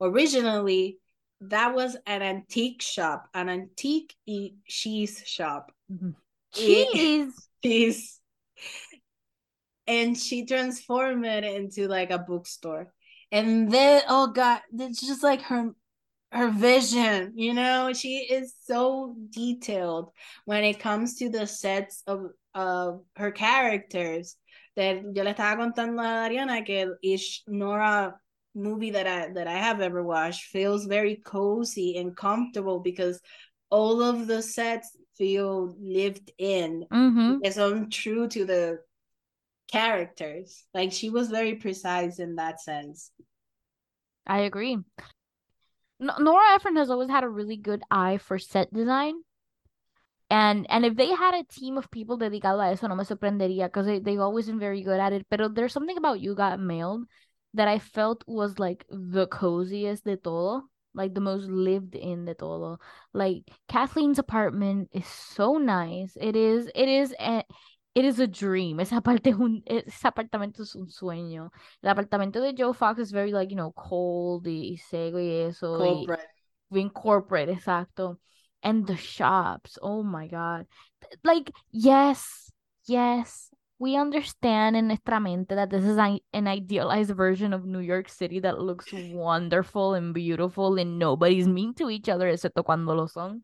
Originally, 0.00 0.98
that 1.42 1.74
was 1.74 1.96
an 2.06 2.22
antique 2.22 2.82
shop, 2.82 3.28
an 3.34 3.48
antique 3.48 4.14
cheese 4.66 5.22
shop. 5.26 5.72
Mm-hmm. 5.90 6.10
Cheese. 6.52 7.48
cheese. 7.62 8.20
And 9.86 10.16
she 10.16 10.46
transformed 10.46 11.26
it 11.26 11.44
into 11.44 11.88
like 11.88 12.10
a 12.10 12.18
bookstore. 12.18 12.92
And 13.32 13.70
then 13.70 14.02
oh 14.08 14.28
god, 14.28 14.60
it's 14.72 15.00
just 15.00 15.22
like 15.22 15.42
her 15.42 15.74
her 16.32 16.50
vision, 16.50 17.32
you 17.34 17.54
know, 17.54 17.92
she 17.92 18.18
is 18.18 18.54
so 18.64 19.16
detailed 19.30 20.10
when 20.44 20.62
it 20.64 20.78
comes 20.78 21.16
to 21.16 21.28
the 21.28 21.46
sets 21.46 22.02
of 22.06 22.30
of 22.54 23.02
her 23.16 23.30
characters. 23.30 24.36
That 24.76 25.02
yo 25.14 25.24
le 25.24 25.34
estaba 25.34 25.58
contando 25.58 26.00
a 26.00 26.28
Ariana 26.28 26.64
que 26.64 26.94
each 27.02 27.42
Nora 27.48 28.14
movie 28.54 28.90
that 28.90 29.06
I 29.06 29.32
that 29.32 29.48
I 29.48 29.56
have 29.56 29.80
ever 29.80 30.02
watched 30.02 30.44
feels 30.44 30.86
very 30.86 31.16
cozy 31.16 31.96
and 31.98 32.16
comfortable 32.16 32.78
because 32.78 33.20
all 33.70 34.00
of 34.02 34.26
the 34.26 34.42
sets 34.42 34.96
feel 35.16 35.74
lived 35.80 36.30
in. 36.38 36.86
Mm-hmm. 36.92 37.88
True 37.88 38.28
to 38.28 38.44
the 38.44 38.78
characters. 39.70 40.64
Like 40.72 40.92
she 40.92 41.10
was 41.10 41.28
very 41.28 41.56
precise 41.56 42.20
in 42.20 42.36
that 42.36 42.60
sense. 42.60 43.10
I 44.26 44.40
agree. 44.40 44.78
Nora 46.00 46.54
Ephron 46.54 46.76
has 46.76 46.90
always 46.90 47.10
had 47.10 47.24
a 47.24 47.28
really 47.28 47.56
good 47.56 47.82
eye 47.90 48.18
for 48.18 48.38
set 48.38 48.72
design. 48.72 49.14
And 50.30 50.66
and 50.70 50.86
if 50.86 50.96
they 50.96 51.08
had 51.08 51.34
a 51.34 51.44
team 51.44 51.76
of 51.76 51.90
people 51.90 52.16
dedicado 52.16 52.64
a 52.64 52.72
eso, 52.72 52.86
no 52.86 52.94
me 52.94 53.04
sorprendería 53.04 53.66
because 53.66 53.86
they, 53.86 53.98
they've 53.98 54.20
always 54.20 54.46
been 54.46 54.60
very 54.60 54.82
good 54.82 55.00
at 55.00 55.12
it. 55.12 55.26
But 55.28 55.54
there's 55.54 55.72
something 55.72 55.98
about 55.98 56.20
You 56.20 56.34
Got 56.34 56.60
Mailed 56.60 57.04
that 57.54 57.68
I 57.68 57.80
felt 57.80 58.24
was 58.26 58.58
like 58.58 58.86
the 58.88 59.26
coziest 59.26 60.04
de 60.04 60.16
todo, 60.16 60.62
like 60.94 61.14
the 61.14 61.20
most 61.20 61.46
lived 61.48 61.96
in 61.96 62.24
de 62.24 62.34
todo. 62.34 62.78
Like 63.12 63.42
Kathleen's 63.68 64.20
apartment 64.20 64.90
is 64.92 65.06
so 65.06 65.58
nice. 65.58 66.16
It 66.20 66.36
is 66.36 66.70
it 66.74 66.88
is 66.88 67.12
a, 67.18 67.42
it 67.94 68.04
is 68.04 68.20
a 68.20 68.26
dream. 68.26 68.80
Esa 68.80 69.00
parte 69.00 69.34
un, 69.34 69.62
ese 69.66 70.06
apartamento 70.06 70.62
es 70.62 70.74
un 70.74 70.88
sueño. 70.88 71.50
El 71.82 71.90
apartamento 71.90 72.40
de 72.40 72.54
Joe 72.56 72.72
Fox 72.72 73.00
is 73.00 73.12
very 73.12 73.32
like, 73.32 73.50
you 73.50 73.56
know, 73.56 73.72
cold 73.72 74.46
y, 74.46 74.72
y 74.72 74.76
seco 74.76 75.18
y 75.18 75.48
eso. 75.48 75.76
Corporate. 75.76 76.22
Y, 76.70 76.74
bien 76.74 76.90
corporate, 76.90 77.50
exacto. 77.50 78.18
And 78.62 78.86
the 78.86 78.96
shops, 78.96 79.78
oh 79.82 80.02
my 80.02 80.28
god. 80.28 80.66
Like, 81.24 81.50
yes, 81.72 82.52
yes, 82.86 83.50
we 83.78 83.96
understand 83.96 84.76
in 84.76 84.88
nuestra 84.88 85.18
mente 85.18 85.54
that 85.54 85.70
this 85.70 85.84
is 85.84 85.96
an 85.96 86.46
idealized 86.46 87.16
version 87.16 87.54
of 87.54 87.64
New 87.64 87.80
York 87.80 88.10
City 88.10 88.38
that 88.40 88.60
looks 88.60 88.92
wonderful 88.92 89.94
and 89.94 90.12
beautiful 90.12 90.76
and 90.78 90.98
nobody's 90.98 91.48
mean 91.48 91.72
to 91.74 91.88
each 91.88 92.08
other 92.10 92.28
excepto 92.28 92.62
cuando 92.62 92.94
lo 92.94 93.06
son. 93.06 93.42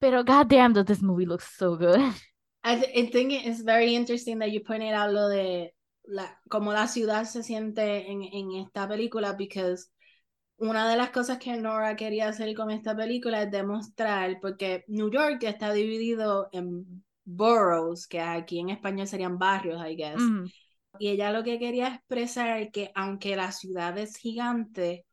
Pero 0.00 0.22
goddamn, 0.22 0.72
does 0.72 0.84
this 0.84 1.02
movie 1.02 1.26
looks 1.26 1.56
so 1.56 1.76
good. 1.76 2.00
I, 2.64 2.76
th 2.80 2.90
I 2.96 3.10
think 3.10 3.32
it's 3.32 3.62
very 3.62 3.94
interesting 3.94 4.38
that 4.38 4.50
you 4.50 4.60
pointed 4.64 4.94
out 4.94 5.12
lo 5.12 5.28
de 5.28 5.74
la, 6.06 6.40
como 6.48 6.72
la 6.72 6.86
ciudad 6.86 7.24
se 7.24 7.42
siente 7.42 8.10
en, 8.10 8.22
en 8.22 8.52
esta 8.52 8.88
película 8.88 9.34
because 9.34 9.90
una 10.56 10.88
de 10.88 10.96
las 10.96 11.10
cosas 11.10 11.38
que 11.38 11.56
Nora 11.56 11.96
quería 11.96 12.28
hacer 12.28 12.54
con 12.54 12.70
esta 12.70 12.96
película 12.96 13.42
es 13.42 13.50
demostrar, 13.50 14.38
porque 14.40 14.84
New 14.88 15.10
York 15.10 15.42
está 15.42 15.72
dividido 15.72 16.48
en 16.52 17.04
boroughs, 17.24 18.06
que 18.06 18.20
aquí 18.20 18.60
en 18.60 18.70
español 18.70 19.06
serían 19.06 19.38
barrios, 19.38 19.82
I 19.84 19.96
guess. 19.96 20.22
Y 20.98 21.08
ella 21.08 21.32
lo 21.32 21.42
que 21.42 21.58
quería 21.58 21.88
expresar 21.88 22.60
es 22.60 22.70
que 22.70 22.92
aunque 22.94 23.34
la 23.36 23.50
ciudad 23.50 23.98
es 23.98 24.16
gigante, 24.16 25.04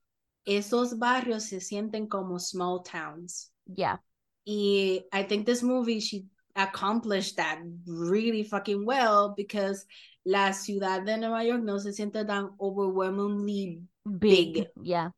esos 0.45 0.99
barrios 0.99 1.43
se 1.43 1.59
sienten 1.59 2.07
como 2.07 2.39
small 2.39 2.81
towns. 2.83 3.51
Yeah. 3.65 4.01
Y 4.45 5.07
I 5.11 5.23
think 5.27 5.45
this 5.45 5.63
movie 5.63 5.99
she 5.99 6.25
accomplished 6.55 7.37
that 7.37 7.59
really 7.85 8.43
fucking 8.43 8.85
well 8.85 9.33
because 9.35 9.85
la 10.25 10.51
ciudad 10.51 11.05
de 11.05 11.17
Nueva 11.17 11.43
York 11.43 11.63
no 11.63 11.77
se 11.77 11.89
siente 11.89 12.25
tan 12.25 12.51
overwhelmingly 12.59 13.81
big. 14.05 14.53
big. 14.53 14.67
Yeah. 14.81 15.09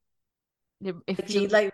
If 1.08 1.30
she's 1.30 1.52
like 1.52 1.74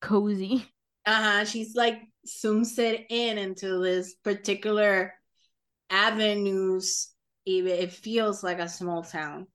cozy. 0.00 0.64
Uh-huh. 1.04 1.44
She's 1.44 1.74
like 1.76 2.00
zooms 2.26 2.78
it 2.78 3.06
in 3.10 3.38
into 3.38 3.80
this 3.80 4.14
particular 4.24 5.14
avenues. 5.90 7.10
It 7.44 7.92
feels 7.92 8.42
like 8.42 8.58
a 8.58 8.68
small 8.68 9.02
town. 9.04 9.46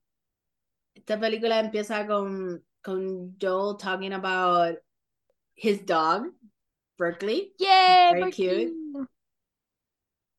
esta 0.94 1.18
película 1.18 1.58
empieza 1.58 2.06
con, 2.06 2.62
con 2.82 3.34
Joel 3.38 3.76
talking 3.76 4.12
about 4.12 4.76
his 5.54 5.80
dog, 5.80 6.24
Brinkley. 6.96 7.52
Yay, 7.58 8.10
Very 8.12 8.20
Brinkley. 8.20 8.48
cute. 8.66 8.72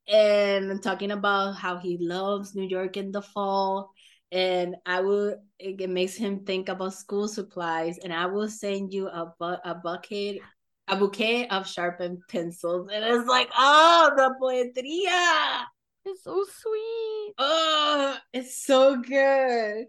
And 0.08 0.82
talking 0.82 1.12
about 1.12 1.54
how 1.54 1.78
he 1.78 1.98
loves 2.00 2.56
New 2.56 2.68
York 2.68 2.98
in 2.98 3.12
the 3.12 3.22
fall. 3.22 3.92
And 4.32 4.76
I 4.86 5.02
will, 5.02 5.36
it, 5.60 5.90
makes 5.90 6.16
him 6.16 6.44
think 6.44 6.70
about 6.70 6.94
school 6.94 7.28
supplies. 7.28 8.00
And 8.00 8.12
I 8.12 8.26
will 8.26 8.50
send 8.50 8.92
you 8.92 9.08
a, 9.08 9.34
bu- 9.40 9.62
a 9.64 9.76
bucket, 9.76 10.42
a 10.88 10.96
bouquet 10.96 11.48
of 11.48 11.68
sharpened 11.68 12.20
pencils. 12.30 12.90
And 12.92 13.06
it's 13.06 13.28
like, 13.28 13.50
oh, 13.56 14.12
the 14.16 14.34
poetria. 14.42 15.66
It's 16.06 16.24
so 16.24 16.44
sweet. 16.44 17.34
Oh, 17.38 18.18
it's 18.34 18.66
so 18.66 18.98
good. 18.98 19.86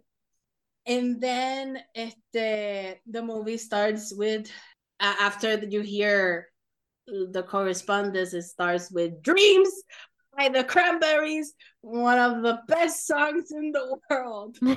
And 0.87 1.21
then 1.21 1.79
este, 1.95 3.01
the 3.07 3.23
movie 3.23 3.57
starts 3.57 4.15
with, 4.15 4.51
uh, 5.01 5.15
after 5.19 5.65
you 5.65 5.81
hear 5.81 6.49
the 7.07 7.45
correspondence, 7.47 8.35
it 8.35 8.43
starts 8.43 8.91
with 8.91 9.23
Dreams 9.23 9.71
by 10.37 10.49
the 10.49 10.65
Cranberries, 10.65 11.55
one 11.81 12.19
of 12.19 12.43
the 12.43 12.61
best 12.69 13.07
songs 13.07 13.51
in 13.51 13.73
the 13.73 13.97
world. 14.11 14.59
and, 14.63 14.77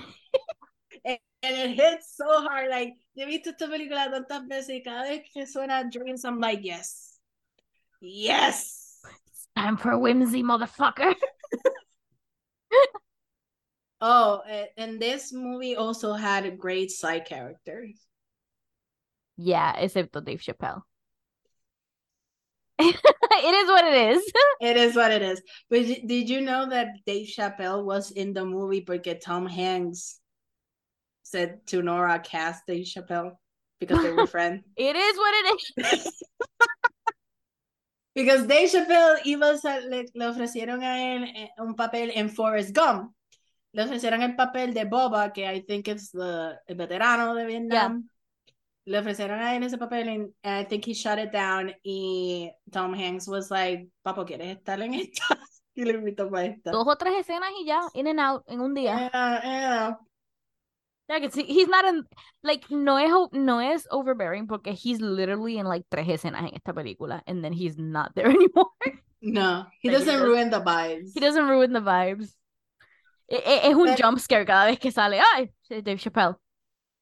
and 1.05 1.57
it 1.57 1.75
hits 1.75 2.15
so 2.15 2.25
hard. 2.41 2.69
Like, 2.69 2.93
yo 3.15 3.25
he 3.25 3.37
visto 3.37 3.51
esta 3.51 3.67
película 3.67 4.11
tantas 4.11 4.47
veces 4.47 4.69
y 4.69 4.81
cada 4.83 5.03
vez 5.03 5.23
que 5.33 5.45
suena 5.45 5.89
Dreams, 5.89 6.25
I'm 6.25 6.39
like, 6.39 6.59
yes. 6.63 7.19
Yes. 8.01 8.99
It's 9.27 9.47
time 9.55 9.77
for 9.77 9.97
whimsy, 9.97 10.43
motherfucker. 10.43 11.15
Oh, 13.99 14.43
and 14.77 15.01
this 15.01 15.33
movie 15.33 15.75
also 15.75 16.13
had 16.13 16.45
a 16.45 16.51
great 16.51 16.91
side 16.91 17.25
characters. 17.25 17.99
Yeah, 19.37 19.73
excepto 19.75 20.23
Dave 20.23 20.39
Chappelle. 20.39 20.83
It 23.43 23.53
is 23.53 23.67
what 23.67 23.85
it 23.85 24.15
is. 24.15 24.33
It 24.61 24.77
is 24.77 24.95
what 24.95 25.11
it 25.11 25.21
is. 25.21 25.41
But 25.69 25.85
did 25.85 26.29
you 26.29 26.41
know 26.41 26.69
that 26.69 26.87
Dave 27.05 27.27
Chappelle 27.27 27.83
was 27.83 28.11
in 28.11 28.33
the 28.33 28.45
movie 28.45 28.81
because 28.81 29.23
Tom 29.23 29.45
Hanks 29.45 30.19
said 31.23 31.65
to 31.67 31.81
Nora 31.81 32.19
cast 32.19 32.65
Dave 32.65 32.85
Chappelle 32.85 33.33
because 33.79 34.01
they 34.01 34.11
were 34.11 34.27
friends? 34.35 34.63
It 34.75 34.95
is 34.95 35.17
what 35.17 35.33
it 35.35 35.93
is. 35.93 36.11
Because 38.17 38.47
Dave 38.47 38.67
Chappelle 38.67 39.21
iba 39.27 39.53
a 39.53 39.79
le, 39.87 40.05
le 40.15 40.25
ofrecieron 40.25 40.81
a 40.81 40.97
él 40.97 41.23
eh, 41.35 41.49
un 41.59 41.75
papel 41.75 42.11
en 42.15 42.29
Forrest 42.29 42.73
Gump. 42.73 43.13
Le 43.73 43.83
ofrecieron 43.83 44.23
el 44.23 44.35
papel 44.35 44.73
de 44.73 44.85
Bubba, 44.85 45.31
que 45.31 45.45
I 45.45 45.61
think 45.61 45.87
it's 45.87 46.09
the 46.09 46.57
el 46.67 46.75
veterano 46.75 47.35
de 47.35 47.45
Vietnam. 47.45 48.09
Le 48.87 48.99
ofrecieron 48.99 49.39
a 49.41 49.53
él 49.55 49.63
ese 49.63 49.77
papel 49.77 50.07
and 50.07 50.33
I 50.45 50.63
think 50.65 50.87
he 50.87 50.93
shut 50.93 51.19
it 51.19 51.31
down 51.33 51.73
y 51.83 52.49
Tom 52.71 52.93
Hanks 52.93 53.27
was 53.27 53.51
like, 53.51 53.89
Papo, 54.01 54.23
¿quieres 54.25 54.47
estar 54.57 54.81
en 54.81 54.93
esta? 54.93 55.25
Y 55.75 55.83
le 55.83 55.93
invitó 55.93 56.27
para 56.31 56.45
esta. 56.45 56.71
Dos 56.71 56.87
o 56.87 56.95
tres 56.95 57.13
escenas 57.19 57.51
y 57.61 57.65
ya, 57.65 57.81
in 57.93 58.07
and 58.07 58.19
out, 58.19 58.43
en 58.47 58.61
un 58.61 58.73
día. 58.73 59.11
Yeah, 59.13 59.41
yeah. 59.43 59.97
Yeah, 61.07 61.19
que 61.19 61.29
sí, 61.29 61.45
he's 61.47 61.67
not 61.67 61.85
in, 61.85 62.03
like, 62.41 62.65
no 62.71 62.97
es, 62.97 63.11
no 63.31 63.59
es 63.59 63.87
overbearing 63.91 64.47
porque 64.47 64.73
he's 64.73 64.99
literally 65.01 65.59
in 65.59 65.67
like 65.67 65.85
tres 65.91 66.07
escenas 66.07 66.41
en 66.41 66.55
esta 66.55 66.73
película 66.73 67.21
and 67.27 67.43
then 67.43 67.53
he's 67.53 67.77
not 67.77 68.15
there 68.15 68.25
anymore. 68.31 68.71
No, 69.21 69.67
he 69.81 69.89
Like, 69.89 69.99
doesn't 69.99 70.19
does- 70.19 70.27
ruin 70.27 70.49
the 70.49 70.61
vibes. 70.61 71.11
He 71.13 71.19
doesn't 71.19 71.47
ruin 71.47 71.73
the 71.73 71.81
vibes. 71.81 72.33
E- 73.29 73.35
e- 73.35 73.69
Es 73.69 73.75
un 73.75 73.85
Pero- 73.85 73.97
jump 73.97 74.17
scare 74.19 74.45
cada 74.45 74.65
vez 74.65 74.79
que 74.79 74.91
sale. 74.91 75.19
Ay, 75.35 75.51
Dave 75.69 75.99
Chappelle. 75.99 76.37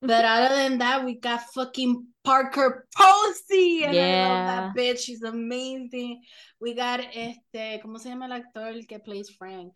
But 0.08 0.26
other 0.26 0.56
than 0.56 0.78
that, 0.80 1.04
we 1.06 1.16
got 1.20 1.42
fucking 1.54 2.08
Parker 2.24 2.88
Posey. 2.96 3.84
And 3.84 3.92
I 3.92 3.94
Yeah. 3.94 4.28
love 4.28 4.46
that 4.76 4.76
bitch. 4.76 5.00
She's 5.00 5.24
amazing. 5.24 6.24
We 6.60 6.74
got 6.74 7.00
este, 7.14 7.82
¿cómo 7.84 8.00
se 8.00 8.10
llama 8.10 8.26
el 8.26 8.34
actor 8.34 8.70
el 8.74 8.86
que 8.88 9.00
plays 9.00 9.30
Frank? 9.30 9.76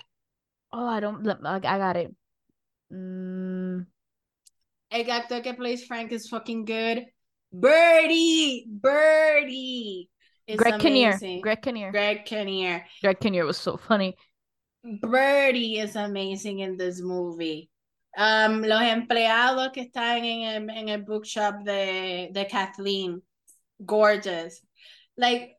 Oh, 0.72 0.85
I 0.88 0.99
don't, 0.99 1.27
I 1.27 1.56
I 1.56 1.60
got 1.60 1.97
it. 1.97 2.15
Mm, 2.91 3.85
El 4.91 5.11
actor 5.11 5.41
que 5.41 5.53
plays 5.53 5.85
Frank 5.85 6.11
is 6.11 6.27
fucking 6.30 6.65
good. 6.65 7.06
Birdie, 7.51 8.65
Birdie. 8.68 10.10
is 10.47 10.57
Greg 10.57 10.80
Kinnear. 10.80 11.19
Greg 11.41 11.61
Kinnear. 11.61 11.91
Greg 11.91 12.26
Kinnear. 12.26 12.85
Greg 13.01 13.19
Kinnear 13.19 13.45
was 13.45 13.57
so 13.57 13.77
funny. 13.77 14.15
Birdie 14.84 15.77
is 15.80 15.95
amazing 15.95 16.60
in 16.60 16.77
this 16.77 17.01
movie. 17.01 17.69
Um, 18.18 18.64
los 18.64 18.81
empleados 18.81 19.72
que 19.72 19.81
están 19.81 20.26
en 20.26 20.41
el, 20.44 20.69
en 20.69 20.90
el 20.90 21.03
bookshop 21.03 21.64
de, 21.64 22.30
de 22.34 22.48
Kathleen, 22.48 23.22
gorgeous. 23.86 24.61
Like, 25.15 25.56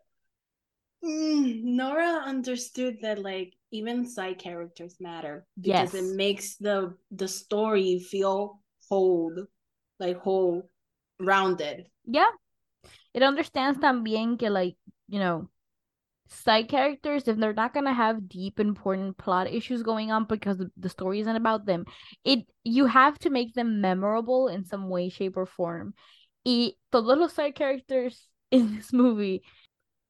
mm, 1.04 1.62
Nora 1.64 2.22
understood 2.26 2.98
that 3.02 3.18
like 3.18 3.54
even 3.70 4.04
side 4.06 4.38
characters 4.38 4.96
matter 5.00 5.46
because 5.60 5.94
Yes. 5.94 6.02
it 6.02 6.16
makes 6.16 6.56
the 6.56 6.96
the 7.10 7.28
story 7.28 8.00
feel 8.00 8.60
whole, 8.88 9.46
like 9.98 10.18
whole, 10.18 10.68
rounded. 11.20 11.86
Yeah. 12.04 12.30
It 13.14 13.22
understands 13.22 13.78
también 13.78 14.38
que, 14.38 14.50
like, 14.50 14.76
you 15.08 15.18
know, 15.20 15.48
side 16.30 16.68
characters, 16.68 17.26
if 17.28 17.36
they're 17.36 17.52
not 17.52 17.74
gonna 17.74 17.92
have 17.92 18.28
deep, 18.28 18.60
important 18.60 19.16
plot 19.18 19.48
issues 19.52 19.82
going 19.82 20.10
on 20.10 20.24
because 20.24 20.58
the, 20.58 20.70
the 20.76 20.88
story 20.88 21.20
isn't 21.20 21.36
about 21.36 21.66
them, 21.66 21.84
it 22.24 22.40
you 22.64 22.86
have 22.86 23.18
to 23.20 23.30
make 23.30 23.52
them 23.54 23.80
memorable 23.80 24.48
in 24.48 24.64
some 24.64 24.88
way, 24.88 25.08
shape, 25.08 25.36
or 25.36 25.46
form. 25.46 25.94
Y 26.46 26.72
todos 26.92 27.18
los 27.18 27.32
side 27.32 27.54
characters 27.54 28.28
in 28.50 28.74
this 28.76 28.92
movie, 28.92 29.42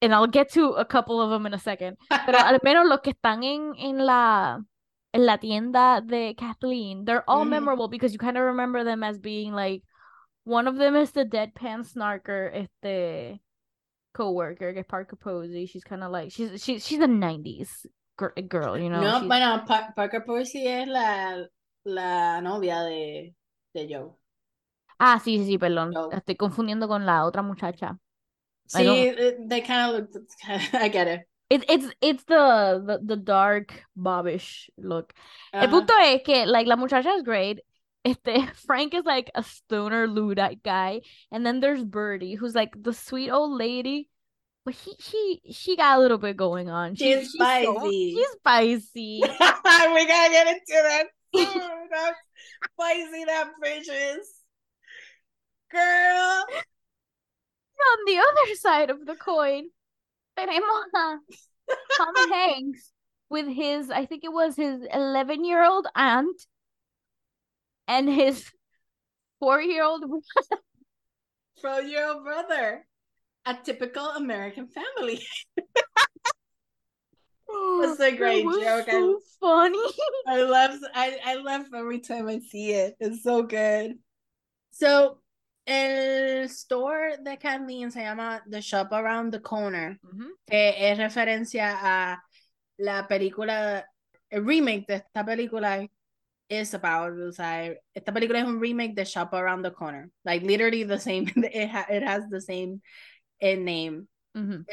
and 0.02 0.14
I'll 0.14 0.26
get 0.26 0.52
to 0.52 0.70
a 0.72 0.84
couple 0.84 1.20
of 1.20 1.30
them 1.30 1.46
in 1.46 1.54
a 1.54 1.58
second, 1.58 1.96
pero 2.08 2.38
al 2.44 2.58
menos 2.64 2.86
los 2.88 3.00
que 3.00 3.12
están 3.12 3.42
en, 3.44 3.74
en 3.78 3.98
la 4.04 4.58
en 5.12 5.26
la 5.26 5.38
tienda 5.38 6.00
de 6.06 6.34
Kathleen, 6.38 7.04
they're 7.04 7.24
all 7.28 7.44
Mhm. 7.44 7.50
memorable 7.50 7.88
because 7.88 8.12
you 8.12 8.18
kind 8.18 8.36
of 8.36 8.44
remember 8.44 8.84
them 8.84 9.02
as 9.02 9.18
being 9.18 9.52
like 9.52 9.82
one 10.44 10.68
of 10.68 10.76
them 10.76 10.94
is 10.96 11.10
the 11.12 11.24
deadpan 11.24 11.84
snarker, 11.84 12.50
este 12.54 13.40
coworker, 14.12 14.76
es 14.76 14.86
Parker 14.86 15.16
Posey. 15.16 15.66
She's 15.66 15.84
kind 15.84 16.02
of 16.02 16.10
like 16.10 16.30
she's 16.30 16.62
she's 16.62 16.84
she's 16.84 17.00
a 17.00 17.06
'90s 17.08 17.86
gr- 18.16 18.38
girl, 18.48 18.76
you 18.78 18.88
know. 18.88 19.00
no, 19.00 19.18
she's- 19.20 19.26
bueno, 19.28 19.64
Pa- 19.66 19.92
Parker 19.94 20.24
Posey 20.24 20.66
es 20.66 20.88
la, 20.88 21.46
la 21.84 22.40
novia 22.40 22.80
de, 22.82 23.34
de 23.74 23.86
Joe. 23.88 24.16
Ah, 24.98 25.18
sí, 25.18 25.38
sí, 25.38 25.46
sí, 25.46 25.58
perdón. 25.58 25.90
No. 25.92 26.10
Estoy 26.12 26.36
confundiendo 26.36 26.86
con 26.88 27.06
la 27.06 27.24
otra 27.24 27.42
muchacha. 27.42 27.98
sí 28.66 28.82
it- 28.86 29.48
they 29.48 29.62
kind 29.62 29.80
of 29.80 29.92
look. 29.94 30.10
I 30.74 30.88
get 30.90 31.08
it. 31.08 31.26
It's 31.48 31.64
it's 31.68 31.94
it's 32.00 32.24
the 32.26 32.80
the, 32.86 32.98
the 33.04 33.16
dark 33.16 33.84
bobbish 33.96 34.70
look. 34.76 35.12
El 35.52 35.64
Uh-huh. 35.64 35.70
punto 35.70 35.94
es 36.00 36.22
que 36.22 36.46
like 36.46 36.68
la 36.68 36.76
muchacha 36.76 37.14
is 37.16 37.22
great. 37.24 37.58
Este 38.04 38.48
Frank 38.66 38.94
is 38.94 39.04
like 39.04 39.30
a 39.34 39.42
stoner 39.42 40.06
Luddite 40.06 40.62
guy, 40.62 41.00
and 41.30 41.44
then 41.44 41.60
there's 41.60 41.84
Birdie, 41.84 42.34
who's 42.34 42.54
like 42.54 42.72
the 42.80 42.92
sweet 42.92 43.30
old 43.30 43.58
lady. 43.58 44.08
But 44.64 44.74
he 44.74 44.92
she 45.00 45.40
she 45.52 45.76
got 45.76 45.98
a 45.98 46.00
little 46.00 46.18
bit 46.18 46.36
going 46.36 46.68
on. 46.68 46.94
She- 46.94 47.04
She's 47.20 47.32
so- 47.32 47.38
spicy. 47.38 48.14
she's 48.14 48.28
spicy. 48.36 49.20
we 49.24 50.06
gotta 50.06 50.30
get 50.32 50.46
into 50.48 50.60
that 50.68 51.06
soon. 51.34 51.62
Spicy 52.74 53.24
that 53.24 53.48
is. 53.62 54.28
Girl. 55.70 56.44
on 56.50 57.98
the 58.06 58.18
other 58.18 58.54
side 58.56 58.90
of 58.90 59.06
the 59.06 59.14
coin, 59.14 59.64
tenemos 60.36 60.90
Tom 61.96 62.30
Hanks 62.30 62.92
with 63.30 63.46
his, 63.46 63.90
I 63.90 64.04
think 64.04 64.24
it 64.24 64.32
was 64.32 64.56
his 64.56 64.82
11 64.92 65.44
year 65.44 65.64
old 65.64 65.86
aunt 65.94 66.44
and 67.90 68.08
his 68.08 68.46
four 69.40 69.60
year 69.60 69.84
old. 69.84 70.04
From 71.60 71.88
your 71.88 72.22
brother. 72.22 72.86
A 73.46 73.56
typical 73.64 74.04
American 74.10 74.68
family. 74.68 75.20
That's 77.80 78.00
a 78.00 78.14
great 78.16 78.44
joke. 78.44 78.86
I- 78.88 79.14
funny. 79.40 79.78
I 80.28 80.42
love 80.42 80.78
I, 80.94 81.18
I 81.24 81.36
laugh 81.36 81.66
every 81.74 82.00
time 82.00 82.28
I 82.28 82.38
see 82.38 82.72
it. 82.72 82.94
It's 83.00 83.22
so 83.22 83.42
good. 83.42 83.98
So 84.70 85.18
el 85.66 86.48
store 86.48 87.16
de 87.24 87.36
Kathleen 87.38 87.90
se 87.90 88.02
llama 88.02 88.42
The 88.46 88.60
Shop 88.60 88.92
Around 88.92 89.32
the 89.32 89.40
Corner, 89.40 89.98
mm-hmm. 90.04 90.28
que 90.48 90.74
es 90.78 90.98
referencia 90.98 91.78
a 91.80 92.22
la 92.78 93.08
película, 93.08 93.84
el 94.30 94.44
remake 94.44 94.86
de 94.86 94.94
esta 94.96 95.24
película 95.24 95.88
is 96.50 96.74
about, 96.74 97.12
o 97.12 97.30
sea, 97.32 97.74
esta 97.94 98.12
película 98.12 98.40
es 98.40 98.44
un 98.44 98.60
remake 98.60 98.94
de 98.96 99.04
Shop 99.04 99.32
Around 99.32 99.62
the 99.62 99.70
Corner. 99.70 100.10
Like 100.24 100.42
literally 100.42 100.82
the 100.82 100.98
same, 100.98 101.26
it, 101.36 101.70
ha, 101.70 101.86
it 101.88 102.02
has 102.02 102.24
the 102.28 102.40
same 102.40 102.82
eh, 103.40 103.54
name. 103.54 104.08
Mhm. 104.36 104.64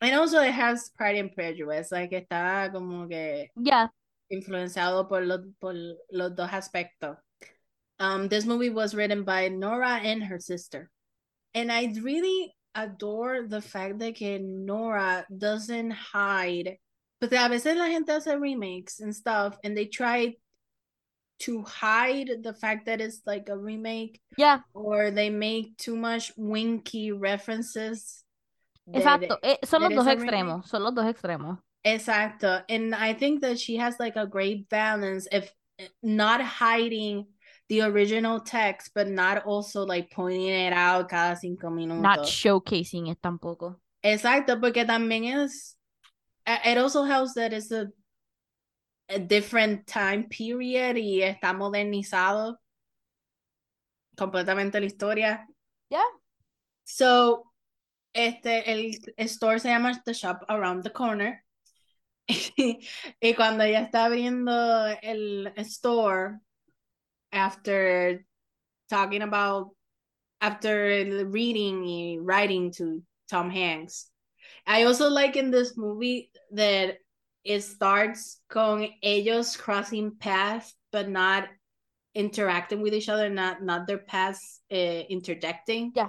And 0.00 0.14
also 0.14 0.40
it 0.40 0.52
has 0.52 0.90
Pride 0.90 1.16
and 1.16 1.34
Prejudice, 1.34 1.90
like 1.90 2.12
está 2.12 2.70
como 2.72 3.08
que 3.08 3.48
Yeah. 3.56 3.88
influenciado 4.30 5.08
por 5.08 5.22
los, 5.22 5.40
por 5.60 5.74
los 6.12 6.34
dos 6.36 6.50
aspectos. 6.50 7.16
Um, 7.98 8.28
this 8.28 8.44
movie 8.44 8.70
was 8.70 8.94
written 8.94 9.24
by 9.24 9.48
Nora 9.48 9.98
and 10.04 10.22
her 10.22 10.38
sister. 10.38 10.90
And 11.54 11.72
I 11.72 11.92
really 12.00 12.54
adore 12.74 13.48
the 13.48 13.60
fact 13.60 13.98
that 13.98 14.14
que 14.14 14.38
Nora 14.38 15.26
doesn't 15.36 15.90
hide. 15.90 16.78
Porque 17.20 17.32
a 17.32 17.48
veces 17.48 17.76
la 17.76 17.86
gente 17.86 18.12
hace 18.12 18.36
remakes 18.38 19.00
and 19.00 19.12
stuff, 19.16 19.56
and 19.64 19.76
they 19.76 19.86
try 19.86 20.36
to 21.40 21.62
hide 21.62 22.42
the 22.42 22.52
fact 22.52 22.86
that 22.86 23.00
it's 23.00 23.20
like 23.26 23.48
a 23.48 23.56
remake. 23.56 24.20
Yeah. 24.36 24.60
Or 24.74 25.10
they 25.10 25.30
make 25.30 25.76
too 25.76 25.96
much 25.96 26.32
winky 26.36 27.12
references. 27.12 28.24
Exacto. 28.92 29.36
Eh, 29.42 29.56
son 29.64 29.82
los 29.82 29.90
dos 29.92 30.06
is 30.06 30.06
a 30.06 30.16
remake. 30.16 30.32
extremos. 30.32 30.66
Son 30.66 30.82
los 30.82 30.94
dos 30.94 31.04
extremos. 31.04 31.58
Exacto. 31.84 32.62
And 32.68 32.94
I 32.94 33.14
think 33.14 33.42
that 33.42 33.58
she 33.58 33.76
has 33.76 33.98
like 34.00 34.16
a 34.16 34.26
great 34.26 34.68
balance 34.68 35.28
if 35.30 35.52
not 36.02 36.40
hiding 36.40 37.26
the 37.68 37.82
original 37.82 38.40
text, 38.40 38.92
but 38.94 39.08
not 39.08 39.44
also 39.44 39.84
like 39.84 40.10
pointing 40.10 40.48
it 40.48 40.72
out 40.72 41.08
cada 41.08 41.36
cinco 41.36 41.68
minutos. 41.68 42.00
Not 42.00 42.20
showcasing 42.20 43.10
it 43.10 43.20
tampoco. 43.22 43.76
Exacto, 44.02 44.58
porque 44.60 44.84
también 44.86 45.34
es. 45.44 45.76
uh, 46.46 46.56
It 46.64 46.78
also 46.78 47.04
helps 47.04 47.34
that 47.34 47.52
it's 47.52 47.70
a, 47.70 47.88
a 49.08 49.18
different 49.18 49.86
time 49.86 50.28
period 50.28 50.96
y 50.96 51.22
está 51.22 51.52
modernizado 51.52 52.58
completamente 54.16 54.80
la 54.80 54.86
historia. 54.86 55.46
Yeah. 55.88 56.04
So, 56.84 57.52
este, 58.12 58.70
el 58.70 58.98
store 59.16 59.60
se 59.60 59.68
llama 59.68 60.02
The 60.04 60.12
Shop 60.12 60.44
Around 60.48 60.82
the 60.82 60.92
Corner. 60.92 61.44
y 62.28 63.34
cuando 63.34 63.64
ella 63.64 63.80
está 63.80 64.04
abriendo 64.04 64.86
el 65.02 65.52
store, 65.56 66.40
after 67.32 68.24
talking 68.90 69.22
about, 69.22 69.70
after 70.40 71.26
reading 71.26 71.84
y 71.84 72.18
writing 72.20 72.70
to 72.72 73.02
Tom 73.30 73.50
Hanks, 73.50 74.10
I 74.66 74.84
also 74.84 75.08
like 75.08 75.36
in 75.36 75.50
this 75.50 75.76
movie 75.76 76.30
that 76.52 76.98
it 77.48 77.62
starts 77.62 78.40
con 78.48 78.88
ellos 79.02 79.56
crossing 79.56 80.12
paths, 80.20 80.74
but 80.92 81.08
not 81.08 81.48
interacting 82.14 82.82
with 82.82 82.92
each 82.94 83.08
other, 83.08 83.30
not 83.30 83.62
not 83.62 83.86
their 83.86 83.98
paths 83.98 84.60
uh, 84.70 85.02
interjecting. 85.08 85.92
Yeah. 85.96 86.08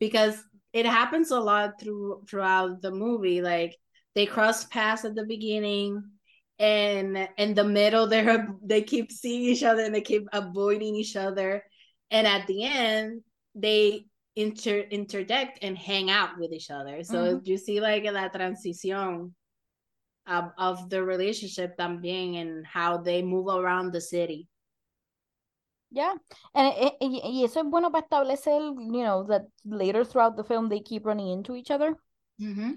because 0.00 0.42
it 0.72 0.86
happens 0.86 1.30
a 1.30 1.40
lot 1.40 1.80
through 1.80 2.24
throughout 2.28 2.80
the 2.80 2.90
movie. 2.90 3.42
Like 3.42 3.76
they 4.14 4.26
cross 4.26 4.64
paths 4.64 5.04
at 5.04 5.14
the 5.14 5.24
beginning, 5.24 6.02
and 6.58 7.28
in 7.36 7.54
the 7.54 7.64
middle, 7.64 8.06
they're 8.06 8.48
they 8.64 8.82
keep 8.82 9.12
seeing 9.12 9.42
each 9.42 9.62
other 9.62 9.82
and 9.84 9.94
they 9.94 10.00
keep 10.00 10.26
avoiding 10.32 10.94
each 10.96 11.16
other, 11.16 11.62
and 12.10 12.26
at 12.26 12.46
the 12.46 12.64
end, 12.64 13.22
they 13.54 14.06
inter 14.36 14.80
interject 14.90 15.58
and 15.62 15.76
hang 15.76 16.10
out 16.10 16.38
with 16.38 16.52
each 16.52 16.70
other. 16.70 17.02
So 17.02 17.40
you 17.44 17.58
see 17.58 17.80
like 17.80 18.04
la 18.04 18.28
transición 18.28 19.32
of, 20.28 20.52
of 20.58 20.88
the 20.90 21.02
relationship 21.02 21.76
también 21.76 22.40
and 22.40 22.66
how 22.66 22.98
they 22.98 23.22
move 23.22 23.48
around 23.48 23.92
the 23.92 24.00
city. 24.00 24.48
Yeah. 25.90 26.14
And 26.54 26.74
it, 26.76 26.94
it- 27.00 27.22
y, 27.24 27.44
eso 27.44 27.60
es 27.60 27.66
bueno 27.66 27.90
para 27.90 28.04
establecer, 28.04 28.60
you 28.60 29.02
know, 29.02 29.24
that 29.28 29.46
later 29.64 30.04
throughout 30.04 30.36
the 30.36 30.44
film 30.44 30.68
they 30.68 30.80
keep 30.80 31.06
running 31.06 31.28
into 31.28 31.54
each 31.56 31.70
other. 31.70 31.96
Mm-hmm. 32.40 32.72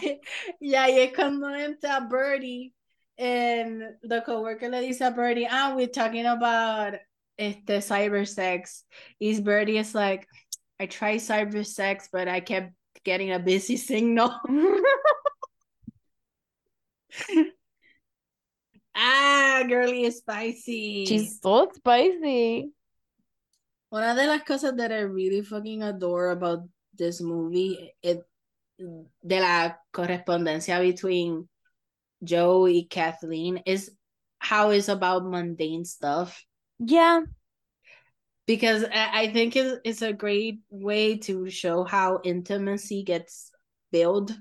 yeah, 0.60 0.88
y 0.88 1.00
es 1.00 1.14
cuando 1.14 1.48
entra 1.48 2.08
Birdie 2.08 2.74
and 3.18 3.84
the 4.04 4.22
coworker 4.22 4.70
le 4.70 4.82
dice 4.82 5.02
a 5.02 5.12
Birdie, 5.12 5.48
ah, 5.50 5.74
we're 5.76 5.88
talking 5.88 6.26
about 6.26 6.96
este 7.38 7.82
cyber 7.82 8.28
sex. 8.28 8.84
Is 9.20 9.42
Birdie 9.42 9.78
is 9.78 9.96
like, 9.96 10.28
I 10.80 10.86
tried 10.86 11.20
cyber 11.20 11.66
sex, 11.66 12.10
but 12.12 12.28
I 12.28 12.40
kept 12.40 12.74
getting 13.04 13.32
a 13.32 13.40
busy 13.40 13.78
signal. 13.78 14.40
ah, 18.96 19.64
girly 19.68 20.04
is 20.06 20.18
spicy. 20.20 21.06
She's 21.06 21.40
so 21.42 21.70
spicy. 21.74 22.72
Una 23.94 24.16
de 24.16 24.28
las 24.28 24.42
cosas 24.44 24.76
that 24.78 24.92
I 24.92 25.00
really 25.00 25.42
fucking 25.42 25.84
adore 25.84 26.32
about 26.32 26.68
this 26.98 27.22
movie 27.22 27.94
it 28.02 28.22
de 29.26 29.40
la 29.40 29.74
correspondencia 29.94 30.80
between 30.82 31.48
Joe 32.24 32.66
and 32.66 32.90
Kathleen 32.90 33.62
is 33.66 33.92
how 34.40 34.70
it's 34.72 34.88
about 34.90 35.26
mundane 35.26 35.86
stuff 35.86 36.44
Yeah. 36.80 37.22
because 38.46 38.84
I, 38.84 39.22
I 39.24 39.34
think 39.34 39.56
it's 39.56 40.02
a 40.02 40.14
great 40.14 40.60
way 40.70 41.18
to 41.20 41.50
show 41.50 41.84
how 41.84 42.20
intimacy 42.24 43.04
gets 43.04 43.52
built, 43.92 44.32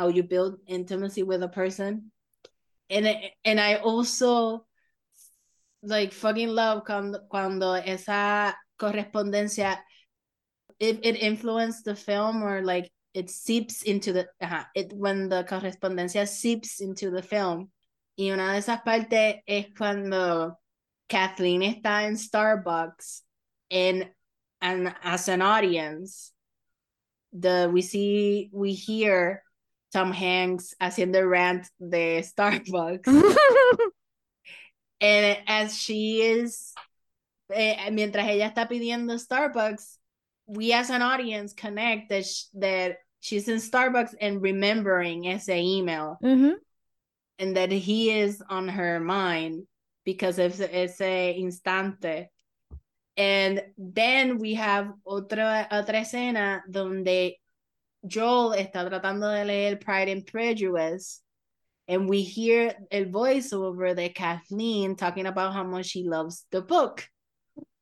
how 0.00 0.08
you 0.08 0.22
build 0.22 0.56
intimacy 0.66 1.22
with 1.22 1.42
a 1.42 1.48
person. 1.48 2.10
And 2.88 3.06
it, 3.06 3.32
and 3.44 3.60
I 3.60 3.76
also 3.76 4.64
like 5.82 6.12
fucking 6.12 6.48
love 6.48 6.84
cuando, 6.86 7.20
cuando 7.28 7.74
esa 7.74 8.56
correspondencia 8.80 9.76
it, 10.78 11.00
it 11.04 11.22
influenced 11.22 11.84
the 11.84 11.94
film 11.94 12.42
or 12.42 12.62
like 12.62 12.90
it 13.12 13.28
seeps 13.28 13.82
into 13.82 14.14
the 14.14 14.26
ajá, 14.42 14.66
it 14.74 14.90
when 14.94 15.28
the 15.28 15.44
correspondencia 15.44 16.26
seeps 16.26 16.80
into 16.80 17.10
the 17.10 17.22
film. 17.22 17.70
Y 18.16 18.30
una 18.30 18.52
de 18.52 18.58
esas 18.58 18.82
partes 18.82 19.42
es 19.46 19.66
cuando 19.76 20.56
Kathleen 21.10 21.60
está 21.60 22.04
en 22.04 22.16
Starbucks 22.16 23.20
and 23.70 24.08
and 24.62 24.94
as 25.02 25.28
an 25.28 25.42
audience 25.42 26.32
the 27.32 27.68
we 27.70 27.82
see 27.82 28.48
we 28.52 28.72
hear 28.72 29.42
Tom 29.92 30.12
Hanks 30.12 30.74
haciendo 30.80 31.28
rant 31.28 31.68
de 31.78 32.22
Starbucks 32.22 33.06
and 35.00 35.38
as 35.46 35.76
she 35.76 36.22
is 36.22 36.74
eh, 37.52 37.90
mientras 37.90 38.26
ella 38.26 38.50
está 38.50 38.68
pidiendo 38.68 39.18
Starbucks 39.18 39.96
we 40.46 40.72
as 40.72 40.90
an 40.90 41.02
audience 41.02 41.52
connect 41.52 42.08
that 42.10 42.26
sh- 42.26 42.44
that 42.54 42.96
she's 43.20 43.48
in 43.48 43.56
Starbucks 43.58 44.14
and 44.20 44.42
remembering 44.42 45.26
ese 45.26 45.48
email 45.48 46.18
Mhm. 46.22 46.54
and 47.38 47.56
that 47.56 47.70
he 47.70 48.10
is 48.10 48.42
on 48.48 48.68
her 48.68 49.00
mind 49.00 49.66
because 50.04 50.38
of 50.38 50.60
ese 50.60 51.00
instante. 51.36 52.28
And 53.16 53.62
then 53.76 54.38
we 54.38 54.54
have 54.54 54.92
otra, 55.06 55.68
otra 55.70 56.00
escena 56.00 56.62
donde 56.70 57.34
Joel 58.06 58.52
está 58.52 58.88
tratando 58.88 59.30
de 59.30 59.44
leer 59.44 59.76
Pride 59.76 60.10
and 60.10 60.26
Prejudice 60.26 61.22
and 61.86 62.08
we 62.08 62.22
hear 62.22 62.74
a 62.90 63.04
voiceover 63.06 63.94
that 63.96 64.14
Kathleen 64.14 64.96
talking 64.96 65.26
about 65.26 65.52
how 65.52 65.64
much 65.64 65.86
she 65.86 66.04
loves 66.04 66.46
the 66.52 66.62
book. 66.62 67.06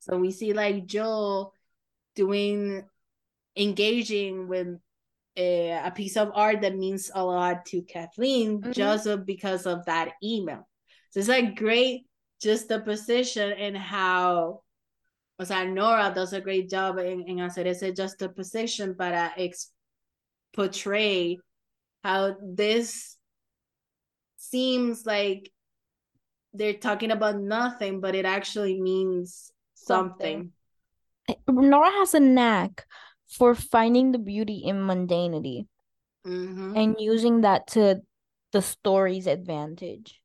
So 0.00 0.16
we 0.16 0.30
see 0.32 0.52
like 0.52 0.86
Joel 0.86 1.52
doing 2.16 2.84
engaging 3.54 4.48
with 4.48 4.68
a, 5.36 5.70
a 5.84 5.90
piece 5.90 6.16
of 6.16 6.32
art 6.34 6.62
that 6.62 6.76
means 6.76 7.10
a 7.14 7.24
lot 7.24 7.66
to 7.66 7.82
Kathleen 7.82 8.60
mm-hmm. 8.60 8.72
just 8.72 9.06
because 9.24 9.66
of 9.66 9.84
that 9.84 10.12
email. 10.22 10.66
So 11.10 11.20
it's 11.20 11.28
like 11.28 11.56
great 11.56 12.06
just 12.40 12.68
the 12.68 12.80
position 12.80 13.52
and 13.52 13.76
how 13.76 14.62
o 15.40 15.44
sea, 15.44 15.64
Nora 15.64 16.12
does 16.12 16.32
a 16.32 16.40
great 16.40 16.68
job 16.68 16.98
in, 16.98 17.22
in 17.28 17.38
hacer 17.38 17.66
ese 17.66 17.92
juxtaposition 17.94 18.96
para 18.96 19.32
ex- 19.36 19.70
portray 20.54 21.38
how 22.04 22.36
this 22.42 23.16
seems 24.36 25.04
like 25.04 25.50
they're 26.54 26.74
talking 26.74 27.10
about 27.10 27.38
nothing, 27.38 28.00
but 28.00 28.14
it 28.14 28.24
actually 28.24 28.80
means 28.80 29.52
something. 29.74 30.52
something. 31.26 31.70
Nora 31.70 31.90
has 31.90 32.14
a 32.14 32.20
knack 32.20 32.86
for 33.28 33.54
finding 33.54 34.12
the 34.12 34.18
beauty 34.18 34.62
in 34.64 34.76
mundanity 34.76 35.66
mm-hmm. 36.26 36.76
and 36.76 36.96
using 36.98 37.42
that 37.42 37.66
to 37.68 38.00
the 38.52 38.62
story's 38.62 39.26
advantage. 39.26 40.20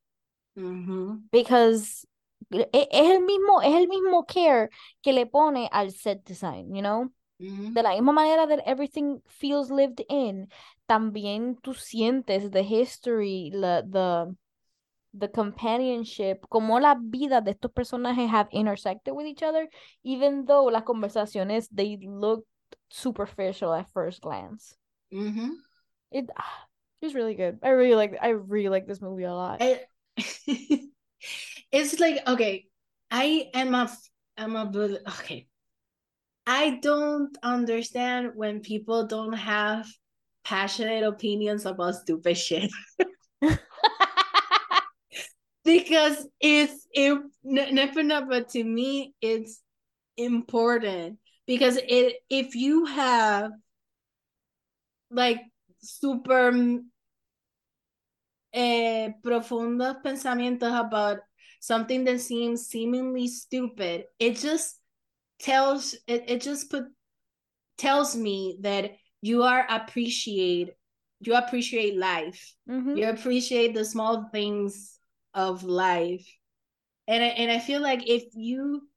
Mm-hmm. 0.57 1.15
Because 1.31 2.05
es 2.51 2.77
el 2.91 3.21
mismo, 3.21 3.61
es 3.63 3.75
el 3.75 3.87
mismo 3.87 4.27
care 4.27 4.69
que 5.03 5.11
le 5.11 5.25
pone 5.25 5.67
al 5.71 5.91
set 5.91 6.23
design, 6.23 6.73
you 6.75 6.81
know? 6.81 7.09
De 7.39 7.81
la 7.81 7.91
misma 7.91 8.13
manera 8.13 8.47
that 8.47 8.63
everything 8.65 9.21
feels 9.27 9.69
lived 9.71 10.03
in, 10.07 10.47
también 10.87 11.57
tú 11.61 11.73
sientes 11.73 12.51
the 12.51 12.63
history, 12.63 13.51
la, 13.53 13.81
the, 13.81 14.35
the 15.13 15.27
companionship, 15.27 16.45
como 16.49 16.79
la 16.79 16.95
vida 16.95 17.41
de 17.41 17.51
estos 17.51 17.71
personajes 17.71 18.29
have 18.29 18.47
intersected 18.51 19.13
with 19.13 19.25
each 19.25 19.43
other, 19.43 19.67
even 20.03 20.45
though 20.45 20.65
las 20.65 20.83
conversaciones, 20.83 21.67
they 21.71 21.97
look 22.01 22.45
superficial 22.89 23.73
at 23.73 23.91
first 23.91 24.21
glance. 24.21 24.75
Mm-hmm. 25.13 25.49
It, 26.11 26.29
it's 27.01 27.15
really 27.15 27.35
good. 27.35 27.59
I 27.63 27.69
really 27.69 27.95
like, 27.95 28.17
I 28.21 28.29
really 28.29 28.69
like 28.69 28.87
this 28.87 29.01
movie 29.01 29.23
a 29.23 29.33
lot. 29.33 29.61
I, 29.61 29.81
it's 31.71 31.99
like, 31.99 32.27
okay, 32.27 32.67
I 33.11 33.49
am 33.53 33.75
a, 33.75 33.91
I'm 34.37 34.55
a, 34.55 34.71
okay. 35.07 35.47
I 36.45 36.79
don't 36.81 37.35
understand 37.41 38.31
when 38.35 38.59
people 38.59 39.07
don't 39.07 39.33
have 39.33 39.87
passionate 40.43 41.03
opinions 41.03 41.65
about 41.65 41.95
stupid 41.95 42.37
shit. 42.37 42.69
because 45.65 46.27
it's 46.39 46.87
it 46.91 47.19
no, 47.43 48.21
but 48.27 48.49
to 48.49 48.63
me 48.63 49.13
it's 49.21 49.61
important 50.17 51.17
because 51.47 51.77
it 51.77 52.15
if 52.29 52.55
you 52.55 52.85
have 52.85 53.51
like 55.09 55.41
super 55.81 56.51
eh, 58.53 59.13
profundos 59.23 60.01
pensamientos 60.03 60.73
about 60.79 61.19
something 61.59 62.03
that 62.03 62.19
seems 62.19 62.67
seemingly 62.67 63.27
stupid 63.27 64.05
it 64.19 64.37
just 64.37 64.79
tells 65.43 65.93
it, 66.07 66.23
it 66.27 66.41
just 66.41 66.71
put 66.71 66.85
tells 67.77 68.15
me 68.15 68.57
that 68.61 68.91
you 69.21 69.43
are 69.43 69.65
appreciate 69.69 70.71
you 71.19 71.35
appreciate 71.35 71.97
life. 71.97 72.55
Mm-hmm. 72.69 72.97
you 72.97 73.09
appreciate 73.09 73.73
the 73.73 73.85
small 73.85 74.29
things 74.31 74.99
of 75.33 75.63
life. 75.63 76.27
And 77.07 77.23
I, 77.23 77.27
and 77.27 77.51
I 77.51 77.59
feel 77.59 77.81
like 77.81 78.07
if 78.09 78.23
you 78.33 78.87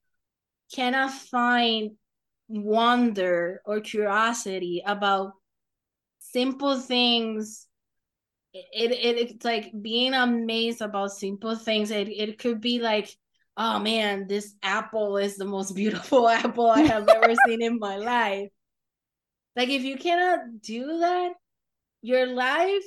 cannot 0.75 1.13
find 1.13 1.93
wonder 2.49 3.61
or 3.65 3.81
curiosity 3.81 4.83
about 4.85 5.33
simple 6.19 6.79
things 6.79 7.67
it, 8.53 8.91
it 8.91 9.31
it's 9.31 9.45
like 9.45 9.71
being 9.81 10.15
amazed 10.15 10.81
about 10.81 11.13
simple 11.13 11.57
things. 11.57 11.91
It, 11.91 12.09
it 12.09 12.39
could 12.39 12.61
be 12.61 12.81
like 12.81 13.15
oh 13.57 13.79
man 13.79 14.27
this 14.27 14.55
apple 14.63 15.17
is 15.17 15.37
the 15.37 15.45
most 15.45 15.75
beautiful 15.75 16.29
apple 16.43 16.71
i 16.71 16.81
have 16.81 17.09
ever 17.09 17.35
seen 17.47 17.63
in 17.63 17.79
my 17.79 17.97
life 17.97 18.51
like 19.57 19.71
if 19.71 19.83
you 19.83 19.97
cannot 19.97 20.61
do 20.61 20.99
that, 20.99 21.33
your 22.03 22.27
life 22.27 22.85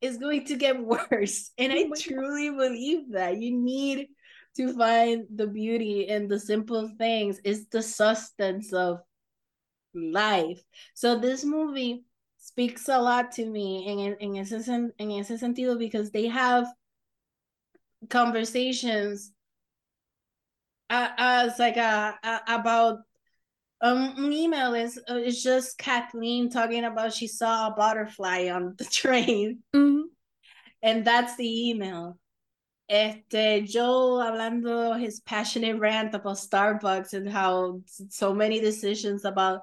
is 0.00 0.18
going 0.18 0.44
to 0.46 0.56
get 0.56 0.78
worse. 0.84 1.52
And 1.56 1.72
I 1.72 1.86
oh 1.88 1.92
truly 1.98 2.50
believe 2.50 3.12
that. 3.12 3.40
You 3.40 3.56
need 3.56 4.08
to 4.56 4.76
find 4.76 5.24
the 5.34 5.46
beauty 5.46 6.08
in 6.08 6.28
the 6.28 6.38
simple 6.38 6.90
things. 6.98 7.40
It's 7.44 7.66
the 7.66 7.80
sustenance 7.80 8.72
of 8.72 8.98
life. 9.94 10.60
So 10.94 11.18
this 11.18 11.44
movie 11.44 12.04
speaks 12.36 12.88
a 12.88 12.98
lot 12.98 13.30
to 13.32 13.46
me 13.46 13.86
in, 13.86 14.16
in, 14.16 14.36
ese, 14.36 14.68
en 14.68 14.92
ese 14.98 15.40
sentido 15.40 15.78
because 15.78 16.10
they 16.10 16.26
have 16.26 16.66
conversations 18.10 19.30
as 20.92 21.58
like 21.58 21.76
a, 21.76 22.18
a, 22.22 22.40
about 22.48 22.98
um, 23.80 24.14
an 24.16 24.32
email 24.32 24.74
is 24.74 24.98
uh, 25.10 25.16
it's 25.16 25.42
just 25.42 25.78
Kathleen 25.78 26.50
talking 26.50 26.84
about 26.84 27.12
she 27.12 27.26
saw 27.26 27.68
a 27.68 27.74
butterfly 27.74 28.48
on 28.48 28.74
the 28.78 28.84
train, 28.92 29.60
mm-hmm. 29.74 30.02
and 30.82 31.04
that's 31.04 31.36
the 31.36 31.70
email. 31.70 32.18
Este 32.88 33.64
Joe 33.64 34.20
hablando 34.22 35.00
his 35.00 35.20
passionate 35.20 35.78
rant 35.78 36.14
about 36.14 36.36
Starbucks 36.36 37.14
and 37.14 37.28
how 37.28 37.80
so 38.10 38.34
many 38.34 38.60
decisions 38.60 39.24
about 39.24 39.62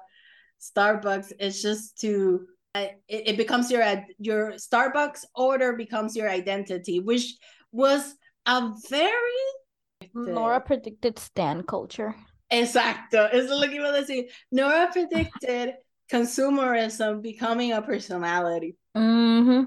Starbucks 0.60 1.32
is 1.38 1.62
just 1.62 1.98
to 2.00 2.46
uh, 2.74 2.86
it, 3.08 3.28
it 3.28 3.36
becomes 3.36 3.70
your 3.70 3.84
your 4.18 4.52
Starbucks 4.52 5.24
order 5.34 5.74
becomes 5.74 6.14
your 6.14 6.28
identity, 6.28 7.00
which 7.00 7.36
was 7.72 8.14
a 8.46 8.72
very 8.88 9.46
Nora 10.14 10.60
predicted 10.60 11.18
Stan 11.18 11.62
culture. 11.62 12.14
Exacto, 12.50 13.28
eso 13.32 13.54
es 13.54 13.60
lo 13.60 13.68
que 13.68 13.76
iba 13.76 13.88
a 13.88 14.00
decir. 14.00 14.28
Nora 14.50 14.90
predicted 14.92 15.74
consumerism 16.10 17.22
becoming 17.22 17.72
a 17.72 17.82
personality. 17.82 18.76
Mm-hmm. 18.96 19.66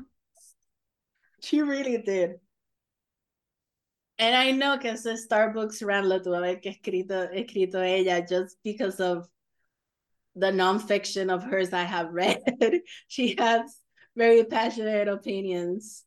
She 1.42 1.62
really 1.62 1.98
did. 1.98 2.36
And 4.20 4.36
I 4.36 4.52
know 4.52 4.78
que 4.78 4.92
ese 4.92 5.26
Starbucks 5.28 5.84
rant 5.86 6.08
lo 6.08 6.20
tuvo 6.20 6.62
que 6.62 6.72
escrito, 6.72 7.30
escrito 7.34 7.76
ella 7.76 8.26
just 8.28 8.58
because 8.64 9.00
of 9.00 9.28
the 10.36 10.52
nonfiction 10.52 11.32
of 11.32 11.44
hers 11.44 11.74
I 11.74 11.84
have 11.84 12.12
read. 12.12 12.42
she 13.08 13.36
has 13.40 13.78
very 14.16 14.44
passionate 14.44 15.08
opinions 15.08 16.04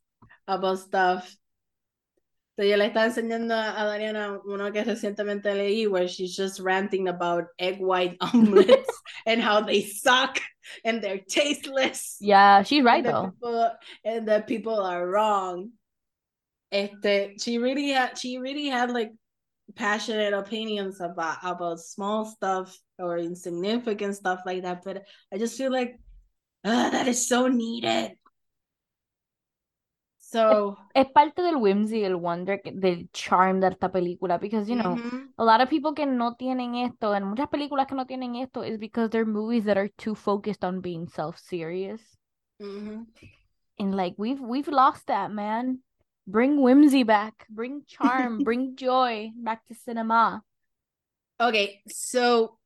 about 0.47 0.79
stuff 0.79 1.37
yo 2.62 2.77
le 2.77 2.87
estaba 2.87 3.07
enseñando 3.07 3.55
a 3.55 3.85
Dariana 3.85 4.41
uno 4.45 4.73
que 4.73 4.83
recientemente 4.83 5.55
leí 5.55 5.87
where 5.87 6.09
she's 6.09 6.35
just 6.35 6.59
ranting 6.61 7.09
about 7.09 7.49
egg 7.59 7.78
white 7.81 8.16
omelets 8.33 8.91
and 9.27 9.43
how 9.43 9.61
they 9.61 9.83
suck 9.83 10.41
and 10.85 11.03
they're 11.03 11.20
tasteless. 11.28 12.16
Yeah, 12.20 12.62
she's 12.62 12.83
right 12.83 13.05
and 13.05 13.15
though. 13.15 13.31
People, 13.31 13.70
and 14.05 14.28
that 14.28 14.47
people 14.47 14.81
are 14.81 15.07
wrong. 15.07 15.73
Este, 16.73 17.39
she 17.41 17.59
really 17.59 17.91
had 17.91 18.19
she 18.19 18.39
really 18.39 18.66
had 18.69 18.91
like 18.91 19.12
passionate 19.74 20.33
opinions 20.33 21.01
about 21.01 21.39
about 21.43 21.81
small 21.81 22.24
stuff 22.24 22.77
or 22.99 23.19
insignificant 23.19 24.16
stuff 24.16 24.41
like 24.47 24.62
that. 24.62 24.83
But 24.83 25.05
I 25.33 25.39
just 25.39 25.59
feel 25.59 25.73
like 25.73 25.99
uh, 26.65 26.91
that 26.91 27.07
is 27.07 27.28
so 27.28 27.49
needed. 27.49 28.12
So 30.28 30.77
es, 30.93 31.07
parte 31.12 31.40
del 31.40 31.55
whimsy, 31.55 32.03
el 32.03 32.16
wonder, 32.16 32.61
del 32.65 33.09
charm 33.12 33.61
de 33.61 33.69
esta 33.69 33.93
película, 33.93 34.39
because 34.39 34.69
you 34.69 34.74
know, 34.74 34.97
mm-hmm. 34.97 35.27
a 35.39 35.44
lot 35.44 35.61
of 35.61 35.69
people 35.69 35.94
que 35.94 36.05
no 36.05 36.35
tienen 36.35 36.74
esto, 36.74 37.15
en 37.15 37.23
muchas 37.23 37.48
películas 37.48 37.86
que 37.86 37.94
no 37.94 38.07
tienen 38.07 38.35
esto, 38.35 38.65
is 38.65 38.77
because 38.77 39.09
they're 39.11 39.24
movies 39.24 39.65
that 39.65 39.78
are 39.78 39.89
too 39.97 40.16
focused 40.16 40.65
on 40.65 40.81
being 40.81 41.07
self-serious. 41.07 42.01
Mm-hmm. 42.61 43.03
And 43.78 43.94
like 43.94 44.15
we've 44.16 44.40
we've 44.40 44.66
lost 44.66 45.07
that, 45.07 45.31
man. 45.31 45.78
Bring 46.27 46.61
whimsy 46.61 47.05
back, 47.05 47.47
bring 47.48 47.85
charm, 47.86 48.39
bring 48.43 48.74
joy 48.74 49.31
back 49.36 49.65
to 49.66 49.74
cinema. 49.74 50.43
Okay, 51.40 51.82
so 51.86 52.59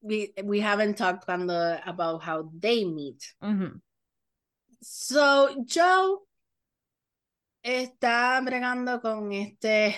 we 0.00 0.32
we 0.42 0.60
haven't 0.60 0.96
talked 0.96 1.28
on 1.28 1.46
the, 1.46 1.82
about 1.84 2.22
how 2.22 2.50
they 2.58 2.86
meet. 2.86 3.34
Mm-hmm. 3.44 3.76
So 4.80 5.64
Joe 5.66 6.22
está 7.62 8.40
bregando 8.40 9.00
con 9.00 9.32
este 9.32 9.96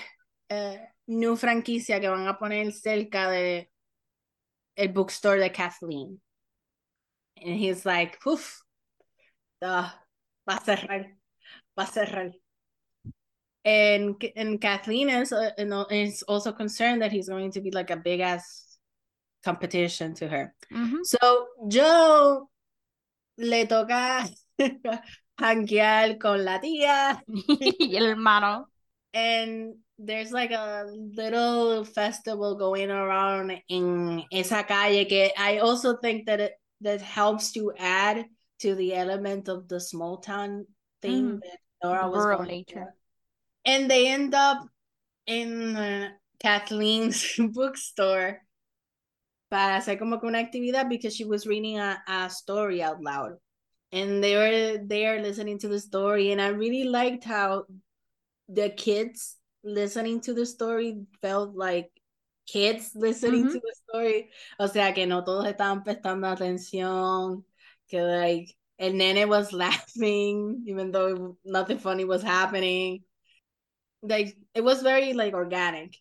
uh, 0.50 0.76
new 1.06 1.36
franquicia 1.36 2.00
que 2.00 2.08
van 2.08 2.26
a 2.26 2.38
poner 2.38 2.72
cerca 2.72 3.30
de 3.30 3.70
el 4.76 4.88
bookstore 4.88 5.40
de 5.40 5.50
Kathleen. 5.50 6.20
And 7.36 7.56
he's 7.56 7.84
like, 7.84 8.18
uff, 8.26 8.62
uh, 9.62 9.90
va 10.48 10.56
a 10.56 10.64
cerrar, 10.64 11.06
va 11.78 11.84
a 11.84 11.86
cerrar. 11.86 12.32
And, 13.64 14.22
and 14.36 14.60
Kathleen 14.60 15.08
is, 15.08 15.32
uh, 15.32 15.50
is 15.90 16.22
also 16.24 16.52
concerned 16.52 17.00
that 17.02 17.12
he's 17.12 17.28
going 17.28 17.50
to 17.52 17.60
be 17.60 17.70
like 17.70 17.90
a 17.90 17.96
big 17.96 18.20
ass 18.20 18.78
competition 19.42 20.14
to 20.14 20.28
her. 20.28 20.54
Ujú. 20.70 20.98
So, 21.04 21.46
Joe 21.68 22.48
le 23.38 23.66
toca 23.66 24.28
hanguear 25.38 26.18
con 26.18 26.44
la 26.44 26.60
tía 26.60 27.22
y 27.78 27.96
el 27.96 28.06
hermano. 28.06 28.68
and 29.12 29.74
there's 29.98 30.32
like 30.32 30.50
a 30.50 30.86
little 31.16 31.84
festival 31.84 32.56
going 32.56 32.90
around 32.90 33.52
in 33.68 34.24
esa 34.32 34.64
calle 34.64 35.04
que 35.08 35.30
I 35.38 35.58
also 35.58 35.96
think 35.98 36.26
that 36.26 36.40
it 36.40 36.52
that 36.80 37.00
helps 37.00 37.52
to 37.52 37.72
add 37.78 38.26
to 38.60 38.74
the 38.74 38.94
element 38.94 39.48
of 39.48 39.68
the 39.68 39.80
small 39.80 40.18
town 40.18 40.66
thing 41.00 41.36
Mhm. 41.36 41.40
that 41.40 41.58
Nora 41.82 42.08
was 42.10 42.24
Rural 42.24 42.42
nature. 42.42 42.94
And 43.64 43.88
they 43.90 44.08
end 44.08 44.34
up 44.34 44.66
in 45.26 45.76
uh, 45.76 46.10
Kathleen's 46.40 47.36
bookstore 47.52 48.40
para 49.50 49.76
hacer 49.78 49.98
como 49.98 50.18
que 50.18 50.26
una 50.28 50.38
actividad 50.42 50.88
because 50.88 51.14
she 51.14 51.24
was 51.24 51.46
reading 51.46 51.78
a, 51.78 52.02
a 52.08 52.28
story 52.28 52.82
out 52.82 53.00
loud. 53.00 53.38
And 53.94 54.22
they 54.22 54.34
were 54.34 54.78
there 54.84 55.22
listening 55.22 55.58
to 55.60 55.68
the 55.68 55.78
story. 55.78 56.32
And 56.32 56.42
I 56.42 56.48
really 56.48 56.84
liked 56.84 57.22
how 57.22 57.66
the 58.48 58.68
kids 58.70 59.36
listening 59.62 60.20
to 60.22 60.34
the 60.34 60.44
story 60.44 61.06
felt 61.22 61.54
like 61.54 61.90
kids 62.46 62.90
listening 62.96 63.44
Mhm. 63.44 63.52
to 63.52 63.60
the 63.60 63.74
story. 63.88 64.30
O 64.58 64.66
sea, 64.66 64.92
que 64.92 65.06
no 65.06 65.22
todos 65.22 65.46
estaban 65.46 65.84
prestando 65.84 66.26
atención, 66.26 67.44
que 67.88 68.02
like 68.02 68.52
el 68.80 68.94
nene 68.94 69.28
was 69.28 69.52
laughing 69.64 70.64
even 70.66 70.90
though 70.90 71.38
nothing 71.44 71.78
funny 71.78 72.04
was 72.04 72.22
happening. 72.22 73.04
Like 74.02 74.36
it 74.54 74.62
was 74.64 74.82
very 74.82 75.12
like 75.14 75.34
organic. 75.34 75.96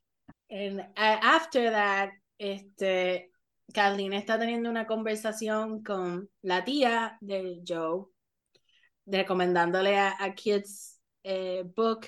And 0.50 0.82
uh, 0.82 0.84
after 0.98 1.70
that, 1.70 2.10
este 2.40 3.30
Kathleen 3.72 4.14
está 4.14 4.40
teniendo 4.40 4.70
una 4.70 4.88
conversación 4.88 5.84
con 5.84 6.30
la 6.42 6.64
tía 6.64 7.18
de 7.22 7.62
Joe, 7.68 8.06
recomendándole 9.06 9.98
a, 9.98 10.16
a 10.20 10.34
kids 10.34 11.00
eh, 11.24 11.64
book 11.76 12.08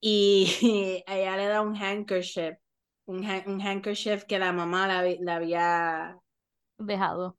y 0.00 1.02
ella 1.06 1.36
le 1.36 1.46
da 1.46 1.62
un 1.62 1.76
handkerchief, 1.76 2.56
un, 3.06 3.24
ha- 3.24 3.44
un 3.46 3.60
handkerchief 3.60 4.24
que 4.24 4.38
la 4.38 4.52
mamá 4.52 4.86
la, 4.88 5.34
había, 5.34 6.16
Dejado. 6.78 7.38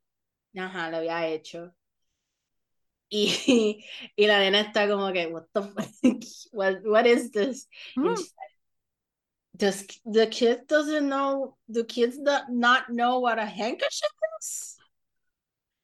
ajá, 0.56 0.90
le 0.90 0.96
había 0.98 1.26
hecho. 1.28 1.74
Y, 3.08 3.84
y 4.16 4.26
la 4.26 4.38
nena 4.40 4.60
está 4.60 4.88
como 4.88 5.12
que, 5.12 5.26
what 5.28 5.44
the 5.52 5.62
fuck, 5.62 5.86
what, 6.52 6.76
what 6.84 7.06
is 7.06 7.30
this? 7.30 7.68
Mm. 7.96 8.14
Does 9.56 9.86
the 10.04 10.26
kid 10.26 10.66
doesn't 10.66 11.08
know? 11.08 11.56
Do 11.70 11.84
kids 11.84 12.18
not 12.18 12.50
not 12.50 12.90
know 12.90 13.20
what 13.20 13.38
a 13.38 13.46
handkerchief 13.46 14.10
is? 14.40 14.76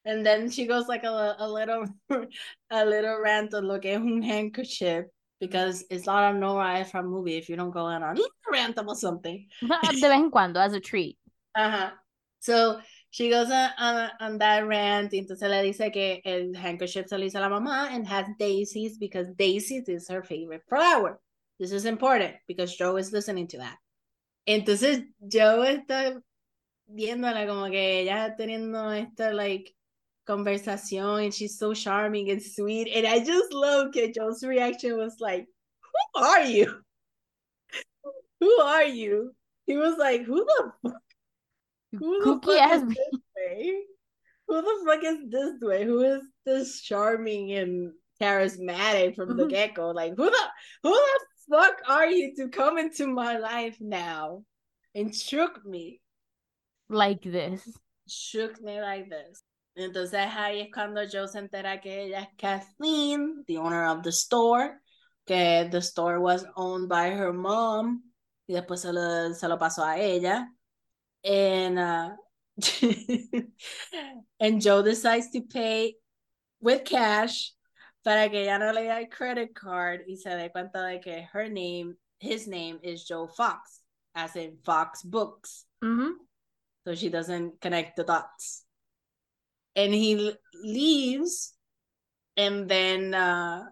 And 0.04 0.26
then 0.26 0.50
she 0.50 0.66
goes 0.66 0.88
like 0.88 1.04
a, 1.04 1.36
a 1.38 1.48
little 1.48 1.86
a 2.70 2.84
little 2.84 3.20
rant 3.20 3.54
on 3.54 3.68
lo 3.68 3.78
que 3.78 3.92
es 3.92 4.00
un 4.00 4.22
handkerchief 4.22 5.04
because 5.40 5.84
it's 5.90 6.06
not 6.06 6.34
a 6.34 6.38
Nora 6.38 6.80
Ephron 6.80 7.06
movie 7.06 7.36
if 7.36 7.48
you 7.48 7.56
don't 7.56 7.70
go 7.70 7.86
on 7.86 8.02
a 8.02 8.14
rant 8.52 8.76
about 8.78 8.98
something. 8.98 9.46
De 9.60 10.00
vez 10.00 10.04
en 10.04 10.30
cuando, 10.30 10.60
as 10.60 10.74
a 10.74 10.80
treat. 10.80 11.16
Ajá. 11.56 11.92
So 12.40 12.80
she 13.10 13.28
goes 13.28 13.50
on, 13.50 13.70
on, 13.78 14.10
on 14.20 14.38
that 14.38 14.66
rant 14.66 15.12
entonces 15.12 15.42
le 15.42 15.62
dice 15.62 15.92
que 15.92 16.20
el 16.24 16.54
handkerchief 16.54 17.06
se 17.08 17.16
lo 17.16 17.24
hizo 17.24 17.40
la 17.40 17.48
mamá 17.48 17.90
and 17.90 18.06
has 18.06 18.26
daisies 18.38 18.98
because 18.98 19.28
daisies 19.36 19.88
is 19.88 20.08
her 20.08 20.22
favorite 20.22 20.62
flower. 20.68 21.20
This 21.60 21.72
is 21.72 21.84
important 21.84 22.36
because 22.48 22.74
Joe 22.74 22.96
is 22.96 23.12
listening 23.12 23.46
to 23.48 23.58
that. 23.58 23.76
Entonces 24.48 25.04
Joe 25.28 25.62
está 25.66 26.20
viéndola 26.88 27.46
como 27.46 27.68
que 27.70 28.00
ella 28.00 28.34
teniendo 28.34 28.90
esta 28.90 29.34
like 29.34 29.74
conversación 30.26 31.22
and 31.22 31.34
she's 31.34 31.58
so 31.58 31.74
charming 31.74 32.30
and 32.30 32.42
sweet 32.42 32.88
and 32.94 33.06
I 33.06 33.22
just 33.22 33.52
love 33.52 33.92
que 33.92 34.10
Joe's 34.10 34.42
reaction 34.42 34.96
was 34.96 35.16
like, 35.20 35.46
who 36.14 36.22
are 36.22 36.44
you? 36.44 36.80
Who 38.40 38.60
are 38.62 38.86
you? 38.86 39.32
He 39.66 39.76
was 39.76 39.98
like, 39.98 40.24
who 40.24 40.42
the 40.42 40.72
fuck? 40.82 41.02
Who 41.92 42.20
the 42.20 42.24
Kooky 42.24 42.58
fuck 42.58 42.72
is 42.72 42.88
this 42.88 43.20
way? 43.36 43.82
Who 44.48 44.62
the 44.62 44.84
fuck 44.86 45.04
is 45.04 45.18
this 45.28 45.60
way? 45.60 45.84
Who 45.84 46.00
is 46.04 46.22
this 46.46 46.80
charming 46.80 47.52
and 47.52 47.92
charismatic 48.18 49.14
from 49.14 49.36
the 49.36 49.46
get 49.46 49.74
go? 49.74 49.90
Like 49.90 50.16
who 50.16 50.30
the 50.30 50.44
who 50.82 50.92
the 50.92 51.20
fuck 51.50 51.82
are 51.88 52.06
you 52.06 52.34
to 52.36 52.48
come 52.48 52.78
into 52.78 53.06
my 53.06 53.38
life 53.38 53.76
now 53.80 54.44
and 54.94 55.14
shook 55.14 55.64
me? 55.64 56.00
like 56.90 57.22
this. 57.22 57.62
Shook 58.08 58.60
me 58.60 58.80
like 58.80 59.08
this. 59.08 59.42
Entonces 59.76 60.26
ahí 60.36 60.62
es 60.62 60.68
cuando 60.72 61.06
Joe 61.06 61.28
se 61.28 61.38
entera 61.38 61.80
que 61.80 62.06
ella 62.06 62.22
es 62.22 62.28
Kathleen, 62.36 63.44
the 63.46 63.56
owner 63.56 63.86
of 63.86 64.02
the 64.02 64.10
store, 64.10 64.80
que 65.26 65.68
the 65.70 65.80
store 65.80 66.20
was 66.20 66.44
owned 66.56 66.88
by 66.88 67.10
her 67.10 67.32
mom 67.32 68.02
y 68.48 68.54
después 68.54 68.80
se 68.80 68.92
lo, 68.92 69.32
se 69.32 69.48
lo 69.48 69.56
pasó 69.58 69.84
a 69.84 69.98
ella. 69.98 70.48
And 71.24 71.78
uh, 71.78 72.10
and 74.40 74.60
Joe 74.60 74.82
decides 74.82 75.30
to 75.30 75.42
pay 75.42 75.94
with 76.60 76.84
cash 76.84 77.52
para 78.04 78.28
que 78.28 78.42
ella 78.42 78.58
no 78.58 78.72
le 78.72 78.88
el 78.88 79.08
credit 79.08 79.52
card 79.54 80.00
y 80.06 80.16
se 80.16 80.30
dé 80.30 80.50
cuenta 80.50 80.86
de 80.86 81.00
que 81.00 81.26
her 81.32 81.48
name, 81.48 81.96
his 82.18 82.46
name 82.46 82.78
is 82.82 83.04
Joe 83.04 83.28
Fox, 83.28 83.80
as 84.14 84.36
in 84.36 84.56
Fox 84.64 85.02
Books. 85.02 85.66
Ujú. 85.82 86.12
So 86.86 86.94
she 86.94 87.10
doesn't 87.10 87.60
connect 87.60 87.96
the 87.96 88.04
dots. 88.04 88.64
And 89.76 89.92
he 89.92 90.32
leaves, 90.64 91.54
and 92.36 92.68
then 92.68 93.14
uh, 93.14 93.64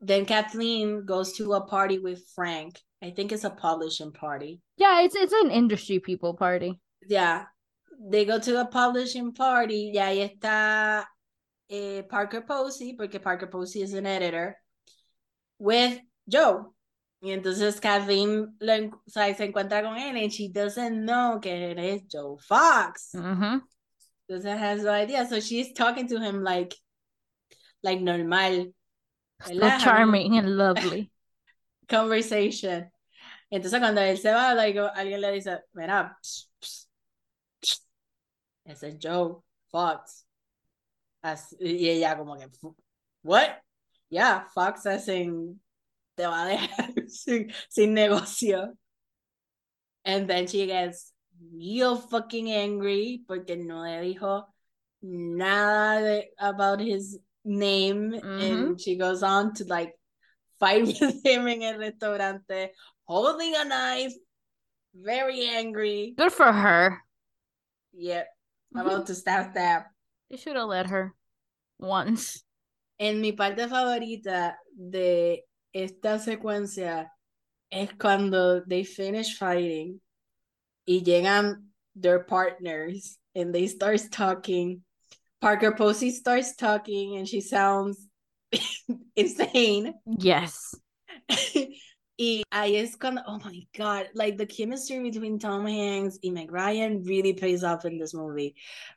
then 0.00 0.26
Kathleen 0.26 1.04
goes 1.06 1.32
to 1.34 1.54
a 1.54 1.60
party 1.62 1.98
with 1.98 2.22
Frank. 2.34 2.78
I 3.02 3.10
think 3.10 3.32
it's 3.32 3.44
a 3.44 3.50
publishing 3.50 4.12
party. 4.12 4.60
Yeah, 4.76 5.00
it's 5.02 5.14
it's 5.14 5.32
an 5.32 5.50
industry 5.50 5.98
people 5.98 6.34
party. 6.34 6.78
Yeah, 7.06 7.44
they 7.98 8.24
go 8.24 8.38
to 8.38 8.60
a 8.60 8.66
publishing 8.66 9.32
party. 9.32 9.92
Y 9.94 10.00
ahí 10.00 10.20
está 10.20 11.06
eh, 11.70 12.02
Parker 12.02 12.42
Posey, 12.42 12.94
porque 12.94 13.20
Parker 13.20 13.46
Posey 13.46 13.82
is 13.82 13.94
an 13.94 14.06
editor, 14.06 14.56
with 15.58 16.00
Joe. 16.28 16.74
Y 17.22 17.32
entonces 17.32 17.80
Kathleen 17.80 18.56
lo 18.60 18.74
o 18.74 19.10
sea, 19.10 19.34
se 19.34 19.44
encuentra 19.44 19.82
con 19.82 19.96
él 19.98 20.16
and 20.16 20.32
she 20.32 20.48
doesn't 20.48 21.04
know 21.04 21.38
que 21.38 21.72
él 21.72 21.78
es 21.78 22.02
Joe 22.10 22.38
Fox. 22.38 23.14
Ujú. 23.14 23.62
Entonces 24.26 24.58
has 24.58 24.82
no 24.82 24.92
idea. 24.92 25.26
So 25.26 25.38
she's 25.38 25.72
talking 25.74 26.08
to 26.08 26.18
him 26.18 26.42
like, 26.42 26.74
like 27.82 28.00
normal. 28.00 28.72
So 29.44 29.78
charming 29.78 30.38
and 30.38 30.56
lovely. 30.56 31.10
Conversation. 31.88 32.90
Entonces 33.52 33.80
cuando 33.80 34.00
él 34.00 34.16
se 34.16 34.32
va, 34.32 34.54
like, 34.54 34.78
alguien 34.78 35.20
le 35.20 35.32
dice, 35.32 35.58
mira, 35.74 36.16
ese 38.64 38.88
es 38.88 38.96
Joe 38.98 39.42
Fox. 39.70 40.24
As- 41.22 41.56
y 41.60 41.88
ella 41.88 42.16
como 42.16 42.36
que, 42.36 42.46
what? 43.22 43.60
Yeah, 44.08 44.44
Fox 44.54 44.86
as 44.86 45.08
in, 45.08 45.60
te 46.16 46.26
va 46.26 46.44
a 46.44 46.48
dejar 46.48 47.08
sin, 47.08 47.52
sin 47.68 47.94
negocio. 47.94 48.72
And 50.04 50.28
then 50.28 50.46
she 50.46 50.66
gets 50.66 51.12
real 51.54 51.96
fucking 51.96 52.50
angry 52.50 53.22
porque 53.26 53.56
no 53.56 53.82
le 53.82 54.00
dijo 54.00 54.44
nada 55.02 56.00
de, 56.00 56.24
about 56.38 56.80
his 56.80 57.18
name. 57.44 58.14
And 58.14 58.22
mm-hmm. 58.22 58.72
she 58.78 58.96
goes 58.96 59.22
on 59.22 59.54
to 59.54 59.64
like 59.64 59.94
fight 60.58 60.86
with 61.00 61.24
him 61.24 61.46
in 61.48 61.62
el 61.62 61.78
restaurante, 61.78 62.70
holding 63.04 63.54
a 63.56 63.64
knife, 63.64 64.14
very 64.94 65.46
angry. 65.46 66.14
Good 66.16 66.32
for 66.32 66.52
her. 66.52 66.98
Yep, 67.92 68.26
mm-hmm. 68.74 68.86
about 68.86 69.06
to 69.06 69.14
stab 69.14 69.52
stab. 69.52 69.82
They 70.30 70.36
should 70.36 70.56
have 70.56 70.68
let 70.68 70.86
her 70.86 71.14
once. 71.78 72.44
En 72.98 73.20
mi 73.20 73.32
parte 73.32 73.66
favorita 73.66 74.54
de 74.76 75.42
esta 75.74 76.18
secuencia 76.18 77.08
es 77.70 77.90
cuando 77.98 78.62
they 78.64 78.84
finish 78.84 79.36
fighting 79.36 80.00
y 80.86 81.02
llegan 81.02 81.70
their 81.96 82.24
partners 82.24 83.18
and 83.34 83.52
they 83.54 83.66
start 83.66 84.00
talking. 84.10 84.82
Parker 85.40 85.72
Posey 85.72 86.10
starts 86.10 86.54
talking 86.54 87.16
and 87.16 87.26
she 87.26 87.40
sounds 87.40 88.06
insane. 89.16 89.94
Yes. 90.06 90.74
Y 92.20 92.42
ahí 92.52 92.76
es 92.76 92.96
cuando, 92.96 93.22
oh 93.26 93.38
my 93.42 93.66
God, 93.74 94.10
like 94.12 94.36
the 94.36 94.44
chemistry 94.44 95.00
between 95.00 95.38
Tom 95.38 95.64
Hanks 95.64 96.18
and 96.22 96.34
Meg 96.34 96.52
Ryan 96.52 97.02
really 97.02 97.32
pays 97.32 97.64
off 97.64 97.86
in 97.86 97.96
this 97.96 98.12
movie 98.12 98.56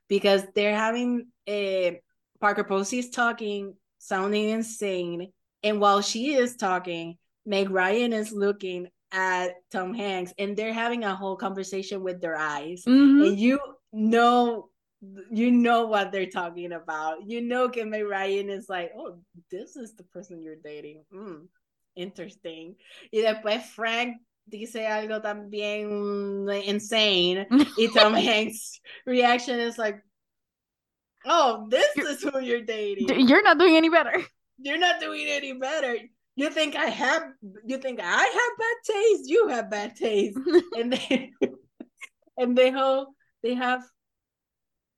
because 0.10 0.44
they're 0.54 0.76
having 0.76 1.28
a 1.48 2.02
Parker 2.42 2.66
Posey 2.66 3.00
is 3.00 3.10
talking, 3.10 3.76
sounding 3.98 4.50
insane. 4.50 5.32
And 5.64 5.80
while 5.80 6.02
she 6.02 6.34
is 6.34 6.58
talking, 6.58 7.18
Meg 7.46 7.70
Ryan 7.70 8.12
is 8.12 8.34
looking 8.34 8.90
at 9.14 9.52
Tom 9.72 9.94
Hanks 9.94 10.34
and 10.38 10.58
they're 10.58 10.74
having 10.74 11.06
a 11.06 11.16
whole 11.16 11.38
conversation 11.38 12.04
with 12.04 12.20
their 12.20 12.36
eyes. 12.36 12.84
Mhm. 12.86 13.28
And 13.28 13.40
you 13.40 13.58
know 13.94 14.70
you 15.32 15.52
know 15.52 15.86
what 15.86 16.12
they're 16.12 16.30
talking 16.30 16.72
about. 16.74 17.30
You 17.30 17.42
know 17.42 17.70
Meg 17.70 18.06
Ryan 18.06 18.50
is 18.50 18.70
like, 18.70 18.92
oh, 18.98 19.20
this 19.50 19.76
is 19.76 19.96
the 19.96 20.04
person 20.04 20.42
you're 20.42 20.56
dating. 20.56 21.04
Mm, 21.14 21.48
interesting. 21.96 22.76
Y 23.12 23.22
después 23.22 23.64
Frank 23.76 24.18
dice 24.46 24.88
algo 24.88 25.22
también 25.22 26.48
insane. 26.66 27.48
Y 27.78 27.88
Tom 27.94 28.14
Hanks' 28.14 28.80
reaction 29.06 29.60
is 29.60 29.78
like, 29.78 30.02
oh, 31.26 31.68
this 31.70 31.96
is 31.98 32.22
who 32.22 32.40
you're 32.40 32.66
dating. 32.66 33.08
You're 33.28 33.44
not 33.44 33.58
doing 33.58 33.76
any 33.76 33.90
better. 33.90 34.14
You're 34.58 34.80
not 34.80 35.00
doing 35.00 35.26
any 35.28 35.54
better. 35.54 35.98
You 36.36 36.50
think 36.50 36.76
I 36.76 36.88
have 36.88 37.24
you 37.66 37.78
think 37.78 38.00
I 38.02 38.24
have 38.24 38.58
bad 38.58 38.96
taste? 38.96 39.30
You 39.30 39.48
have 39.50 39.70
bad 39.70 39.96
taste. 39.96 40.38
and 40.78 40.92
they 40.94 41.32
and 42.38 42.58
they 42.58 42.72
whole 42.72 43.14
they 43.44 43.54
have 43.54 43.84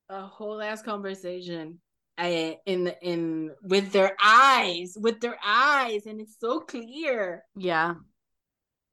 a 0.10 0.22
whole 0.22 0.62
ass 0.62 0.82
conversation 0.82 1.80
uh, 2.18 2.52
in 2.66 2.88
in 3.02 3.52
with 3.64 3.92
their 3.92 4.16
eyes 4.24 4.98
with 5.00 5.20
their 5.22 5.38
eyes 5.46 6.06
and 6.06 6.22
it's 6.22 6.38
so 6.40 6.60
clear 6.62 7.44
Yeah. 7.58 7.96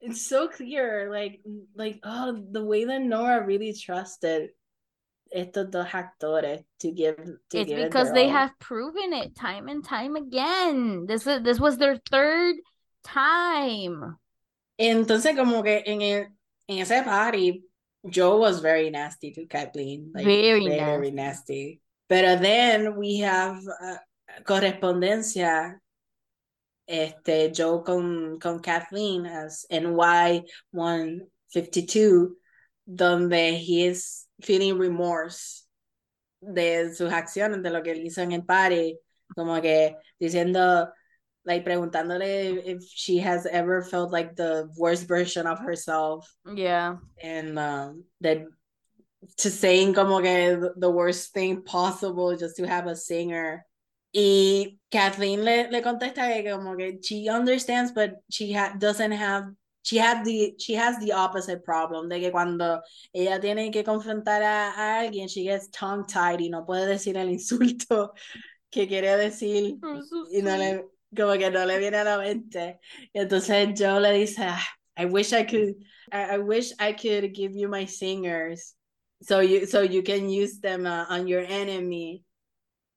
it's 0.01 0.25
so 0.27 0.47
clear 0.49 1.09
like 1.09 1.41
like 1.75 1.99
oh 2.03 2.37
the 2.51 2.63
way 2.63 2.85
that 2.85 3.01
Nora 3.01 3.45
really 3.45 3.73
trusted 3.73 4.49
estos 5.33 5.71
dos 5.71 5.87
actores 5.87 6.63
to 6.79 6.91
give 6.91 7.15
to 7.49 7.57
It's 7.59 7.69
give 7.69 7.83
because 7.85 8.07
their 8.07 8.15
they 8.15 8.25
all. 8.25 8.31
have 8.31 8.59
proven 8.59 9.13
it 9.13 9.35
time 9.35 9.67
and 9.67 9.83
time 9.83 10.15
again. 10.15 11.05
This 11.07 11.25
is 11.25 11.41
this 11.43 11.59
was 11.59 11.77
their 11.77 11.97
third 12.11 12.55
time. 13.03 14.17
entonces 14.79 15.35
como 15.35 15.61
que 15.63 15.81
en 15.85 16.01
el, 16.01 16.25
en 16.67 16.79
ese 16.79 17.03
party 17.03 17.63
Joe 18.09 18.37
was 18.37 18.59
very 18.59 18.89
nasty 18.89 19.31
to 19.31 19.45
Kathleen 19.45 20.11
like 20.13 20.25
Very 20.25 20.67
very 20.67 21.11
nasty 21.11 21.79
pero 22.07 22.35
then 22.37 22.95
we 22.97 23.19
have 23.19 23.57
uh, 23.81 23.97
correspondencia 24.43 25.79
este 26.87 27.51
Joe 27.53 27.83
con, 27.83 28.39
con 28.39 28.59
Kathleen 28.59 29.25
as 29.25 29.65
NY 29.69 30.43
152 30.71 32.35
donde 32.85 33.53
he 33.57 33.85
is 33.85 34.27
feeling 34.41 34.77
remorse 34.77 35.65
de 36.41 36.93
sus 36.93 37.11
acciones 37.11 37.63
de 37.63 37.69
lo 37.69 37.81
que 37.81 37.91
él 37.91 38.05
hizo 38.05 38.21
en 38.21 38.33
el 38.33 38.43
party 38.43 38.97
como 39.33 39.61
que 39.61 39.95
diciendo 40.19 40.91
like 41.45 41.63
preguntándole 41.63 42.61
if 42.65 42.83
she 42.83 43.17
has 43.19 43.45
ever 43.45 43.81
felt 43.81 44.11
like 44.11 44.35
the 44.35 44.67
worst 44.77 45.07
version 45.07 45.47
of 45.47 45.59
herself 45.59 46.27
Yeah. 46.53 46.97
and 47.21 47.57
um, 47.57 48.03
that 48.19 48.39
to 49.37 49.49
saying 49.49 49.93
como 49.93 50.21
que 50.21 50.57
the- 50.77 50.89
worst 50.89 51.33
thing 51.33 51.61
possible 51.63 52.35
just 52.37 52.55
to 52.57 52.67
have 52.67 52.87
a 52.87 52.95
singer. 52.95 53.65
Y 54.13 54.77
Kathleen 54.91 55.43
le, 55.43 55.69
le 55.71 55.81
contesta 55.81 56.27
que 56.31 56.51
como 56.51 56.75
que 56.75 56.99
she 57.01 57.27
understands, 57.29 57.91
but 57.91 58.11
she 58.29 58.53
ha 58.53 58.75
doesn't 58.77 59.11
have, 59.11 59.45
she 59.81 59.97
had 59.97 60.23
the, 60.23 60.53
she 60.59 60.73
has 60.75 60.99
the 60.99 61.13
opposite 61.13 61.63
problem, 61.63 62.09
de 62.09 62.19
que 62.19 62.31
cuando 62.31 62.81
ella 63.13 63.39
tiene 63.39 63.71
que 63.71 63.83
confrontar 63.83 64.43
a, 64.43 64.71
a 64.75 64.99
alguien, 65.01 65.27
she 65.27 65.43
gets 65.43 65.67
tongue 65.69 66.05
tied 66.05 66.39
y 66.41 66.49
no 66.49 66.63
puede 66.63 66.85
decir 66.85 67.17
el 67.17 67.29
insulto 67.29 68.13
que 68.71 68.87
quiere 68.87 69.17
decir 69.17 69.77
y 70.31 70.41
no 70.41 70.57
le, 70.57 70.83
como 71.15 71.33
que 71.33 71.49
no 71.49 71.65
le 71.65 71.79
viene 71.79 71.97
a 71.97 72.03
la 72.03 72.17
mente. 72.19 72.79
Y 73.13 73.19
entonces 73.19 73.69
Joe 73.77 73.99
le 73.99 74.11
dice, 74.13 74.43
"Ah, 74.45 74.61
I 74.95 75.05
wish 75.05 75.33
I 75.33 75.43
could, 75.43 75.75
I, 76.11 76.35
I 76.35 76.37
wish 76.37 76.71
I 76.79 76.93
could 76.93 77.33
give 77.33 77.55
you 77.55 77.67
my 77.67 77.85
singers 77.87 78.75
so 79.23 79.39
you 79.39 79.65
so 79.65 79.81
you 79.81 80.03
can 80.03 80.29
use 80.29 80.59
them 80.59 80.85
uh, 80.85 81.05
on 81.09 81.27
your 81.27 81.41
enemy. 81.41 82.23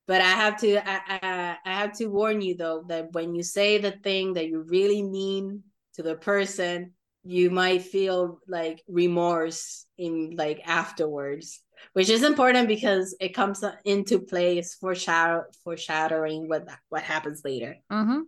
But 0.06 0.20
I 0.20 0.30
have 0.30 0.60
to, 0.60 0.88
I, 0.88 1.00
I, 1.08 1.56
I 1.64 1.72
have 1.80 1.92
to 1.98 2.06
warn 2.06 2.40
you 2.40 2.56
though 2.56 2.84
that 2.86 3.12
when 3.12 3.34
you 3.34 3.42
say 3.42 3.78
the 3.78 3.90
thing 3.90 4.34
that 4.34 4.46
you 4.46 4.62
really 4.62 5.02
mean 5.02 5.64
to 5.94 6.02
the 6.04 6.14
person, 6.14 6.92
you 7.24 7.50
might 7.50 7.82
feel 7.82 8.38
like 8.46 8.84
remorse 8.86 9.86
in 9.98 10.34
like 10.36 10.60
afterwards 10.64 11.60
which 11.92 12.08
is 12.08 12.22
important 12.22 12.68
because 12.68 13.16
it 13.20 13.30
comes 13.30 13.64
into 13.84 14.20
play 14.20 14.58
is 14.58 14.74
foreshadow 14.74 15.44
foreshadowing 15.64 16.48
what 16.48 16.66
what 16.88 17.02
happens 17.02 17.42
later. 17.44 17.76
Ujú. 17.90 18.26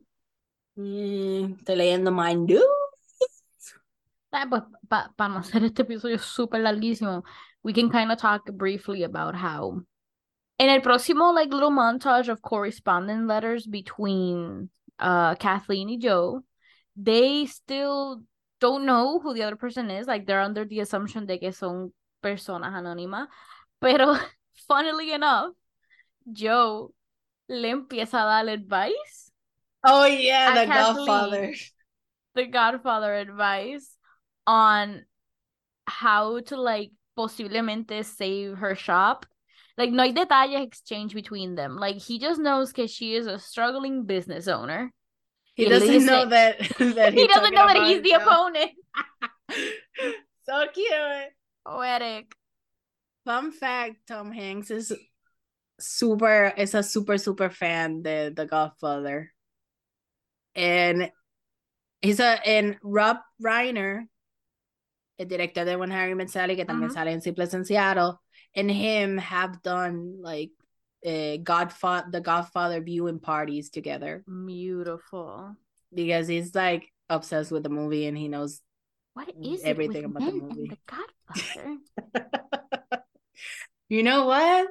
Mm, 0.76 1.56
estoy 1.58 1.76
leyendo 1.76 2.12
my 2.12 2.34
news. 2.34 2.62
Ah, 4.30 4.46
pues 4.48 4.62
para 4.88 5.32
no 5.32 5.38
hacer 5.38 5.64
este 5.64 5.82
episodio 5.82 6.18
súper 6.18 6.60
larguísimo, 6.60 7.24
we 7.69 7.74
can 7.74 7.90
kind 7.90 8.11
of 8.11 8.16
talk 8.16 8.47
briefly 8.47 9.03
about 9.03 9.35
how 9.35 9.82
in 10.59 10.70
el 10.70 10.81
próximo 10.81 11.35
like 11.35 11.53
little 11.53 11.70
montage 11.70 12.28
of 12.31 12.40
correspondence 12.40 13.28
letters 13.28 13.66
between 13.66 14.70
uh 14.99 15.35
Kathleen 15.35 15.90
and 15.90 16.01
Joe, 16.01 16.40
they 16.97 17.45
still 17.45 18.23
don't 18.59 18.86
know 18.86 19.20
who 19.20 19.35
the 19.35 19.43
other 19.43 19.57
person 19.57 19.90
is, 19.90 20.07
like 20.07 20.24
they're 20.27 20.40
under 20.40 20.65
the 20.65 20.81
assumption 20.81 21.27
de 21.27 21.36
que 21.36 21.53
son 21.53 21.93
personas 22.24 22.73
anónimas, 22.73 23.27
pero 23.82 24.16
funnily 24.66 25.12
enough, 25.12 25.53
Joe 26.32 26.95
le 27.51 27.69
empieza 27.69 28.15
a 28.15 28.45
dar 28.45 28.49
advice, 28.49 29.31
Oh 29.85 30.07
yeah, 30.07 30.55
the 30.55 30.65
Kathleen. 30.65 31.07
Godfather. 31.07 31.55
the 32.35 32.47
Godfather 32.47 33.12
advice 33.12 33.95
on 34.47 35.05
how 35.86 36.40
to 36.40 36.57
like 36.57 36.93
posiblemente 37.19 38.05
save 38.05 38.59
her 38.59 38.77
shop. 38.77 39.27
Like 39.77 39.90
no 39.90 40.05
hay 40.05 40.12
detalles 40.12 40.62
exchange 40.66 41.15
between 41.15 41.57
them. 41.57 41.77
Like 41.77 41.97
he 41.97 42.19
just 42.19 42.40
knows 42.40 42.73
que 42.73 42.86
she 42.86 43.15
is 43.15 43.27
a 43.27 43.39
struggling 43.39 44.07
business 44.07 44.47
owner. 44.47 44.93
He 45.55 45.69
doesn't 45.69 46.07
know 46.07 46.27
that 46.27 46.59
that 46.78 47.12
He 47.15 47.27
doesn't 47.27 47.55
know 47.55 47.66
that 47.66 47.86
he's 47.86 48.03
the 48.03 48.12
opponent. 48.12 48.70
so 50.47 50.66
cute. 50.73 51.32
Poetic. 51.66 52.32
Fun 53.24 53.51
fact: 53.51 53.97
Tom 54.07 54.32
Hanks 54.32 54.70
is 54.70 54.93
super 55.81 56.53
is 56.57 56.74
a 56.74 56.82
super 56.82 57.19
super 57.19 57.51
fan 57.51 58.03
de 58.03 58.31
The 58.31 58.47
Godfather, 58.47 59.32
and 60.55 61.11
he's 62.01 62.20
a 62.20 62.47
and 62.47 62.77
Rob 62.82 63.19
Reiner, 63.43 64.07
el 65.19 65.27
director 65.27 65.65
de 65.65 65.77
When 65.77 65.90
Harry 65.90 66.15
Met 66.15 66.31
Sally, 66.31 66.57
que 66.57 66.65
también 66.65 66.90
Ujú. 66.90 66.95
sale 66.95 67.11
en 67.12 67.20
Sleepless 67.20 67.55
in 67.55 67.65
Seattle, 67.65 68.20
and 68.55 68.70
him 68.70 69.19
have 69.19 69.62
done 69.62 70.20
like 70.23 70.51
uh, 71.05 71.36
Godfather 71.43 72.09
the 72.11 72.20
Godfather 72.20 72.81
viewing 72.81 73.20
parties 73.20 73.70
together 73.70 74.24
Beautiful. 74.27 75.57
because 75.95 76.28
he's 76.28 76.55
like 76.55 76.93
obsessed 77.09 77.51
with 77.53 77.62
the 77.62 77.69
movie 77.69 78.07
and 78.07 78.16
he 78.16 78.28
knows 78.28 78.61
What 79.15 79.28
is 79.43 79.62
Everything 79.65 80.05
about 80.05 80.24
the 80.27 80.32
movie. 80.32 80.69
the 80.69 80.78
Godfather? 80.86 81.77
you 83.89 84.03
know 84.03 84.27
what? 84.27 84.69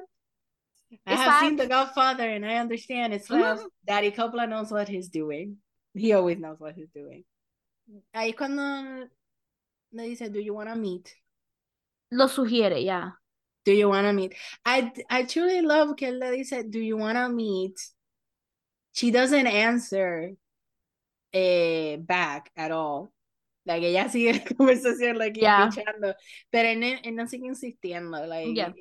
I 1.06 1.12
It's 1.14 1.22
have 1.22 1.40
seen 1.40 1.56
The 1.56 1.66
Godfather 1.66 2.28
and 2.28 2.44
I 2.46 2.56
understand 2.56 3.12
it's 3.12 3.28
like 3.28 3.58
Daddy 3.86 4.10
Coppola 4.10 4.48
knows 4.48 4.70
what 4.70 4.88
he's 4.88 5.08
doing. 5.08 5.58
He 5.94 6.12
always 6.12 6.38
knows 6.38 6.58
what 6.58 6.74
he's 6.74 6.88
doing. 6.94 7.24
Ahí 8.14 8.34
cuando 8.36 9.08
le 9.92 10.02
dice, 10.04 10.28
do 10.30 10.40
you 10.40 10.54
want 10.54 10.68
to 10.68 10.76
meet? 10.76 11.14
Lo 12.12 12.26
sugiere, 12.26 12.82
yeah. 12.82 13.10
Do 13.64 13.72
you 13.72 13.88
want 13.88 14.06
to 14.06 14.12
meet? 14.12 14.34
I, 14.64 14.92
I 15.10 15.24
truly 15.24 15.60
love 15.60 15.96
que 15.96 16.08
él 16.08 16.18
le 16.18 16.36
dice, 16.36 16.62
do 16.70 16.78
you 16.78 16.96
want 16.96 17.16
to 17.18 17.28
meet? 17.28 17.74
She 18.92 19.10
doesn't 19.10 19.46
answer 19.46 20.32
eh, 21.32 21.96
back 21.96 22.50
at 22.56 22.70
all. 22.70 23.12
Like 23.66 23.82
ella 23.82 24.08
sigue 24.08 24.32
la 24.32 24.40
conversación, 24.56 25.18
like 25.18 25.36
Yeah. 25.36 25.68
pinchando. 25.68 26.14
Pero 26.50 26.68
él, 26.68 26.98
él 27.04 27.14
no 27.14 27.26
sigue 27.26 27.44
insistiendo. 27.46 28.26
Like, 28.26 28.56
Yeah. 28.56 28.72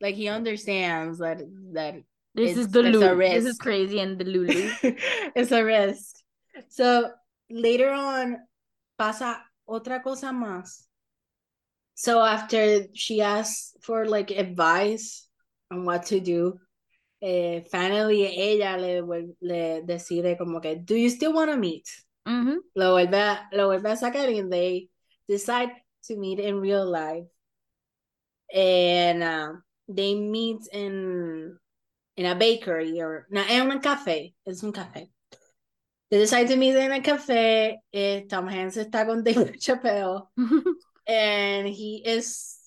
like 0.00 0.14
he 0.14 0.28
understands 0.28 1.18
that 1.18 1.42
that 1.72 1.96
This 2.34 2.56
is 2.56 2.68
the 2.68 2.82
Lulu. 2.82 3.16
This 3.18 3.44
is 3.44 3.58
crazy 3.58 4.00
and 4.00 4.18
the 4.18 4.24
Lulu. 4.24 4.70
it's 5.36 5.52
a 5.52 5.62
risk. 5.62 6.16
So 6.68 7.10
later 7.50 7.90
on 7.90 8.38
pasa 8.96 9.42
otra 9.66 10.02
cosa 10.02 10.32
más. 10.32 10.88
So 11.94 12.20
after 12.22 12.86
she 12.94 13.20
asks 13.20 13.76
for 13.82 14.06
like 14.06 14.30
advice 14.30 15.28
on 15.70 15.84
what 15.84 16.06
to 16.06 16.20
do, 16.20 16.58
eh, 17.20 17.60
finally 17.70 18.26
ella 18.26 18.76
le, 18.78 19.02
le 19.40 19.82
decide 19.86 20.36
como 20.38 20.60
que, 20.60 20.76
do 20.76 20.96
you 20.96 21.10
still 21.10 21.32
want 21.32 21.50
to 21.50 21.56
meet? 21.56 21.86
Mhm. 22.26 22.56
Lo 22.74 22.94
vuelve 22.94 23.14
a, 23.14 23.48
lo 23.52 23.68
vuelve 23.68 23.92
a 23.92 23.96
sacar 23.96 24.28
and 24.28 24.52
they 24.52 24.88
decide 25.28 25.70
to 26.04 26.16
meet 26.16 26.40
in 26.40 26.60
real 26.60 26.88
life. 26.88 27.26
And 28.52 29.22
uh, 29.22 29.52
they 29.88 30.14
meet 30.14 30.60
in 30.72 31.56
in 32.16 32.26
a 32.26 32.34
bakery 32.34 33.00
or 33.00 33.26
no, 33.30 33.42
en 33.48 33.70
un 33.70 33.80
café. 33.80 34.34
Es 34.46 34.62
un 34.62 34.72
café. 34.72 35.11
They 36.12 36.18
decide 36.18 36.48
to 36.48 36.56
meet 36.56 36.76
in 36.76 36.92
a 36.92 37.00
café. 37.00 37.76
Eh, 37.90 38.20
Tom 38.28 38.46
Hanks 38.46 38.76
está 38.76 39.06
con 39.06 39.24
Dave 39.24 39.56
Chappelle. 39.58 40.28
and 41.08 41.66
he 41.66 42.02
is 42.04 42.58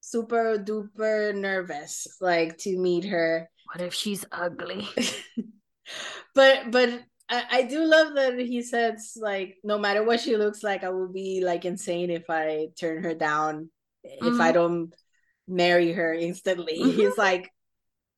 super 0.00 0.56
duper 0.58 1.34
nervous 1.34 2.16
like 2.20 2.56
to 2.58 2.76
meet 2.78 3.04
her 3.04 3.48
what 3.66 3.80
if 3.80 3.94
she's 3.94 4.24
ugly? 4.32 4.88
but 6.34 6.70
but 6.72 6.88
I, 7.28 7.44
I 7.50 7.62
do 7.62 7.84
love 7.84 8.14
that 8.14 8.38
he 8.38 8.62
says 8.62 9.12
like 9.20 9.58
no 9.62 9.78
matter 9.78 10.02
what 10.02 10.18
she 10.20 10.36
looks 10.36 10.64
like 10.64 10.82
i 10.82 10.88
will 10.88 11.12
be 11.12 11.42
like 11.44 11.64
insane 11.64 12.10
if 12.10 12.24
i 12.28 12.68
turn 12.80 13.04
her 13.04 13.14
down 13.14 13.70
if 14.02 14.40
i 14.40 14.50
Mhm. 14.50 14.54
don't 14.54 14.94
marry 15.46 15.92
her 15.92 16.12
instantly 16.12 16.78
Mhm. 16.80 16.92
he's 16.92 17.16
like 17.18 17.52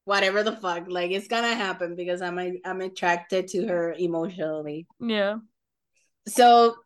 whatever 0.05 0.43
the 0.43 0.53
fuck 0.57 0.85
like 0.89 1.11
it's 1.13 1.29
gonna 1.29 1.55
happen 1.55 1.95
because 1.95 2.21
i'm 2.23 2.39
i'm 2.65 2.81
attracted 2.81 3.47
to 3.49 3.67
her 3.67 3.95
emotionally 3.99 4.87
Yeah. 5.01 5.37
So, 6.27 6.77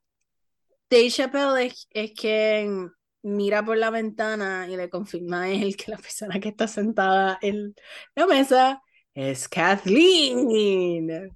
Dave 0.91 1.11
Chappelle 1.11 1.67
es, 1.67 1.87
es 1.95 2.13
quien 2.13 2.91
mira 3.23 3.63
por 3.63 3.77
la 3.77 3.91
ventana 3.91 4.67
y 4.69 4.77
le 4.77 4.89
confirma 4.89 5.43
a 5.43 5.49
él 5.51 5.77
que 5.77 5.91
la 5.91 5.99
persona 5.99 6.41
que 6.41 6.49
está 6.51 6.67
sentada 6.67 7.39
en 7.43 7.75
la 8.15 8.27
mesa 8.27 8.81
es 9.15 9.47
Kathleen. 9.49 11.31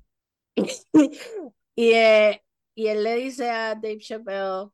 y, 1.77 1.93
eh, 1.93 2.43
y 2.74 2.86
él 2.86 3.02
le 3.05 3.16
dice 3.16 3.51
a 3.51 3.74
Dave 3.74 3.98
Chappelle 4.01 4.70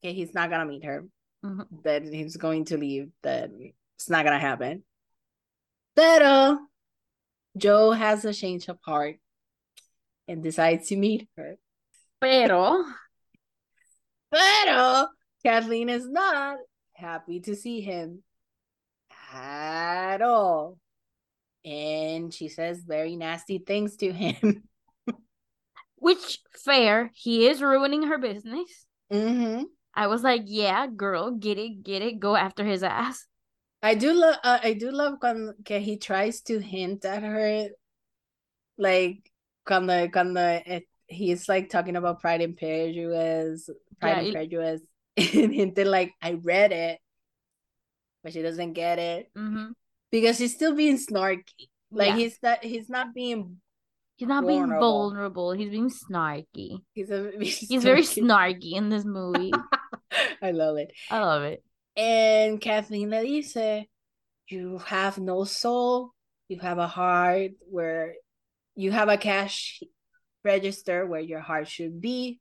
que 0.00 0.10
he's 0.10 0.32
not 0.34 0.48
gonna 0.50 0.64
meet 0.64 0.84
her, 0.84 1.04
Mhm. 1.42 1.82
that 1.82 2.02
he's 2.02 2.36
going 2.38 2.64
to 2.64 2.76
leave, 2.78 3.10
that 3.22 3.50
it's 3.96 4.08
not 4.08 4.24
gonna 4.24 4.38
happen. 4.38 4.84
Pero 5.96 6.58
Joe 7.56 7.92
has 7.92 8.24
a 8.24 8.34
change 8.34 8.68
of 8.68 8.78
heart 8.84 9.16
and 10.28 10.42
decides 10.42 10.88
to 10.88 10.96
meet 10.96 11.28
her. 11.36 11.56
Pero 12.20 12.84
Pero 14.30 15.06
Kathleen 15.44 15.88
is 15.88 16.08
not 16.08 16.58
happy 16.94 17.40
to 17.40 17.54
see 17.54 17.80
him 17.80 18.22
at 19.32 20.20
all. 20.22 20.78
And 21.64 22.32
she 22.32 22.48
says 22.48 22.84
very 22.86 23.16
nasty 23.16 23.58
things 23.58 23.96
to 23.96 24.12
him. 24.12 24.64
which 25.96 26.40
fair, 26.64 27.10
he 27.14 27.48
is 27.48 27.62
ruining 27.62 28.04
her 28.04 28.18
business. 28.18 28.86
hmm 29.10 29.62
I 29.94 30.08
was 30.08 30.22
like, 30.22 30.42
yeah, 30.44 30.86
girl, 30.86 31.30
get 31.30 31.58
it, 31.58 31.82
get 31.82 32.02
it, 32.02 32.20
go 32.20 32.36
after 32.36 32.64
his 32.64 32.82
ass. 32.82 33.26
I 33.86 33.94
do 33.94 34.12
love 34.12 34.36
uh, 34.42 34.58
I 34.62 34.72
do 34.74 34.90
love 34.90 35.18
when 35.22 35.54
que 35.64 35.78
he 35.78 35.96
tries 35.96 36.42
to 36.50 36.58
hint 36.58 37.04
at 37.04 37.22
her 37.22 37.70
like 38.78 39.30
cuando 39.64 40.08
cuando 40.08 40.40
eh, 40.40 40.80
he's 41.06 41.48
like 41.48 41.70
talking 41.70 41.94
about 41.94 42.20
Pride 42.20 42.40
and 42.42 42.56
Prejudice, 42.56 43.70
Pride 44.00 44.10
Yeah, 44.10 44.20
and 44.26 44.32
Prejudice, 44.32 44.82
and 45.16 45.54
hinted 45.54 45.86
like 45.86 46.12
I 46.20 46.32
read 46.42 46.72
it, 46.72 46.98
but 48.22 48.32
she 48.32 48.42
doesn't 48.42 48.72
get 48.74 48.98
it 48.98 49.30
Mhm. 49.38 49.72
because 50.10 50.38
he's 50.38 50.54
still 50.54 50.74
being 50.74 50.98
snarky. 50.98 51.70
Like 51.90 52.08
Yeah. 52.08 52.16
he's 52.16 52.38
not 52.42 52.64
he's 52.64 52.88
not 52.90 53.14
being 53.14 53.60
He's 54.16 54.28
not 54.28 54.46
being 54.46 54.66
vulnerable. 54.66 55.10
vulnerable. 55.12 55.52
He's 55.52 55.70
being 55.70 55.90
snarky. 55.90 56.82
he's 56.94 57.10
a 57.10 57.30
He's 57.40 57.84
very 57.84 58.02
snarky 58.02 58.72
in 58.74 58.88
this 58.88 59.04
movie. 59.04 59.52
I 60.42 60.50
love 60.50 60.78
it. 60.78 60.90
I 61.10 61.20
love 61.20 61.42
it. 61.44 61.62
And 61.96 62.60
Kathleen 62.60 63.10
le 63.10 63.22
dice, 63.22 63.86
you 64.48 64.78
have 64.78 65.18
no 65.18 65.44
soul, 65.44 66.12
you 66.48 66.58
have 66.60 66.78
a 66.78 66.86
heart 66.86 67.52
where 67.70 68.14
you 68.74 68.92
have 68.92 69.08
a 69.08 69.16
cash 69.16 69.82
register 70.44 71.06
where 71.06 71.20
your 71.20 71.40
heart 71.40 71.68
should 71.68 72.00
be. 72.00 72.40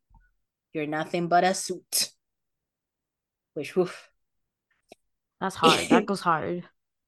You're 0.73 0.85
nothing 0.87 1.27
but 1.27 1.43
a 1.43 1.53
suit. 1.53 2.11
Which 3.53 3.75
woof. 3.75 4.09
That's 5.39 5.55
hard. 5.55 5.87
That 5.89 6.05
goes 6.11 6.19
hard. 6.19 6.63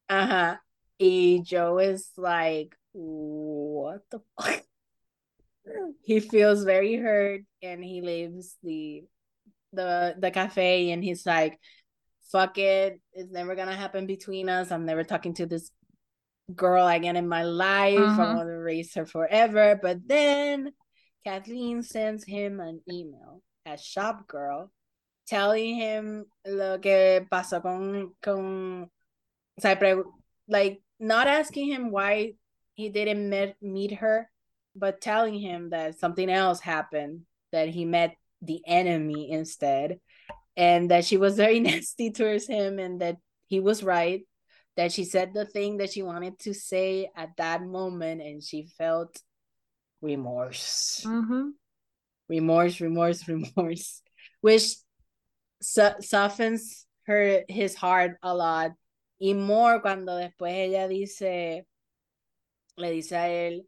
Uh-huh. 0.09 0.55
Y 0.99 1.41
Joe 1.43 1.77
is 1.79 2.09
like, 2.17 2.75
what 2.93 4.01
the 4.09 4.21
fuck? 4.39 4.63
He 6.01 6.21
feels 6.21 6.63
very 6.63 6.95
hurt 6.95 7.41
and 7.61 7.83
he 7.83 7.99
leaves 7.99 8.55
the 8.63 9.03
the 9.73 10.15
the 10.17 10.31
cafe 10.31 10.91
and 10.91 11.03
he's 11.03 11.25
like, 11.25 11.59
fuck 12.31 12.57
it. 12.57 12.99
It's 13.13 13.31
never 13.31 13.55
gonna 13.55 13.75
happen 13.75 14.05
between 14.05 14.49
us. 14.49 14.71
I'm 14.71 14.85
never 14.85 15.03
talking 15.03 15.33
to 15.35 15.45
this 15.45 15.71
girl 16.53 16.87
again 16.87 17.15
in 17.15 17.27
my 17.27 17.43
life. 17.43 18.19
I 18.19 18.25
Mhm. 18.25 18.35
want 18.35 18.49
to 18.49 18.57
raise 18.57 18.93
her 18.95 19.05
forever. 19.05 19.79
But 19.81 20.07
then 20.07 20.73
Kathleen 21.25 21.83
sends 21.83 22.23
him 22.23 22.59
an 22.59 22.81
email 22.89 23.41
as 23.65 23.83
shop 23.83 24.27
girl 24.27 24.71
telling 25.27 25.75
him 25.75 26.25
lo 26.45 26.79
que 26.79 27.27
pasó 27.29 27.61
con 27.61 28.15
con 28.21 28.89
like 30.47 30.81
not 30.99 31.27
asking 31.27 31.67
him 31.67 31.91
why 31.91 32.33
he 32.75 32.89
didn't 32.89 33.29
met, 33.29 33.55
meet 33.61 33.91
her, 33.93 34.29
but 34.75 35.01
telling 35.01 35.33
him 35.33 35.71
that 35.71 35.99
something 35.99 36.29
else 36.29 36.61
happened, 36.61 37.25
that 37.51 37.69
he 37.69 37.83
met 37.85 38.15
the 38.41 38.61
enemy 38.65 39.31
instead, 39.31 39.99
and 40.57 40.91
that 40.91 41.05
she 41.05 41.15
was 41.15 41.37
very 41.37 41.59
nasty 41.61 42.11
towards 42.11 42.47
him, 42.47 42.79
and 42.79 42.99
that 42.99 43.17
he 43.45 43.61
was 43.61 43.83
right, 43.83 44.27
that 44.75 44.91
she 44.91 45.05
said 45.05 45.33
the 45.33 45.45
thing 45.45 45.77
that 45.77 45.93
she 45.93 46.01
wanted 46.03 46.37
to 46.39 46.53
say 46.53 47.09
at 47.15 47.29
that 47.37 47.61
moment, 47.61 48.21
and 48.21 48.43
she 48.43 48.67
felt 48.77 49.21
remorse 50.01 51.03
Mm-hmm. 51.05 51.49
remorse, 52.27 52.81
remorse, 52.81 53.27
remorse, 53.29 54.01
which 54.41 54.75
so- 55.61 55.95
softens 56.01 56.85
her 57.05 57.43
his 57.47 57.73
heart 57.75 58.17
a 58.21 58.35
lot. 58.35 58.71
Y 59.19 59.33
more 59.33 59.79
cuando 59.81 60.11
después 60.19 60.67
ella 60.67 60.87
dice, 60.87 61.65
le 62.77 62.91
dice 62.91 63.13
a 63.13 63.27
él, 63.29 63.61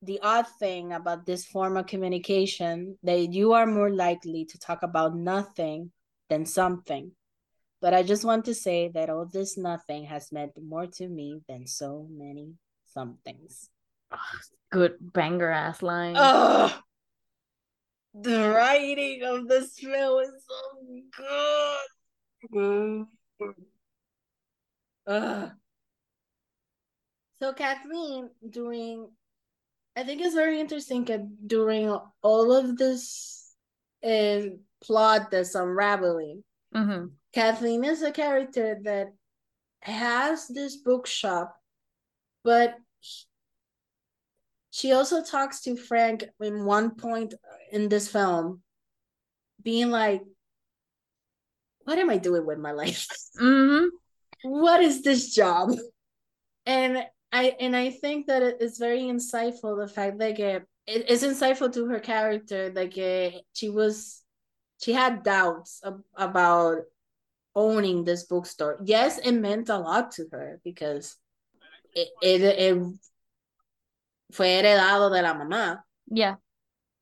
the 0.00 0.20
odd 0.22 0.46
thing 0.58 0.92
about 0.92 1.26
this 1.26 1.44
form 1.44 1.76
of 1.76 1.86
communication 1.86 2.96
that 3.02 3.32
you 3.32 3.52
are 3.52 3.66
more 3.66 3.90
likely 3.90 4.44
to 4.46 4.58
talk 4.58 4.82
about 4.82 5.14
nothing 5.14 5.90
than 6.34 6.46
something. 6.46 7.12
But 7.80 7.94
I 7.94 8.02
just 8.02 8.24
want 8.24 8.46
to 8.46 8.54
say 8.54 8.90
that 8.94 9.08
all 9.08 9.26
this 9.26 9.56
nothing 9.56 10.06
has 10.06 10.32
meant 10.32 10.52
more 10.60 10.88
to 10.98 11.08
me 11.08 11.42
than 11.48 11.66
so 11.66 12.08
many 12.10 12.54
somethings. 12.86 13.70
Good 14.72 14.96
banger 15.00 15.50
ass 15.50 15.80
line. 15.82 16.16
Oh, 16.18 16.76
the 18.14 18.50
writing 18.50 19.22
of 19.22 19.46
this 19.46 19.78
film 19.78 20.22
is 20.22 20.44
so 20.50 20.58
good. 22.50 23.06
Ugh. 25.06 25.50
So 27.40 27.52
Kathleen, 27.52 28.30
during, 28.48 29.08
I 29.94 30.02
think 30.02 30.22
it's 30.22 30.34
very 30.34 30.58
interesting 30.58 31.04
that 31.04 31.46
during 31.46 31.96
all 32.22 32.52
of 32.52 32.76
this 32.78 33.54
uh, 34.02 34.40
plot 34.84 35.30
that's 35.30 35.54
unraveling, 35.54 36.44
Mm-hmm. 36.74 37.06
Kathleen 37.32 37.84
is 37.84 38.02
a 38.02 38.10
character 38.10 38.78
that 38.82 39.14
has 39.80 40.48
this 40.48 40.76
bookshop, 40.76 41.56
but 42.42 42.74
she 44.70 44.92
also 44.92 45.22
talks 45.22 45.60
to 45.62 45.76
Frank 45.76 46.24
in 46.40 46.64
one 46.64 46.96
point 46.96 47.34
in 47.70 47.88
this 47.88 48.08
film, 48.08 48.62
being 49.62 49.90
like, 49.90 50.22
What 51.84 51.98
am 51.98 52.10
I 52.10 52.16
doing 52.18 52.44
with 52.46 52.58
my 52.58 52.72
life? 52.72 53.06
Mm-hmm. 53.40 53.86
what 54.42 54.80
is 54.80 55.02
this 55.02 55.34
job? 55.34 55.72
And 56.66 57.04
I 57.32 57.56
and 57.60 57.76
I 57.76 57.90
think 57.90 58.26
that 58.26 58.42
it 58.42 58.56
is 58.60 58.78
very 58.78 59.02
insightful 59.02 59.78
the 59.78 59.88
fact 59.88 60.18
that 60.18 60.38
it, 60.38 60.66
it 60.86 61.10
is 61.10 61.22
insightful 61.22 61.72
to 61.74 61.86
her 61.86 62.00
character 62.00 62.72
like 62.74 62.96
uh, 62.98 63.30
she 63.52 63.68
was 63.70 64.23
she 64.80 64.92
had 64.92 65.22
doubts 65.22 65.80
ab- 65.84 66.02
about 66.16 66.78
owning 67.54 68.04
this 68.04 68.24
bookstore. 68.24 68.78
Yes, 68.84 69.18
it 69.18 69.32
meant 69.32 69.68
a 69.68 69.78
lot 69.78 70.12
to 70.12 70.26
her 70.32 70.60
because 70.64 71.16
it, 71.94 72.08
it, 72.20 72.42
it 72.42 72.82
fue 74.32 74.46
heredado 74.46 75.14
de 75.14 75.22
la 75.22 75.34
mamá. 75.34 75.78
Yeah. 76.10 76.36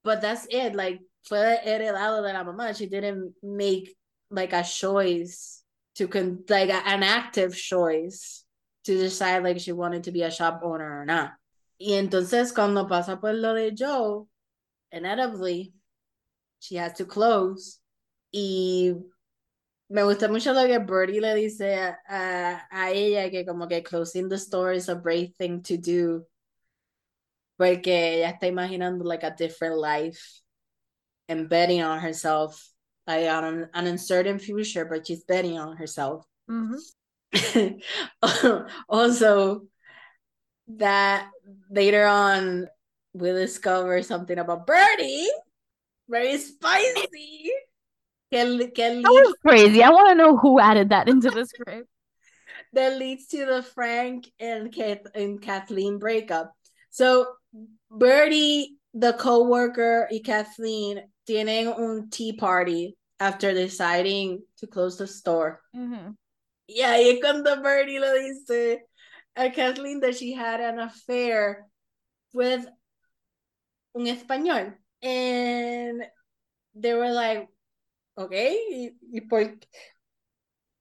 But 0.04 0.20
that's 0.20 0.46
it. 0.50 0.74
Like 0.74 1.00
fue 1.24 1.38
heredado 1.64 2.22
de 2.22 2.32
la 2.32 2.44
mamá. 2.44 2.76
She 2.76 2.86
didn't 2.86 3.34
make 3.42 3.94
like 4.30 4.52
a 4.52 4.62
choice 4.62 5.62
to 5.96 6.08
con 6.08 6.44
like 6.48 6.70
a- 6.70 6.86
an 6.86 7.02
active 7.02 7.56
choice 7.56 8.44
to 8.84 8.98
decide 8.98 9.42
like 9.44 9.60
she 9.60 9.72
wanted 9.72 10.04
to 10.04 10.12
be 10.12 10.22
a 10.22 10.30
shop 10.30 10.60
owner 10.64 11.00
or 11.00 11.04
not. 11.04 11.32
Y 11.80 11.92
entonces 11.92 12.52
cuando 12.54 12.86
pasa 12.86 13.16
por 13.16 13.32
lo 13.32 13.54
de 13.54 13.72
Joe, 13.72 14.28
inevitably, 14.92 15.72
she 16.62 16.76
has 16.76 16.92
to 16.94 17.04
close. 17.04 17.80
Y 18.32 18.94
me 19.88 20.02
gusta 20.04 20.28
mucho 20.28 20.52
lo 20.52 20.66
que 20.66 20.78
Birdie 20.78 21.20
le 21.20 21.34
dice 21.34 21.74
a, 21.74 21.98
a, 22.08 22.68
a 22.70 22.90
ella, 22.92 23.30
que 23.30 23.44
como 23.44 23.66
que 23.66 23.82
closing 23.82 24.28
the 24.28 24.38
store 24.38 24.72
is 24.72 24.88
a 24.88 24.94
brave 24.94 25.34
thing 25.36 25.60
to 25.62 25.76
do. 25.76 26.24
Porque 27.58 27.88
ella 27.88 28.30
está 28.30 28.46
imaginando 28.46 29.04
like 29.04 29.24
a 29.24 29.34
different 29.36 29.76
life 29.76 30.40
and 31.28 31.48
betting 31.48 31.82
on 31.82 31.98
herself, 31.98 32.70
like 33.06 33.28
on 33.28 33.68
an, 33.74 33.86
uncertain 33.86 34.38
future, 34.38 34.84
but 34.84 35.06
she's 35.06 35.24
betting 35.24 35.58
on 35.58 35.76
herself. 35.76 36.24
Mhm. 36.48 36.78
also, 38.88 39.66
that 40.68 41.28
later 41.70 42.06
on 42.06 42.68
we 43.14 43.30
discover 43.32 44.02
something 44.02 44.38
about 44.38 44.66
Birdie, 44.66 45.28
very 46.12 46.38
spicy. 46.38 47.50
Que, 48.30 48.70
que 48.74 49.02
That 49.02 49.10
was 49.10 49.34
crazy. 49.44 49.82
I 49.82 49.90
want 49.90 50.10
to 50.10 50.14
know 50.14 50.36
who 50.36 50.60
added 50.60 50.90
that 50.90 51.08
into 51.08 51.30
the 51.30 51.44
script. 51.44 51.88
that 52.74 52.98
leads 52.98 53.26
to 53.28 53.44
the 53.44 53.62
Frank 53.62 54.30
and 54.38 54.72
Kath 54.72 55.06
and 55.14 55.40
Kathleen 55.40 55.98
breakup. 55.98 56.52
So 56.90 57.26
Birdie, 57.90 58.76
the 58.94 59.14
co-worker, 59.14 60.08
y 60.10 60.20
Kathleen 60.24 61.02
tienen 61.28 61.78
un 61.78 62.08
tea 62.10 62.34
party 62.34 62.96
after 63.20 63.52
deciding 63.52 64.42
to 64.58 64.66
close 64.66 64.96
the 64.96 65.06
store. 65.06 65.60
Mhm. 65.74 66.16
Y 66.68 66.82
ahí 66.82 67.12
es 67.12 67.20
cuando 67.20 67.62
Birdie 67.62 68.00
le 68.00 68.12
dice 68.20 68.80
a 69.36 69.50
Kathleen 69.50 70.00
that 70.00 70.16
she 70.16 70.32
had 70.32 70.60
an 70.60 70.78
affair 70.78 71.66
with 72.32 72.66
un 73.94 74.06
español. 74.06 74.74
And 75.02 76.02
they 76.74 76.94
were 76.94 77.10
like, 77.10 77.48
okay, 78.16 78.56
y, 78.70 78.90
y, 79.12 79.20
por, 79.28 79.42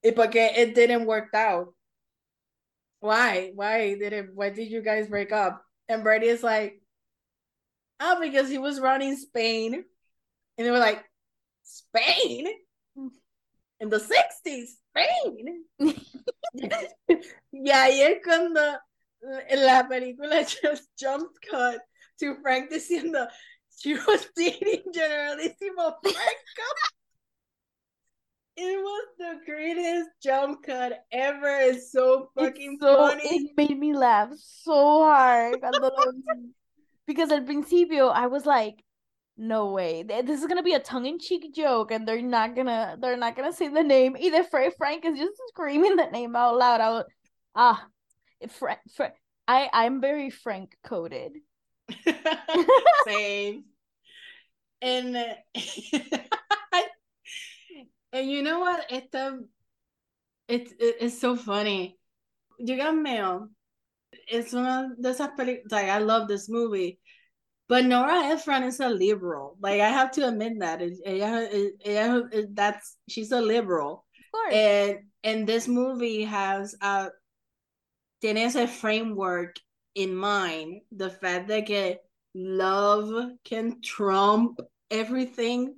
y 0.03 0.11
porque 0.11 0.35
it 0.35 0.75
didn't 0.75 1.05
work 1.05 1.33
out. 1.33 1.73
Why? 2.99 3.51
Why 3.55 3.95
did 3.95 4.13
it 4.13 4.27
why 4.33 4.51
did 4.51 4.69
you 4.69 4.81
guys 4.81 5.07
break 5.07 5.31
up? 5.31 5.63
And 5.89 6.03
Birdie 6.03 6.27
is 6.27 6.43
like, 6.43 6.81
oh, 7.99 8.19
because 8.21 8.49
he 8.49 8.57
was 8.57 8.79
running 8.79 9.17
Spain. 9.17 9.73
And 10.57 10.67
they 10.67 10.71
were 10.71 10.79
like, 10.79 11.03
Spain? 11.63 12.47
In 13.79 13.89
the 13.89 13.97
60s, 13.97 14.67
Spain. 14.89 15.63
y 17.51 17.71
ahí 17.71 18.01
es 18.01 18.23
cuando 18.23 18.61
la 19.55 19.87
película 19.87 20.45
just 20.61 20.89
jump 20.99 21.31
cut 21.49 21.79
to 22.19 22.35
Frank 22.41 22.69
diciendo, 22.69 23.27
she 23.79 23.93
was 23.95 24.27
dating 24.35 24.91
Generalissimo 24.93 25.95
Franco. 26.03 26.69
It 28.57 28.77
was 28.77 29.07
the 29.17 29.39
greatest 29.45 30.09
jump 30.21 30.63
cut 30.63 31.05
ever. 31.11 31.57
It's 31.61 31.91
so 31.91 32.29
fucking 32.37 32.73
It's 32.73 32.81
so, 32.81 32.97
funny. 32.97 33.23
it 33.23 33.51
made 33.57 33.79
me 33.79 33.93
laugh 33.95 34.29
so 34.37 35.03
hard. 35.05 35.59
cuando 35.59 35.79
lo 35.81 36.11
vi. 36.11 36.49
Because 37.07 37.31
at 37.31 37.45
principio 37.45 38.07
I 38.07 38.27
was 38.27 38.45
like, 38.45 38.83
no 39.37 39.71
way. 39.71 40.03
This 40.03 40.41
is 40.41 40.45
gonna 40.47 40.61
be 40.63 40.73
a 40.75 40.79
tongue-in-cheek 40.79 41.53
joke, 41.55 41.91
and 41.91 42.07
they're 42.07 42.21
not 42.21 42.55
gonna 42.55 42.97
they're 43.01 43.17
not 43.17 43.35
gonna 43.35 43.53
say 43.53 43.69
the 43.69 43.81
name. 43.81 44.15
Either 44.19 44.43
Fra- 44.43 44.69
Frank 44.77 45.05
is 45.05 45.17
just 45.17 45.41
screaming 45.47 45.95
the 45.95 46.05
name 46.11 46.35
out 46.35 46.57
loud. 46.57 46.81
I 46.81 46.89
was 46.91 47.05
ah 47.55 47.87
Frank 48.49 48.79
Fra- 48.93 49.13
I 49.47 49.69
I'm 49.73 50.01
very 50.01 50.29
Frank 50.29 50.77
coded. 50.83 51.37
Same. 53.07 53.65
And 54.81 55.15
and 58.13 58.29
you 58.29 58.41
know 58.43 58.59
what? 58.59 58.85
Esta, 58.89 59.39
it's 60.47 60.71
it, 60.73 60.95
it's 61.01 61.19
so 61.19 61.35
funny. 61.35 61.97
You 62.59 62.77
got 62.77 62.95
mail. 62.95 63.49
It's 64.27 64.53
one 64.53 64.65
of 64.65 64.97
esas 64.99 65.35
películas. 65.37 65.71
Like 65.71 65.89
I 65.89 65.99
love 65.99 66.27
this 66.27 66.49
movie, 66.49 66.99
but 67.67 67.85
Nora 67.85 68.25
Ephron 68.33 68.63
is 68.63 68.79
a 68.79 68.89
liberal. 68.89 69.57
Like 69.61 69.81
I 69.81 69.89
have 69.89 70.11
to 70.13 70.27
admit 70.27 70.59
that. 70.59 70.81
It- 70.81 70.99
it- 71.05 72.33
it- 72.33 72.55
that's 72.55 72.97
she's 73.09 73.31
a 73.31 73.41
liberal, 73.41 74.05
Of 74.19 74.31
course. 74.31 74.53
and 74.53 74.97
and 75.23 75.47
this 75.47 75.67
movie 75.67 76.23
has 76.23 76.75
uh 76.81 77.09
tiene 78.21 78.37
ese 78.37 78.67
framework 78.69 79.55
in 79.95 80.15
mind. 80.15 80.81
The 80.91 81.09
fact 81.09 81.47
that 81.49 81.99
love 82.33 83.31
can 83.43 83.81
trump 83.81 84.59
everything 84.89 85.75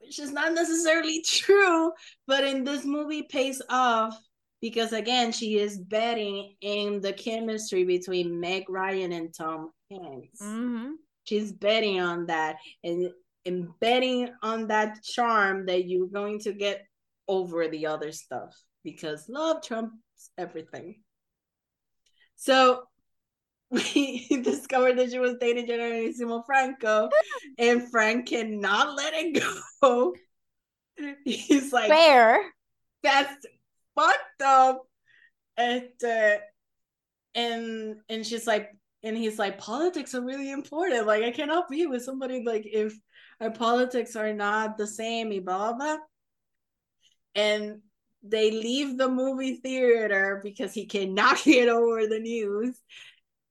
which 0.00 0.18
is 0.18 0.32
not 0.32 0.52
necessarily 0.52 1.22
true 1.26 1.92
but 2.26 2.44
in 2.44 2.64
this 2.64 2.84
movie 2.84 3.22
pays 3.22 3.62
off 3.68 4.16
because 4.60 4.92
again 4.92 5.30
she 5.32 5.58
is 5.58 5.78
betting 5.78 6.54
in 6.60 7.00
the 7.00 7.12
chemistry 7.12 7.84
between 7.84 8.38
meg 8.40 8.64
ryan 8.68 9.12
and 9.12 9.32
tom 9.32 9.70
hanks 9.90 10.40
Mhm. 10.40 10.92
she's 11.24 11.52
betting 11.52 12.00
on 12.00 12.26
that 12.26 12.56
and 12.82 13.10
and 13.46 13.68
betting 13.80 14.28
on 14.42 14.68
that 14.68 15.02
charm 15.02 15.66
that 15.66 15.86
you're 15.88 16.08
going 16.08 16.38
to 16.40 16.52
get 16.52 16.84
over 17.28 17.68
the 17.68 17.86
other 17.86 18.12
stuff 18.12 18.56
because 18.84 19.28
love 19.28 19.62
trumps 19.62 19.96
everything 20.38 21.00
so 22.42 22.82
we 23.70 24.26
discovered 24.42 24.98
that 24.98 25.12
she 25.12 25.20
was 25.20 25.36
dating 25.40 25.68
Generalissimo 25.68 26.42
Franco, 26.42 27.08
and 27.56 27.88
Frank 27.88 28.28
cannot 28.28 28.96
let 28.96 29.14
it 29.14 29.42
go. 29.80 30.12
He's 31.24 31.72
like, 31.72 31.88
Fair. 31.88 32.42
that's 33.04 33.46
fucked 33.94 34.42
up. 34.44 34.82
And, 35.56 35.88
uh, 36.04 36.36
and 37.34 37.96
and 38.08 38.26
she's 38.26 38.46
like, 38.46 38.70
and 39.04 39.16
he's 39.16 39.38
like, 39.38 39.58
politics 39.58 40.14
are 40.14 40.24
really 40.24 40.50
important. 40.50 41.06
Like, 41.06 41.22
I 41.22 41.30
cannot 41.30 41.68
be 41.68 41.86
with 41.86 42.02
somebody 42.02 42.42
like 42.44 42.64
if 42.66 42.92
our 43.40 43.50
politics 43.50 44.16
are 44.16 44.32
not 44.32 44.76
the 44.76 44.86
same, 44.86 45.28
blah 45.44 45.72
blah. 45.72 45.74
blah. 45.74 45.96
And 47.36 47.82
they 48.22 48.50
leave 48.50 48.98
the 48.98 49.08
movie 49.08 49.56
theater 49.56 50.40
because 50.42 50.72
he 50.72 50.86
cannot 50.86 51.42
get 51.44 51.68
over 51.68 52.06
the 52.06 52.20
news. 52.20 52.80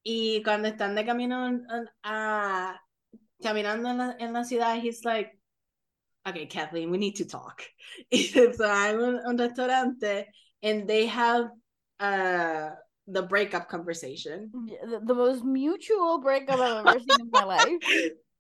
Y 0.04 0.42
cuando 0.44 0.70
están 0.70 0.96
de 0.96 1.06
camino 1.06 1.60
a, 2.04 2.80
caminando 3.44 3.90
en 3.90 3.98
la, 3.98 4.16
en 4.20 4.34
la 4.34 4.44
ciudad, 4.44 4.82
he's 4.82 5.06
like, 5.06 5.38
okay, 6.28 6.46
Kathleen, 6.48 6.90
we 6.90 6.98
need 6.98 7.16
to 7.18 7.26
talk. 7.26 7.64
So 8.12 8.66
I'm 8.66 9.00
in 9.00 9.20
un 9.26 9.38
restaurante 9.38 10.26
and 10.64 10.88
they 10.88 11.06
have 11.08 11.50
uh, 12.00 12.72
the 13.08 13.22
breakup 13.24 13.70
conversation. 13.70 14.52
The, 14.90 15.02
the 15.06 15.14
most 15.14 15.44
mutual 15.44 16.20
breakup 16.20 16.60
I've 16.60 16.86
ever 16.86 17.00
seen 17.00 17.20
in 17.20 17.30
my 17.32 17.44
life. 17.44 17.68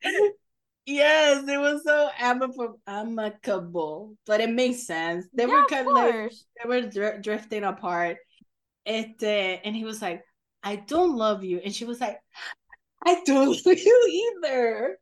yes, 0.85 1.47
it 1.47 1.59
was 1.59 1.83
so 1.83 2.09
amicable, 2.17 4.15
but 4.25 4.41
it 4.41 4.49
makes 4.49 4.85
sense. 4.85 5.25
They 5.33 5.45
Yeah, 5.45 5.61
were 5.61 5.65
kind 5.65 5.87
of 5.87 5.93
like, 5.93 6.15
they 6.63 6.67
were 6.69 6.81
dr- 6.81 7.21
drifting 7.21 7.63
apart. 7.63 8.17
Este, 8.85 9.61
and 9.63 9.75
he 9.75 9.83
was 9.83 10.01
like, 10.01 10.23
I 10.63 10.75
don't 10.77 11.15
love 11.15 11.43
you. 11.43 11.59
And 11.63 11.73
she 11.73 11.85
was 11.85 11.99
like, 12.01 12.19
I 13.05 13.21
don't 13.25 13.49
love 13.65 13.77
you 13.77 14.33
either. 14.43 14.97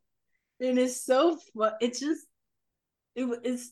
And 0.61 0.79
it's 0.79 1.03
so 1.05 1.37
fun. 1.57 1.73
It's 1.81 1.99
just, 1.99 2.25
it, 3.15 3.27
it's 3.43 3.71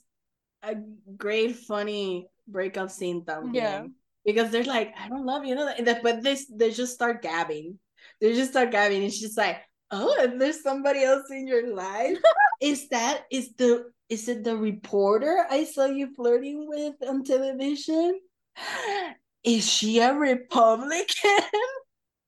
a 0.63 0.75
great, 1.17 1.55
funny 1.57 2.27
breakup 2.47 2.91
scene 2.91 3.23
también. 3.25 3.53
Yeah. 3.55 3.87
Because 4.25 4.51
they're 4.51 4.63
like, 4.63 4.93
I 4.99 5.07
don't 5.09 5.25
love 5.25 5.45
you. 5.45 5.55
No, 5.55 5.67
and 5.67 5.87
that- 5.87 6.03
but 6.03 6.23
this, 6.23 6.45
they 6.53 6.71
just 6.71 6.93
start 6.93 7.21
gabbing. 7.21 7.79
They 8.21 8.33
just 8.33 8.51
start 8.51 8.71
gabbing. 8.71 9.03
And 9.03 9.13
she's 9.13 9.37
like, 9.37 9.57
oh, 9.91 10.15
and 10.19 10.39
there's 10.39 10.63
somebody 10.63 11.03
else 11.03 11.29
in 11.31 11.47
your 11.47 11.73
life. 11.73 12.17
is 12.61 12.87
that, 12.89 13.23
is 13.31 13.53
the, 13.57 13.85
is 14.09 14.27
it 14.27 14.43
the 14.43 14.55
reporter 14.55 15.45
I 15.49 15.63
saw 15.65 15.85
you 15.85 16.13
flirting 16.15 16.67
with 16.67 16.95
on 17.07 17.23
television? 17.23 18.19
Is 19.43 19.69
she 19.69 19.99
a 19.99 20.13
Republican? 20.13 21.39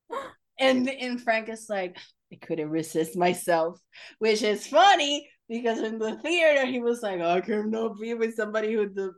and 0.59 0.87
and 0.89 1.19
Frank 1.21 1.49
is 1.49 1.65
like, 1.67 1.97
I 2.31 2.35
couldn't 2.35 2.69
resist 2.69 3.17
myself, 3.17 3.79
which 4.19 4.41
is 4.41 4.67
funny 4.67 5.27
because 5.49 5.79
in 5.79 5.97
the 5.97 6.17
theater 6.17 6.65
he 6.65 6.79
was 6.79 7.01
like, 7.01 7.19
I 7.19 7.41
cannot 7.41 7.99
be 7.99 8.13
with 8.13 8.35
somebody 8.35 8.73
who 8.73 8.87
do. 8.87 9.13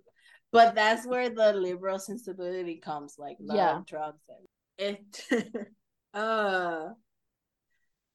But 0.52 0.76
that's 0.76 1.06
where 1.06 1.30
the 1.30 1.54
liberal 1.54 2.00
sensibility 2.00 2.78
comes, 2.78 3.16
like 3.18 3.38
love 3.40 3.58
Yeah. 3.58 3.82
drugs 3.86 4.24
and 4.80 4.98
it. 5.30 5.68
uh, 6.14 6.90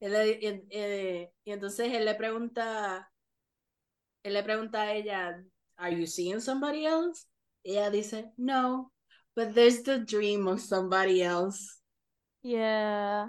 él 0.07 0.13
le- 0.13 0.39
y, 0.41 0.47
y- 0.49 0.67
eh, 0.71 1.31
y 1.45 1.53
entonces 1.53 1.93
él 1.93 2.05
le 2.05 2.15
pregunta, 2.15 3.09
él 4.25 4.33
le 4.35 4.43
pregunta 4.43 4.83
a 4.83 4.93
ella, 4.95 5.43
Are 5.79 5.91
you 5.95 6.07
seeing 6.07 6.41
somebody 6.41 6.87
else? 6.87 7.27
Ella 7.65 7.91
dice, 7.91 8.33
No, 8.39 8.91
but 9.35 9.55
there's 9.55 9.83
the 9.83 9.99
dream 9.99 10.47
of 10.49 10.61
somebody 10.61 11.23
else. 11.23 11.81
Yeah. 12.43 13.29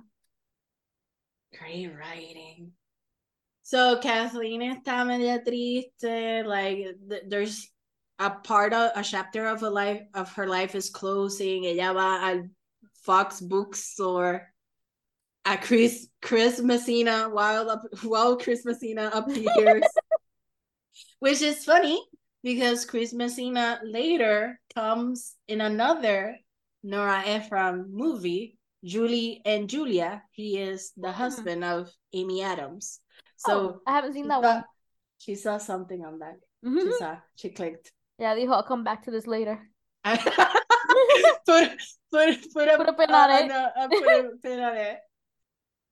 Great 1.57 1.87
writing. 1.93 2.71
So 3.63 3.99
Kathleen 3.99 4.61
está 4.61 5.05
media 5.05 5.41
triste. 5.43 6.45
Like 6.45 6.95
th- 7.09 7.23
there's 7.27 7.67
a 8.19 8.29
part 8.29 8.73
of 8.73 8.91
a 8.95 9.03
chapter 9.03 9.45
of 9.47 9.61
a 9.63 9.69
life 9.69 10.01
of 10.13 10.31
her 10.35 10.47
life 10.47 10.75
is 10.75 10.89
closing. 10.89 11.65
Ella 11.65 11.93
va 11.93 12.19
al 12.23 12.49
Fox 13.03 13.41
bookstore 13.41 14.53
at 15.47 15.61
Chris 15.63 16.07
Chris 16.21 16.59
Messina 16.59 17.29
while 17.31 17.69
up, 17.71 17.83
while 18.03 18.35
Chris 18.35 18.65
Messina 18.65 19.09
appears, 19.13 19.83
which 21.19 21.41
is 21.41 21.63
funny 21.63 22.03
because 22.43 22.83
Chris 22.85 23.13
Messina 23.13 23.79
later 23.83 24.59
comes 24.75 25.35
in 25.47 25.61
another 25.61 26.35
Nora 26.83 27.23
Ephron 27.25 27.87
movie, 27.89 28.57
Julie 28.83 29.41
and 29.45 29.69
Julia. 29.69 30.21
He 30.31 30.57
is 30.59 30.91
the 30.97 31.11
husband 31.11 31.63
of 31.63 31.89
Amy 32.13 32.43
Adams. 32.43 32.99
So 33.37 33.51
Oh, 33.51 33.81
I 33.87 33.91
haven't 33.95 34.13
seen 34.13 34.27
that 34.27 34.43
saw- 34.43 34.53
one. 34.55 34.63
She 35.19 35.35
saw 35.35 35.57
something 35.57 36.03
on 36.05 36.19
that. 36.19 36.35
She 36.63 36.69
Mhm. 36.69 36.97
saw. 36.99 37.17
She 37.35 37.49
clicked. 37.49 37.91
Yeah, 38.19 38.35
dijo, 38.35 38.51
I'll 38.51 38.63
come 38.63 38.83
back 38.83 39.03
to 39.05 39.11
this 39.11 39.27
later. 39.27 39.59
put 40.05 41.71
put 42.11 42.53
put 42.53 42.67
a, 42.67 42.77
Put 42.77 42.89
a 42.89 42.93
pin 42.93 43.11
on 43.11 43.29
uh, 43.29 43.37
it. 43.39 43.47
no, 43.47 43.69
uh, 43.77 43.87
put 43.87 44.03
a 44.03 44.29
pin 44.41 44.59
on 44.59 44.75
it. 44.75 44.97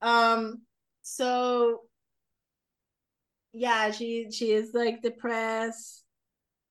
Um. 0.06 0.62
So. 1.02 1.82
Yeah, 3.58 3.92
she 3.92 4.32
she 4.32 4.52
is 4.52 4.72
like 4.74 5.02
depressed. 5.02 6.04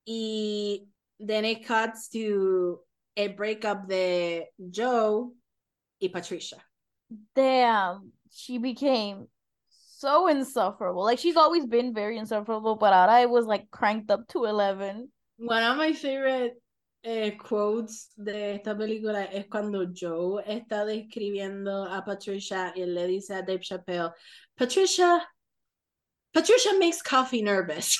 E 0.06 0.80
then 1.18 1.44
it 1.44 1.66
cuts 1.66 2.08
to 2.08 2.78
a 3.16 3.28
breakup 3.28 3.88
the 3.88 4.44
Joe 4.70 5.32
y 6.00 6.08
Patricia. 6.12 6.56
Damn, 7.34 8.12
she 8.30 8.58
became 8.58 9.28
so 9.70 10.28
insufferable. 10.28 11.04
Like 11.04 11.18
she's 11.18 11.36
always 11.36 11.66
been 11.66 11.94
very 11.94 12.18
insufferable, 12.18 12.76
but 12.76 12.92
ahora 12.92 13.22
it 13.22 13.30
was 13.30 13.46
like 13.46 13.70
cranked 13.70 14.10
up 14.10 14.26
to 14.28 14.44
11. 14.44 15.08
One 15.38 15.62
of 15.62 15.76
my 15.76 15.92
favorite 15.92 16.60
eh, 17.04 17.36
quotes 17.36 18.12
de 18.16 18.54
esta 18.54 18.76
película 18.76 19.24
es 19.24 19.46
cuando 19.46 19.86
Joe 19.94 20.42
está 20.46 20.84
describiendo 20.86 21.84
a 21.84 22.02
Patricia 22.04 22.72
y 22.74 22.80
él 22.80 22.94
le 22.94 23.06
dice 23.06 23.34
a 23.34 23.42
Dave 23.42 23.60
Chappelle, 23.60 24.12
Patricia, 24.56 25.22
Patricia 26.32 26.72
makes 26.78 27.02
coffee 27.02 27.42
nervous. 27.42 27.98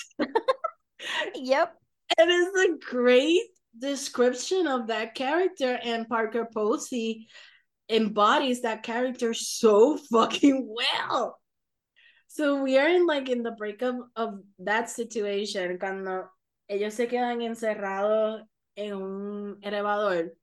Yep. 1.35 1.75
It 2.19 2.29
is 2.29 2.71
a 2.71 2.79
great 2.79 3.43
description 3.79 4.67
of 4.67 4.87
that 4.87 5.15
character, 5.15 5.79
and 5.83 6.09
Parker 6.09 6.49
Posey 6.53 7.29
embodies 7.89 8.63
that 8.63 8.83
character 8.83 9.35
so 9.35 9.97
fucking 10.11 10.67
well. 10.67 11.39
So 12.29 12.63
we 12.63 12.79
are 12.79 12.89
in 12.89 13.07
like 13.07 13.29
in 13.29 13.43
the 13.43 13.53
breakup 13.53 13.97
of 14.17 14.41
that 14.61 14.91
situation 14.91 15.79
cuando 15.79 16.25
ellos 16.69 16.95
se 16.95 17.07
quedan 17.07 17.43
encerrados 17.43 18.43
en 18.77 18.95
un 18.95 19.59
elevador 19.63 20.35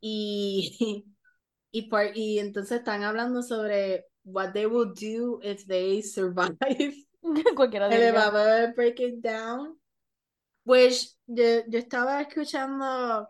y 0.00 1.04
y, 1.72 1.82
par- 1.88 2.16
y 2.16 2.38
entonces 2.38 2.78
están 2.78 3.02
hablando 3.02 3.42
sobre 3.42 4.06
what 4.24 4.52
they 4.52 4.66
will 4.66 4.92
do 4.94 5.40
if 5.42 5.66
they 5.66 6.02
survive 6.02 6.56
Cualquiera 7.56 7.88
diría. 7.88 8.08
elevador 8.08 8.74
breaking 8.74 9.20
down. 9.20 9.78
Which 10.64 11.08
yo, 11.26 11.62
yo 11.68 11.78
estaba 11.78 12.20
escuchando 12.20 13.26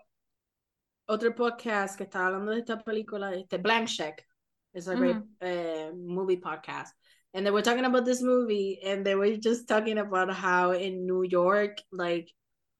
otro 1.07 1.35
podcast 1.35 1.97
que 1.97 2.05
estaba 2.05 2.27
hablando 2.27 2.53
de 2.53 2.61
esta 2.61 2.78
película, 2.78 3.35
este 3.35 3.59
Blank 3.59 3.89
Check. 3.89 4.27
It's 4.74 4.86
a 4.89 4.94
great 4.94 5.16
uh, 5.43 5.93
movie 5.94 6.39
podcast. 6.39 6.90
And 7.35 7.44
they 7.47 7.51
were 7.51 7.62
talking 7.62 7.85
about 7.85 8.05
this 8.05 8.23
movie 8.23 8.81
and 8.85 9.05
they 9.05 9.15
were 9.15 9.36
just 9.36 9.66
talking 9.69 9.99
about 9.99 10.31
how 10.31 10.73
in 10.73 11.07
New 11.07 11.23
York, 11.23 11.78
like 11.90 12.31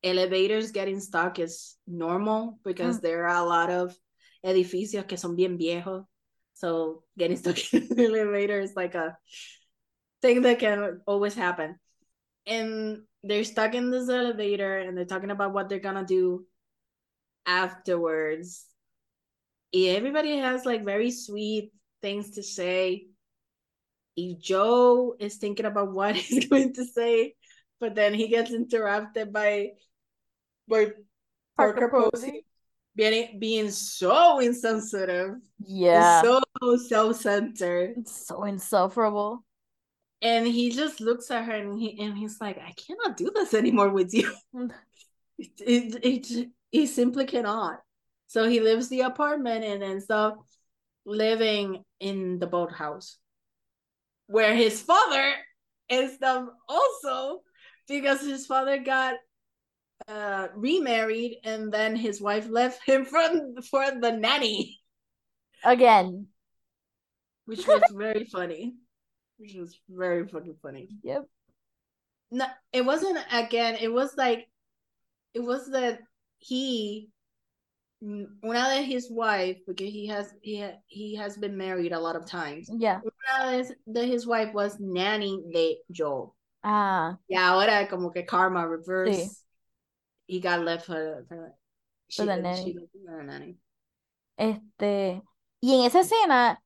elevators 0.05 0.73
getting 0.73 1.01
stuck 1.01 1.39
is 1.39 1.77
normal 1.87 2.59
because 2.65 2.99
Mm. 2.99 3.03
there 3.03 3.29
are 3.29 3.43
a 3.43 3.49
lot 3.49 3.71
of 3.71 3.97
edificios 4.45 5.07
que 5.07 5.17
son 5.17 5.37
bien 5.37 5.59
viejos. 5.59 6.05
So 6.55 7.05
getting 7.17 7.37
stuck 7.37 7.59
in 7.73 7.89
the 7.89 8.05
elevator 8.07 8.61
is 8.61 8.75
like 8.77 8.95
a 8.95 9.17
thing 10.21 10.43
that 10.43 10.59
can 10.59 11.01
always 11.07 11.35
happen. 11.35 11.79
And 12.47 13.03
they're 13.23 13.45
stuck 13.45 13.75
in 13.75 13.91
this 13.91 14.09
elevator 14.09 14.79
and 14.79 14.97
they're 14.97 15.05
talking 15.05 15.31
about 15.31 15.53
what 15.53 15.69
they're 15.69 15.79
gonna 15.79 16.05
do 16.05 16.45
afterwards. 17.47 18.67
Everybody 19.75 20.39
has 20.39 20.67
like 20.67 20.85
very 20.85 21.11
sweet 21.11 21.73
things 22.03 22.33
to 22.33 22.43
say. 22.43 23.07
If 24.17 24.41
Joe 24.41 25.17
is 25.19 25.37
thinking 25.37 25.67
about 25.67 25.93
what 25.93 26.17
he's 26.21 26.47
going 26.49 26.75
to 26.75 26.85
say, 26.85 27.35
but 27.81 27.95
then 27.95 28.15
he 28.15 28.29
gets 28.29 28.51
interrupted 28.53 29.33
by 29.33 29.71
by 30.73 30.87
Parker, 31.57 31.89
Parker 31.89 31.89
Posey 31.91 32.11
Posey. 32.31 32.47
being, 32.97 33.39
being 33.39 33.71
so 33.71 34.41
insensitive, 34.41 35.37
Yeah. 35.61 36.23
so 36.23 36.41
self-centered. 36.89 38.09
So 38.09 38.45
insufferable. 38.45 39.45
And 40.23 40.47
he 40.47 40.71
just 40.71 41.01
looks 41.01 41.31
at 41.31 41.45
her 41.45 41.53
and 41.53 41.79
he 41.79 41.99
and 42.01 42.17
he's 42.17 42.41
like, 42.41 42.57
I 42.59 42.73
cannot 42.73 43.17
do 43.17 43.31
this 43.35 43.55
anymore 43.55 43.91
with 43.91 44.15
you. 44.15 44.33
it, 45.39 45.51
it, 45.59 46.05
it, 46.05 46.49
he 46.71 46.87
simply 46.87 47.27
cannot. 47.27 47.81
So 48.29 48.49
he 48.49 48.61
leaves 48.61 48.89
the 48.89 49.03
apartment 49.03 49.65
and 49.65 49.83
ends 49.83 50.09
up 50.11 50.39
living 51.05 51.85
in 52.01 52.39
the 52.39 52.47
boathouse 52.47 53.19
where 54.29 54.55
his 54.55 54.81
father 54.81 55.35
ends 55.91 56.23
up 56.23 56.55
also 56.69 57.43
because 57.89 58.21
his 58.23 58.47
father 58.47 58.79
got 58.79 59.17
uh 60.09 60.49
remarried 60.55 61.39
and 61.45 61.73
then 61.73 61.97
his 61.97 62.21
wife 62.21 62.49
left 62.49 62.81
him 62.87 63.05
for, 63.13 63.21
for 63.71 63.85
the 64.01 64.13
nanny, 64.13 64.79
Again. 65.65 66.27
which 67.47 67.67
was 67.67 67.83
very 67.93 68.25
funny. 68.25 68.75
Which 69.39 69.55
was 69.55 69.79
very 69.89 70.27
fucking 70.29 70.57
funny. 70.63 70.89
Yep. 71.03 71.25
no 72.31 72.47
it 72.73 72.85
wasn't 72.85 73.19
again 73.33 73.77
it 73.81 73.93
was 73.93 74.15
like 74.17 74.49
it 75.35 75.41
was 75.43 75.71
that 75.71 76.01
he 76.39 77.09
una 78.03 78.65
de 78.75 78.83
his 78.83 79.11
wife 79.11 79.59
because 79.67 79.93
he 79.93 80.07
has 80.09 80.33
he 80.43 80.61
ha, 80.61 80.71
he 80.87 81.15
has 81.15 81.37
been 81.37 81.57
married 81.57 81.93
a 81.93 82.01
lot 82.01 82.17
of 82.17 82.27
times 82.27 82.69
Yeah. 82.73 83.01
una 83.05 83.51
de 83.51 83.57
his, 83.59 83.73
de 83.93 84.07
his 84.07 84.27
wife 84.27 84.53
was 84.55 84.79
nanny 84.81 85.43
de 85.53 85.79
Joel 85.91 86.35
Ah. 86.65 87.17
y 87.29 87.37
ahora 87.37 87.87
como 87.89 88.11
que 88.11 88.23
karma 88.25 88.67
reverse 88.67 89.27
Sí. 89.27 89.29
He 90.27 90.41
got 90.41 90.61
left 90.61 90.87
for, 90.87 91.25
for, 91.29 91.55
she, 92.09 92.25
the 92.25 92.37
she 92.37 92.43
nanny. 92.43 92.75
for 92.75 93.17
the 93.17 93.23
nanny 93.23 93.57
Este. 94.39 95.23
Y 95.61 95.75
en 95.75 95.85
esa 95.85 96.01
escena, 96.01 96.59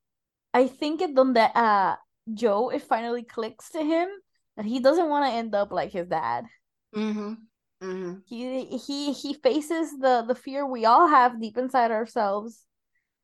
I 0.55 0.69
think 0.69 1.03
es 1.03 1.12
donde 1.12 1.51
uh, 1.55 1.97
Joe 2.33 2.70
it 2.70 2.83
finally 2.83 3.24
clicks 3.24 3.70
to 3.70 3.83
him 3.83 4.09
that 4.57 4.65
he 4.65 4.81
doesn't 4.81 5.09
want 5.09 5.27
to 5.27 5.37
end 5.37 5.55
up 5.55 5.70
like 5.73 5.93
his 5.93 6.07
dad. 6.07 6.47
mm-hmm. 6.95 7.35
Mm-hmm. 7.83 8.15
He 8.24 8.78
he 8.78 9.12
he 9.12 9.35
faces 9.35 9.93
the 10.01 10.24
the 10.27 10.35
fear 10.35 10.65
we 10.65 10.87
all 10.87 11.07
have 11.07 11.39
deep 11.39 11.59
inside 11.59 11.91
ourselves 11.91 12.65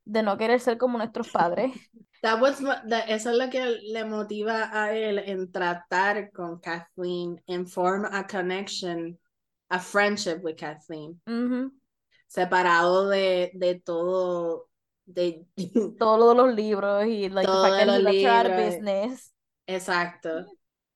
de 0.05 0.23
no 0.23 0.37
querer 0.37 0.61
ser 0.61 0.77
como 0.77 0.99
nuestros 0.99 1.31
padres. 1.31 1.73
That 2.23 2.39
was 2.41 2.61
that, 2.61 3.11
eso 3.11 3.31
es 3.31 3.37
lo 3.37 3.51
que 3.51 3.65
le 3.83 4.05
motiva 4.05 4.71
a 4.73 4.95
él 4.95 5.19
en 5.27 5.51
tratar 5.51 6.31
con 6.33 6.61
Kathleen 6.61 7.41
and 7.49 7.69
form 7.69 8.05
a 8.05 8.23
connection, 8.23 9.19
a 9.73 9.81
friendship 9.81 10.43
with 10.43 10.59
Kathleen, 10.59 11.19
Ujú. 11.27 11.71
separado 12.29 13.09
de, 13.11 13.51
de 13.59 13.81
todo, 13.81 14.69
de 15.07 15.47
Todo 15.99 16.17
lo 16.19 16.29
de 16.29 16.35
los 16.35 16.55
libros 16.55 17.07
y 17.07 17.29
like 17.29 17.47
the 17.47 17.53
fact 17.61 17.77
that 17.79 17.89
he 17.89 17.99
los 17.99 18.03
left 18.03 18.23
her 18.23 18.29
out 18.29 18.47
of 18.47 18.57
business. 18.57 19.31
exacto. 19.67 20.45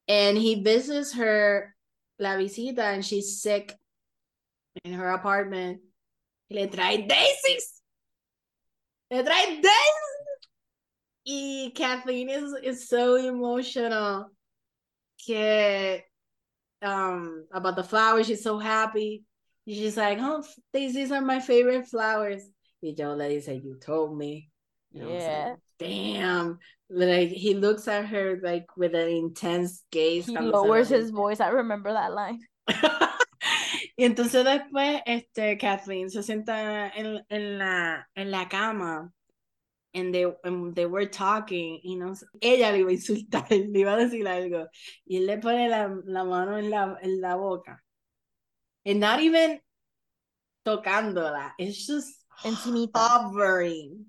And 0.08 0.36
he 0.38 0.62
visits 0.62 1.14
her 1.14 1.74
la 2.18 2.36
visita 2.36 2.84
and 2.84 3.04
she's 3.04 3.40
sick 3.42 3.74
in 4.84 4.92
her 4.92 5.08
apartment. 5.10 5.80
Le 6.50 6.68
trae 6.68 7.08
daisies. 7.08 7.82
Le 9.10 9.24
trae 9.24 9.60
daisies. 9.60 9.68
Y 11.28 11.72
Kathleen 11.74 12.30
is, 12.30 12.52
is 12.62 12.88
so 12.88 13.16
emotional 13.16 14.30
que 15.26 16.04
um 16.82 17.46
about 17.52 17.76
the 17.76 17.84
flowers. 17.84 18.26
She's 18.26 18.42
so 18.42 18.58
happy. 18.58 19.24
She's 19.68 19.96
like, 19.96 20.18
oh, 20.20 20.44
daisies 20.72 21.10
are 21.10 21.20
my 21.20 21.40
favorite 21.40 21.86
flowers. 21.88 22.42
Y 22.82 22.94
Joe 22.96 23.14
le 23.14 23.28
dice, 23.28 23.48
you 23.48 23.78
told 23.80 24.16
me. 24.16 24.50
And 24.94 25.04
was 25.04 25.12
like, 25.12 25.22
Yeah. 25.22 25.54
Damn. 25.78 26.58
Like 26.88 27.30
he 27.30 27.54
looks 27.54 27.88
at 27.88 28.06
her 28.06 28.38
like 28.42 28.76
with 28.76 28.94
an 28.94 29.08
intense 29.08 29.82
gaze. 29.90 30.26
He 30.26 30.32
cuando 30.32 30.50
se 30.50 30.56
lo 30.56 30.62
lowers 30.62 30.88
his 30.88 31.10
voice. 31.10 31.40
I 31.40 31.48
remember 31.48 31.92
that 31.92 32.12
line. 32.12 32.40
y 33.98 34.04
entonces 34.04 34.44
después, 34.44 35.00
este, 35.04 35.58
Kathleen 35.58 36.10
se 36.10 36.22
sienta 36.22 36.92
en, 36.94 37.24
en 37.28 37.58
la, 37.58 38.06
en 38.14 38.30
la 38.30 38.48
cama 38.48 39.12
and 39.96 40.14
they, 40.14 40.26
and 40.44 40.74
they 40.74 40.86
were 40.86 41.06
talking, 41.06 41.80
y 41.82 41.94
no, 41.94 42.14
ella 42.40 42.70
le 42.70 42.78
iba 42.84 42.90
a 42.90 42.94
insultar, 42.94 43.50
le 43.50 43.80
iba 43.80 43.94
a 43.94 44.04
decir 44.04 44.26
algo, 44.28 44.66
y 45.08 45.16
él 45.16 45.26
le 45.26 45.38
pone 45.38 45.68
la, 45.68 45.88
la 46.04 46.24
mano 46.24 46.56
en 46.56 46.70
la, 46.70 46.96
en 47.02 47.20
la 47.20 47.36
boca. 47.36 47.80
And 48.84 49.00
not 49.00 49.20
even 49.20 49.58
tocándola, 50.64 51.52
it's 51.58 51.86
just 51.86 52.14
Encimita. 52.44 52.90
hovering 52.94 54.06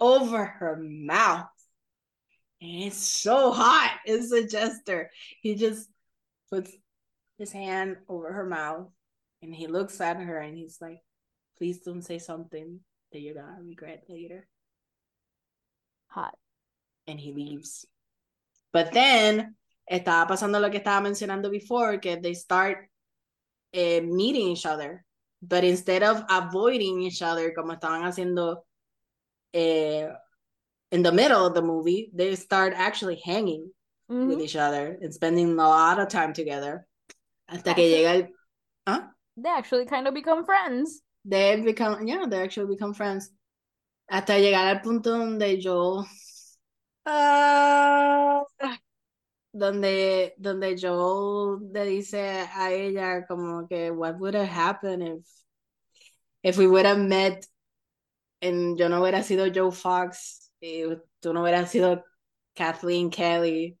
over 0.00 0.44
her 0.44 0.76
mouth. 0.80 1.46
And 2.60 2.84
it's 2.84 2.96
so 2.96 3.52
hot. 3.52 3.98
It's 4.04 4.32
a 4.32 4.46
gesture. 4.46 5.10
He 5.40 5.54
just 5.54 5.88
puts 6.50 6.72
his 7.38 7.52
hand 7.52 7.96
over 8.08 8.32
her 8.32 8.46
mouth 8.46 8.88
and 9.42 9.54
he 9.54 9.66
looks 9.66 10.00
at 10.00 10.16
her 10.16 10.38
and 10.38 10.56
he's 10.56 10.78
like, 10.80 11.00
please 11.58 11.80
don't 11.80 12.02
say 12.02 12.18
something 12.18 12.80
that 13.12 13.20
you're 13.20 13.34
gonna 13.34 13.62
regret 13.62 14.04
later. 14.08 14.46
Hot. 16.14 16.34
And 17.06 17.18
he 17.18 17.32
leaves. 17.32 17.86
But 18.72 18.92
then 18.92 19.54
estaba 19.90 20.28
pasando 20.28 20.60
lo 20.60 20.70
que 20.70 20.80
estaba 20.80 21.02
mencionando 21.02 21.50
before, 21.50 21.98
que 21.98 22.16
they 22.20 22.34
start 22.34 22.88
eh, 23.72 24.00
meeting 24.00 24.48
each 24.48 24.66
other. 24.66 25.04
But 25.42 25.64
instead 25.64 26.02
of 26.02 26.24
avoiding 26.30 27.02
each 27.02 27.22
other, 27.22 27.52
como 27.52 27.74
estaban 27.74 28.02
haciendo 28.04 28.62
eh, 29.52 30.08
in 30.90 31.02
the 31.02 31.12
middle 31.12 31.46
of 31.46 31.54
the 31.54 31.62
movie, 31.62 32.10
they 32.14 32.36
start 32.36 32.74
actually 32.76 33.20
hanging 33.24 33.70
Mhm. 34.08 34.28
with 34.28 34.40
each 34.40 34.56
other 34.56 34.98
and 35.00 35.12
spending 35.12 35.52
a 35.58 35.68
lot 35.68 35.98
of 35.98 36.08
time 36.08 36.32
together. 36.32 36.86
Hasta 37.48 37.74
que 37.74 37.88
llega 37.88 38.14
el. 38.14 38.28
¿Ah? 38.86 39.10
They 39.36 39.48
actually 39.50 39.86
kind 39.86 40.06
of 40.06 40.14
become 40.14 40.44
friends. 40.44 41.02
They 41.24 41.60
become, 41.60 42.06
yeah, 42.06 42.26
they 42.26 42.42
actually 42.42 42.66
become 42.74 42.94
friends. 42.94 43.30
Hasta 44.12 44.38
llegar 44.38 44.66
al 44.66 44.82
punto 44.82 45.10
donde 45.10 45.58
yo. 45.58 46.04
Ah, 47.06 48.44
donde, 49.52 50.34
donde 50.36 50.76
yo 50.76 51.58
le 51.72 51.84
dice 51.86 52.20
a 52.54 52.70
ella 52.72 53.26
como 53.26 53.66
que 53.66 53.90
what 53.90 54.18
would 54.20 54.34
have 54.34 54.48
happened 54.48 55.02
if 55.02 55.26
if 56.42 56.58
we 56.58 56.66
would 56.66 56.84
have 56.86 56.98
met 56.98 57.46
and 58.42 58.78
yo 58.78 58.88
no 58.88 59.00
hubiera 59.00 59.22
sido 59.22 59.46
Joe 59.50 59.72
Fox 59.72 60.52
y 60.60 60.84
tú 61.20 61.32
no 61.32 61.42
hubieras 61.42 61.70
sido 61.70 62.04
Kathleen 62.54 63.10
Kelly 63.10 63.78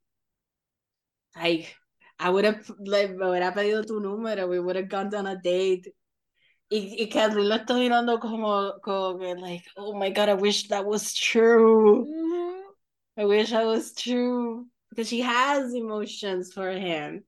like 1.36 1.76
I 2.18 2.30
would 2.30 2.46
have 2.46 2.64
like 2.80 3.12
me 3.14 3.26
hubiera 3.26 3.52
pedido 3.54 3.84
tu 3.84 4.00
número 4.00 4.48
we 4.48 4.60
would 4.60 4.76
have 4.76 4.88
gone 4.88 5.14
on 5.14 5.26
a 5.26 5.36
date 5.36 5.92
y, 6.72 7.02
y 7.02 7.08
Kathleen 7.08 7.50
lo 7.50 7.54
está 7.54 7.74
mirando 7.74 8.18
como 8.18 8.80
como 8.80 9.18
que 9.18 9.34
like 9.34 9.64
oh 9.76 9.94
my 9.94 10.10
god 10.10 10.30
I 10.30 10.34
wish 10.34 10.68
that 10.68 10.86
was 10.86 11.12
true. 11.12 12.06
I 13.16 13.26
wish 13.26 13.50
that 13.50 13.66
was 13.66 13.92
true 13.92 14.66
because 14.88 15.08
she 15.08 15.20
has 15.20 15.74
emotions 15.74 16.54
for 16.54 16.70
him. 16.70 17.24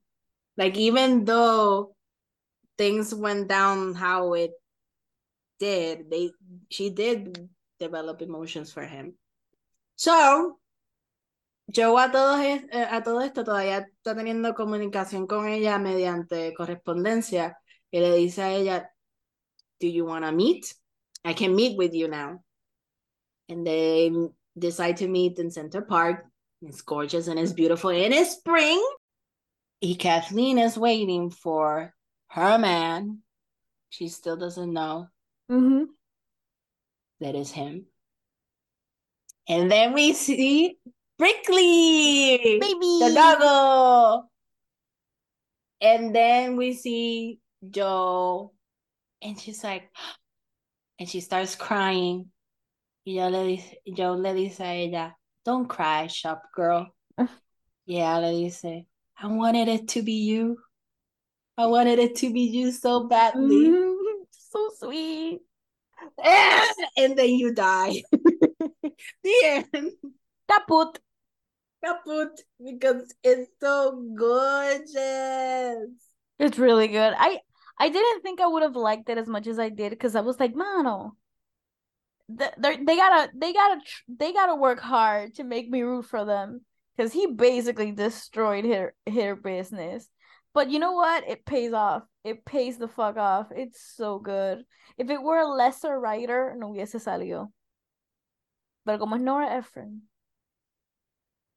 Like 0.57 0.79
even 0.79 1.27
though 1.27 1.95
things 2.79 3.15
went 3.15 3.49
down 3.49 3.95
how 3.95 4.33
it 4.33 4.53
did, 5.59 6.11
they 6.11 6.31
she 6.71 6.89
did 6.89 7.51
develop 7.79 8.23
emotions 8.23 8.73
for 8.73 8.87
him. 8.87 9.15
So 9.97 10.59
Joe 11.71 11.99
a 11.99 12.11
todo, 12.11 12.41
eh, 12.41 12.66
a 12.91 13.03
todo 13.03 13.21
esto 13.21 13.45
todavía 13.45 13.79
está 13.79 14.15
teniendo 14.15 14.55
comunicación 14.55 15.27
con 15.27 15.49
ella 15.49 15.79
mediante 15.79 16.55
correspondencia 16.55 17.59
y 17.91 18.01
le 18.01 18.15
dice 18.16 18.43
a 18.43 18.53
ella, 18.53 18.94
do 19.85 19.90
you 19.90 20.06
want 20.06 20.24
to 20.24 20.32
meet? 20.32 20.73
I 21.27 21.35
can 21.35 21.55
meet 21.55 21.77
with 21.77 21.93
you 21.93 22.09
now. 22.09 22.40
And 23.51 23.66
they 23.66 24.11
decide 24.59 24.97
to 24.98 25.09
meet 25.09 25.39
in 25.39 25.51
Central 25.51 25.85
Park. 25.85 26.24
It's 26.62 26.81
gorgeous 26.81 27.28
and 27.28 27.39
it's 27.39 27.52
beautiful 27.52 27.90
and 27.90 28.15
it's 28.15 28.31
spring. 28.31 28.81
Y 29.82 29.94
Kathleen 29.98 30.56
is 30.56 30.78
waiting 30.78 31.28
for 31.28 31.93
her 32.28 32.56
man. 32.56 33.19
She 33.90 34.09
still 34.09 34.39
doesn't 34.39 34.73
know 34.73 35.09
Mhm. 35.51 35.89
that 37.20 37.35
is 37.35 37.52
him. 37.52 37.85
And 39.47 39.70
then 39.70 39.93
we 39.93 40.15
see 40.15 40.78
Brinkley, 41.19 42.59
Baby. 42.59 42.98
the 43.05 43.12
doggo. 43.15 44.31
And 45.82 46.16
then 46.16 46.56
we 46.56 46.73
see 46.73 47.40
Joe, 47.69 48.55
and 49.25 49.41
she's 49.41 49.65
like, 49.65 49.91
and 51.01 51.09
she 51.09 51.21
starts 51.21 51.57
crying. 51.57 52.31
Y 53.07 53.15
yo 53.15 53.29
le 53.29 53.59
Joe 53.95 54.15
le 54.17 54.35
dice 54.35 54.61
a 54.61 54.87
ella, 54.87 55.17
don't 55.45 55.69
cry, 55.69 56.07
shop 56.07 56.43
girl. 56.55 56.87
yeah, 57.87 58.19
le 58.19 58.33
dice, 58.33 58.87
I 59.19 59.27
wanted 59.27 59.69
it 59.69 59.89
to 59.89 60.03
be 60.03 60.13
you. 60.13 60.59
I 61.57 61.67
wanted 61.67 61.99
it 61.99 62.17
to 62.17 62.33
be 62.33 62.43
you 62.43 62.71
so 62.71 63.09
badly. 63.09 63.73
So 64.31 64.71
sweet. 64.79 65.41
and 66.97 67.19
then 67.19 67.31
you 67.31 67.53
die. 67.53 68.03
the 68.13 69.35
end. 69.45 69.91
Kaput. 70.49 70.97
Kaput 71.85 72.39
because 72.65 73.13
it's 73.25 73.51
so 73.61 74.01
gorgeous. 74.17 75.91
It's 76.39 76.57
really 76.57 76.87
good. 76.87 77.15
I 77.19 77.41
I 77.79 77.89
didn't 77.89 78.23
think 78.23 78.41
I 78.41 78.47
would 78.47 78.63
have 78.63 78.77
liked 78.77 79.09
it 79.09 79.19
as 79.19 79.29
much 79.29 79.47
as 79.47 79.59
I 79.59 79.69
did 79.69 79.91
because 79.91 80.15
I 80.15 80.21
was 80.21 80.39
like, 80.39 80.55
mano, 80.55 81.17
they 82.29 82.51
they 82.59 82.97
gotta 82.97 83.31
they 83.35 83.53
gotta 83.53 83.81
they 84.09 84.33
gotta 84.33 84.55
work 84.55 84.81
hard 84.81 85.35
to 85.35 85.45
make 85.45 85.69
me 85.69 85.83
root 85.83 86.07
for 86.07 86.25
them 86.25 86.61
because 86.97 87.13
he 87.13 87.27
basically 87.27 87.93
destroyed 87.93 88.65
her 88.65 88.95
her 89.13 89.35
business. 89.37 90.09
But 90.55 90.71
you 90.71 90.79
know 90.79 90.93
what? 90.93 91.29
It 91.29 91.45
pays 91.45 91.73
off. 91.73 92.05
It 92.23 92.45
pays 92.45 92.79
the 92.79 92.87
fuck 92.89 93.17
off. 93.17 93.49
It's 93.51 93.95
so 93.97 94.19
good. 94.21 94.65
If 94.97 95.11
it 95.11 95.21
were 95.21 95.41
a 95.41 95.49
lesser 95.49 95.99
writer, 95.99 96.55
no 96.57 96.71
hubiese 96.71 97.01
salido. 97.01 97.49
Pero 98.87 98.99
como 98.99 99.17
es 99.17 99.23
Nora 99.23 99.57
Ephron. 99.57 100.03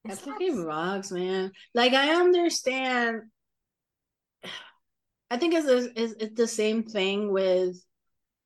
That 0.04 0.14
it's 0.14 0.22
fucking 0.22 0.64
rocks, 0.64 1.12
man. 1.12 1.52
Like 1.76 1.94
I 1.94 2.16
understand. 2.16 3.24
I 5.30 5.38
think 5.38 5.54
it's, 5.54 5.68
it's 5.68 6.14
it's 6.20 6.36
the 6.36 6.48
same 6.48 6.84
thing 6.84 7.32
with 7.32 7.76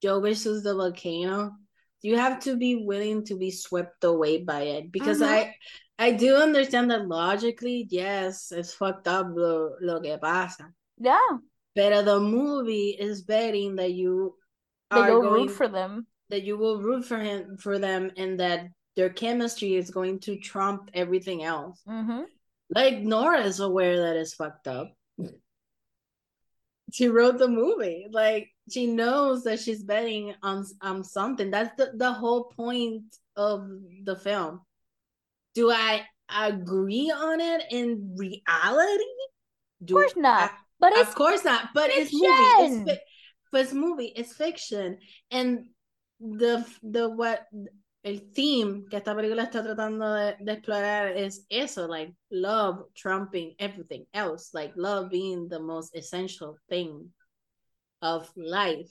Joe 0.02 0.20
versus 0.20 0.64
the 0.64 0.74
volcano. 0.74 1.52
You 2.02 2.18
have 2.18 2.40
to 2.42 2.58
be 2.58 2.84
willing 2.84 3.24
to 3.26 3.38
be 3.38 3.52
swept 3.52 4.04
away 4.04 4.42
by 4.44 4.62
it 4.64 4.92
because 4.92 5.20
Mhm. 5.22 5.28
I 5.28 5.56
I 6.00 6.12
do 6.14 6.36
understand 6.38 6.90
that 6.90 7.08
logically, 7.08 7.86
yes, 7.90 8.52
it's 8.52 8.74
fucked 8.74 9.08
up 9.08 9.28
lo, 9.36 9.76
lo 9.80 10.02
que 10.02 10.18
pasa. 10.18 10.74
Yeah, 10.98 11.38
But 11.76 12.06
the 12.06 12.20
movie 12.20 12.98
is 13.00 13.22
betting 13.22 13.76
that 13.76 13.94
you 13.94 14.36
that 14.90 14.98
are 15.00 15.10
you'll 15.10 15.22
going 15.22 15.48
root 15.48 15.52
for 15.52 15.68
them. 15.68 16.08
that 16.30 16.42
you 16.44 16.58
will 16.58 16.82
root 16.82 17.06
for 17.06 17.20
him 17.20 17.58
for 17.58 17.78
them 17.78 18.10
and 18.18 18.40
that 18.40 18.66
their 18.96 19.10
chemistry 19.10 19.76
is 19.76 19.92
going 19.92 20.20
to 20.22 20.38
trump 20.38 20.90
everything 20.96 21.44
else. 21.44 21.80
Mm-hmm. 21.88 22.24
Like 22.74 23.00
Nora 23.04 23.42
is 23.46 23.60
aware 23.60 23.98
that 24.02 24.16
it's 24.18 24.34
fucked 24.34 24.68
up. 24.68 24.96
She 26.92 27.08
wrote 27.08 27.38
the 27.38 27.48
movie. 27.48 28.08
Like 28.12 28.50
she 28.70 28.88
knows 28.88 29.44
that 29.44 29.60
she's 29.60 29.84
betting 29.84 30.34
on 30.44 30.66
on 30.82 31.04
something. 31.04 31.50
That's 31.52 31.76
the, 31.78 31.92
the 31.96 32.12
whole 32.12 32.46
point 32.56 33.04
of 33.36 33.68
the 34.04 34.16
film. 34.16 34.62
Do 35.56 35.72
I 35.72 36.06
agree 36.30 37.12
on 37.16 37.40
it 37.42 37.64
in 37.72 38.16
reality? 38.18 39.04
Do 39.84 39.98
Of 39.98 40.04
course 40.04 40.14
not. 40.18 40.52
I- 40.52 40.56
But 40.80 40.94
it's 40.94 41.10
of 41.10 41.16
course 41.16 41.44
not. 41.46 41.70
But 41.74 41.90
it's 41.92 42.14
movie. 42.14 42.26
It's 42.28 42.74
fiction. 42.76 42.86
fi- 42.86 43.00
but 43.52 43.62
it's 43.62 43.74
movie. 43.74 44.14
It's 44.16 44.34
fiction. 44.34 44.98
And 45.30 45.66
the 46.20 46.66
the 46.84 47.10
what 47.10 47.46
el 48.04 48.32
theme 48.34 48.86
que 48.90 48.98
esta 48.98 49.16
película 49.16 49.44
está 49.44 49.62
tratando 49.64 50.12
de, 50.14 50.36
de 50.40 50.54
explorar 50.54 51.16
es 51.16 51.46
eso, 51.50 51.88
like 51.88 52.14
love 52.32 52.86
trumping 52.96 53.54
everything 53.60 54.06
else, 54.14 54.54
like 54.54 54.74
love 54.76 55.10
being 55.10 55.48
the 55.50 55.60
most 55.60 55.96
essential 55.96 56.58
thing 56.68 57.14
of 58.02 58.32
life. 58.36 58.90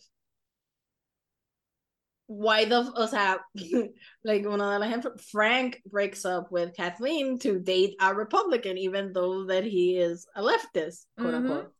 Why 2.27 2.65
the, 2.65 2.93
o 2.95 3.07
sea, 3.07 3.39
like 4.25 4.47
uno 4.47 4.71
de 4.71 4.79
los 4.79 4.89
ejemplos, 4.89 5.21
Frank 5.33 5.83
breaks 5.85 6.25
up 6.25 6.53
with 6.53 6.77
Kathleen 6.77 7.41
to 7.41 7.59
date 7.59 7.97
a 8.01 8.15
Republican, 8.15 8.79
even 8.79 9.13
though 9.13 9.47
that 9.47 9.65
he 9.65 9.97
is 9.99 10.27
a 10.37 10.43
leftist, 10.43 11.07
quote 11.19 11.35
Mhm. 11.35 11.51
unquote. 11.51 11.73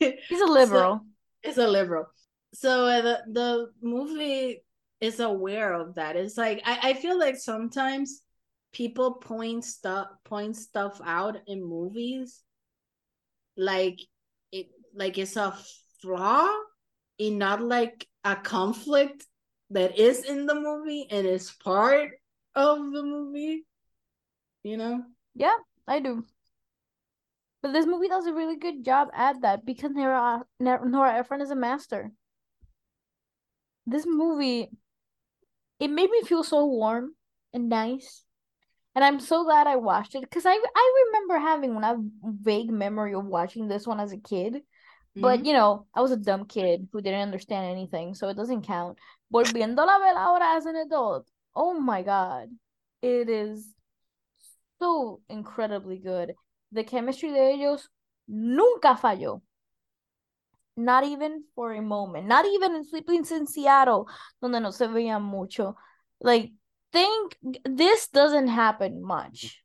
he's 0.00 0.40
a 0.40 0.46
liberal. 0.50 1.00
It's 1.42 1.58
a 1.58 1.68
liberal. 1.68 2.06
So 2.54 2.86
uh, 2.86 3.02
the 3.02 3.22
the 3.30 3.72
movie 3.82 4.62
is 5.00 5.20
aware 5.20 5.72
of 5.72 5.94
that. 5.94 6.16
It's 6.16 6.36
like 6.36 6.62
I, 6.64 6.90
I 6.90 6.94
feel 6.94 7.18
like 7.18 7.36
sometimes 7.36 8.22
people 8.72 9.14
point 9.14 9.64
stuff 9.64 10.08
point 10.24 10.56
stuff 10.56 11.00
out 11.02 11.38
in 11.46 11.64
movies 11.64 12.42
like 13.56 13.98
it 14.52 14.68
like 14.94 15.16
it's 15.16 15.36
a 15.36 15.56
flaw 16.02 16.48
and 17.18 17.38
not 17.38 17.60
like 17.60 18.06
a 18.24 18.36
conflict 18.36 19.26
that 19.70 19.98
is 19.98 20.24
in 20.24 20.46
the 20.46 20.54
movie 20.54 21.06
and 21.10 21.26
is 21.26 21.50
part 21.50 22.12
of 22.54 22.78
the 22.78 23.02
movie. 23.02 23.64
You 24.62 24.76
know? 24.76 25.02
Yeah, 25.34 25.56
I 25.86 26.00
do. 26.00 26.24
But 27.62 27.72
this 27.72 27.86
movie 27.86 28.08
does 28.08 28.26
a 28.26 28.32
really 28.32 28.56
good 28.56 28.84
job 28.84 29.08
at 29.12 29.40
that 29.42 29.66
because 29.66 29.90
Nora 29.92 30.44
Nora 30.60 31.14
Ephron 31.18 31.40
is 31.40 31.50
a 31.50 31.56
master. 31.56 32.12
This 33.86 34.04
movie, 34.06 34.70
it 35.80 35.88
made 35.88 36.10
me 36.10 36.22
feel 36.22 36.42
so 36.44 36.66
warm 36.66 37.14
and 37.52 37.68
nice, 37.68 38.24
and 38.94 39.04
I'm 39.04 39.20
so 39.20 39.44
glad 39.44 39.66
I 39.66 39.76
watched 39.76 40.14
it 40.14 40.22
because 40.22 40.44
I 40.46 40.52
I 40.52 41.04
remember 41.06 41.38
having 41.38 41.76
a 41.82 41.96
vague 42.22 42.70
memory 42.70 43.14
of 43.14 43.24
watching 43.26 43.68
this 43.68 43.86
one 43.86 44.00
as 44.00 44.12
a 44.12 44.18
kid, 44.18 44.62
but 45.16 45.40
Mhm. 45.40 45.46
you 45.46 45.52
know 45.52 45.86
I 45.94 46.00
was 46.02 46.12
a 46.12 46.16
dumb 46.16 46.46
kid 46.46 46.88
who 46.92 47.00
didn't 47.00 47.22
understand 47.22 47.66
anything, 47.66 48.14
so 48.14 48.28
it 48.28 48.36
doesn't 48.36 48.62
count. 48.66 48.98
Volviéndola 49.32 49.96
a 49.96 49.98
ver 50.00 50.16
ahora 50.18 50.56
as 50.56 50.66
an 50.66 50.76
adult, 50.76 51.28
oh 51.54 51.74
my 51.78 52.02
god, 52.02 52.48
it 53.02 53.28
is 53.28 53.74
so 54.80 55.20
incredibly 55.28 55.98
good. 55.98 56.34
The 56.72 56.84
chemistry 56.84 57.30
de 57.30 57.52
ellos 57.52 57.88
nunca 58.28 58.94
falló. 58.96 59.42
Not 60.78 61.04
even 61.04 61.42
for 61.56 61.72
a 61.72 61.82
moment. 61.82 62.28
Not 62.28 62.46
even 62.46 62.76
in 62.76 62.84
Sleepings 62.84 63.32
in 63.32 63.46
Seattle, 63.46 64.08
donde 64.40 64.62
no 64.62 64.70
se 64.70 64.86
veía 64.86 65.20
mucho. 65.20 65.74
Like, 66.20 66.52
think 66.92 67.36
this 67.64 68.08
doesn't 68.08 68.46
happen 68.46 69.02
much. 69.02 69.60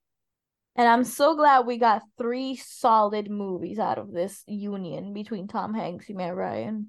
And 0.75 0.87
I'm 0.87 1.03
so 1.03 1.35
glad 1.35 1.67
we 1.67 1.77
got 1.77 2.01
three 2.17 2.55
solid 2.55 3.29
movies 3.29 3.77
out 3.77 3.99
of 3.99 4.11
this 4.11 4.43
union 4.47 5.13
between 5.13 5.47
Tom 5.47 5.75
Hanks 5.75 6.09
and 6.09 6.17
Meg 6.17 6.33
Ryan. 6.33 6.87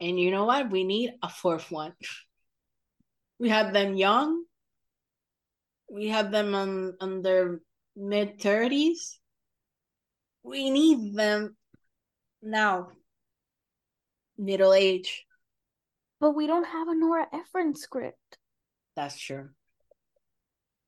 And 0.00 0.20
you 0.20 0.30
know 0.30 0.44
what? 0.44 0.70
We 0.70 0.84
need 0.84 1.12
a 1.22 1.28
fourth 1.30 1.70
one. 1.70 1.94
We 3.38 3.48
have 3.48 3.72
them 3.72 3.96
young. 3.96 4.44
We 5.90 6.08
have 6.08 6.30
them 6.30 6.54
on, 6.54 6.94
on 7.00 7.22
their 7.22 7.60
mid 7.96 8.38
30s. 8.38 9.16
We 10.42 10.68
need 10.68 11.14
them 11.14 11.56
now. 12.42 12.88
Middle 14.40 14.72
age. 14.72 15.24
But 16.20 16.32
we 16.32 16.46
don't 16.46 16.64
have 16.64 16.88
a 16.88 16.94
Nora 16.94 17.26
Ephron 17.32 17.74
script. 17.74 18.38
That's 18.96 19.18
true. 19.18 19.48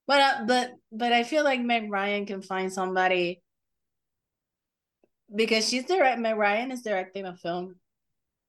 But 0.06 0.20
uh, 0.20 0.44
but 0.46 0.72
but 0.90 1.12
I 1.12 1.22
feel 1.22 1.44
like 1.44 1.60
Meg 1.60 1.90
Ryan 1.90 2.26
can 2.26 2.42
find 2.42 2.72
somebody 2.72 3.40
because 5.34 5.68
she's 5.68 5.84
direct. 5.84 6.18
Meg 6.18 6.36
Ryan 6.36 6.72
is 6.72 6.82
directing 6.82 7.24
a 7.26 7.36
film 7.36 7.76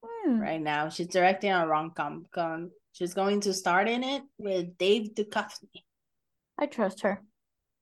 Hmm. 0.04 0.40
right 0.40 0.62
now. 0.62 0.90
She's 0.90 1.08
directing 1.08 1.52
a 1.52 1.66
rom 1.68 1.92
com. 1.92 2.72
She's 2.92 3.14
going 3.14 3.42
to 3.42 3.54
start 3.54 3.88
in 3.88 4.04
it 4.04 4.24
with 4.38 4.78
Dave 4.78 5.14
Duchovny. 5.16 5.84
I 6.58 6.66
trust 6.66 7.02
her. 7.02 7.22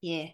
Yeah. 0.02 0.30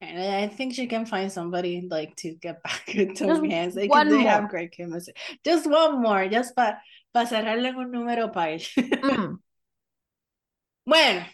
And 0.00 0.20
I 0.20 0.48
think 0.48 0.74
she 0.74 0.86
can 0.86 1.06
find 1.06 1.32
somebody 1.32 1.86
like 1.90 2.16
to 2.16 2.34
get 2.34 2.62
back 2.62 2.84
Tom 2.86 3.06
Just 3.14 3.44
Hanks. 3.46 3.74
They, 3.74 3.86
one 3.88 4.08
they 4.08 4.22
have 4.24 4.42
more. 4.42 4.50
great 4.50 4.72
chemistry. 4.72 5.14
Just 5.44 5.68
one 5.68 6.02
more, 6.02 6.28
just 6.28 6.54
para 6.54 6.80
pa 7.12 7.24
cerrarle 7.24 7.74
un 7.74 7.92
número. 7.92 8.30
Mm. 8.36 9.38
Bueno, 10.86 11.24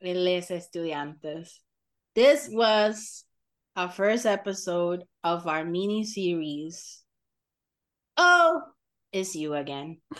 les 0.00 0.50
estudiantes. 0.50 1.60
This 2.14 2.48
was 2.50 3.24
our 3.74 3.90
first 3.90 4.24
episode 4.24 5.04
of 5.22 5.46
our 5.46 5.64
mini 5.64 6.04
series. 6.04 7.02
Oh, 8.16 8.62
it's 9.12 9.34
you 9.34 9.52
again. 9.54 10.00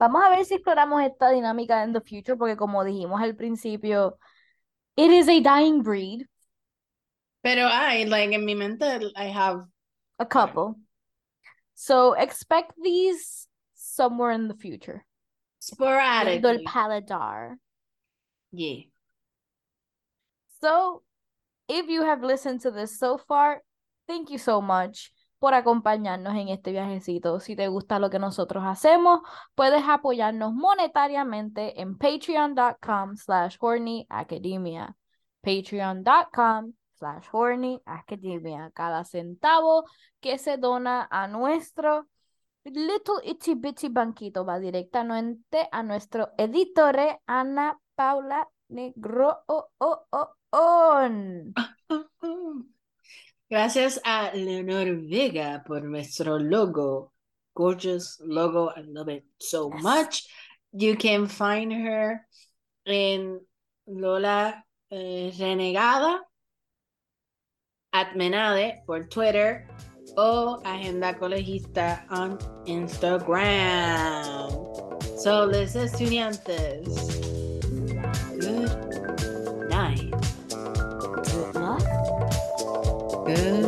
Vamos 0.00 0.22
a 0.24 0.30
ver 0.30 0.44
si 0.44 0.54
exploramos 0.54 1.02
esta 1.02 1.30
dinámica 1.30 1.82
in 1.84 1.92
the 1.92 2.00
future, 2.00 2.36
porque 2.36 2.56
como 2.56 2.84
dijimos 2.84 3.20
al 3.20 3.34
principio, 3.34 4.16
it 4.98 5.10
is 5.10 5.28
a 5.28 5.40
dying 5.40 5.82
breed, 5.82 6.26
Pero 7.44 7.62
I, 7.62 8.04
like, 8.04 8.32
en 8.32 8.44
mi 8.44 8.54
mente, 8.54 9.12
I 9.16 9.24
have, 9.24 9.64
a 10.18 10.26
couple. 10.26 10.76
So 11.74 12.14
expect 12.14 12.72
these 12.82 13.46
somewhere 13.74 14.32
in 14.32 14.48
the 14.48 14.54
future. 14.54 15.04
Viendo 15.62 16.50
el 16.50 16.64
sporadically. 16.64 16.64
paladar. 16.66 17.56
Yeah. 18.52 18.82
So, 20.60 21.02
if 21.68 21.88
you 21.88 22.02
have 22.02 22.24
listened 22.24 22.62
to 22.62 22.72
this 22.72 22.98
so 22.98 23.18
far, 23.18 23.62
thank 24.08 24.30
you 24.30 24.38
so 24.38 24.60
much 24.60 25.12
por 25.38 25.54
acompañarnos 25.54 26.34
en 26.34 26.48
este 26.48 26.72
viajecito. 26.72 27.40
Si 27.40 27.56
te 27.56 27.68
gusta 27.68 27.98
lo 27.98 28.10
que 28.10 28.18
nosotros 28.18 28.64
hacemos, 28.66 29.20
puedes 29.54 29.82
apoyarnos 29.86 30.52
monetariamente 30.52 31.80
en 31.80 31.96
patreon.com 31.96 33.16
slash 33.16 33.56
hornyacademia. 33.60 34.96
Patreon.com 35.40 36.72
slash 36.94 37.26
hornyacademia. 37.32 38.70
Cada 38.74 39.04
centavo 39.04 39.84
que 40.20 40.38
se 40.38 40.56
dona 40.56 41.06
a 41.10 41.28
nuestro 41.28 42.08
little 42.64 43.20
itty 43.24 43.54
bitty 43.54 43.88
banquito 43.88 44.44
va 44.44 44.58
directamente 44.58 45.68
a 45.70 45.82
nuestro 45.82 46.30
editore 46.36 47.20
Ana 47.26 47.78
Paula 47.94 48.48
Negro. 48.68 49.44
Oh, 49.46 49.70
oh, 49.78 50.06
oh. 50.10 50.28
Gracias 53.50 53.98
a 54.04 54.30
Leonor 54.34 54.96
Vega 55.08 55.62
por 55.66 55.82
nuestro 55.82 56.38
logo. 56.38 57.12
Gorgeous 57.54 58.20
logo. 58.20 58.70
I 58.76 58.82
love 58.82 59.08
it 59.08 59.24
so 59.40 59.70
Yes. 59.72 59.82
much. 59.82 60.28
You 60.72 60.96
can 60.96 61.26
find 61.26 61.72
her 61.72 62.26
in 62.84 63.40
Lola 63.86 64.62
eh, 64.90 65.30
Renegada 65.38 66.18
at 67.92 68.14
Menade 68.14 68.84
por 68.86 69.08
Twitter 69.08 69.66
o 70.16 70.60
Agenda 70.64 71.14
Colegista 71.14 72.04
on 72.10 72.38
Instagram. 72.66 74.50
So, 75.18 75.46
les 75.46 75.74
estudiantes. 75.74 76.86
Good 78.38 78.97
끝. 83.28 83.67